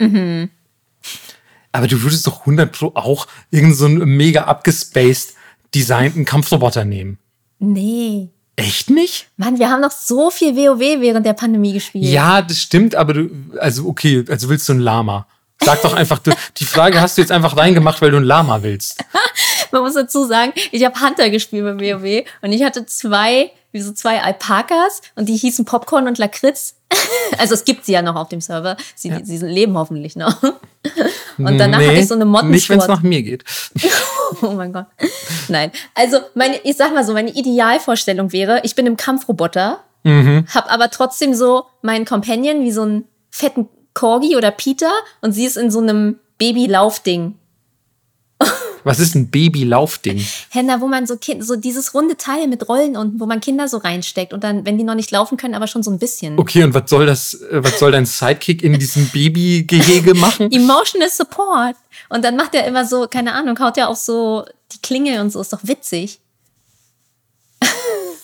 Aber 1.72 1.88
du 1.88 2.02
würdest 2.02 2.26
doch 2.28 2.42
100 2.42 2.72
Pro 2.72 2.92
auch 2.96 3.28
irgendeinen 3.52 3.76
so 3.76 3.86
einen 3.86 4.18
mega 4.18 4.44
abgespaced 4.44 5.36
designten 5.74 6.26
Kampfroboter 6.26 6.86
nehmen. 6.86 7.20
Nee. 7.60 8.30
Echt 8.56 8.90
nicht? 8.90 9.28
Mann, 9.38 9.60
wir 9.60 9.70
haben 9.70 9.82
noch 9.82 9.92
so 9.92 10.32
viel 10.32 10.56
WoW 10.56 10.80
während 10.80 11.26
der 11.26 11.34
Pandemie 11.34 11.74
gespielt. 11.74 12.06
Ja, 12.06 12.42
das 12.42 12.60
stimmt, 12.60 12.96
aber 12.96 13.14
du, 13.14 13.30
also 13.60 13.88
okay, 13.88 14.26
also 14.28 14.50
willst 14.50 14.68
du 14.68 14.74
ein 14.74 14.80
Lama? 14.80 15.28
Sag 15.62 15.82
doch 15.84 15.94
einfach, 15.94 16.20
du, 16.20 16.32
die 16.58 16.66
Frage 16.66 17.00
hast 17.00 17.18
du 17.18 17.22
jetzt 17.22 17.32
einfach 17.32 17.56
reingemacht, 17.56 18.02
weil 18.02 18.12
du 18.12 18.18
ein 18.18 18.24
Lama 18.24 18.64
willst. 18.64 19.04
Man 19.72 19.82
muss 19.82 19.94
dazu 19.94 20.26
sagen, 20.26 20.54
ich 20.72 20.84
habe 20.86 21.00
Hunter 21.00 21.30
gespielt 21.30 21.64
bei 21.64 21.94
WoW 21.94 22.26
und 22.42 22.52
ich 22.52 22.64
hatte 22.64 22.86
zwei, 22.86 23.52
wie 23.72 23.82
so 23.82 23.92
zwei 23.92 24.22
Alpakas 24.22 25.02
und 25.16 25.28
die 25.30 25.36
hießen 25.36 25.66
Popcorn 25.66 26.08
und 26.08 26.18
Lakritz. 26.18 26.76
Also 27.38 27.54
es 27.54 27.66
gibt 27.66 27.86
sie 27.86 27.92
ja 27.92 28.02
noch 28.02 28.16
auf 28.16 28.30
dem 28.30 28.40
Server. 28.40 28.78
Sie, 28.96 29.14
sie 29.24 29.38
leben 29.46 29.78
hoffentlich 29.78 30.16
noch. 30.16 30.42
Und 31.38 31.58
danach 31.58 31.80
hatte 31.80 32.00
ich 32.00 32.08
so 32.08 32.16
eine 32.16 32.26
Motten 32.26 32.50
Nicht, 32.50 32.70
wenn 32.70 32.80
es 32.80 32.88
nach 32.88 33.04
mir 33.04 33.22
geht. 33.22 33.44
Oh 34.42 34.52
mein 34.52 34.72
Gott. 34.74 34.86
Nein. 35.50 35.72
Also, 35.94 36.20
meine, 36.34 36.58
ich 36.64 36.78
sag 36.78 36.94
mal 36.94 37.06
so, 37.06 37.14
meine 37.14 37.30
Idealvorstellung 37.32 38.32
wäre, 38.32 38.62
ich 38.64 38.76
bin 38.76 38.86
im 38.86 38.98
Kampfroboter, 38.98 39.84
hab 40.06 40.72
aber 40.72 40.90
trotzdem 40.90 41.34
so 41.34 41.66
meinen 41.82 42.06
Companion 42.06 42.64
wie 42.64 42.72
so 42.72 42.84
einen 42.84 43.06
fetten 43.30 43.68
Corgi 43.94 44.36
oder 44.38 44.52
Peter 44.52 44.92
und 45.22 45.34
sie 45.34 45.46
ist 45.46 45.58
in 45.58 45.70
so 45.70 45.80
einem 45.80 46.20
Baby-Laufding. 46.38 47.36
Was 48.84 49.00
ist 49.00 49.16
ein 49.16 49.30
Baby-Laufding? 49.30 50.26
Händler, 50.50 50.82
wo 50.82 50.88
man 50.88 51.08
so 51.08 51.18
kind, 51.18 51.46
so 51.46 51.56
dieses 51.56 51.94
runde 51.94 52.18
Teil 52.18 52.48
mit 52.48 52.68
Rollen 52.70 52.96
unten, 52.96 53.20
wo 53.20 53.26
man 53.26 53.40
Kinder 53.40 53.68
so 53.68 53.78
reinsteckt 53.78 54.34
und 54.34 54.44
dann, 54.44 54.66
wenn 54.66 54.78
die 54.78 54.84
noch 54.84 54.96
nicht 54.96 55.12
laufen 55.12 55.38
können, 55.38 55.56
aber 55.56 55.68
schon 55.68 55.84
so 55.84 55.92
ein 55.92 56.00
bisschen. 56.00 56.40
Okay, 56.40 56.64
und 56.64 56.74
was 56.74 56.90
soll 56.90 57.06
das, 57.06 57.34
äh, 57.34 57.64
was 57.64 57.80
soll 57.80 57.92
dein 57.92 58.06
Sidekick 58.06 58.64
in 58.64 58.78
diesem 58.80 59.08
Babygehege 59.10 60.14
machen? 60.14 60.52
Emotional 60.52 61.10
Support. 61.10 61.76
Und 62.10 62.24
dann 62.24 62.36
macht 62.36 62.56
er 62.56 62.66
immer 62.66 62.86
so, 62.86 63.08
keine 63.08 63.34
Ahnung, 63.34 63.60
haut 63.60 63.78
er 63.78 63.90
auch 63.90 63.96
so 63.96 64.46
die 64.72 64.80
Klinge 64.82 65.22
und 65.22 65.32
so, 65.32 65.42
ist 65.42 65.54
doch 65.54 65.62
witzig. 65.64 66.20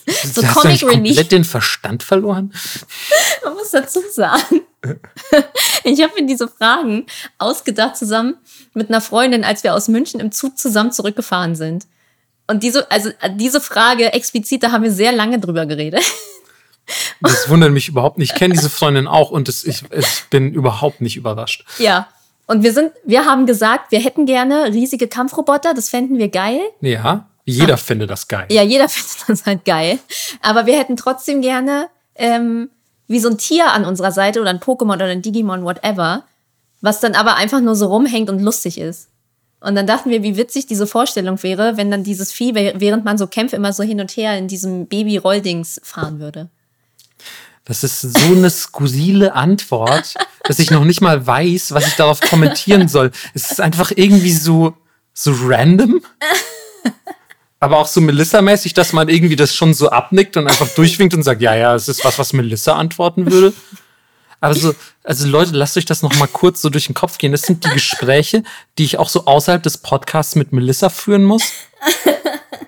so 0.06 0.12
Hast 0.12 0.36
du 0.36 0.42
Comic 0.42 0.80
komplett 0.80 1.00
Relief. 1.00 1.28
den 1.28 1.44
Verstand 1.44 2.02
verloren? 2.02 2.52
Man 3.44 3.54
muss 3.54 3.70
dazu 3.70 4.00
sagen, 4.12 4.62
ich 5.84 6.02
habe 6.02 6.12
mir 6.20 6.26
diese 6.26 6.48
Fragen 6.48 7.06
ausgedacht 7.38 7.96
zusammen 7.96 8.36
mit 8.74 8.88
einer 8.88 9.00
Freundin, 9.00 9.44
als 9.44 9.64
wir 9.64 9.74
aus 9.74 9.88
München 9.88 10.20
im 10.20 10.32
Zug 10.32 10.58
zusammen 10.58 10.92
zurückgefahren 10.92 11.56
sind. 11.56 11.86
Und 12.46 12.62
diese, 12.62 12.90
also 12.90 13.10
diese 13.36 13.60
Frage 13.60 14.12
explizit, 14.12 14.62
da 14.62 14.72
haben 14.72 14.84
wir 14.84 14.92
sehr 14.92 15.12
lange 15.12 15.38
drüber 15.38 15.66
geredet. 15.66 16.02
Das 17.22 17.48
wundert 17.48 17.72
mich 17.72 17.88
überhaupt 17.88 18.18
nicht. 18.18 18.32
Ich 18.32 18.38
kenne 18.38 18.52
diese 18.52 18.68
Freundin 18.68 19.06
auch 19.06 19.30
und 19.30 19.48
das, 19.48 19.64
ich, 19.64 19.84
ich 19.90 20.24
bin 20.28 20.52
überhaupt 20.52 21.00
nicht 21.00 21.16
überrascht. 21.16 21.64
Ja. 21.78 22.08
Und 22.46 22.62
wir 22.62 22.74
sind, 22.74 22.92
wir 23.04 23.24
haben 23.24 23.46
gesagt, 23.46 23.90
wir 23.90 24.00
hätten 24.00 24.26
gerne 24.26 24.66
riesige 24.66 25.08
Kampfroboter, 25.08 25.72
das 25.72 25.88
fänden 25.88 26.18
wir 26.18 26.28
geil. 26.28 26.60
Ja, 26.82 27.26
jeder 27.46 27.78
findet 27.78 28.10
das 28.10 28.28
geil. 28.28 28.46
Ja, 28.50 28.62
jeder 28.62 28.88
findet 28.90 29.28
das 29.28 29.46
halt 29.46 29.64
geil. 29.64 29.98
Aber 30.42 30.66
wir 30.66 30.78
hätten 30.78 30.96
trotzdem 30.96 31.40
gerne 31.40 31.88
ähm, 32.16 32.68
wie 33.06 33.20
so 33.20 33.28
ein 33.28 33.38
Tier 33.38 33.72
an 33.72 33.84
unserer 33.84 34.12
Seite 34.12 34.40
oder 34.40 34.50
ein 34.50 34.60
Pokémon 34.60 34.94
oder 34.94 35.06
ein 35.06 35.22
Digimon, 35.22 35.64
whatever, 35.64 36.24
was 36.80 37.00
dann 37.00 37.14
aber 37.14 37.36
einfach 37.36 37.60
nur 37.60 37.74
so 37.76 37.86
rumhängt 37.86 38.30
und 38.30 38.40
lustig 38.40 38.78
ist. 38.78 39.08
Und 39.60 39.74
dann 39.76 39.86
dachten 39.86 40.10
wir, 40.10 40.22
wie 40.22 40.36
witzig 40.36 40.66
diese 40.66 40.86
Vorstellung 40.86 41.42
wäre, 41.42 41.78
wenn 41.78 41.90
dann 41.90 42.04
dieses 42.04 42.32
Vieh, 42.32 42.54
während 42.54 43.04
man 43.04 43.16
so 43.16 43.26
Kämpfe 43.26 43.56
immer 43.56 43.72
so 43.72 43.82
hin 43.82 44.00
und 44.00 44.14
her 44.14 44.36
in 44.36 44.46
diesem 44.46 44.86
Baby-Rolldings 44.86 45.80
fahren 45.82 46.20
würde. 46.20 46.50
Das 47.64 47.82
ist 47.82 48.02
so 48.02 48.32
eine 48.32 48.50
skurrile 48.50 49.32
Antwort, 49.32 50.14
dass 50.42 50.58
ich 50.58 50.70
noch 50.70 50.84
nicht 50.84 51.00
mal 51.00 51.26
weiß, 51.26 51.72
was 51.72 51.86
ich 51.86 51.94
darauf 51.94 52.20
kommentieren 52.20 52.88
soll. 52.88 53.10
Es 53.32 53.52
ist 53.52 53.60
einfach 53.60 53.90
irgendwie 53.96 54.32
so, 54.32 54.74
so 55.14 55.32
random. 55.34 56.02
Aber 57.64 57.78
auch 57.78 57.86
so 57.86 58.02
Melissa-mäßig, 58.02 58.74
dass 58.74 58.92
man 58.92 59.08
irgendwie 59.08 59.36
das 59.36 59.54
schon 59.54 59.72
so 59.72 59.88
abnickt 59.88 60.36
und 60.36 60.46
einfach 60.46 60.68
durchwinkt 60.68 61.14
und 61.14 61.22
sagt, 61.22 61.40
ja, 61.40 61.54
ja, 61.54 61.74
es 61.74 61.88
ist 61.88 62.04
was, 62.04 62.18
was 62.18 62.34
Melissa 62.34 62.74
antworten 62.74 63.32
würde. 63.32 63.54
Aber 64.38 64.54
so, 64.54 64.74
also 65.02 65.26
Leute, 65.26 65.52
lasst 65.52 65.78
euch 65.78 65.86
das 65.86 66.02
noch 66.02 66.14
mal 66.16 66.26
kurz 66.26 66.60
so 66.60 66.68
durch 66.68 66.84
den 66.84 66.94
Kopf 66.94 67.16
gehen. 67.16 67.32
Das 67.32 67.40
sind 67.40 67.64
die 67.64 67.70
Gespräche, 67.70 68.42
die 68.76 68.84
ich 68.84 68.98
auch 68.98 69.08
so 69.08 69.24
außerhalb 69.24 69.62
des 69.62 69.78
Podcasts 69.78 70.34
mit 70.34 70.52
Melissa 70.52 70.90
führen 70.90 71.24
muss. 71.24 71.52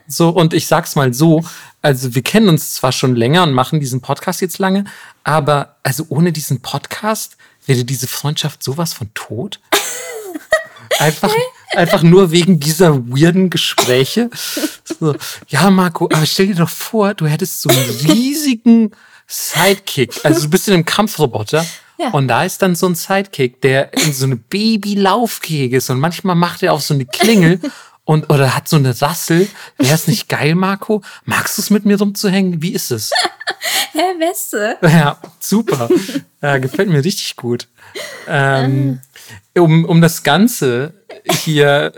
So, 0.09 0.31
und 0.31 0.55
ich 0.55 0.67
sag's 0.67 0.97
mal 0.97 1.13
so, 1.13 1.45
also 1.83 2.15
wir 2.15 2.23
kennen 2.23 2.49
uns 2.49 2.73
zwar 2.73 2.93
schon 2.93 3.17
länger 3.17 3.43
und 3.43 3.53
machen 3.53 3.81
diesen 3.81 4.01
Podcast 4.01 4.41
jetzt 4.41 4.59
lange, 4.59 4.85
aber 5.25 5.77
also 5.83 6.07
ohne 6.09 6.33
diesen 6.33 6.63
Podcast 6.63 7.37
wäre 7.67 7.85
diese 7.85 8.07
Freundschaft 8.07 8.63
sowas 8.63 8.95
von 8.95 9.13
tot. 9.13 9.61
Einfach, 11.01 11.31
einfach 11.75 12.03
nur 12.03 12.31
wegen 12.31 12.61
dieser 12.61 12.97
weirden 13.09 13.51
Gespräche. 13.51 14.31
So, 15.01 15.15
ja, 15.49 15.71
Marco, 15.71 16.07
aber 16.13 16.27
stell 16.27 16.49
dir 16.49 16.55
doch 16.57 16.69
vor, 16.69 17.15
du 17.15 17.27
hättest 17.27 17.63
so 17.63 17.69
einen 17.69 17.91
riesigen 18.09 18.93
Sidekick. 19.27 20.15
Also 20.25 20.43
du 20.43 20.51
bist 20.51 20.69
in 20.69 20.75
einem 20.75 20.85
Kampfroboter 20.85 21.67
Ja. 21.99 22.11
und 22.11 22.29
da 22.29 22.45
ist 22.45 22.63
dann 22.63 22.75
so 22.77 22.87
ein 22.87 22.95
Sidekick, 22.95 23.61
der 23.61 23.93
in 23.95 24.13
so 24.13 24.25
eine 24.25 24.37
Baby-Laufgehege 24.37 25.77
ist 25.79 25.91
und 25.91 25.99
manchmal 25.99 26.37
macht 26.37 26.63
er 26.63 26.73
auch 26.73 26.81
so 26.81 26.95
eine 26.95 27.07
Klingel 27.07 27.61
und 28.05 28.31
oder 28.31 28.55
hat 28.55 28.69
so 28.69 28.77
eine 28.77 29.01
Rassel. 29.03 29.49
Wäre 29.79 29.95
es 29.95 30.07
nicht 30.07 30.29
geil, 30.29 30.55
Marco? 30.55 31.03
Magst 31.25 31.59
du 31.59 31.63
es 31.63 31.71
mit 31.71 31.85
mir 31.85 31.99
rumzuhängen? 31.99 32.63
Wie 32.63 32.73
ist 32.73 32.91
es? 32.93 33.11
Hä, 33.93 33.99
Weste? 34.19 34.77
Ja, 34.83 35.19
super. 35.41 35.89
Ja, 36.41 36.59
gefällt 36.59 36.89
mir 36.89 37.03
richtig 37.05 37.35
gut. 37.37 37.67
Ähm, 38.29 39.01
um, 39.57 39.85
um 39.85 40.01
das 40.01 40.23
Ganze 40.23 40.95
hier, 41.45 41.93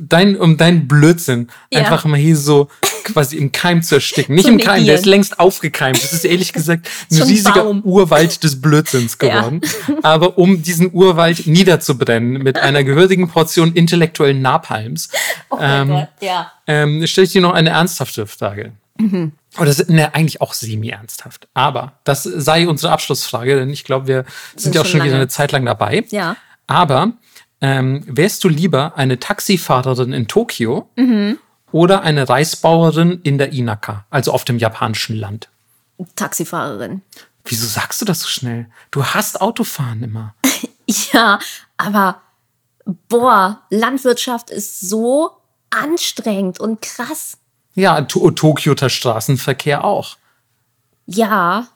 dein, 0.00 0.36
um 0.36 0.56
deinen 0.56 0.88
Blödsinn 0.88 1.48
Ja. 1.70 1.80
einfach 1.80 2.04
mal 2.04 2.16
hier 2.18 2.36
so 2.36 2.68
quasi 3.04 3.36
im 3.36 3.52
Keim 3.52 3.82
zu 3.82 3.96
ersticken. 3.96 4.34
Nicht 4.34 4.46
Zu 4.46 4.52
im 4.52 4.58
Keim, 4.58 4.84
der 4.84 4.94
ist 4.94 5.06
längst 5.06 5.38
aufgekeimt. 5.38 6.02
Das 6.02 6.12
ist 6.12 6.24
ehrlich 6.24 6.52
gesagt 6.52 6.88
ein 7.10 7.16
Schon 7.18 7.26
riesiger 7.28 7.64
Baum. 7.64 7.82
Urwald 7.82 8.42
des 8.42 8.60
Blödsinns 8.60 9.16
Ja. 9.22 9.28
geworden. 9.40 9.60
Aber 10.02 10.38
um 10.38 10.62
diesen 10.62 10.92
Urwald 10.92 11.46
niederzubrennen 11.46 12.42
mit 12.42 12.58
einer 12.58 12.82
gehörigen 12.82 13.28
Portion 13.28 13.72
intellektuellen 13.74 14.42
Napalms, 14.42 15.10
Oh 15.50 15.58
ähm, 15.60 16.06
ja. 16.20 16.50
ähm, 16.66 17.06
stelle 17.06 17.26
ich 17.26 17.32
dir 17.32 17.42
noch 17.42 17.52
eine 17.54 17.70
ernsthafte 17.70 18.26
Frage. 18.26 18.72
Oder 18.98 19.66
das 19.66 19.78
ist 19.80 19.90
ne, 19.90 20.14
eigentlich 20.14 20.40
auch 20.40 20.54
semi-ernsthaft. 20.54 21.48
Aber 21.54 21.92
das 22.04 22.22
sei 22.22 22.66
unsere 22.66 22.92
Abschlussfrage, 22.92 23.56
denn 23.56 23.68
ich 23.70 23.84
glaube, 23.84 24.06
wir 24.08 24.24
sind, 24.52 24.60
Sind 24.60 24.74
ja 24.74 24.80
auch 24.80 24.84
schon 24.84 24.92
schon 24.92 25.00
wieder 25.02 25.12
lange. 25.12 25.22
eine 25.22 25.28
Zeit 25.28 25.52
lang 25.52 25.64
dabei. 25.66 26.04
Ja. 26.10 26.36
Aber 26.66 27.12
ähm, 27.60 28.02
wärst 28.06 28.44
du 28.44 28.48
lieber 28.48 28.96
eine 28.96 29.18
Taxifahrerin 29.18 30.12
in 30.12 30.28
Tokio 30.28 30.88
Mhm. 30.96 31.38
oder 31.72 32.02
eine 32.02 32.28
Reisbauerin 32.28 33.20
in 33.22 33.38
der 33.38 33.52
Inaka, 33.52 34.04
also 34.10 34.32
auf 34.32 34.44
dem 34.44 34.58
japanischen 34.58 35.16
Land? 35.16 35.48
Taxifahrerin. 36.16 37.02
Wieso 37.44 37.66
sagst 37.66 38.00
du 38.00 38.04
das 38.04 38.20
so 38.20 38.28
schnell? 38.28 38.66
Du 38.90 39.04
hast 39.04 39.40
Autofahren 39.40 40.02
immer. 40.02 40.34
Ja, 41.12 41.40
aber 41.78 42.20
boah, 43.08 43.60
Landwirtschaft 43.70 44.50
ist 44.50 44.80
so 44.88 45.32
anstrengend 45.70 46.60
und 46.60 46.80
krass. 46.80 47.38
Ja, 47.74 48.02
to 48.02 48.30
Tokioter 48.30 48.88
Straßenverkehr 48.88 49.82
auch. 49.84 50.16
Ja, 51.06 51.66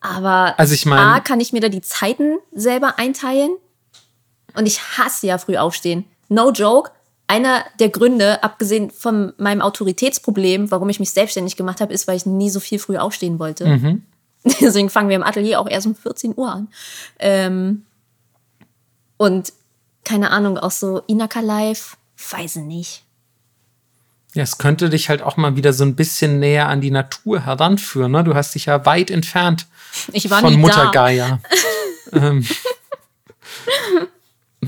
aber 0.00 0.54
Also 0.58 0.74
ich 0.74 0.86
mein- 0.86 0.98
A, 0.98 1.20
kann 1.20 1.38
ich 1.38 1.52
mir 1.52 1.60
da 1.60 1.68
die 1.68 1.82
Zeiten 1.82 2.38
selber 2.52 2.98
einteilen? 2.98 3.50
Und 4.58 4.66
ich 4.66 4.80
hasse 4.98 5.28
ja 5.28 5.38
früh 5.38 5.56
aufstehen. 5.56 6.04
No 6.28 6.50
joke. 6.50 6.90
Einer 7.28 7.64
der 7.78 7.90
Gründe, 7.90 8.42
abgesehen 8.42 8.90
von 8.90 9.32
meinem 9.36 9.62
Autoritätsproblem, 9.62 10.72
warum 10.72 10.88
ich 10.88 10.98
mich 10.98 11.10
selbstständig 11.10 11.56
gemacht 11.56 11.80
habe, 11.80 11.92
ist, 11.92 12.08
weil 12.08 12.16
ich 12.16 12.26
nie 12.26 12.50
so 12.50 12.58
viel 12.58 12.80
früh 12.80 12.96
aufstehen 12.96 13.38
wollte. 13.38 13.66
Mhm. 13.66 14.02
Deswegen 14.60 14.90
fangen 14.90 15.10
wir 15.10 15.16
im 15.16 15.22
Atelier 15.22 15.60
auch 15.60 15.68
erst 15.68 15.86
um 15.86 15.94
14 15.94 16.34
Uhr 16.36 16.50
an. 16.50 16.68
Ähm, 17.20 17.84
und 19.16 19.52
keine 20.04 20.32
Ahnung, 20.32 20.58
auch 20.58 20.72
so 20.72 21.02
Inaka 21.06 21.38
Live, 21.38 21.96
weiß 22.30 22.56
ich 22.56 22.62
nicht. 22.62 23.04
Ja, 24.34 24.42
es 24.42 24.58
könnte 24.58 24.90
dich 24.90 25.08
halt 25.08 25.22
auch 25.22 25.36
mal 25.36 25.54
wieder 25.54 25.72
so 25.72 25.84
ein 25.84 25.94
bisschen 25.94 26.40
näher 26.40 26.68
an 26.68 26.80
die 26.80 26.90
Natur 26.90 27.46
heranführen. 27.46 28.10
Ne? 28.10 28.24
Du 28.24 28.34
hast 28.34 28.56
dich 28.56 28.66
ja 28.66 28.84
weit 28.84 29.10
entfernt 29.10 29.66
Ich 30.12 30.28
war 30.30 30.40
von 30.40 30.58
Mutter 30.58 30.86
da. 30.86 30.90
Gaia. 30.90 31.40
ähm. 32.12 32.44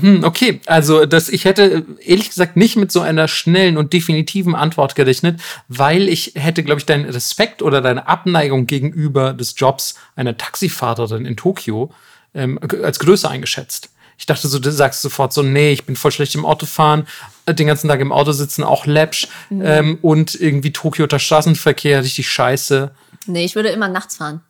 hm, 0.01 0.23
okay, 0.23 0.59
also 0.65 1.05
das, 1.05 1.29
ich 1.29 1.45
hätte 1.45 1.85
ehrlich 2.03 2.29
gesagt 2.29 2.57
nicht 2.57 2.75
mit 2.75 2.91
so 2.91 3.01
einer 3.01 3.27
schnellen 3.27 3.77
und 3.77 3.93
definitiven 3.93 4.55
Antwort 4.55 4.95
gerechnet, 4.95 5.39
weil 5.67 6.09
ich 6.09 6.33
hätte, 6.35 6.63
glaube 6.63 6.79
ich, 6.79 6.85
deinen 6.85 7.05
Respekt 7.05 7.61
oder 7.61 7.81
deine 7.81 8.07
Abneigung 8.07 8.67
gegenüber 8.67 9.33
des 9.33 9.53
Jobs 9.57 9.95
einer 10.15 10.37
Taxifahrerin 10.37 11.25
in 11.25 11.37
Tokio 11.37 11.91
ähm, 12.33 12.59
als 12.83 12.99
größer 12.99 13.29
eingeschätzt. 13.29 13.89
Ich 14.17 14.27
dachte 14.27 14.47
so, 14.47 14.59
du 14.59 14.71
sagst 14.71 15.01
sofort 15.01 15.33
so, 15.33 15.41
nee, 15.41 15.71
ich 15.71 15.85
bin 15.85 15.95
voll 15.95 16.11
schlecht 16.11 16.35
im 16.35 16.45
Autofahren, 16.45 17.07
äh, 17.47 17.55
den 17.55 17.67
ganzen 17.67 17.87
Tag 17.87 17.99
im 18.01 18.11
Auto 18.11 18.31
sitzen, 18.33 18.63
auch 18.63 18.85
läppsch 18.85 19.27
ähm, 19.49 19.97
und 20.01 20.35
irgendwie 20.35 20.71
Tokio 20.71 21.07
der 21.07 21.19
Straßenverkehr 21.19 22.03
richtig 22.03 22.29
scheiße. 22.29 22.91
Nee, 23.25 23.45
ich 23.45 23.55
würde 23.55 23.69
immer 23.69 23.87
nachts 23.87 24.17
fahren. 24.17 24.41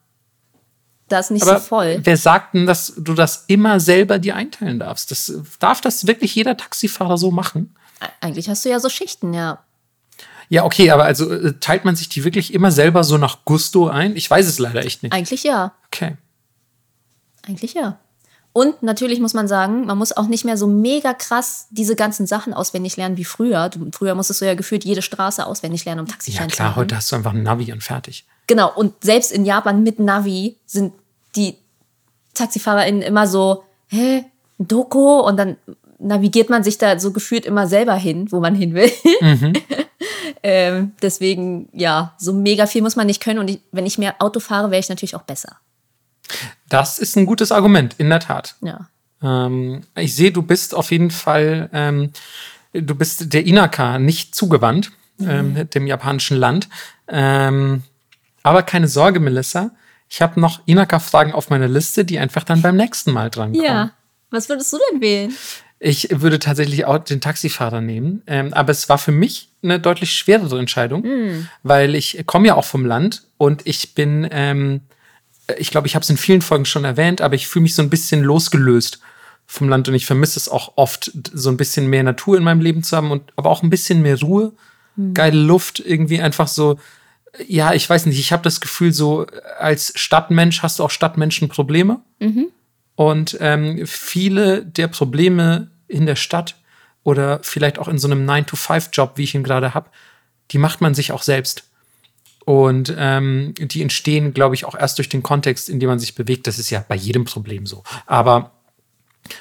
Da 1.11 1.19
ist 1.19 1.31
nicht 1.31 1.43
Aber 1.43 1.59
so 1.59 1.65
voll. 1.65 1.99
wer 2.03 2.17
sagt 2.17 2.53
denn, 2.53 2.65
dass 2.65 2.93
du 2.97 3.13
das 3.13 3.45
immer 3.47 3.79
selber 3.79 4.17
dir 4.19 4.35
einteilen 4.35 4.79
darfst? 4.79 5.11
Das, 5.11 5.31
darf 5.59 5.81
das 5.81 6.07
wirklich 6.07 6.33
jeder 6.35 6.55
Taxifahrer 6.55 7.17
so 7.17 7.31
machen? 7.31 7.75
Eigentlich 8.21 8.49
hast 8.49 8.63
du 8.65 8.69
ja 8.69 8.79
so 8.79 8.89
Schichten, 8.89 9.33
ja. 9.33 9.59
Ja, 10.49 10.63
okay, 10.65 10.91
aber 10.91 11.05
also 11.05 11.31
äh, 11.31 11.53
teilt 11.59 11.85
man 11.85 11.95
sich 11.95 12.09
die 12.09 12.23
wirklich 12.23 12.53
immer 12.53 12.71
selber 12.71 13.03
so 13.03 13.17
nach 13.17 13.45
Gusto 13.45 13.87
ein? 13.87 14.15
Ich 14.15 14.29
weiß 14.29 14.47
es 14.47 14.59
leider 14.59 14.85
echt 14.85 15.03
nicht. 15.03 15.13
Eigentlich 15.13 15.43
ja. 15.43 15.73
Okay. 15.87 16.17
Eigentlich 17.47 17.73
ja. 17.73 17.97
Und 18.53 18.83
natürlich 18.83 19.21
muss 19.21 19.33
man 19.33 19.47
sagen, 19.47 19.85
man 19.85 19.97
muss 19.97 20.11
auch 20.11 20.27
nicht 20.27 20.43
mehr 20.43 20.57
so 20.57 20.67
mega 20.67 21.13
krass 21.13 21.67
diese 21.71 21.95
ganzen 21.95 22.27
Sachen 22.27 22.53
auswendig 22.53 22.97
lernen 22.97 23.15
wie 23.15 23.23
früher. 23.23 23.69
Du, 23.69 23.89
früher 23.93 24.13
musstest 24.13 24.41
du 24.41 24.45
ja 24.45 24.55
gefühlt 24.55 24.83
jede 24.83 25.01
Straße 25.01 25.45
auswendig 25.45 25.85
lernen, 25.85 26.01
um 26.01 26.07
Ja, 26.07 26.11
Taxischein 26.13 26.49
zu 26.49 26.55
klar, 26.57 26.69
machen. 26.71 26.79
heute 26.81 26.95
hast 26.97 27.09
du 27.11 27.15
einfach 27.15 27.31
ein 27.33 27.43
Navi 27.43 27.71
und 27.71 27.81
fertig. 27.81 28.25
Genau, 28.47 28.73
und 28.75 28.93
selbst 29.01 29.31
in 29.31 29.45
Japan 29.45 29.83
mit 29.83 29.99
Navi 29.99 30.57
sind 30.65 30.91
die 31.35 31.57
TaxifahrerInnen 32.33 33.01
immer 33.01 33.27
so, 33.27 33.63
hä, 33.87 34.25
Doko? 34.57 35.21
Und 35.21 35.37
dann 35.37 35.57
navigiert 35.99 36.49
man 36.49 36.63
sich 36.63 36.77
da 36.77 36.99
so 36.99 37.11
gefühlt 37.11 37.45
immer 37.45 37.67
selber 37.67 37.95
hin, 37.95 38.31
wo 38.31 38.39
man 38.39 38.55
hin 38.55 38.73
will. 38.73 38.91
ähm, 40.43 40.93
deswegen, 41.01 41.69
ja, 41.73 42.15
so 42.17 42.33
mega 42.33 42.65
viel 42.65 42.81
muss 42.81 42.95
man 42.95 43.07
nicht 43.07 43.21
können. 43.21 43.39
Und 43.39 43.49
ich, 43.49 43.59
wenn 43.71 43.85
ich 43.85 43.97
mehr 43.97 44.15
Auto 44.19 44.39
fahre, 44.39 44.71
wäre 44.71 44.79
ich 44.79 44.89
natürlich 44.89 45.15
auch 45.15 45.23
besser. 45.23 45.57
Das 46.69 46.99
ist 46.99 47.17
ein 47.17 47.25
gutes 47.25 47.51
Argument, 47.51 47.95
in 47.97 48.09
der 48.09 48.19
Tat. 48.19 48.55
Ja. 48.61 48.87
Ähm, 49.21 49.81
ich 49.95 50.15
sehe, 50.15 50.31
du 50.31 50.41
bist 50.41 50.73
auf 50.73 50.91
jeden 50.91 51.11
Fall, 51.11 51.69
ähm, 51.73 52.11
du 52.73 52.95
bist 52.95 53.33
der 53.33 53.45
Inaka 53.45 53.99
nicht 53.99 54.33
zugewandt, 54.33 54.91
ähm, 55.19 55.69
dem 55.69 55.85
japanischen 55.85 56.37
Land. 56.37 56.67
Ähm, 57.07 57.83
aber 58.43 58.63
keine 58.63 58.87
Sorge, 58.87 59.19
Melissa. 59.19 59.71
Ich 60.11 60.21
habe 60.21 60.41
noch 60.41 60.59
Inaka-Fragen 60.65 61.31
auf 61.31 61.49
meiner 61.49 61.69
Liste, 61.69 62.03
die 62.03 62.19
einfach 62.19 62.43
dann 62.43 62.61
beim 62.61 62.75
nächsten 62.75 63.13
Mal 63.13 63.29
drankommen. 63.29 63.65
Ja. 63.65 63.91
Was 64.29 64.49
würdest 64.49 64.73
du 64.73 64.77
denn 64.91 64.99
wählen? 64.99 65.33
Ich 65.79 66.09
würde 66.11 66.37
tatsächlich 66.37 66.83
auch 66.83 66.99
den 66.99 67.21
Taxifahrer 67.21 67.79
nehmen. 67.79 68.21
Ähm, 68.27 68.53
aber 68.53 68.71
es 68.71 68.89
war 68.89 68.97
für 68.97 69.13
mich 69.13 69.47
eine 69.63 69.79
deutlich 69.79 70.13
schwerere 70.13 70.59
Entscheidung, 70.59 71.05
weil 71.63 71.95
ich 71.95 72.23
komme 72.25 72.47
ja 72.47 72.55
auch 72.55 72.65
vom 72.65 72.85
Land 72.85 73.23
und 73.37 73.65
ich 73.65 73.95
bin, 73.95 74.27
ähm, 74.31 74.81
ich 75.57 75.71
glaube, 75.71 75.87
ich 75.87 75.95
habe 75.95 76.03
es 76.03 76.09
in 76.09 76.17
vielen 76.17 76.41
Folgen 76.41 76.65
schon 76.65 76.83
erwähnt, 76.83 77.21
aber 77.21 77.35
ich 77.35 77.47
fühle 77.47 77.63
mich 77.63 77.75
so 77.75 77.81
ein 77.81 77.89
bisschen 77.89 78.21
losgelöst 78.21 78.99
vom 79.47 79.69
Land 79.69 79.87
und 79.87 79.95
ich 79.95 80.05
vermisse 80.05 80.39
es 80.39 80.49
auch 80.49 80.73
oft, 80.75 81.09
so 81.33 81.49
ein 81.49 81.57
bisschen 81.57 81.87
mehr 81.87 82.03
Natur 82.03 82.37
in 82.37 82.43
meinem 82.43 82.61
Leben 82.61 82.83
zu 82.83 82.97
haben 82.97 83.11
und 83.11 83.31
aber 83.37 83.49
auch 83.49 83.63
ein 83.63 83.69
bisschen 83.69 84.01
mehr 84.01 84.19
Ruhe, 84.19 84.51
geile 85.13 85.39
Luft, 85.39 85.79
irgendwie 85.79 86.21
einfach 86.21 86.49
so. 86.49 86.77
Ja, 87.47 87.73
ich 87.73 87.89
weiß 87.89 88.05
nicht, 88.07 88.19
ich 88.19 88.31
habe 88.31 88.43
das 88.43 88.59
Gefühl, 88.61 88.91
so 88.91 89.25
als 89.57 89.93
Stadtmensch 89.95 90.61
hast 90.63 90.79
du 90.79 90.83
auch 90.83 90.89
Stadtmenschenprobleme. 90.91 92.01
Und 92.95 93.37
ähm, 93.39 93.85
viele 93.87 94.65
der 94.65 94.87
Probleme 94.87 95.71
in 95.87 96.05
der 96.05 96.15
Stadt 96.15 96.55
oder 97.03 97.39
vielleicht 97.43 97.79
auch 97.79 97.87
in 97.87 97.97
so 97.97 98.07
einem 98.07 98.29
9-to-5-Job, 98.29 99.13
wie 99.15 99.23
ich 99.23 99.35
ihn 99.35 99.43
gerade 99.43 99.73
habe, 99.73 99.89
die 100.51 100.57
macht 100.57 100.81
man 100.81 100.93
sich 100.93 101.11
auch 101.11 101.23
selbst. 101.23 101.63
Und 102.45 102.93
ähm, 102.97 103.53
die 103.57 103.81
entstehen, 103.81 104.33
glaube 104.33 104.55
ich, 104.55 104.65
auch 104.65 104.75
erst 104.75 104.97
durch 104.97 105.09
den 105.09 105.23
Kontext, 105.23 105.69
in 105.69 105.79
dem 105.79 105.89
man 105.89 105.99
sich 105.99 106.15
bewegt. 106.15 106.47
Das 106.47 106.59
ist 106.59 106.69
ja 106.69 106.83
bei 106.87 106.95
jedem 106.95 107.25
Problem 107.25 107.65
so. 107.65 107.83
Aber, 108.07 108.51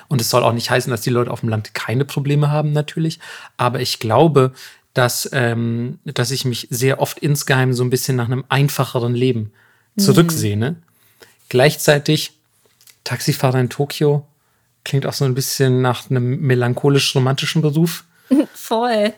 und 0.09 0.21
es 0.21 0.31
soll 0.31 0.43
auch 0.43 0.53
nicht 0.53 0.71
heißen, 0.71 0.91
dass 0.91 1.01
die 1.01 1.11
Leute 1.11 1.31
auf 1.31 1.41
dem 1.41 1.49
Land 1.49 1.75
keine 1.75 2.05
Probleme 2.05 2.51
haben, 2.51 2.73
natürlich. 2.73 3.19
Aber 3.57 3.81
ich 3.81 3.99
glaube, 3.99 4.53
dass, 4.95 5.29
ähm, 5.33 5.99
dass 6.05 6.31
ich 6.31 6.45
mich 6.45 6.69
sehr 6.71 7.01
oft 7.01 7.19
insgeheim 7.19 7.73
so 7.73 7.85
ein 7.85 7.91
bisschen 7.91 8.17
nach 8.17 8.27
einem 8.27 8.45
einfacheren 8.49 9.15
Leben 9.15 9.53
zurücksehne. 9.99 10.77
Gleichzeitig 11.49 12.33
Taxifahrer 13.05 13.61
in 13.61 13.71
Tokio 13.71 14.27
klingt 14.85 15.07
auch 15.07 15.13
so 15.13 15.25
ein 15.25 15.35
bisschen 15.35 15.83
nach 15.83 16.11
einem 16.11 16.41
melancholisch-romantischen 16.41 17.63
Beruf. 17.63 18.05
Voll. 18.55 19.13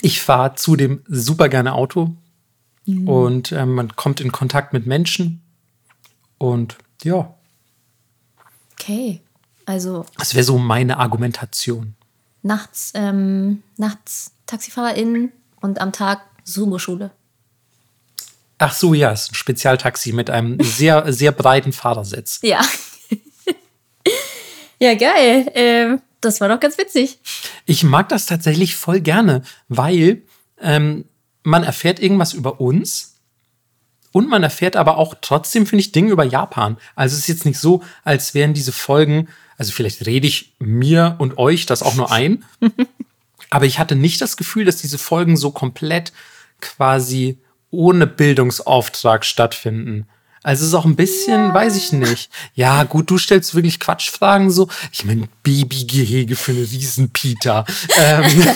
Ich 0.00 0.20
fahre 0.20 0.56
zudem 0.56 1.02
super 1.06 1.48
gerne 1.48 1.74
Auto 1.74 2.14
und 2.86 3.52
ähm, 3.52 3.74
man 3.74 3.94
kommt 3.96 4.20
in 4.20 4.32
Kontakt 4.32 4.72
mit 4.72 4.86
Menschen 4.86 5.42
und 6.38 6.76
ja, 7.04 7.34
Okay. 8.88 9.20
Also 9.66 10.06
das 10.16 10.34
wäre 10.34 10.44
so 10.44 10.56
meine 10.56 10.98
Argumentation. 10.98 11.94
nachts, 12.42 12.92
ähm, 12.94 13.62
nachts 13.76 14.32
TaxifahrerInnen 14.48 15.32
und 15.60 15.80
am 15.80 15.92
Tag 15.92 16.22
Sumo-Schule. 16.44 17.12
Ach 18.58 18.72
so, 18.72 18.92
ja, 18.92 19.12
es 19.12 19.22
ist 19.22 19.32
ein 19.32 19.36
Spezialtaxi 19.36 20.12
mit 20.12 20.30
einem 20.30 20.58
sehr, 20.60 21.12
sehr 21.12 21.30
breiten 21.30 21.72
Fahrersitz. 21.72 22.40
Ja. 22.48 22.60
ja, 24.80 24.94
geil. 24.94 25.50
Ähm, 25.54 26.00
das 26.20 26.40
war 26.40 26.48
doch 26.48 26.60
ganz 26.60 26.78
witzig. 26.78 27.18
Ich 27.66 27.82
mag 27.84 28.08
das 28.08 28.26
tatsächlich 28.26 28.74
voll 28.74 29.00
gerne, 29.00 29.42
weil 29.68 30.22
ähm, 30.60 31.04
man 31.42 31.64
erfährt 31.64 32.00
irgendwas 32.00 32.32
über 32.32 32.60
uns 32.60 33.18
und 34.12 34.28
man 34.28 34.42
erfährt 34.42 34.76
aber 34.76 34.96
auch 34.96 35.14
trotzdem, 35.20 35.66
finde 35.66 35.80
ich, 35.80 35.92
Dinge 35.92 36.10
über 36.10 36.24
Japan. 36.24 36.78
Also 36.94 37.14
es 37.14 37.20
ist 37.20 37.28
jetzt 37.28 37.44
nicht 37.44 37.58
so, 37.58 37.82
als 38.04 38.34
wären 38.34 38.54
diese 38.54 38.72
Folgen, 38.72 39.28
also 39.56 39.72
vielleicht 39.72 40.06
rede 40.06 40.26
ich 40.26 40.54
mir 40.58 41.16
und 41.18 41.38
euch 41.38 41.66
das 41.66 41.82
auch 41.82 41.94
nur 41.94 42.10
ein, 42.10 42.44
aber 43.50 43.66
ich 43.66 43.78
hatte 43.78 43.96
nicht 43.96 44.20
das 44.20 44.36
Gefühl, 44.36 44.64
dass 44.64 44.76
diese 44.76 44.98
Folgen 44.98 45.36
so 45.36 45.50
komplett 45.50 46.12
quasi 46.60 47.38
ohne 47.70 48.06
Bildungsauftrag 48.06 49.24
stattfinden. 49.24 50.06
Also 50.42 50.62
es 50.62 50.68
ist 50.68 50.74
auch 50.74 50.84
ein 50.84 50.96
bisschen, 50.96 51.52
weiß 51.52 51.76
ich 51.76 51.92
nicht. 51.92 52.30
Ja, 52.54 52.84
gut, 52.84 53.10
du 53.10 53.18
stellst 53.18 53.54
wirklich 53.54 53.80
Quatschfragen 53.80 54.50
so. 54.50 54.68
Ich 54.92 55.04
meine, 55.04 55.28
Babygehege 55.42 56.36
für 56.36 56.52
eine 56.52 56.60
Riesenpita. 56.60 57.66
ähm, 57.98 58.46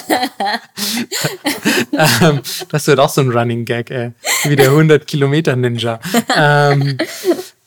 ähm, 2.21 2.41
das 2.71 2.87
wird 2.87 3.01
auch 3.01 3.11
so 3.11 3.21
ein 3.21 3.31
Running 3.31 3.65
Gag, 3.65 3.91
ey. 3.91 4.13
Wie 4.45 4.57
der 4.57 4.71
100 4.71 5.07
Kilometer 5.07 5.57
Ninja. 5.57 5.99
Ähm, 6.37 6.99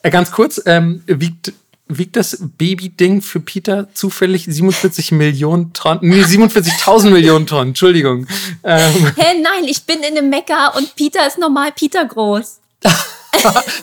äh, 0.02 0.10
ganz 0.10 0.32
kurz, 0.32 0.62
ähm, 0.66 1.04
wiegt 1.08 1.52
wiegt 1.88 2.16
das 2.16 2.38
Baby-Ding 2.40 3.22
für 3.22 3.40
Peter 3.40 3.88
zufällig 3.94 4.46
47 4.46 5.12
Millionen 5.12 5.74
Tonnen? 5.74 6.00
Nee, 6.02 6.24
47.000 6.24 7.10
Millionen 7.10 7.46
Tonnen, 7.46 7.70
Entschuldigung. 7.70 8.28
Ähm. 8.64 9.14
Hä, 9.16 9.40
nein, 9.42 9.66
ich 9.66 9.84
bin 9.84 10.00
in 10.00 10.18
einem 10.18 10.30
Mecker 10.30 10.76
und 10.76 10.96
Peter 10.96 11.28
ist 11.28 11.38
normal 11.38 11.72
Peter 11.72 12.06
groß. 12.06 12.60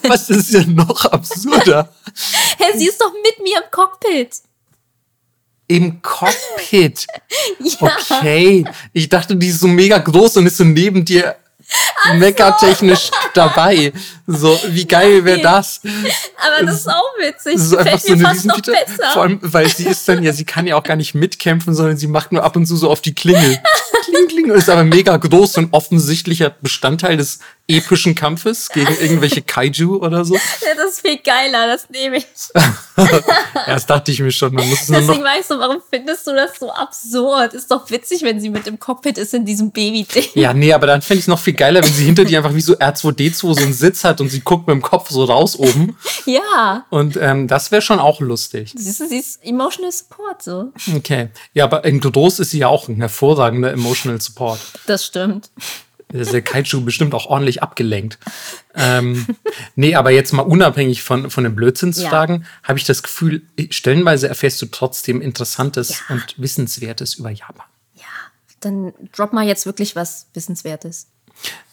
Was 0.03 0.31
ist 0.31 0.53
ja 0.53 0.65
noch 0.65 1.05
absurder? 1.07 1.93
Hä, 2.59 2.77
sie 2.77 2.89
ist 2.89 3.01
doch 3.01 3.13
mit 3.13 3.43
mir 3.43 3.59
im 3.59 3.71
Cockpit. 3.71 4.43
Im 5.69 6.03
Cockpit? 6.03 7.07
ja. 7.61 7.97
Okay. 8.11 8.65
Ich 8.93 9.09
dachte, 9.09 9.37
die 9.37 9.49
ist 9.49 9.61
so 9.61 9.69
mega 9.69 9.99
groß 9.99 10.39
und 10.39 10.47
ist 10.47 10.57
so 10.57 10.65
neben 10.65 11.05
dir 11.05 11.37
meckertechnisch 12.15 13.07
so. 13.07 13.17
dabei. 13.35 13.93
So, 14.27 14.59
wie 14.69 14.87
geil 14.87 15.25
wäre 15.25 15.41
das? 15.41 15.81
Aber 16.37 16.67
das 16.67 16.81
ist 16.81 16.89
auch 16.89 17.13
witzig. 17.19 17.55
Das 17.55 17.63
ist 17.63 17.77
einfach 17.77 17.99
so 17.99 18.13
eine 18.13 18.31
Riesenpita. 18.31 19.11
Vor 19.13 19.23
allem, 19.23 19.39
weil 19.43 19.69
sie 19.69 19.87
ist 19.87 20.09
dann, 20.09 20.23
ja, 20.23 20.33
sie 20.33 20.45
kann 20.45 20.67
ja 20.67 20.77
auch 20.77 20.83
gar 20.83 20.97
nicht 20.97 21.15
mitkämpfen, 21.15 21.75
sondern 21.75 21.97
sie 21.97 22.07
macht 22.07 22.33
nur 22.33 22.45
ab 22.45 22.57
und 22.57 22.67
zu 22.67 22.77
so 22.77 22.91
auf 22.91 23.01
die 23.01 23.15
Klingel. 23.15 23.59
Kling, 24.13 24.29
kling. 24.29 24.51
Ist 24.51 24.69
aber 24.69 24.85
mega 24.85 25.17
groß 25.17 25.57
und 25.59 25.73
offensichtlicher 25.73 26.51
Bestandteil 26.61 27.17
des 27.17 27.39
epischen 27.69 28.15
Kampfes 28.15 28.69
gegen 28.69 28.95
irgendwelche 29.01 29.41
Kaiju 29.41 29.97
oder 29.97 30.25
so. 30.25 30.35
Ja, 30.35 30.75
das 30.77 30.93
ist 30.93 31.01
viel 31.01 31.19
geiler, 31.19 31.67
das 31.67 31.89
nehme 31.89 32.19
ich. 32.19 32.27
ja, 32.55 33.67
das 33.67 33.87
dachte 33.87 34.11
ich 34.11 34.21
mir 34.21 34.33
schon. 34.33 34.53
Man 34.53 34.69
muss 34.69 34.87
Deswegen 34.87 35.07
noch 35.07 35.23
weißt 35.23 35.53
du, 35.53 35.59
warum 35.59 35.81
findest 35.89 36.27
du 36.27 36.33
das 36.33 36.59
so 36.59 36.71
absurd? 36.71 37.55
Ist 37.55 37.71
doch 37.71 37.89
witzig, 37.91 38.23
wenn 38.23 38.41
sie 38.41 38.51
mit 38.51 38.67
im 38.67 38.79
Cockpit 38.79 39.17
ist 39.17 39.33
in 39.33 39.45
diesem 39.47 39.71
Baby-Ding. 39.71 40.27
Ja, 40.35 40.53
nee, 40.53 40.73
aber 40.73 40.87
dann 40.87 41.03
fände 41.03 41.19
ich 41.19 41.25
es 41.25 41.29
noch 41.29 41.39
viel 41.39 41.55
geiler, 41.55 41.83
wenn 41.83 41.93
sie 41.93 42.05
hinter 42.05 42.25
dir 42.25 42.39
einfach 42.39 42.55
wie 42.55 42.61
so 42.61 42.75
R2D2 42.75 43.55
so 43.55 43.63
einen 43.63 43.73
Sitz 43.73 44.05
hat 44.05 44.21
und 44.21 44.29
sie 44.29 44.41
guckt 44.41 44.67
mit 44.67 44.75
dem 44.75 44.83
Kopf 44.83 45.11
so 45.11 45.25
raus 45.25 45.57
oben. 45.57 45.97
Ja. 46.25 46.87
Und 46.91 47.17
ähm, 47.21 47.49
das 47.49 47.73
wäre 47.73 47.83
schon 47.83 47.99
auch 47.99 48.21
lustig. 48.21 48.73
Siehst 48.77 49.01
du, 49.01 49.09
sie 49.09 49.19
ist 49.19 49.45
Emotional 49.45 49.91
Support 49.91 50.43
so. 50.43 50.73
Okay. 50.95 51.29
Ja, 51.53 51.65
aber 51.65 51.85
in 51.85 52.01
Groß 52.01 52.39
ist 52.41 52.51
sie 52.51 52.59
ja 52.59 52.69
auch 52.69 52.89
ein 52.89 52.97
hervorragender 52.97 53.73
Emotional 53.73 54.02
Support. 54.21 54.61
Das 54.87 55.07
stimmt 55.07 55.51
ist 56.13 56.33
der 56.33 56.43
Kaiju 56.43 56.83
bestimmt 56.83 57.15
auch 57.15 57.27
ordentlich 57.27 57.63
abgelenkt. 57.63 58.19
ähm, 58.75 59.27
nee, 59.75 59.95
aber 59.95 60.11
jetzt 60.11 60.33
mal 60.33 60.43
unabhängig 60.43 61.03
von, 61.03 61.31
von 61.31 61.45
den 61.45 61.55
Blödsinnsfragen, 61.55 62.43
ja. 62.43 62.49
habe 62.63 62.79
ich 62.79 62.85
das 62.85 63.03
Gefühl, 63.03 63.43
stellenweise 63.71 64.29
erfährst 64.29 64.61
du 64.63 64.67
trotzdem 64.67 65.21
Interessantes 65.21 66.03
ja. 66.09 66.15
und 66.15 66.35
Wissenswertes 66.39 67.15
über 67.15 67.31
Japan. 67.31 67.67
Ja, 67.95 68.05
dann 68.61 68.93
drop 69.13 69.33
mal 69.33 69.47
jetzt 69.47 69.67
wirklich 69.67 69.97
was 69.97 70.27
Wissenswertes. 70.35 71.09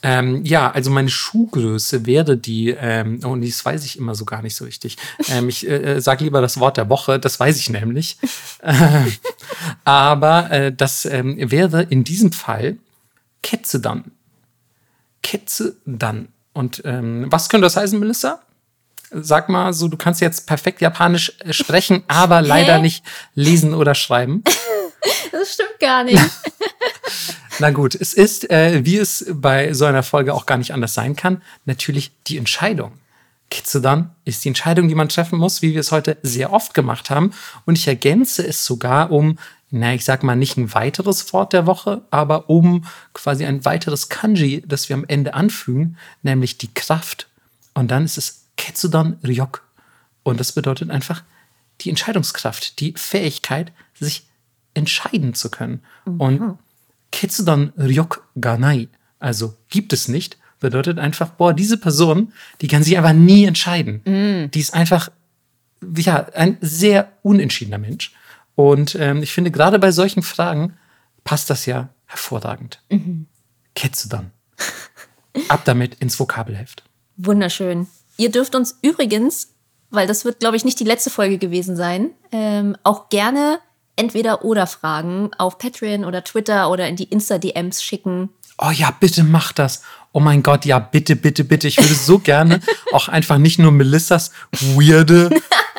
Ähm, 0.02 0.46
ja, 0.46 0.72
also 0.72 0.90
meine 0.90 1.10
Schuhgröße 1.10 2.06
wäre 2.06 2.38
die, 2.38 2.70
ähm, 2.70 3.20
oh, 3.26 3.36
das 3.36 3.66
weiß 3.66 3.84
ich 3.84 3.98
immer 3.98 4.16
so 4.16 4.24
gar 4.24 4.42
nicht 4.42 4.56
so 4.56 4.64
richtig. 4.64 4.98
Ähm, 5.30 5.50
ich 5.50 5.68
äh, 5.68 5.96
äh 5.96 6.02
sage 6.02 6.24
lieber 6.24 6.42
das 6.42 6.60
Wort 6.60 6.78
der 6.78 6.90
Woche, 6.90 7.20
das 7.20 7.40
weiß 7.40 7.58
ich 7.58 7.70
nämlich. 7.70 8.18
äh, 8.62 9.04
aber 9.84 10.52
äh, 10.52 10.74
das 10.74 11.04
ähm, 11.06 11.36
wäre 11.52 11.84
in 11.84 12.06
diesem 12.06 12.32
Fall 12.32 12.78
Ketzedan. 13.44 14.06
Ketze 15.22 15.76
dann. 15.86 16.30
Und 16.54 16.82
ähm, 16.86 17.26
was 17.30 17.50
könnte 17.50 17.66
das 17.66 17.76
heißen, 17.76 18.00
Melissa? 18.00 18.40
Sag 19.12 19.50
mal 19.50 19.74
so, 19.74 19.88
du 19.88 19.98
kannst 19.98 20.22
jetzt 20.22 20.48
perfekt 20.48 20.82
Japanisch 20.82 21.34
äh, 21.40 21.52
sprechen, 21.52 22.04
aber 22.08 22.42
leider 22.42 22.80
nicht 22.80 23.04
lesen 23.36 23.74
oder 23.74 23.96
schreiben. 23.96 24.44
Das 25.32 25.54
stimmt 25.54 25.80
gar 25.80 26.04
nicht. 26.04 26.22
Na 27.60 27.72
gut, 27.72 27.96
es 27.96 28.14
ist, 28.14 28.50
äh, 28.50 28.86
wie 28.86 28.98
es 28.98 29.26
bei 29.30 29.74
so 29.74 29.86
einer 29.86 30.04
Folge 30.04 30.34
auch 30.34 30.46
gar 30.46 30.58
nicht 30.58 30.74
anders 30.74 30.94
sein 30.94 31.16
kann, 31.16 31.42
natürlich 31.66 32.12
die 32.28 32.38
Entscheidung. 32.38 32.94
Kitsudan 33.52 34.16
ist 34.26 34.46
die 34.46 34.50
Entscheidung, 34.50 34.88
die 34.88 34.96
man 34.96 35.10
treffen 35.10 35.40
muss, 35.40 35.62
wie 35.62 35.74
wir 35.74 35.80
es 35.80 35.92
heute 35.92 36.18
sehr 36.22 36.54
oft 36.54 36.74
gemacht 36.74 37.10
haben. 37.10 37.32
Und 37.66 37.78
ich 37.78 37.88
ergänze 37.88 38.46
es 38.46 38.64
sogar 38.64 39.12
um 39.12 39.38
na, 39.72 39.94
ich 39.94 40.04
sag 40.04 40.24
mal, 40.24 40.36
nicht 40.36 40.58
ein 40.58 40.74
weiteres 40.74 41.32
Wort 41.32 41.54
der 41.54 41.68
Woche, 41.68 42.02
aber 42.10 42.50
um 42.50 42.86
quasi 43.14 43.46
ein 43.46 43.66
weiteres 43.66 44.10
Kanji, 44.10 44.64
das 44.66 44.90
wir 44.90 44.96
am 44.96 45.06
Ende 45.08 45.36
anfügen, 45.36 45.98
nämlich 46.24 46.58
die 46.58 46.74
Kraft. 46.74 47.28
Und 47.76 47.92
dann 47.92 48.06
ist 48.06 48.18
es 48.18 48.46
Ketsudan 48.58 49.20
Ryok. 49.24 49.64
Und 50.24 50.40
das 50.40 50.54
bedeutet 50.54 50.90
einfach 50.90 51.24
die 51.82 51.90
Entscheidungskraft, 51.90 52.80
die 52.80 52.94
Fähigkeit, 52.98 53.72
sich 53.94 54.28
entscheiden 54.80 55.34
zu 55.34 55.52
können. 55.52 55.82
Mhm. 56.06 56.22
Und 56.22 56.58
Ketsudan 57.12 57.74
Ryok 57.78 58.28
Ganai, 58.40 58.88
also 59.20 59.56
gibt 59.70 59.94
es 59.94 60.08
nicht, 60.08 60.38
bedeutet 60.60 61.00
einfach, 61.00 61.30
boah, 61.30 61.54
diese 61.54 61.78
Person, 61.78 62.34
die 62.62 62.68
kann 62.68 62.84
sich 62.84 62.98
aber 62.98 63.14
nie 63.14 63.46
entscheiden. 63.46 64.02
Mhm. 64.06 64.52
Die 64.52 64.60
ist 64.60 64.74
einfach, 64.74 65.10
ja, 65.96 66.28
ein 66.34 66.58
sehr 66.62 67.12
unentschiedener 67.22 67.78
Mensch. 67.78 68.14
Und 68.56 68.96
ähm, 68.96 69.24
ich 69.24 69.32
finde, 69.32 69.52
gerade 69.52 69.80
bei 69.80 69.92
solchen 69.92 70.22
Fragen 70.22 70.74
passt 71.24 71.50
das 71.50 71.66
ja 71.66 71.90
hervorragend. 72.06 72.82
Mhm. 72.90 73.28
Ketze 73.76 74.10
dann. 74.10 74.32
Ab 75.48 75.62
damit 75.66 75.96
ins 75.96 76.20
Vokabelheft. 76.20 76.84
Wunderschön. 77.16 77.88
Ihr 78.18 78.32
dürft 78.32 78.56
uns 78.56 78.78
übrigens, 78.82 79.54
weil 79.92 80.08
das 80.08 80.26
wird, 80.26 80.40
glaube 80.40 80.58
ich, 80.58 80.66
nicht 80.66 80.80
die 80.80 80.86
letzte 80.86 81.10
Folge 81.10 81.38
gewesen 81.38 81.76
sein, 81.76 82.12
ähm, 82.32 82.76
auch 82.84 83.10
gerne 83.10 83.60
entweder 84.00 84.46
oder 84.46 84.66
Fragen 84.66 85.32
auf 85.38 85.58
Patreon 85.58 86.06
oder 86.06 86.24
Twitter 86.24 86.70
oder 86.72 86.88
in 86.88 86.96
die 86.96 87.04
Insta-DMs 87.04 87.84
schicken. 87.84 88.30
Oh 88.58 88.72
ja, 88.72 88.92
bitte 88.98 89.24
mach 89.24 89.52
das. 89.52 89.84
Oh 90.12 90.20
mein 90.20 90.42
Gott, 90.42 90.66
ja, 90.66 90.80
bitte, 90.80 91.16
bitte, 91.16 91.44
bitte. 91.44 91.68
Ich 91.68 91.78
würde 91.78 91.94
so 91.94 92.20
gerne 92.20 92.62
auch 92.94 93.08
einfach 93.10 93.38
nicht 93.38 93.60
nur 93.60 93.72
Melissas 93.72 94.32
weirde, 94.52 95.30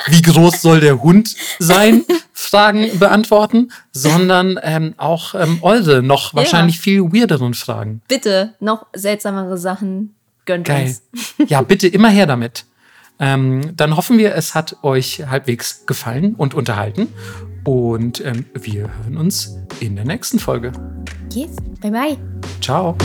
wie 0.07 0.21
groß 0.21 0.61
soll 0.61 0.79
der 0.79 1.01
Hund 1.01 1.35
sein, 1.59 2.05
Fragen 2.31 2.97
beantworten, 2.97 3.71
sondern 3.91 4.59
ähm, 4.63 4.93
auch 4.97 5.35
ähm, 5.35 5.59
eure 5.61 6.01
noch 6.01 6.33
wahrscheinlich 6.33 6.77
ja. 6.77 6.81
viel 6.81 7.01
weirderen 7.13 7.53
Fragen. 7.53 8.01
Bitte, 8.07 8.53
noch 8.59 8.85
seltsamere 8.93 9.57
Sachen 9.57 10.15
gönnt 10.45 10.67
Geil. 10.67 10.87
uns. 10.87 11.03
Ja, 11.49 11.61
bitte 11.61 11.87
immer 11.87 12.09
her 12.09 12.25
damit. 12.25 12.65
Ähm, 13.19 13.75
dann 13.77 13.95
hoffen 13.97 14.17
wir, 14.17 14.33
es 14.33 14.55
hat 14.55 14.77
euch 14.81 15.23
halbwegs 15.27 15.85
gefallen 15.85 16.33
und 16.35 16.55
unterhalten. 16.55 17.13
Und 17.63 18.23
ähm, 18.25 18.45
wir 18.53 18.89
hören 19.03 19.17
uns 19.17 19.57
in 19.79 19.95
der 19.95 20.05
nächsten 20.05 20.39
Folge. 20.39 20.71
Yes, 21.31 21.55
bye 21.81 21.91
bye. 21.91 22.17
Ciao. 22.59 22.95